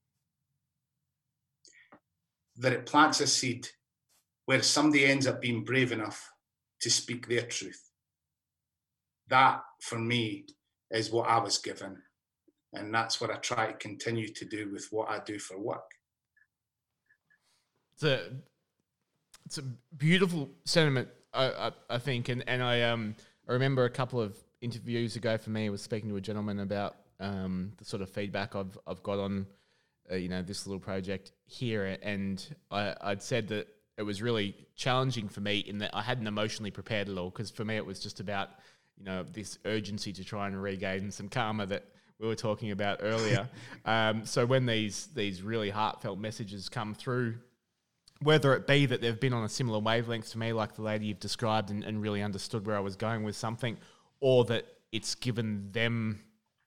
that 2.57 2.73
it 2.73 2.85
plants 2.85 3.21
a 3.21 3.27
seed 3.27 3.67
where 4.45 4.61
somebody 4.61 5.05
ends 5.05 5.27
up 5.27 5.41
being 5.41 5.63
brave 5.63 5.91
enough 5.91 6.29
to 6.81 6.89
speak 6.89 7.27
their 7.27 7.43
truth. 7.43 7.89
That, 9.29 9.61
for 9.79 9.97
me, 9.97 10.45
is 10.89 11.11
what 11.11 11.29
I 11.29 11.39
was 11.39 11.57
given. 11.57 11.97
And 12.73 12.93
that's 12.93 13.21
what 13.21 13.31
I 13.31 13.35
try 13.35 13.67
to 13.67 13.77
continue 13.77 14.27
to 14.27 14.45
do 14.45 14.69
with 14.71 14.87
what 14.91 15.09
I 15.09 15.19
do 15.25 15.39
for 15.39 15.57
work. 15.57 15.89
It's 17.93 18.03
a, 18.03 18.21
it's 19.45 19.57
a 19.57 19.63
beautiful 19.97 20.49
sentiment, 20.65 21.09
I, 21.33 21.45
I, 21.45 21.71
I 21.89 21.97
think. 21.97 22.29
And, 22.29 22.43
and 22.47 22.63
I, 22.63 22.81
um, 22.83 23.15
I 23.47 23.53
remember 23.53 23.85
a 23.85 23.89
couple 23.89 24.21
of 24.21 24.37
interviews 24.61 25.15
ago 25.15 25.37
for 25.37 25.49
me, 25.49 25.65
I 25.65 25.69
was 25.69 25.81
speaking 25.81 26.09
to 26.09 26.15
a 26.15 26.21
gentleman 26.21 26.59
about 26.59 26.95
um, 27.19 27.73
the 27.77 27.85
sort 27.85 28.01
of 28.01 28.09
feedback 28.09 28.55
I've, 28.55 28.77
I've 28.87 29.03
got 29.03 29.19
on, 29.19 29.47
uh, 30.11 30.15
you 30.15 30.29
know, 30.29 30.41
this 30.41 30.67
little 30.67 30.79
project 30.79 31.31
here. 31.45 31.97
And 32.01 32.43
I, 32.69 32.95
I'd 33.01 33.21
said 33.21 33.47
that 33.49 33.67
it 33.97 34.03
was 34.03 34.21
really 34.21 34.55
challenging 34.75 35.29
for 35.29 35.41
me 35.41 35.59
in 35.59 35.77
that 35.79 35.91
I 35.93 36.01
hadn't 36.01 36.27
emotionally 36.27 36.71
prepared 36.71 37.07
at 37.07 37.17
all 37.17 37.29
because 37.29 37.51
for 37.51 37.63
me 37.63 37.75
it 37.75 37.85
was 37.85 37.99
just 37.99 38.19
about 38.19 38.49
you 38.97 39.05
know 39.05 39.23
this 39.31 39.59
urgency 39.65 40.13
to 40.13 40.23
try 40.23 40.47
and 40.47 40.61
regain 40.61 41.11
some 41.11 41.29
karma 41.29 41.65
that 41.67 41.85
we 42.19 42.27
were 42.27 42.35
talking 42.35 42.71
about 42.71 42.99
earlier. 43.01 43.47
um, 43.85 44.25
so 44.25 44.45
when 44.45 44.65
these 44.65 45.07
these 45.13 45.41
really 45.41 45.69
heartfelt 45.69 46.19
messages 46.19 46.69
come 46.69 46.93
through, 46.93 47.35
whether 48.21 48.53
it 48.53 48.67
be 48.67 48.85
that 48.85 49.01
they've 49.01 49.19
been 49.19 49.33
on 49.33 49.43
a 49.43 49.49
similar 49.49 49.79
wavelength 49.79 50.31
to 50.31 50.37
me, 50.37 50.53
like 50.53 50.75
the 50.75 50.81
lady 50.81 51.07
you've 51.07 51.19
described, 51.19 51.69
and, 51.69 51.83
and 51.83 52.01
really 52.01 52.21
understood 52.21 52.65
where 52.65 52.75
I 52.75 52.79
was 52.79 52.95
going 52.95 53.23
with 53.23 53.35
something, 53.35 53.77
or 54.19 54.45
that 54.45 54.65
it's 54.91 55.15
given 55.15 55.69
them 55.71 56.21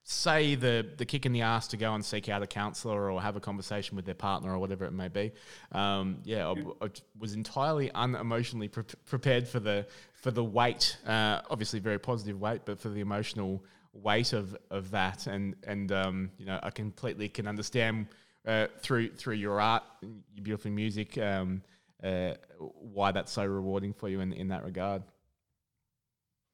say 0.07 0.55
the 0.55 0.87
the 0.99 1.07
kick 1.07 1.25
in 1.25 1.33
the 1.33 1.41
ass 1.41 1.67
to 1.67 1.79
go 1.79 1.95
and 1.95 2.05
seek 2.05 2.29
out 2.29 2.43
a 2.43 2.47
counselor 2.47 3.11
or 3.11 3.23
have 3.23 3.37
a 3.37 3.41
conversation 3.41 3.97
with 3.97 4.05
their 4.05 4.15
partner 4.15 4.53
or 4.53 4.59
whatever 4.59 4.85
it 4.85 4.93
may 4.93 5.09
be. 5.09 5.33
Um, 5.73 6.19
yeah, 6.25 6.47
I, 6.47 6.85
I, 6.85 6.91
was 7.19 7.33
entirely 7.33 7.89
unemotionally 7.91 8.71
pre- 8.71 8.85
prepared 9.07 9.49
for 9.49 9.61
the 9.61 9.87
for 10.13 10.31
the 10.31 10.45
weight. 10.45 10.99
Uh, 11.07 11.41
obviously, 11.49 11.81
very 11.81 11.99
positive 11.99 12.39
weight, 12.39 12.63
but 12.67 12.79
for 12.79 12.91
the 12.91 13.01
emotional 13.01 13.65
weight 13.95 14.35
of 14.35 14.57
of 14.71 14.91
that, 14.91 15.27
and 15.27 15.57
and 15.67 15.91
um, 15.91 16.31
you 16.39 16.45
know, 16.45 16.61
I 16.63 16.71
completely 16.71 17.29
can 17.29 17.49
understand 17.49 18.09
uh, 18.47 18.67
through 18.81 19.15
through 19.15 19.35
your 19.35 19.61
art, 19.61 19.83
your 20.03 20.43
beautiful 20.43 20.71
music, 20.71 21.19
um, 21.19 21.63
uh, 22.03 22.35
why 22.59 23.13
that's 23.13 23.33
so 23.33 23.45
rewarding 23.45 23.93
for 23.93 24.09
you 24.09 24.21
in 24.21 24.33
in 24.33 24.49
that 24.49 24.65
regard. 24.65 25.03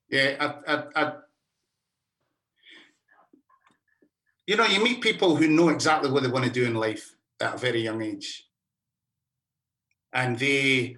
Yeah, 0.09 0.55
I, 0.67 0.75
I, 0.75 0.85
I 0.97 1.13
you 4.51 4.57
know, 4.57 4.67
you 4.67 4.83
meet 4.83 5.01
people 5.01 5.37
who 5.37 5.47
know 5.47 5.69
exactly 5.69 6.11
what 6.11 6.25
they 6.25 6.29
want 6.29 6.45
to 6.45 6.51
do 6.51 6.65
in 6.65 6.75
life 6.75 7.15
at 7.41 7.55
a 7.55 7.57
very 7.57 7.83
young 7.83 8.03
age. 8.03 8.49
And 10.13 10.37
they, 10.37 10.97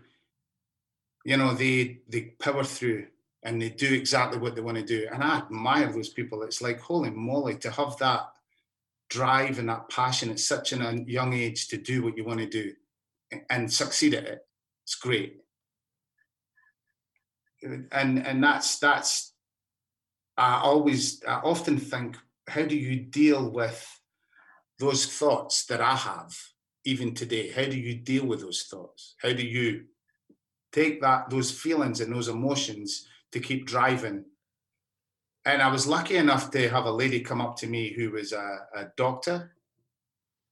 you 1.27 1.37
know, 1.37 1.53
they 1.53 2.01
they 2.09 2.33
power 2.41 2.65
through 2.65 3.09
and 3.43 3.61
they 3.61 3.69
do 3.69 3.93
exactly 3.93 4.39
what 4.39 4.55
they 4.55 4.63
want 4.63 4.79
to 4.79 4.85
do. 4.85 5.07
And 5.13 5.23
I 5.23 5.37
admire 5.37 5.93
those 5.93 6.09
people. 6.09 6.43
It's 6.45 6.63
like, 6.63 6.81
holy 6.81 7.11
moly, 7.11 7.57
to 7.57 7.71
have 7.71 7.99
that 7.99 8.33
drive 9.13 9.59
and 9.59 9.69
that 9.69 9.91
passion 9.91 10.31
at 10.31 10.41
such 10.41 10.73
a 10.73 11.05
young 11.07 11.35
age 11.35 11.69
to 11.69 11.77
do 11.77 12.03
what 12.03 12.17
you 12.17 12.25
want 12.25 12.41
to 12.41 12.47
do 12.47 12.73
and 13.51 13.71
succeed 13.71 14.15
at 14.15 14.25
it. 14.25 14.41
It's 14.85 14.95
great. 14.95 15.41
And 17.63 18.19
and 18.27 18.43
that's 18.43 18.79
that's 18.79 19.35
I 20.37 20.61
always 20.63 21.23
I 21.25 21.35
often 21.35 21.79
think 21.79 22.17
how 22.49 22.65
do 22.65 22.77
you 22.77 22.97
deal 22.97 23.51
with 23.51 23.81
those 24.79 25.07
thoughts 25.07 25.67
that 25.67 25.81
I 25.81 25.95
have 25.95 26.35
even 26.85 27.15
today? 27.15 27.51
How 27.51 27.65
do 27.65 27.79
you 27.79 27.95
deal 27.95 28.27
with 28.27 28.41
those 28.41 28.63
thoughts? 28.63 29.15
How 29.23 29.33
do 29.33 29.47
you 29.47 29.85
take 30.73 31.03
that 31.03 31.31
those 31.31 31.51
feelings 31.51 32.01
and 32.01 32.13
those 32.13 32.29
emotions 32.29 33.07
to 33.33 33.41
keep 33.41 33.67
driving? 33.67 34.25
And 35.45 35.61
I 35.61 35.69
was 35.69 35.87
lucky 35.87 36.17
enough 36.17 36.51
to 36.53 36.69
have 36.69 36.85
a 36.85 36.91
lady 36.91 37.21
come 37.21 37.41
up 37.41 37.57
to 37.57 37.67
me 37.67 37.93
who 37.93 38.11
was 38.11 38.33
a, 38.33 38.59
a 38.75 38.85
doctor, 38.97 39.53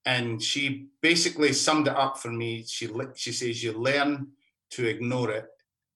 and 0.05 0.43
she 0.43 0.89
basically 1.01 1.53
summed 1.53 1.87
it 1.87 1.97
up 1.97 2.19
for 2.19 2.31
me. 2.31 2.65
She 2.67 2.89
she 3.15 3.33
says 3.33 3.63
you 3.63 3.73
learn 3.73 4.29
to 4.71 4.89
ignore 4.89 5.31
it 5.31 5.47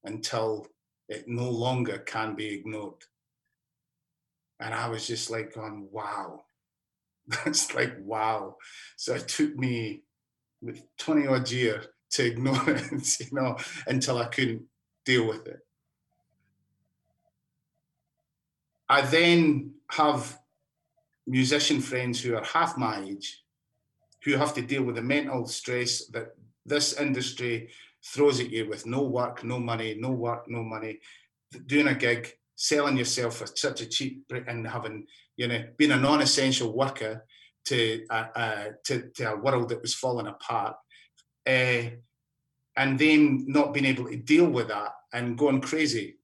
until 0.05 0.67
it 1.09 1.27
no 1.27 1.51
longer 1.51 1.99
can 1.99 2.35
be 2.35 2.47
ignored. 2.47 3.05
And 4.61 4.75
I 4.75 4.89
was 4.89 5.07
just 5.07 5.31
like 5.31 5.55
going, 5.55 5.89
wow. 5.91 6.45
That's 7.27 7.75
like, 7.75 7.95
wow. 8.01 8.57
So 8.97 9.15
it 9.15 9.29
took 9.29 9.57
me 9.57 10.03
20 10.99 11.27
odd 11.27 11.51
years 11.51 11.87
to 12.13 12.25
ignore 12.25 12.63
it, 12.71 13.21
you 13.21 13.27
know, 13.33 13.57
until 13.87 14.19
I 14.19 14.27
couldn't 14.27 14.63
deal 15.05 15.27
with 15.27 15.47
it. 15.47 15.61
I 18.89 19.03
then 19.03 19.75
have 19.91 20.39
musician 21.27 21.81
friends 21.81 22.21
who 22.21 22.35
are 22.37 22.45
half 22.45 22.77
my 22.77 23.03
age 23.03 23.43
who 24.25 24.37
have 24.37 24.55
to 24.55 24.63
deal 24.63 24.83
with 24.83 24.97
the 24.97 25.03
mental 25.03 25.47
stress 25.47 26.07
that 26.07 26.35
this 26.65 26.99
industry 26.99 27.69
throws 28.05 28.41
at 28.41 28.51
you 28.51 28.69
with 28.69 28.87
no 28.87 29.03
work, 29.03 29.45
no 29.45 29.59
money, 29.59 29.97
no 29.99 30.11
work, 30.11 30.45
no 30.49 30.63
money, 30.63 30.99
doing 31.67 31.89
a 31.89 31.95
gig, 31.95 32.33
selling 32.57 32.97
yourself 32.97 33.37
for 33.37 33.47
such 33.47 33.81
a 33.81 33.87
cheap 33.87 34.25
and 34.47 34.67
having 34.67 35.07
you 35.37 35.49
know 35.49 35.65
being 35.77 35.91
a 35.91 35.97
non-essential 35.97 36.73
worker 36.73 37.25
to 37.65 38.05
uh, 38.11 38.27
uh, 38.37 38.65
to, 38.85 39.11
to 39.11 39.33
a 39.33 39.37
world 39.37 39.69
that 39.69 39.83
was 39.83 39.95
falling 39.95 40.27
apart 40.27 40.77
uh, 41.47 41.83
and 42.77 42.99
then 42.99 43.45
not 43.49 43.75
being 43.75 43.87
able 43.87 44.07
to 44.07 44.17
deal 44.17 44.47
with 44.47 44.69
that 44.69 44.93
and 45.13 45.39
going 45.39 45.61
crazy 45.61 46.17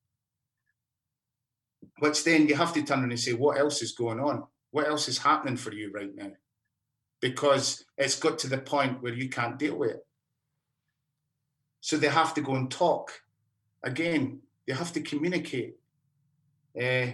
which 2.01 2.24
then 2.24 2.47
you 2.48 2.55
have 2.55 2.72
to 2.72 2.82
turn 2.82 3.01
around 3.01 3.10
and 3.10 3.20
say 3.20 3.32
what 3.32 3.59
else 3.59 3.82
is 3.82 3.93
going 3.93 4.20
on 4.20 4.44
what 4.70 4.89
else 4.89 5.09
is 5.09 5.18
happening 5.18 5.56
for 5.56 5.72
you 5.72 5.90
right 5.93 6.14
now 6.14 6.31
because 7.20 7.85
it's 7.97 8.18
got 8.18 8.39
to 8.39 8.48
the 8.48 8.59
point 8.59 9.02
where 9.02 9.14
you 9.14 9.28
can't 9.28 9.59
deal 9.59 9.77
with 9.77 9.90
it 9.90 10.06
so 11.81 11.97
they 11.97 12.09
have 12.09 12.35
to 12.35 12.40
go 12.40 12.55
and 12.55 12.70
talk 12.70 13.12
again 13.82 14.40
they 14.66 14.74
have 14.74 14.93
to 14.93 15.01
communicate 15.01 15.77
uh, 16.81 17.06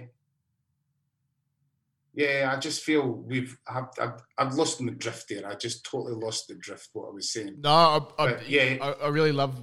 yeah, 2.16 2.50
I 2.54 2.58
just 2.58 2.82
feel 2.82 3.06
we've 3.06 3.58
I've, 3.68 3.88
I've, 4.00 4.22
I've 4.38 4.54
lost 4.54 4.78
the 4.78 4.90
drift 4.90 5.28
there. 5.28 5.46
I 5.46 5.54
just 5.54 5.84
totally 5.84 6.14
lost 6.14 6.48
the 6.48 6.54
drift 6.54 6.88
what 6.94 7.08
I 7.08 7.12
was 7.12 7.30
saying. 7.30 7.56
No, 7.60 7.70
I, 7.70 8.24
I, 8.24 8.40
yeah, 8.48 8.76
I, 8.80 8.92
I, 9.04 9.08
really 9.08 9.32
love 9.32 9.60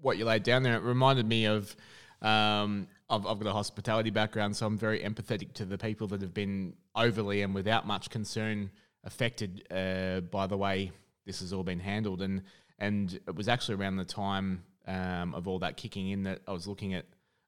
what 0.00 0.16
you 0.16 0.24
laid 0.24 0.44
down 0.44 0.62
there. 0.62 0.76
It 0.76 0.82
reminded 0.84 1.26
me 1.26 1.46
of 1.46 1.74
um, 2.22 2.86
I've, 3.10 3.26
I've 3.26 3.38
got 3.38 3.48
a 3.48 3.52
hospitality 3.52 4.10
background, 4.10 4.56
so 4.56 4.66
I'm 4.66 4.78
very 4.78 5.00
empathetic 5.00 5.52
to 5.54 5.64
the 5.64 5.78
people 5.78 6.06
that 6.08 6.20
have 6.20 6.34
been 6.34 6.74
overly 6.94 7.42
and 7.42 7.54
without 7.54 7.86
much 7.86 8.10
concern 8.10 8.70
affected 9.04 9.66
uh, 9.70 10.20
by 10.20 10.46
the 10.46 10.56
way 10.56 10.92
this 11.24 11.40
has 11.40 11.52
all 11.52 11.62
been 11.62 11.80
handled. 11.80 12.22
And 12.22 12.42
and 12.78 13.18
it 13.26 13.34
was 13.34 13.48
actually 13.48 13.76
around 13.76 13.96
the 13.96 14.04
time 14.04 14.62
um, 14.86 15.34
of 15.34 15.48
all 15.48 15.58
that 15.60 15.76
kicking 15.76 16.10
in 16.10 16.22
that 16.24 16.40
I 16.46 16.52
was 16.52 16.66
looking 16.66 16.94
at 16.94 17.06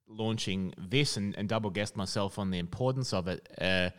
launching 0.09 0.75
this 0.77 1.17
and, 1.17 1.37
and 1.37 1.49
double 1.49 1.71
guessed 1.71 1.97
myself 1.97 2.39
on 2.39 2.51
the 2.51 2.59
importance 2.59 3.13
of 3.13 3.29
it. 3.29 3.49
Uh, 3.61 3.91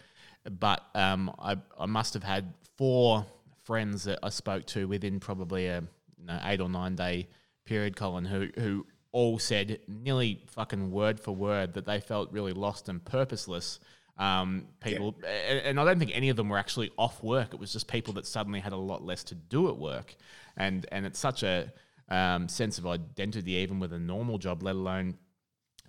but 0.49 0.83
um, 0.93 1.33
I, 1.39 1.55
I 1.79 1.85
must 1.85 2.13
have 2.15 2.23
had 2.23 2.53
four 2.77 3.25
friends 3.63 4.03
that 4.05 4.19
I 4.23 4.29
spoke 4.29 4.65
to 4.67 4.87
within 4.87 5.19
probably 5.19 5.67
a 5.67 5.81
you 6.17 6.25
know, 6.25 6.39
eight 6.43 6.59
or 6.59 6.69
nine 6.69 6.95
day 6.95 7.29
period, 7.65 7.95
Colin, 7.95 8.25
who 8.25 8.49
who 8.57 8.85
all 9.11 9.39
said 9.39 9.79
nearly 9.87 10.41
fucking 10.47 10.91
word 10.91 11.19
for 11.19 11.35
word 11.35 11.73
that 11.73 11.85
they 11.85 11.99
felt 11.99 12.31
really 12.31 12.53
lost 12.53 12.89
and 12.89 13.03
purposeless. 13.03 13.79
Um, 14.17 14.67
people, 14.81 15.15
yeah. 15.23 15.29
and, 15.29 15.59
and 15.59 15.79
I 15.79 15.85
don't 15.85 15.99
think 15.99 16.11
any 16.13 16.29
of 16.29 16.37
them 16.37 16.49
were 16.49 16.57
actually 16.57 16.91
off 16.97 17.23
work. 17.23 17.53
It 17.53 17.59
was 17.59 17.73
just 17.73 17.87
people 17.87 18.13
that 18.13 18.25
suddenly 18.25 18.59
had 18.59 18.73
a 18.73 18.77
lot 18.77 19.03
less 19.03 19.23
to 19.25 19.35
do 19.35 19.67
at 19.69 19.77
work, 19.77 20.15
and 20.55 20.85
and 20.91 21.05
it's 21.05 21.19
such 21.19 21.43
a 21.43 21.73
um, 22.09 22.47
sense 22.47 22.77
of 22.77 22.85
identity, 22.85 23.53
even 23.53 23.79
with 23.79 23.93
a 23.93 23.99
normal 23.99 24.37
job, 24.37 24.63
let 24.63 24.75
alone 24.75 25.17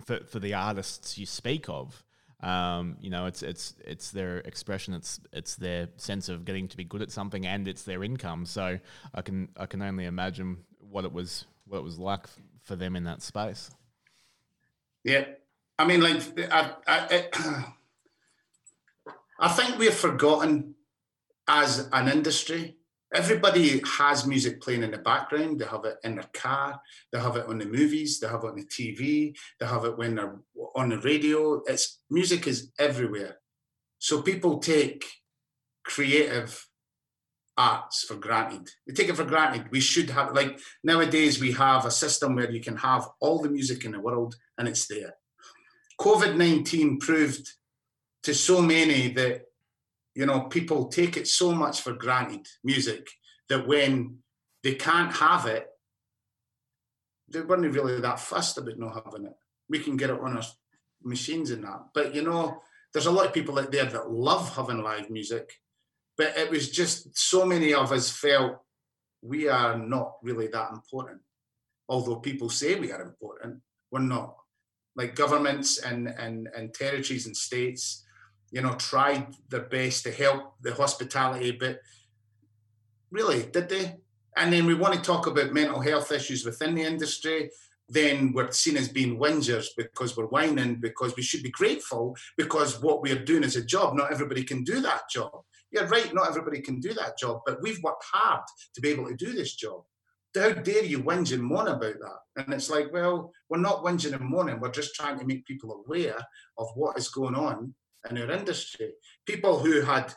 for 0.04 0.20
for 0.24 0.38
the 0.38 0.54
artists 0.54 1.18
you 1.18 1.26
speak 1.26 1.68
of. 1.68 2.02
Um, 2.40 2.96
you 3.00 3.10
know, 3.10 3.26
it's 3.26 3.42
it's 3.42 3.74
it's 3.84 4.10
their 4.10 4.38
expression. 4.38 4.94
It's 4.94 5.20
it's 5.32 5.56
their 5.56 5.88
sense 5.96 6.28
of 6.28 6.44
getting 6.44 6.68
to 6.68 6.76
be 6.76 6.84
good 6.84 7.02
at 7.02 7.10
something, 7.10 7.46
and 7.46 7.68
it's 7.68 7.82
their 7.82 8.02
income. 8.02 8.46
So 8.46 8.78
I 9.14 9.22
can 9.22 9.48
I 9.56 9.66
can 9.66 9.82
only 9.82 10.06
imagine 10.06 10.58
what 10.78 11.04
it 11.04 11.12
was 11.12 11.44
what 11.66 11.78
it 11.78 11.84
was 11.84 11.98
like 11.98 12.26
for 12.62 12.76
them 12.76 12.96
in 12.96 13.04
that 13.04 13.22
space. 13.22 13.70
Yeah, 15.04 15.24
I 15.78 15.86
mean, 15.86 16.00
like 16.00 16.22
I 16.52 16.72
I, 16.86 17.28
I 19.38 19.48
think 19.48 19.78
we've 19.78 19.94
forgotten 19.94 20.74
as 21.48 21.88
an 21.92 22.08
industry 22.08 22.76
Everybody 23.14 23.82
has 23.98 24.26
music 24.26 24.62
playing 24.62 24.82
in 24.82 24.90
the 24.90 24.98
background. 24.98 25.60
They 25.60 25.66
have 25.66 25.84
it 25.84 25.98
in 26.02 26.14
their 26.14 26.30
car. 26.32 26.80
They 27.12 27.20
have 27.20 27.36
it 27.36 27.46
on 27.46 27.58
the 27.58 27.66
movies. 27.66 28.18
They 28.18 28.26
have 28.26 28.42
it 28.44 28.48
on 28.48 28.56
the 28.56 28.64
TV. 28.64 29.36
They 29.60 29.66
have 29.66 29.84
it 29.84 29.98
when 29.98 30.14
they're 30.14 30.38
on 30.74 30.88
the 30.88 30.98
radio. 30.98 31.62
It's 31.66 31.98
music 32.08 32.46
is 32.46 32.72
everywhere. 32.78 33.36
So 33.98 34.22
people 34.22 34.60
take 34.60 35.04
creative 35.84 36.66
arts 37.56 38.04
for 38.04 38.16
granted. 38.16 38.68
They 38.86 38.94
take 38.94 39.08
it 39.08 39.16
for 39.16 39.24
granted. 39.24 39.70
We 39.70 39.80
should 39.80 40.10
have 40.10 40.34
like 40.34 40.58
nowadays 40.82 41.40
we 41.40 41.52
have 41.52 41.84
a 41.84 41.90
system 41.90 42.36
where 42.36 42.50
you 42.50 42.60
can 42.60 42.76
have 42.76 43.08
all 43.20 43.40
the 43.40 43.50
music 43.50 43.84
in 43.84 43.92
the 43.92 44.00
world 44.00 44.34
and 44.58 44.68
it's 44.68 44.86
there. 44.86 45.14
COVID 46.00 46.36
nineteen 46.36 46.98
proved 46.98 47.48
to 48.22 48.34
so 48.34 48.62
many 48.62 49.12
that 49.14 49.42
you 50.14 50.26
know, 50.26 50.42
people 50.42 50.86
take 50.86 51.16
it 51.16 51.26
so 51.26 51.52
much 51.52 51.80
for 51.80 51.92
granted, 51.92 52.46
music, 52.62 53.08
that 53.48 53.66
when 53.66 54.18
they 54.62 54.74
can't 54.74 55.14
have 55.16 55.46
it, 55.46 55.68
they 57.28 57.40
weren't 57.40 57.72
really 57.72 58.00
that 58.00 58.20
fussed 58.20 58.58
about 58.58 58.78
not 58.78 59.02
having 59.04 59.26
it. 59.26 59.32
We 59.68 59.78
can 59.78 59.96
get 59.96 60.10
it 60.10 60.20
on 60.20 60.36
our 60.36 60.42
machines 61.02 61.50
and 61.50 61.64
that. 61.64 61.86
But 61.94 62.14
you 62.14 62.22
know, 62.22 62.60
there's 62.92 63.06
a 63.06 63.10
lot 63.10 63.26
of 63.26 63.32
people 63.32 63.58
out 63.58 63.72
there 63.72 63.86
that 63.86 64.10
love 64.10 64.54
having 64.54 64.82
live 64.82 65.08
music. 65.08 65.50
But 66.16 66.36
it 66.36 66.50
was 66.50 66.70
just 66.70 67.16
so 67.18 67.46
many 67.46 67.72
of 67.74 67.92
us 67.92 68.10
felt 68.10 68.58
we 69.22 69.48
are 69.48 69.78
not 69.78 70.14
really 70.22 70.48
that 70.48 70.72
important. 70.72 71.20
Although 71.88 72.16
people 72.16 72.50
say 72.50 72.74
we 72.74 72.92
are 72.92 73.02
important, 73.02 73.60
we're 73.90 74.00
not. 74.00 74.36
Like 74.94 75.14
governments 75.14 75.78
and, 75.78 76.08
and, 76.08 76.48
and 76.54 76.74
territories 76.74 77.26
and 77.26 77.36
states 77.36 78.04
you 78.52 78.60
know, 78.60 78.74
tried 78.74 79.26
their 79.48 79.62
best 79.62 80.04
to 80.04 80.12
help 80.12 80.54
the 80.60 80.74
hospitality, 80.74 81.52
but 81.52 81.80
really, 83.10 83.44
did 83.44 83.68
they? 83.68 83.96
And 84.36 84.52
then 84.52 84.66
we 84.66 84.74
want 84.74 84.94
to 84.94 85.00
talk 85.00 85.26
about 85.26 85.54
mental 85.54 85.80
health 85.80 86.12
issues 86.12 86.44
within 86.44 86.74
the 86.74 86.82
industry. 86.82 87.50
Then 87.92 88.32
we're 88.32 88.50
seen 88.52 88.78
as 88.78 88.88
being 88.88 89.18
whingers 89.18 89.66
because 89.76 90.16
we're 90.16 90.26
whining, 90.26 90.76
because 90.76 91.14
we 91.14 91.22
should 91.22 91.42
be 91.42 91.50
grateful 91.50 92.16
because 92.38 92.82
what 92.82 93.02
we're 93.02 93.22
doing 93.22 93.44
is 93.44 93.56
a 93.56 93.64
job. 93.64 93.94
Not 93.94 94.10
everybody 94.10 94.44
can 94.44 94.64
do 94.64 94.80
that 94.80 95.02
job. 95.10 95.32
Yeah, 95.70 95.82
right, 95.82 96.12
not 96.14 96.28
everybody 96.28 96.62
can 96.62 96.80
do 96.80 96.94
that 96.94 97.18
job, 97.18 97.42
but 97.44 97.60
we've 97.62 97.82
worked 97.82 98.04
hard 98.10 98.44
to 98.74 98.80
be 98.80 98.88
able 98.88 99.08
to 99.08 99.14
do 99.14 99.32
this 99.32 99.54
job. 99.54 99.82
How 100.34 100.52
dare 100.52 100.84
you 100.84 101.02
whinge 101.02 101.34
and 101.34 101.42
moan 101.42 101.68
about 101.68 101.98
that? 102.00 102.18
And 102.36 102.54
it's 102.54 102.70
like, 102.70 102.90
well, 102.92 103.30
we're 103.50 103.58
not 103.58 103.84
whinging 103.84 104.14
and 104.14 104.24
moaning. 104.24 104.58
We're 104.58 104.70
just 104.70 104.94
trying 104.94 105.18
to 105.18 105.26
make 105.26 105.44
people 105.44 105.84
aware 105.84 106.16
of 106.56 106.68
what 106.74 106.98
is 106.98 107.08
going 107.08 107.34
on 107.34 107.74
in 108.08 108.16
our 108.16 108.30
industry. 108.30 108.92
People 109.26 109.58
who 109.58 109.82
had 109.82 110.14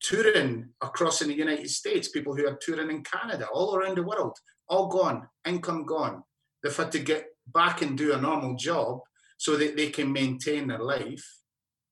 touring 0.00 0.70
across 0.82 1.22
in 1.22 1.28
the 1.28 1.36
United 1.36 1.70
States, 1.70 2.08
people 2.08 2.34
who 2.34 2.46
had 2.46 2.60
touring 2.60 2.90
in 2.90 3.04
Canada, 3.04 3.46
all 3.52 3.76
around 3.76 3.96
the 3.96 4.02
world, 4.02 4.36
all 4.68 4.88
gone, 4.88 5.28
income 5.46 5.84
gone. 5.84 6.24
They've 6.64 6.76
had 6.76 6.90
to 6.92 6.98
get 6.98 7.26
back 7.46 7.82
and 7.82 7.96
do 7.96 8.12
a 8.12 8.20
normal 8.20 8.56
job 8.56 9.02
so 9.36 9.56
that 9.56 9.76
they 9.76 9.90
can 9.90 10.12
maintain 10.12 10.66
their 10.66 10.80
life. 10.80 11.24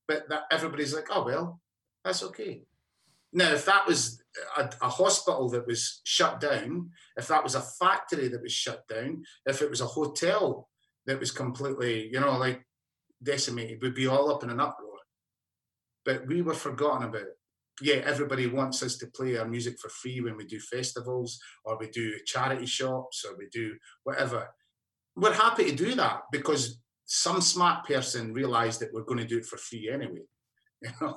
But 0.08 0.28
that 0.30 0.42
everybody's 0.50 0.94
like, 0.94 1.08
oh 1.10 1.24
well, 1.24 1.60
that's 2.04 2.24
okay. 2.24 2.62
Now, 3.32 3.52
if 3.52 3.64
that 3.66 3.86
was 3.86 4.20
a, 4.58 4.68
a, 4.82 4.88
hospital 4.88 5.48
that 5.50 5.66
was 5.66 6.00
shut 6.04 6.40
down, 6.40 6.90
if 7.16 7.28
that 7.28 7.44
was 7.44 7.54
a 7.54 7.62
factory 7.62 8.28
that 8.28 8.42
was 8.42 8.52
shut 8.52 8.86
down, 8.88 9.22
if 9.46 9.62
it 9.62 9.70
was 9.70 9.80
a 9.80 9.86
hotel 9.86 10.68
that 11.06 11.20
was 11.20 11.30
completely, 11.30 12.08
you 12.08 12.20
know, 12.20 12.36
like 12.36 12.66
decimated, 13.22 13.80
we'd 13.80 13.94
be 13.94 14.06
all 14.06 14.34
up 14.34 14.42
in 14.42 14.50
an 14.50 14.60
uproar 14.60 14.92
but 16.04 16.26
we 16.26 16.42
were 16.42 16.54
forgotten 16.54 17.08
about. 17.08 17.26
Yeah, 17.80 17.96
everybody 18.04 18.46
wants 18.46 18.82
us 18.82 18.96
to 18.98 19.06
play 19.06 19.36
our 19.36 19.48
music 19.48 19.78
for 19.80 19.88
free 19.88 20.20
when 20.20 20.36
we 20.36 20.44
do 20.44 20.60
festivals 20.60 21.40
or 21.64 21.78
we 21.78 21.88
do 21.88 22.14
charity 22.26 22.66
shops 22.66 23.24
or 23.24 23.36
we 23.36 23.48
do 23.50 23.76
whatever. 24.04 24.48
We're 25.16 25.34
happy 25.34 25.70
to 25.70 25.76
do 25.76 25.94
that 25.96 26.22
because 26.32 26.80
some 27.04 27.40
smart 27.40 27.84
person 27.84 28.32
realized 28.32 28.80
that 28.80 28.92
we're 28.92 29.02
going 29.02 29.20
to 29.20 29.26
do 29.26 29.38
it 29.38 29.46
for 29.46 29.56
free 29.56 29.90
anyway. 29.92 30.22
You 30.82 30.90
know, 31.00 31.16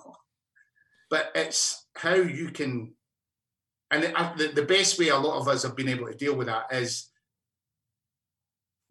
but 1.10 1.32
it's 1.34 1.88
how 1.96 2.14
you 2.14 2.50
can, 2.50 2.94
and 3.90 4.04
the, 4.04 4.52
the 4.54 4.62
best 4.62 5.00
way 5.00 5.10
a 5.10 5.18
lot 5.18 5.40
of 5.40 5.48
us 5.48 5.64
have 5.64 5.76
been 5.76 5.90
able 5.90 6.06
to 6.06 6.14
deal 6.14 6.36
with 6.36 6.46
that 6.46 6.66
is 6.72 7.10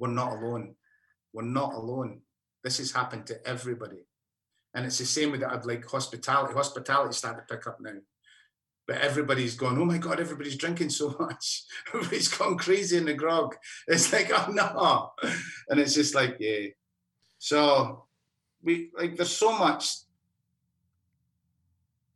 we're 0.01 0.09
not 0.09 0.33
alone. 0.33 0.75
We're 1.33 1.43
not 1.43 1.75
alone. 1.75 2.23
This 2.65 2.79
has 2.79 2.91
happened 2.91 3.27
to 3.27 3.47
everybody. 3.47 4.07
And 4.75 4.85
it's 4.87 4.99
the 4.99 5.07
same 5.07 5.31
with 5.31 5.43
that 5.43 5.67
like 5.67 5.85
hospitality. 5.87 6.55
Hospitality 6.55 7.15
started 7.15 7.43
to 7.47 7.57
pick 7.57 7.67
up 7.67 7.79
now. 7.81 7.93
But 8.87 8.99
everybody's 8.99 9.57
going, 9.57 9.79
oh 9.79 9.85
my 9.85 9.99
God, 9.99 10.21
everybody's 10.21 10.57
drinking 10.57 10.91
so 10.91 11.17
much. 11.21 11.65
Everybody's 11.89 12.29
gone 12.29 12.59
crazy 12.59 12.97
in 12.97 13.07
the 13.07 13.15
grog. 13.15 13.57
It's 13.89 14.13
like, 14.13 14.31
oh 14.33 14.51
no. 14.51 15.13
And 15.69 15.81
it's 15.81 15.95
just 15.95 16.15
like, 16.15 16.37
yeah. 16.39 16.69
So 17.39 18.05
we 18.63 18.91
like 18.97 19.17
there's 19.17 19.37
so 19.37 19.57
much 19.57 19.97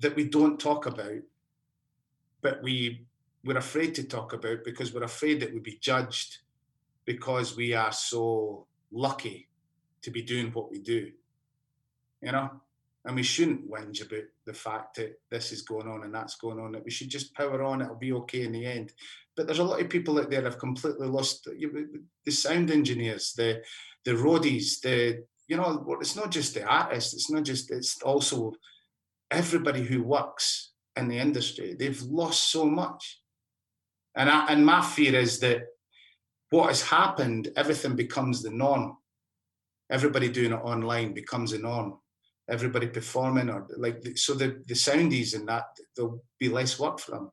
that 0.01 0.15
we 0.15 0.24
don't 0.24 0.61
talk 0.61 0.86
about, 0.86 1.23
but 2.40 2.62
we 2.62 3.07
we're 3.45 3.59
afraid 3.59 3.95
to 3.97 4.05
talk 4.05 4.32
about 4.32 4.65
because 4.65 4.93
we're 4.93 5.05
afraid 5.05 5.40
that 5.40 5.53
we'll 5.53 5.62
be 5.62 5.78
judged 5.81 6.39
because 7.05 7.57
we 7.57 7.74
are 7.74 7.93
so 7.93 8.66
lucky 8.93 9.49
to 10.03 10.11
be 10.11 10.23
doing 10.23 10.51
what 10.53 10.70
we 10.70 10.78
do 10.78 11.11
you 12.20 12.32
know. 12.32 12.51
And 13.05 13.16
we 13.16 13.23
shouldn't 13.23 13.70
whinge 13.70 14.05
about 14.05 14.25
the 14.45 14.53
fact 14.53 14.97
that 14.97 15.19
this 15.31 15.53
is 15.53 15.62
going 15.62 15.89
on 15.89 16.05
and 16.05 16.15
that's 16.15 16.37
going 16.37 16.59
on. 16.59 16.73
That 16.73 16.85
we 16.85 16.91
should 16.91 17.09
just 17.09 17.35
power 17.35 17.62
on. 17.62 17.81
It'll 17.81 17.95
be 17.95 18.12
okay 18.12 18.43
in 18.43 18.53
the 18.53 18.66
end. 18.66 18.93
But 19.37 19.47
there's 19.47 19.61
a 19.61 19.65
lot 19.65 19.81
of 19.81 19.89
people 19.89 20.19
out 20.19 20.31
there 20.31 20.43
have 20.43 20.59
completely 20.59 21.07
lost 21.07 21.45
the 21.47 22.33
sound 22.33 22.70
engineers, 22.70 23.33
the 23.37 23.62
the 24.05 24.12
roadies, 24.12 24.81
the 24.81 25.25
you 25.47 25.57
know. 25.57 25.87
It's 26.01 26.16
not 26.16 26.31
just 26.31 26.55
the 26.55 26.65
artists. 26.65 27.15
It's 27.15 27.31
not 27.31 27.45
just. 27.45 27.70
It's 27.70 28.03
also 28.03 28.55
everybody 29.31 29.83
who 29.83 30.03
works 30.03 30.73
in 30.97 31.09
the 31.09 31.19
industry. 31.19 31.77
They've 31.79 32.03
lost 32.03 32.51
so 32.51 32.66
much. 32.66 33.20
And 34.16 34.29
I, 34.29 34.47
and 34.49 34.66
my 34.66 34.83
fear 34.83 35.15
is 35.15 35.39
that 35.41 35.62
what 36.51 36.69
has 36.69 36.83
happened, 36.83 37.53
everything 37.57 37.95
becomes 37.95 38.43
the 38.43 38.51
norm. 38.51 38.97
Everybody 39.91 40.29
doing 40.29 40.53
it 40.53 40.57
online 40.57 41.15
becomes 41.15 41.53
the 41.53 41.59
norm 41.59 41.99
everybody 42.49 42.89
performing 42.89 43.51
or 43.51 43.66
like 43.77 44.03
so 44.16 44.35
the 44.35 44.62
the 44.66 44.75
soundies 44.75 45.35
and 45.35 45.49
that 45.49 45.65
there'll 45.95 46.23
be 46.39 46.49
less 46.49 46.79
work 46.79 46.99
for 46.99 47.12
them. 47.12 47.31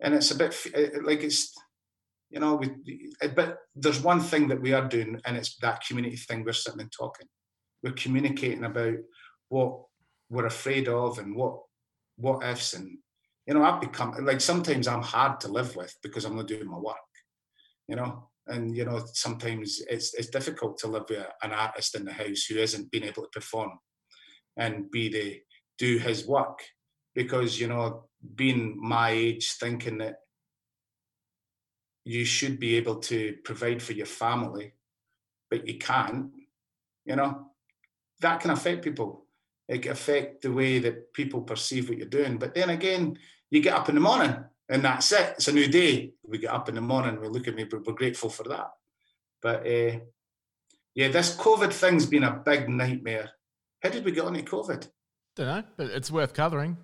And 0.00 0.14
it's 0.14 0.30
a 0.30 0.36
bit 0.36 0.56
eh, 0.74 0.88
eh, 0.94 0.98
like 1.02 1.22
it's 1.22 1.54
you 2.30 2.40
know 2.40 2.54
we 2.56 2.70
eh, 3.20 3.28
but 3.34 3.58
there's 3.74 4.02
one 4.02 4.20
thing 4.20 4.48
that 4.48 4.60
we 4.60 4.72
are 4.72 4.88
doing 4.88 5.20
and 5.24 5.36
it's 5.36 5.56
that 5.56 5.84
community 5.86 6.16
thing 6.16 6.44
we're 6.44 6.52
sitting 6.52 6.80
and 6.80 6.92
talking. 6.92 7.28
We're 7.82 7.92
communicating 7.92 8.64
about 8.64 8.94
what 9.48 9.80
we're 10.30 10.46
afraid 10.46 10.88
of 10.88 11.18
and 11.18 11.36
what 11.36 11.58
what 12.16 12.42
ifs 12.42 12.74
and 12.74 12.98
you 13.46 13.54
know 13.54 13.62
i've 13.62 13.80
become 13.80 14.14
like 14.22 14.40
sometimes 14.40 14.86
i'm 14.88 15.02
hard 15.02 15.40
to 15.40 15.48
live 15.48 15.74
with 15.76 15.94
because 16.02 16.24
i'm 16.24 16.36
not 16.36 16.46
doing 16.46 16.66
my 16.66 16.78
work 16.78 16.96
you 17.88 17.96
know 17.96 18.28
and 18.46 18.76
you 18.76 18.84
know 18.84 19.04
sometimes 19.12 19.80
it's 19.88 20.14
it's 20.14 20.28
difficult 20.28 20.78
to 20.78 20.88
live 20.88 21.04
with 21.08 21.26
an 21.42 21.52
artist 21.52 21.94
in 21.94 22.04
the 22.04 22.12
house 22.12 22.44
who 22.44 22.56
isn't 22.56 22.90
being 22.90 23.04
able 23.04 23.22
to 23.22 23.28
perform 23.32 23.70
and 24.56 24.90
be 24.90 25.08
the 25.08 25.40
do 25.78 25.98
his 25.98 26.26
work. 26.26 26.60
Because 27.14 27.60
you 27.60 27.68
know 27.68 28.08
being 28.34 28.76
my 28.80 29.10
age 29.10 29.52
thinking 29.52 29.98
that 29.98 30.16
you 32.04 32.24
should 32.24 32.58
be 32.58 32.76
able 32.76 32.96
to 32.96 33.36
provide 33.44 33.82
for 33.82 33.92
your 33.92 34.06
family 34.06 34.72
but 35.50 35.68
you 35.68 35.78
can't 35.78 36.30
you 37.04 37.14
know 37.14 37.52
that 38.22 38.40
can 38.40 38.50
affect 38.50 38.82
people. 38.82 39.26
It 39.68 39.82
can 39.82 39.92
affect 39.92 40.42
the 40.42 40.52
way 40.52 40.78
that 40.78 41.12
people 41.12 41.42
perceive 41.42 41.88
what 41.88 41.98
you're 41.98 42.06
doing. 42.06 42.38
But 42.38 42.54
then 42.54 42.70
again 42.70 43.18
you 43.50 43.60
get 43.60 43.74
up 43.74 43.88
in 43.88 43.96
the 43.96 44.00
morning 44.00 44.34
and 44.72 44.82
that's 44.82 45.12
it. 45.12 45.34
It's 45.36 45.48
a 45.48 45.52
new 45.52 45.68
day. 45.68 46.14
We 46.24 46.38
get 46.38 46.50
up 46.50 46.68
in 46.68 46.74
the 46.74 46.80
morning, 46.80 47.20
we 47.20 47.28
look 47.28 47.46
at 47.46 47.54
me, 47.54 47.64
but 47.64 47.86
we're 47.86 47.92
grateful 47.92 48.30
for 48.30 48.44
that. 48.44 48.70
But 49.42 49.66
uh, 49.66 49.98
yeah, 50.94 51.08
this 51.08 51.36
COVID 51.36 51.72
thing's 51.72 52.06
been 52.06 52.24
a 52.24 52.32
big 52.32 52.70
nightmare. 52.70 53.30
How 53.82 53.90
did 53.90 54.04
we 54.04 54.12
get 54.12 54.24
onto 54.24 54.42
COVID? 54.42 54.88
Don't 55.36 55.46
know, 55.46 55.62
but 55.76 55.90
it's 55.90 56.10
worth 56.10 56.32
covering. 56.32 56.78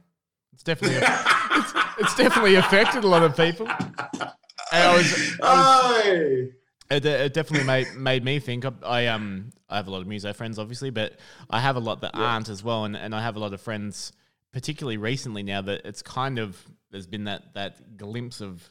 It's 0.52 0.62
definitely 0.62 0.98
it's, 1.00 1.72
it's, 1.98 2.14
definitely 2.14 2.56
affected 2.56 3.04
a 3.04 3.06
lot 3.06 3.22
of 3.22 3.34
people. 3.36 3.66
I 4.70 4.94
was, 4.94 5.38
I 5.42 6.02
was, 6.04 6.48
it, 6.90 7.06
it, 7.06 7.32
definitely 7.32 7.66
made 7.66 7.94
made 7.94 8.24
me 8.24 8.38
think. 8.38 8.66
I, 8.66 8.72
I, 8.82 9.06
um 9.06 9.50
I 9.70 9.76
have 9.76 9.88
a 9.88 9.90
lot 9.90 10.02
of 10.02 10.06
muso 10.06 10.32
friends, 10.34 10.58
obviously, 10.58 10.90
but 10.90 11.18
I 11.48 11.60
have 11.60 11.76
a 11.76 11.80
lot 11.80 12.02
that 12.02 12.12
yeah. 12.14 12.22
aren't 12.22 12.50
as 12.50 12.62
well, 12.62 12.84
and, 12.84 12.96
and 12.96 13.14
I 13.14 13.22
have 13.22 13.36
a 13.36 13.38
lot 13.38 13.54
of 13.54 13.60
friends, 13.62 14.12
particularly 14.52 14.96
recently 14.96 15.42
now 15.42 15.62
that 15.62 15.82
it's 15.84 16.02
kind 16.02 16.38
of 16.38 16.62
there's 16.90 17.06
been 17.06 17.24
that 17.24 17.54
that 17.54 17.96
glimpse 17.96 18.40
of 18.40 18.70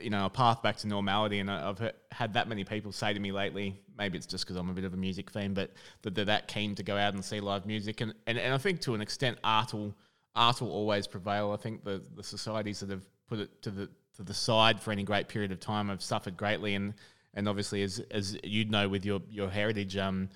you 0.00 0.10
know 0.10 0.26
a 0.26 0.30
path 0.30 0.62
back 0.62 0.76
to 0.78 0.86
normality, 0.86 1.40
and 1.40 1.50
I've 1.50 1.92
had 2.10 2.34
that 2.34 2.48
many 2.48 2.64
people 2.64 2.92
say 2.92 3.12
to 3.12 3.20
me 3.20 3.32
lately. 3.32 3.80
Maybe 3.96 4.16
it's 4.18 4.26
just 4.26 4.44
because 4.44 4.56
I'm 4.56 4.70
a 4.70 4.72
bit 4.72 4.84
of 4.84 4.94
a 4.94 4.96
music 4.96 5.30
fan, 5.30 5.54
but 5.54 5.72
that 6.02 6.14
they're 6.14 6.24
that 6.24 6.48
keen 6.48 6.74
to 6.76 6.82
go 6.82 6.96
out 6.96 7.14
and 7.14 7.24
see 7.24 7.40
live 7.40 7.66
music, 7.66 8.00
and 8.00 8.14
and, 8.26 8.38
and 8.38 8.54
I 8.54 8.58
think 8.58 8.80
to 8.82 8.94
an 8.94 9.00
extent 9.00 9.38
art 9.44 9.74
will 9.74 9.94
art 10.34 10.60
will 10.60 10.72
always 10.72 11.06
prevail. 11.06 11.52
I 11.52 11.56
think 11.56 11.84
the 11.84 12.02
the 12.14 12.22
societies 12.22 12.80
that 12.80 12.90
have 12.90 13.04
put 13.28 13.40
it 13.40 13.62
to 13.62 13.70
the 13.70 13.90
to 14.16 14.22
the 14.22 14.34
side 14.34 14.80
for 14.80 14.92
any 14.92 15.02
great 15.02 15.28
period 15.28 15.52
of 15.52 15.60
time 15.60 15.88
have 15.88 16.02
suffered 16.02 16.36
greatly, 16.36 16.74
and 16.74 16.94
and 17.34 17.48
obviously 17.48 17.82
as 17.82 18.00
as 18.10 18.36
you'd 18.42 18.70
know 18.70 18.88
with 18.88 19.04
your 19.04 19.20
your 19.28 19.50
heritage 19.50 19.96
um, 19.96 20.28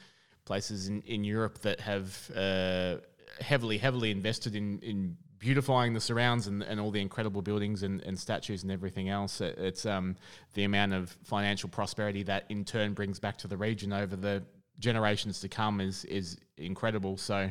places 0.45 0.89
in, 0.89 1.03
in 1.03 1.25
Europe 1.25 1.59
that 1.61 1.81
have 1.81 2.31
uh, 2.35 2.97
heavily 3.41 3.79
heavily 3.79 4.11
invested 4.11 4.55
in 4.55 4.79
in 4.81 5.17
beautifying 5.39 5.95
the 5.95 6.01
surrounds 6.01 6.47
and, 6.47 6.63
and 6.63 6.81
all 6.81 6.91
the 6.91 7.01
incredible 7.01 7.43
buildings 7.43 7.83
and, 7.83 8.03
and 8.03 8.19
statues 8.19 8.65
and 8.65 8.73
everything 8.73 9.09
else. 9.09 9.41
It, 9.41 9.57
it's 9.59 9.87
um, 9.87 10.17
the 10.55 10.65
amount 10.65 10.95
of 10.95 11.17
financial 11.23 11.69
prosperity 11.69 12.25
that 12.25 12.45
in 12.49 12.65
turn 12.65 12.93
brings 12.93 13.21
back 13.21 13.37
to 13.39 13.49
the 13.49 13.57
region 13.57 13.93
over 13.93 14.17
the 14.17 14.43
generations 14.79 15.41
to 15.41 15.49
come 15.49 15.81
is 15.81 16.05
is 16.05 16.39
incredible. 16.57 17.17
So 17.17 17.51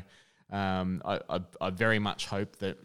um, 0.51 1.01
I, 1.05 1.19
I, 1.29 1.39
I, 1.59 1.69
very 1.69 1.99
much 1.99 2.25
hope 2.27 2.57
that 2.57 2.77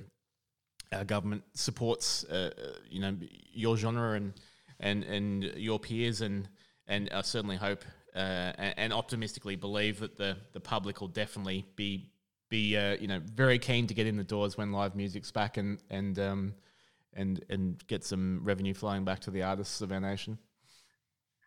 our 0.93 1.05
government 1.05 1.43
supports 1.55 2.25
uh, 2.25 2.51
you 2.89 3.01
know 3.01 3.17
your 3.53 3.77
genre 3.77 4.15
and 4.15 4.35
and 4.81 5.05
and 5.05 5.45
your 5.57 5.79
peers 5.79 6.21
and 6.21 6.49
and 6.87 7.09
I 7.13 7.23
certainly 7.23 7.57
hope 7.57 7.85
uh, 8.15 8.53
and, 8.59 8.75
and, 8.77 8.93
optimistically 8.93 9.57
believe 9.57 10.01
that 10.01 10.17
the 10.17 10.37
the 10.53 10.61
public 10.61 11.01
will 11.01 11.09
definitely 11.09 11.65
be 11.77 12.12
be 12.53 12.77
uh, 12.77 12.97
you 13.01 13.09
know 13.09 13.21
very 13.35 13.59
keen 13.59 13.87
to 13.89 13.95
get 13.95 14.07
in 14.07 14.17
the 14.17 14.23
doors 14.23 14.57
when 14.57 14.71
live 14.71 14.95
music's 14.95 15.33
back 15.33 15.57
and 15.57 15.79
and 15.91 16.19
um, 16.19 16.55
and 17.15 17.45
and 17.49 17.85
get 17.89 18.05
some 18.05 18.41
revenue 18.45 18.75
flowing 18.75 19.05
back 19.05 19.19
to 19.21 19.31
the 19.31 19.43
artists 19.43 19.81
of 19.81 19.91
our 19.91 20.01
nation. 20.01 20.39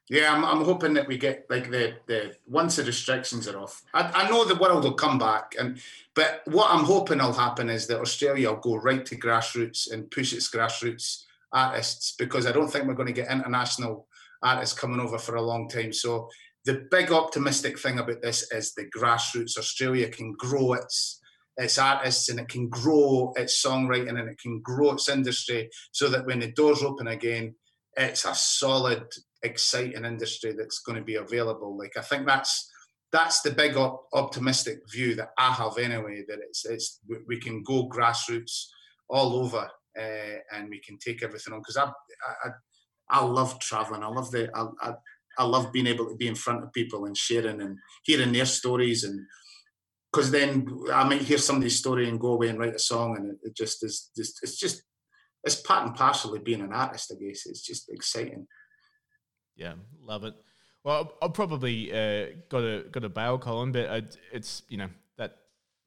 Yeah, 0.09 0.31
I'm, 0.31 0.45
I'm 0.45 0.63
hoping 0.63 0.93
that 0.95 1.07
we 1.07 1.17
get 1.17 1.45
like 1.49 1.69
the 1.69 1.95
the 2.07 2.35
once 2.47 2.75
the 2.75 2.83
restrictions 2.83 3.47
are 3.47 3.59
off. 3.59 3.83
I, 3.93 4.23
I 4.23 4.29
know 4.29 4.45
the 4.45 4.55
world 4.55 4.83
will 4.83 4.93
come 4.93 5.19
back, 5.19 5.55
and 5.59 5.79
but 6.15 6.41
what 6.45 6.71
I'm 6.71 6.83
hoping 6.83 7.19
will 7.19 7.33
happen 7.33 7.69
is 7.69 7.85
that 7.87 8.01
Australia 8.01 8.49
will 8.49 8.57
go 8.57 8.75
right 8.75 9.05
to 9.05 9.15
grassroots 9.15 9.91
and 9.91 10.09
push 10.09 10.33
its 10.33 10.49
grassroots 10.49 11.23
artists 11.51 12.15
because 12.17 12.47
I 12.47 12.51
don't 12.51 12.67
think 12.67 12.85
we're 12.85 12.95
going 12.95 13.13
to 13.13 13.21
get 13.21 13.31
international 13.31 14.07
artists 14.41 14.77
coming 14.77 14.99
over 14.99 15.17
for 15.17 15.35
a 15.35 15.41
long 15.41 15.69
time. 15.69 15.93
So 15.93 16.29
the 16.65 16.87
big 16.89 17.11
optimistic 17.11 17.79
thing 17.79 17.99
about 17.99 18.21
this 18.21 18.51
is 18.51 18.73
the 18.73 18.85
grassroots. 18.95 19.57
Australia 19.57 20.09
can 20.09 20.33
grow 20.33 20.73
its 20.73 21.21
its 21.57 21.77
artists 21.77 22.27
and 22.27 22.39
it 22.39 22.49
can 22.49 22.67
grow 22.67 23.31
its 23.37 23.63
songwriting 23.63 24.19
and 24.19 24.29
it 24.29 24.37
can 24.39 24.59
grow 24.61 24.91
its 24.91 25.07
industry 25.07 25.69
so 25.93 26.09
that 26.09 26.25
when 26.25 26.39
the 26.39 26.51
doors 26.51 26.83
open 26.83 27.07
again, 27.07 27.55
it's 27.95 28.25
a 28.25 28.35
solid, 28.35 29.05
exciting 29.41 30.03
industry 30.03 30.51
that's 30.51 30.79
going 30.79 30.97
to 30.97 31.03
be 31.03 31.15
available. 31.15 31.77
Like 31.77 31.93
I 31.97 32.01
think 32.01 32.25
that's 32.25 32.69
that's 33.11 33.41
the 33.41 33.51
big 33.51 33.77
op- 33.77 34.07
optimistic 34.13 34.79
view 34.91 35.15
that 35.15 35.29
I 35.37 35.53
have 35.53 35.77
anyway. 35.77 36.23
That 36.27 36.39
it's 36.39 36.65
it's 36.65 36.99
we 37.27 37.39
can 37.39 37.63
go 37.63 37.87
grassroots 37.87 38.65
all 39.07 39.35
over 39.35 39.69
uh, 39.97 40.37
and 40.51 40.69
we 40.69 40.81
can 40.81 40.97
take 40.97 41.23
everything 41.23 41.53
on 41.53 41.59
because 41.59 41.77
I, 41.77 41.85
I 42.43 42.49
I 43.07 43.23
love 43.23 43.59
traveling. 43.59 44.03
I 44.03 44.07
love 44.07 44.31
the 44.31 44.49
I, 44.55 44.93
I 45.37 45.43
love 45.45 45.71
being 45.71 45.87
able 45.87 46.07
to 46.09 46.15
be 46.15 46.27
in 46.27 46.35
front 46.35 46.63
of 46.63 46.73
people 46.73 47.05
and 47.05 47.17
sharing 47.17 47.61
and 47.61 47.77
hearing 48.03 48.31
their 48.31 48.45
stories 48.45 49.03
and 49.03 49.25
because 50.11 50.31
then 50.31 50.65
I 50.93 51.03
might 51.03 51.23
hear 51.23 51.37
somebody's 51.37 51.77
story 51.77 52.07
and 52.07 52.19
go 52.19 52.29
away 52.29 52.47
and 52.47 52.57
write 52.57 52.75
a 52.75 52.79
song 52.79 53.17
and 53.17 53.31
it, 53.31 53.37
it 53.43 53.55
just 53.55 53.83
is 53.83 54.11
just 54.15 54.39
it's 54.43 54.57
just 54.57 54.83
it's 55.43 55.55
part 55.55 55.85
and 55.85 55.95
parcel 55.95 56.33
of 56.33 56.43
being 56.43 56.61
an 56.61 56.73
artist. 56.73 57.13
I 57.13 57.23
guess 57.23 57.45
it's 57.45 57.61
just 57.61 57.89
exciting. 57.89 58.47
Yeah, 59.55 59.73
love 60.01 60.23
it. 60.23 60.33
Well, 60.83 61.13
I'll 61.21 61.29
probably 61.29 61.91
uh, 61.91 62.27
got 62.49 62.63
a 62.63 62.85
got 62.91 63.03
a 63.03 63.09
bail, 63.09 63.37
Colin, 63.37 63.71
but 63.71 64.17
it's 64.31 64.63
you 64.69 64.77
know 64.77 64.89
that 65.17 65.37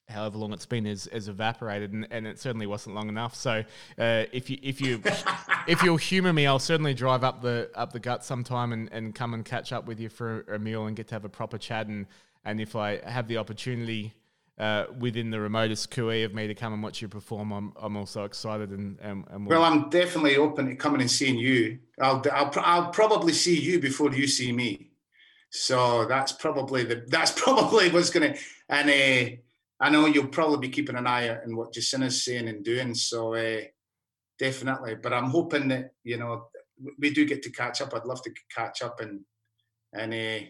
however 0.08 0.38
long 0.38 0.52
it's 0.52 0.66
been 0.66 0.86
is 0.86 1.08
has 1.12 1.28
evaporated, 1.28 1.92
and, 1.92 2.06
and 2.10 2.26
it 2.26 2.38
certainly 2.38 2.66
wasn't 2.66 2.94
long 2.94 3.08
enough. 3.08 3.34
So 3.34 3.64
uh, 3.98 4.24
if 4.32 4.48
you 4.50 4.58
if 4.62 4.80
you 4.80 5.02
if 5.68 5.82
you'll 5.82 5.98
humour 5.98 6.32
me, 6.32 6.46
I'll 6.46 6.58
certainly 6.58 6.94
drive 6.94 7.22
up 7.22 7.42
the 7.42 7.70
up 7.74 7.92
the 7.92 8.00
gut 8.00 8.24
sometime 8.24 8.72
and, 8.72 8.88
and 8.92 9.14
come 9.14 9.34
and 9.34 9.44
catch 9.44 9.72
up 9.72 9.86
with 9.86 10.00
you 10.00 10.08
for 10.08 10.40
a 10.52 10.58
meal 10.58 10.86
and 10.86 10.96
get 10.96 11.08
to 11.08 11.14
have 11.14 11.24
a 11.24 11.28
proper 11.28 11.58
chat. 11.58 11.86
And 11.86 12.06
and 12.44 12.60
if 12.60 12.74
I 12.74 12.98
have 13.08 13.28
the 13.28 13.38
opportunity. 13.38 14.14
Uh, 14.58 14.86
within 14.98 15.30
the 15.30 15.38
remotest 15.38 15.88
QE 15.92 16.24
of 16.24 16.34
me 16.34 16.48
to 16.48 16.52
come 16.52 16.72
and 16.72 16.82
watch 16.82 17.00
you 17.00 17.06
perform, 17.06 17.52
I'm, 17.52 17.72
I'm 17.80 17.96
also 17.96 18.24
excited 18.24 18.70
and, 18.70 18.98
and, 18.98 19.24
and 19.30 19.46
we'll, 19.46 19.60
well, 19.60 19.72
I'm 19.72 19.88
definitely 19.88 20.36
open 20.36 20.66
to 20.66 20.74
coming 20.74 21.00
and 21.00 21.08
seeing 21.08 21.38
you. 21.38 21.78
I'll, 22.00 22.20
I'll 22.32 22.52
I'll 22.56 22.90
probably 22.90 23.32
see 23.32 23.56
you 23.56 23.78
before 23.78 24.12
you 24.12 24.26
see 24.26 24.50
me, 24.50 24.90
so 25.50 26.06
that's 26.06 26.32
probably 26.32 26.82
the 26.82 27.04
that's 27.06 27.30
probably 27.30 27.88
what's 27.90 28.10
going 28.10 28.32
to 28.34 28.40
and 28.68 28.90
uh, 28.90 29.36
I 29.80 29.90
know 29.90 30.06
you'll 30.06 30.26
probably 30.26 30.68
be 30.68 30.74
keeping 30.74 30.96
an 30.96 31.06
eye 31.06 31.28
out 31.28 31.44
on 31.44 31.54
what 31.54 31.72
Jacinta's 31.72 32.24
saying 32.24 32.48
and 32.48 32.64
doing. 32.64 32.94
So 32.94 33.34
uh, 33.34 33.60
definitely, 34.38 34.94
but 34.94 35.12
I'm 35.12 35.30
hoping 35.30 35.68
that 35.68 35.92
you 36.04 36.16
know 36.16 36.46
we 36.98 37.10
do 37.10 37.24
get 37.24 37.42
to 37.42 37.50
catch 37.50 37.80
up. 37.80 37.94
I'd 37.94 38.04
love 38.04 38.22
to 38.22 38.30
catch 38.54 38.82
up 38.82 39.00
and 39.00 39.20
and 39.92 40.12
uh, 40.12 40.46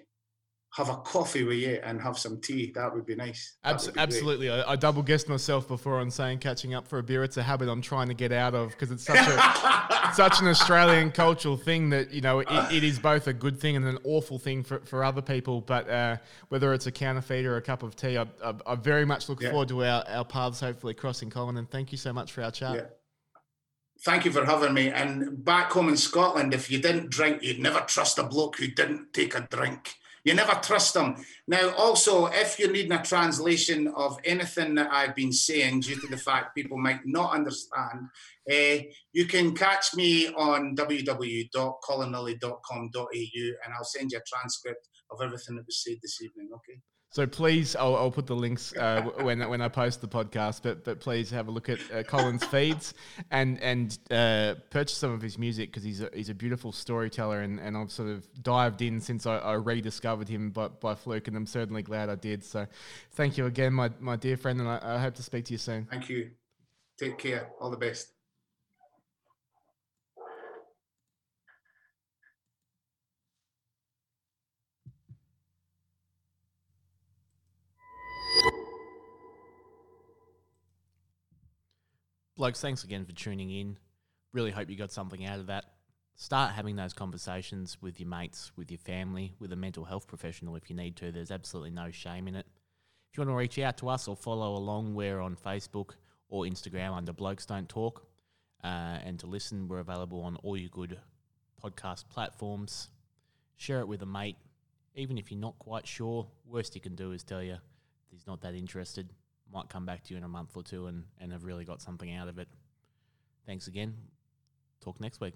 have 0.75 0.89
a 0.91 0.97
coffee 0.97 1.45
with 1.45 1.59
you 1.59 1.81
and 1.83 2.01
have 2.01 2.19
some 2.19 2.41
tea. 2.41 2.73
That 2.75 2.95
would 2.95 3.07
be 3.07 3.15
nice. 3.15 3.57
Abs- 3.65 3.89
be 3.89 3.99
absolutely. 3.99 4.51
I, 4.51 4.73
I, 4.73 4.77
double 4.77 5.03
guessed 5.03 5.29
myself 5.29 5.67
before 5.67 6.01
on 6.01 6.11
saying 6.11 6.41
catching 6.41 6.75
up 6.75 6.87
for 6.87 6.99
a 6.99 7.03
beer. 7.03 7.25
It's 7.25 7.37
a 7.37 7.43
habit 7.43 7.69
I'm 7.69 7.81
trying 7.81 8.09
to 8.09 8.15
get 8.15 8.33
out 8.33 8.55
of 8.55 8.71
because 8.71 8.91
it's 8.91 9.05
such 9.05 9.27
a 9.27 10.13
such 10.15 10.41
an 10.41 10.49
Australian 10.49 11.11
cultural 11.11 11.57
thing 11.57 11.91
that 11.91 12.13
you 12.13 12.21
know 12.21 12.41
it, 12.41 12.49
it 12.71 12.85
is 12.85 12.99
both 12.99 13.27
a 13.29 13.33
good 13.33 13.59
thing 13.59 13.77
and 13.77 13.87
an 13.87 13.99
awful 14.05 14.39
thing 14.39 14.63
for, 14.63 14.81
for 14.81 15.05
other 15.05 15.23
people. 15.23 15.61
But 15.61 15.89
uh, 15.89 16.17
whether 16.49 16.75
it's 16.75 16.87
a 16.87 16.93
counterfeit 16.93 17.47
or 17.47 17.57
a 17.57 17.63
cup 17.63 17.83
of 17.83 17.97
tea, 17.97 18.19
I, 18.19 18.27
I, 18.45 18.55
I 18.67 18.75
very 18.75 19.05
much 19.05 19.29
look 19.29 19.41
yeah. 19.41 19.51
forward 19.51 19.69
to 19.69 19.85
our, 19.85 20.05
our 20.09 20.25
paths 20.25 20.61
hopefully 20.61 20.95
crossing, 20.95 21.31
Colin. 21.31 21.57
And 21.57 21.71
thank 21.71 21.93
you 21.93 21.99
so 21.99 22.13
much 22.13 22.33
for 22.33 22.43
our 22.43 22.51
chat. 22.51 22.75
Yeah 22.75 22.83
thank 24.05 24.25
you 24.25 24.33
for 24.33 24.45
having 24.45 24.75
me. 24.75 24.89
And 24.89 25.45
back 25.45 25.71
home 25.73 25.89
in 25.89 25.97
Scotland, 25.97 26.53
if 26.55 26.71
you 26.71 26.81
didn't 26.81 27.11
drink, 27.11 27.43
you'd 27.43 27.59
never 27.61 27.81
trust 27.81 28.19
a 28.19 28.25
bloke 28.25 28.59
who 28.59 28.69
didn't 28.69 29.13
take 29.13 29.35
a 29.35 29.49
drink. 29.51 29.97
You 30.25 30.35
never 30.35 30.55
trust 30.57 30.95
them. 30.95 31.15
Now, 31.47 31.73
also, 31.77 32.27
if 32.27 32.59
you're 32.59 32.73
needing 32.73 32.91
a 32.93 33.03
translation 33.03 33.89
of 33.97 34.19
anything 34.25 34.75
that 34.75 34.93
I've 34.93 35.15
been 35.15 35.33
saying, 35.33 35.81
due 35.81 35.99
to 36.01 36.07
the 36.07 36.19
fact 36.19 36.55
people 36.55 36.77
might 36.77 37.07
not 37.07 37.33
understand, 37.33 38.09
uh, 38.51 38.79
you 39.13 39.27
can 39.27 39.55
catch 39.55 39.95
me 39.95 40.29
on 40.29 40.77
www.colinlillie.com.au 40.77 43.13
and 43.13 43.75
I'll 43.75 43.85
send 43.85 44.13
you 44.13 44.19
a 44.19 44.23
transcript 44.27 44.89
of 45.11 45.23
everything 45.23 45.57
that 45.57 45.67
was 45.67 45.83
said 45.83 45.97
this 46.03 46.21
evening. 46.21 46.51
Okay. 46.55 46.79
So 47.11 47.27
please, 47.27 47.75
I'll, 47.75 47.97
I'll 47.97 48.11
put 48.11 48.27
the 48.27 48.37
links 48.37 48.77
uh, 48.77 49.01
when 49.23 49.47
when 49.49 49.63
I 49.63 49.69
post 49.69 50.03
the 50.03 50.09
podcast. 50.09 50.61
But 50.63 50.85
but 50.85 51.01
please 51.01 51.31
have 51.31 51.49
a 51.49 51.51
look 51.51 51.69
at 51.71 51.79
uh, 51.93 52.03
Colin's 52.03 52.45
feeds 52.45 52.93
and 53.31 53.61
and 53.63 53.99
uh, 54.11 54.57
purchase 54.69 54.99
some 54.99 55.13
of 55.13 55.23
his 55.23 55.39
music 55.39 55.71
because 55.71 55.83
he's 55.83 56.03
a, 56.03 56.11
he's 56.13 56.29
a 56.29 56.35
beautiful 56.35 56.71
storyteller 56.71 57.41
and, 57.41 57.59
and 57.61 57.77
I've 57.77 57.91
sort 57.91 58.11
of 58.11 58.27
dived 58.43 58.83
in 58.83 59.01
since 59.01 59.25
I, 59.25 59.39
I 59.39 59.55
rediscovered 59.55 60.29
him 60.29 60.51
by, 60.51 60.69
by 60.69 60.95
fluke 60.95 61.29
and 61.29 61.37
I'm 61.37 61.47
certainly 61.47 61.83
glad 61.83 62.11
I 62.11 62.15
did. 62.15 62.45
So 62.45 62.67
thank 63.13 63.39
you 63.39 63.47
again, 63.47 63.73
my 63.73 63.91
my 64.01 64.17
dear 64.17 64.37
friend, 64.37 64.61
and 64.61 64.69
I, 64.69 64.79
I 64.83 64.99
hope 64.99 65.15
to 65.15 65.23
speak 65.23 65.47
to 65.47 65.53
you 65.53 65.59
soon. 65.59 65.87
Thank 65.91 66.11
you. 66.11 66.31
Take 66.99 67.17
care. 67.17 67.49
All 67.61 67.71
the 67.71 67.77
best. 67.77 68.18
Blokes, 82.39 82.61
thanks 82.61 82.85
again 82.85 83.05
for 83.05 83.11
tuning 83.11 83.51
in. 83.51 83.77
Really 84.33 84.53
hope 84.53 84.71
you 84.71 84.77
got 84.77 84.93
something 84.93 85.27
out 85.27 85.41
of 85.41 85.49
that. 85.49 85.65
Start 86.15 86.53
having 86.53 86.77
those 86.77 86.93
conversations 86.93 87.77
with 87.81 87.99
your 87.99 88.09
mates, 88.09 88.53
with 88.55 88.71
your 88.71 88.79
family, 88.79 89.35
with 89.41 89.53
a 89.53 89.57
mental 89.57 89.85
health 89.85 90.07
professional 90.07 90.55
if 90.55 90.71
you 90.71 90.77
need 90.77 90.95
to. 90.99 91.11
There's 91.11 91.33
absolutely 91.33 91.73
no 91.73 91.91
shame 91.91 92.29
in 92.29 92.37
it. 92.37 92.47
If 93.11 93.19
you 93.19 93.23
want 93.23 93.31
to 93.31 93.35
reach 93.35 93.59
out 93.59 93.77
to 93.79 93.89
us 93.89 94.07
or 94.07 94.15
follow 94.15 94.55
along, 94.55 94.95
we're 94.95 95.19
on 95.19 95.35
Facebook 95.35 95.95
or 96.29 96.45
Instagram 96.45 96.97
under 96.97 97.13
Blokes 97.13 97.45
Don't 97.45 97.69
Talk. 97.69 98.07
Uh, 98.63 98.99
and 99.05 99.19
to 99.19 99.27
listen, 99.27 99.67
we're 99.67 99.81
available 99.81 100.23
on 100.23 100.37
all 100.45 100.57
your 100.57 100.71
good 100.71 100.97
podcast 101.61 102.09
platforms. 102.09 102.89
Share 103.57 103.81
it 103.81 103.89
with 103.89 104.03
a 104.03 104.07
mate. 104.07 104.37
Even 104.95 105.19
if 105.19 105.33
you're 105.33 105.41
not 105.41 105.59
quite 105.59 105.89
sure, 105.89 106.29
worst 106.47 106.77
you 106.77 106.81
can 106.81 106.95
do 106.95 107.11
is 107.11 107.25
tell 107.25 107.43
you 107.43 107.57
he's 108.13 108.29
not 108.29 108.43
that 108.43 108.55
interested. 108.55 109.11
Might 109.53 109.69
come 109.69 109.87
back 109.87 110.05
to 110.05 110.15
you 110.15 110.19
in 110.19 110.25
a 110.25 110.29
month 110.29 110.57
or 110.57 110.63
two 110.63 110.87
and, 110.87 111.05
and 111.19 111.33
have 111.33 111.45
really 111.45 111.65
got 111.65 111.81
something 111.81 112.13
out 112.13 112.29
of 112.29 112.39
it. 112.39 112.49
Thanks 113.47 113.67
again. 113.67 113.95
Talk 114.81 115.01
next 115.01 115.21
week. 115.21 115.35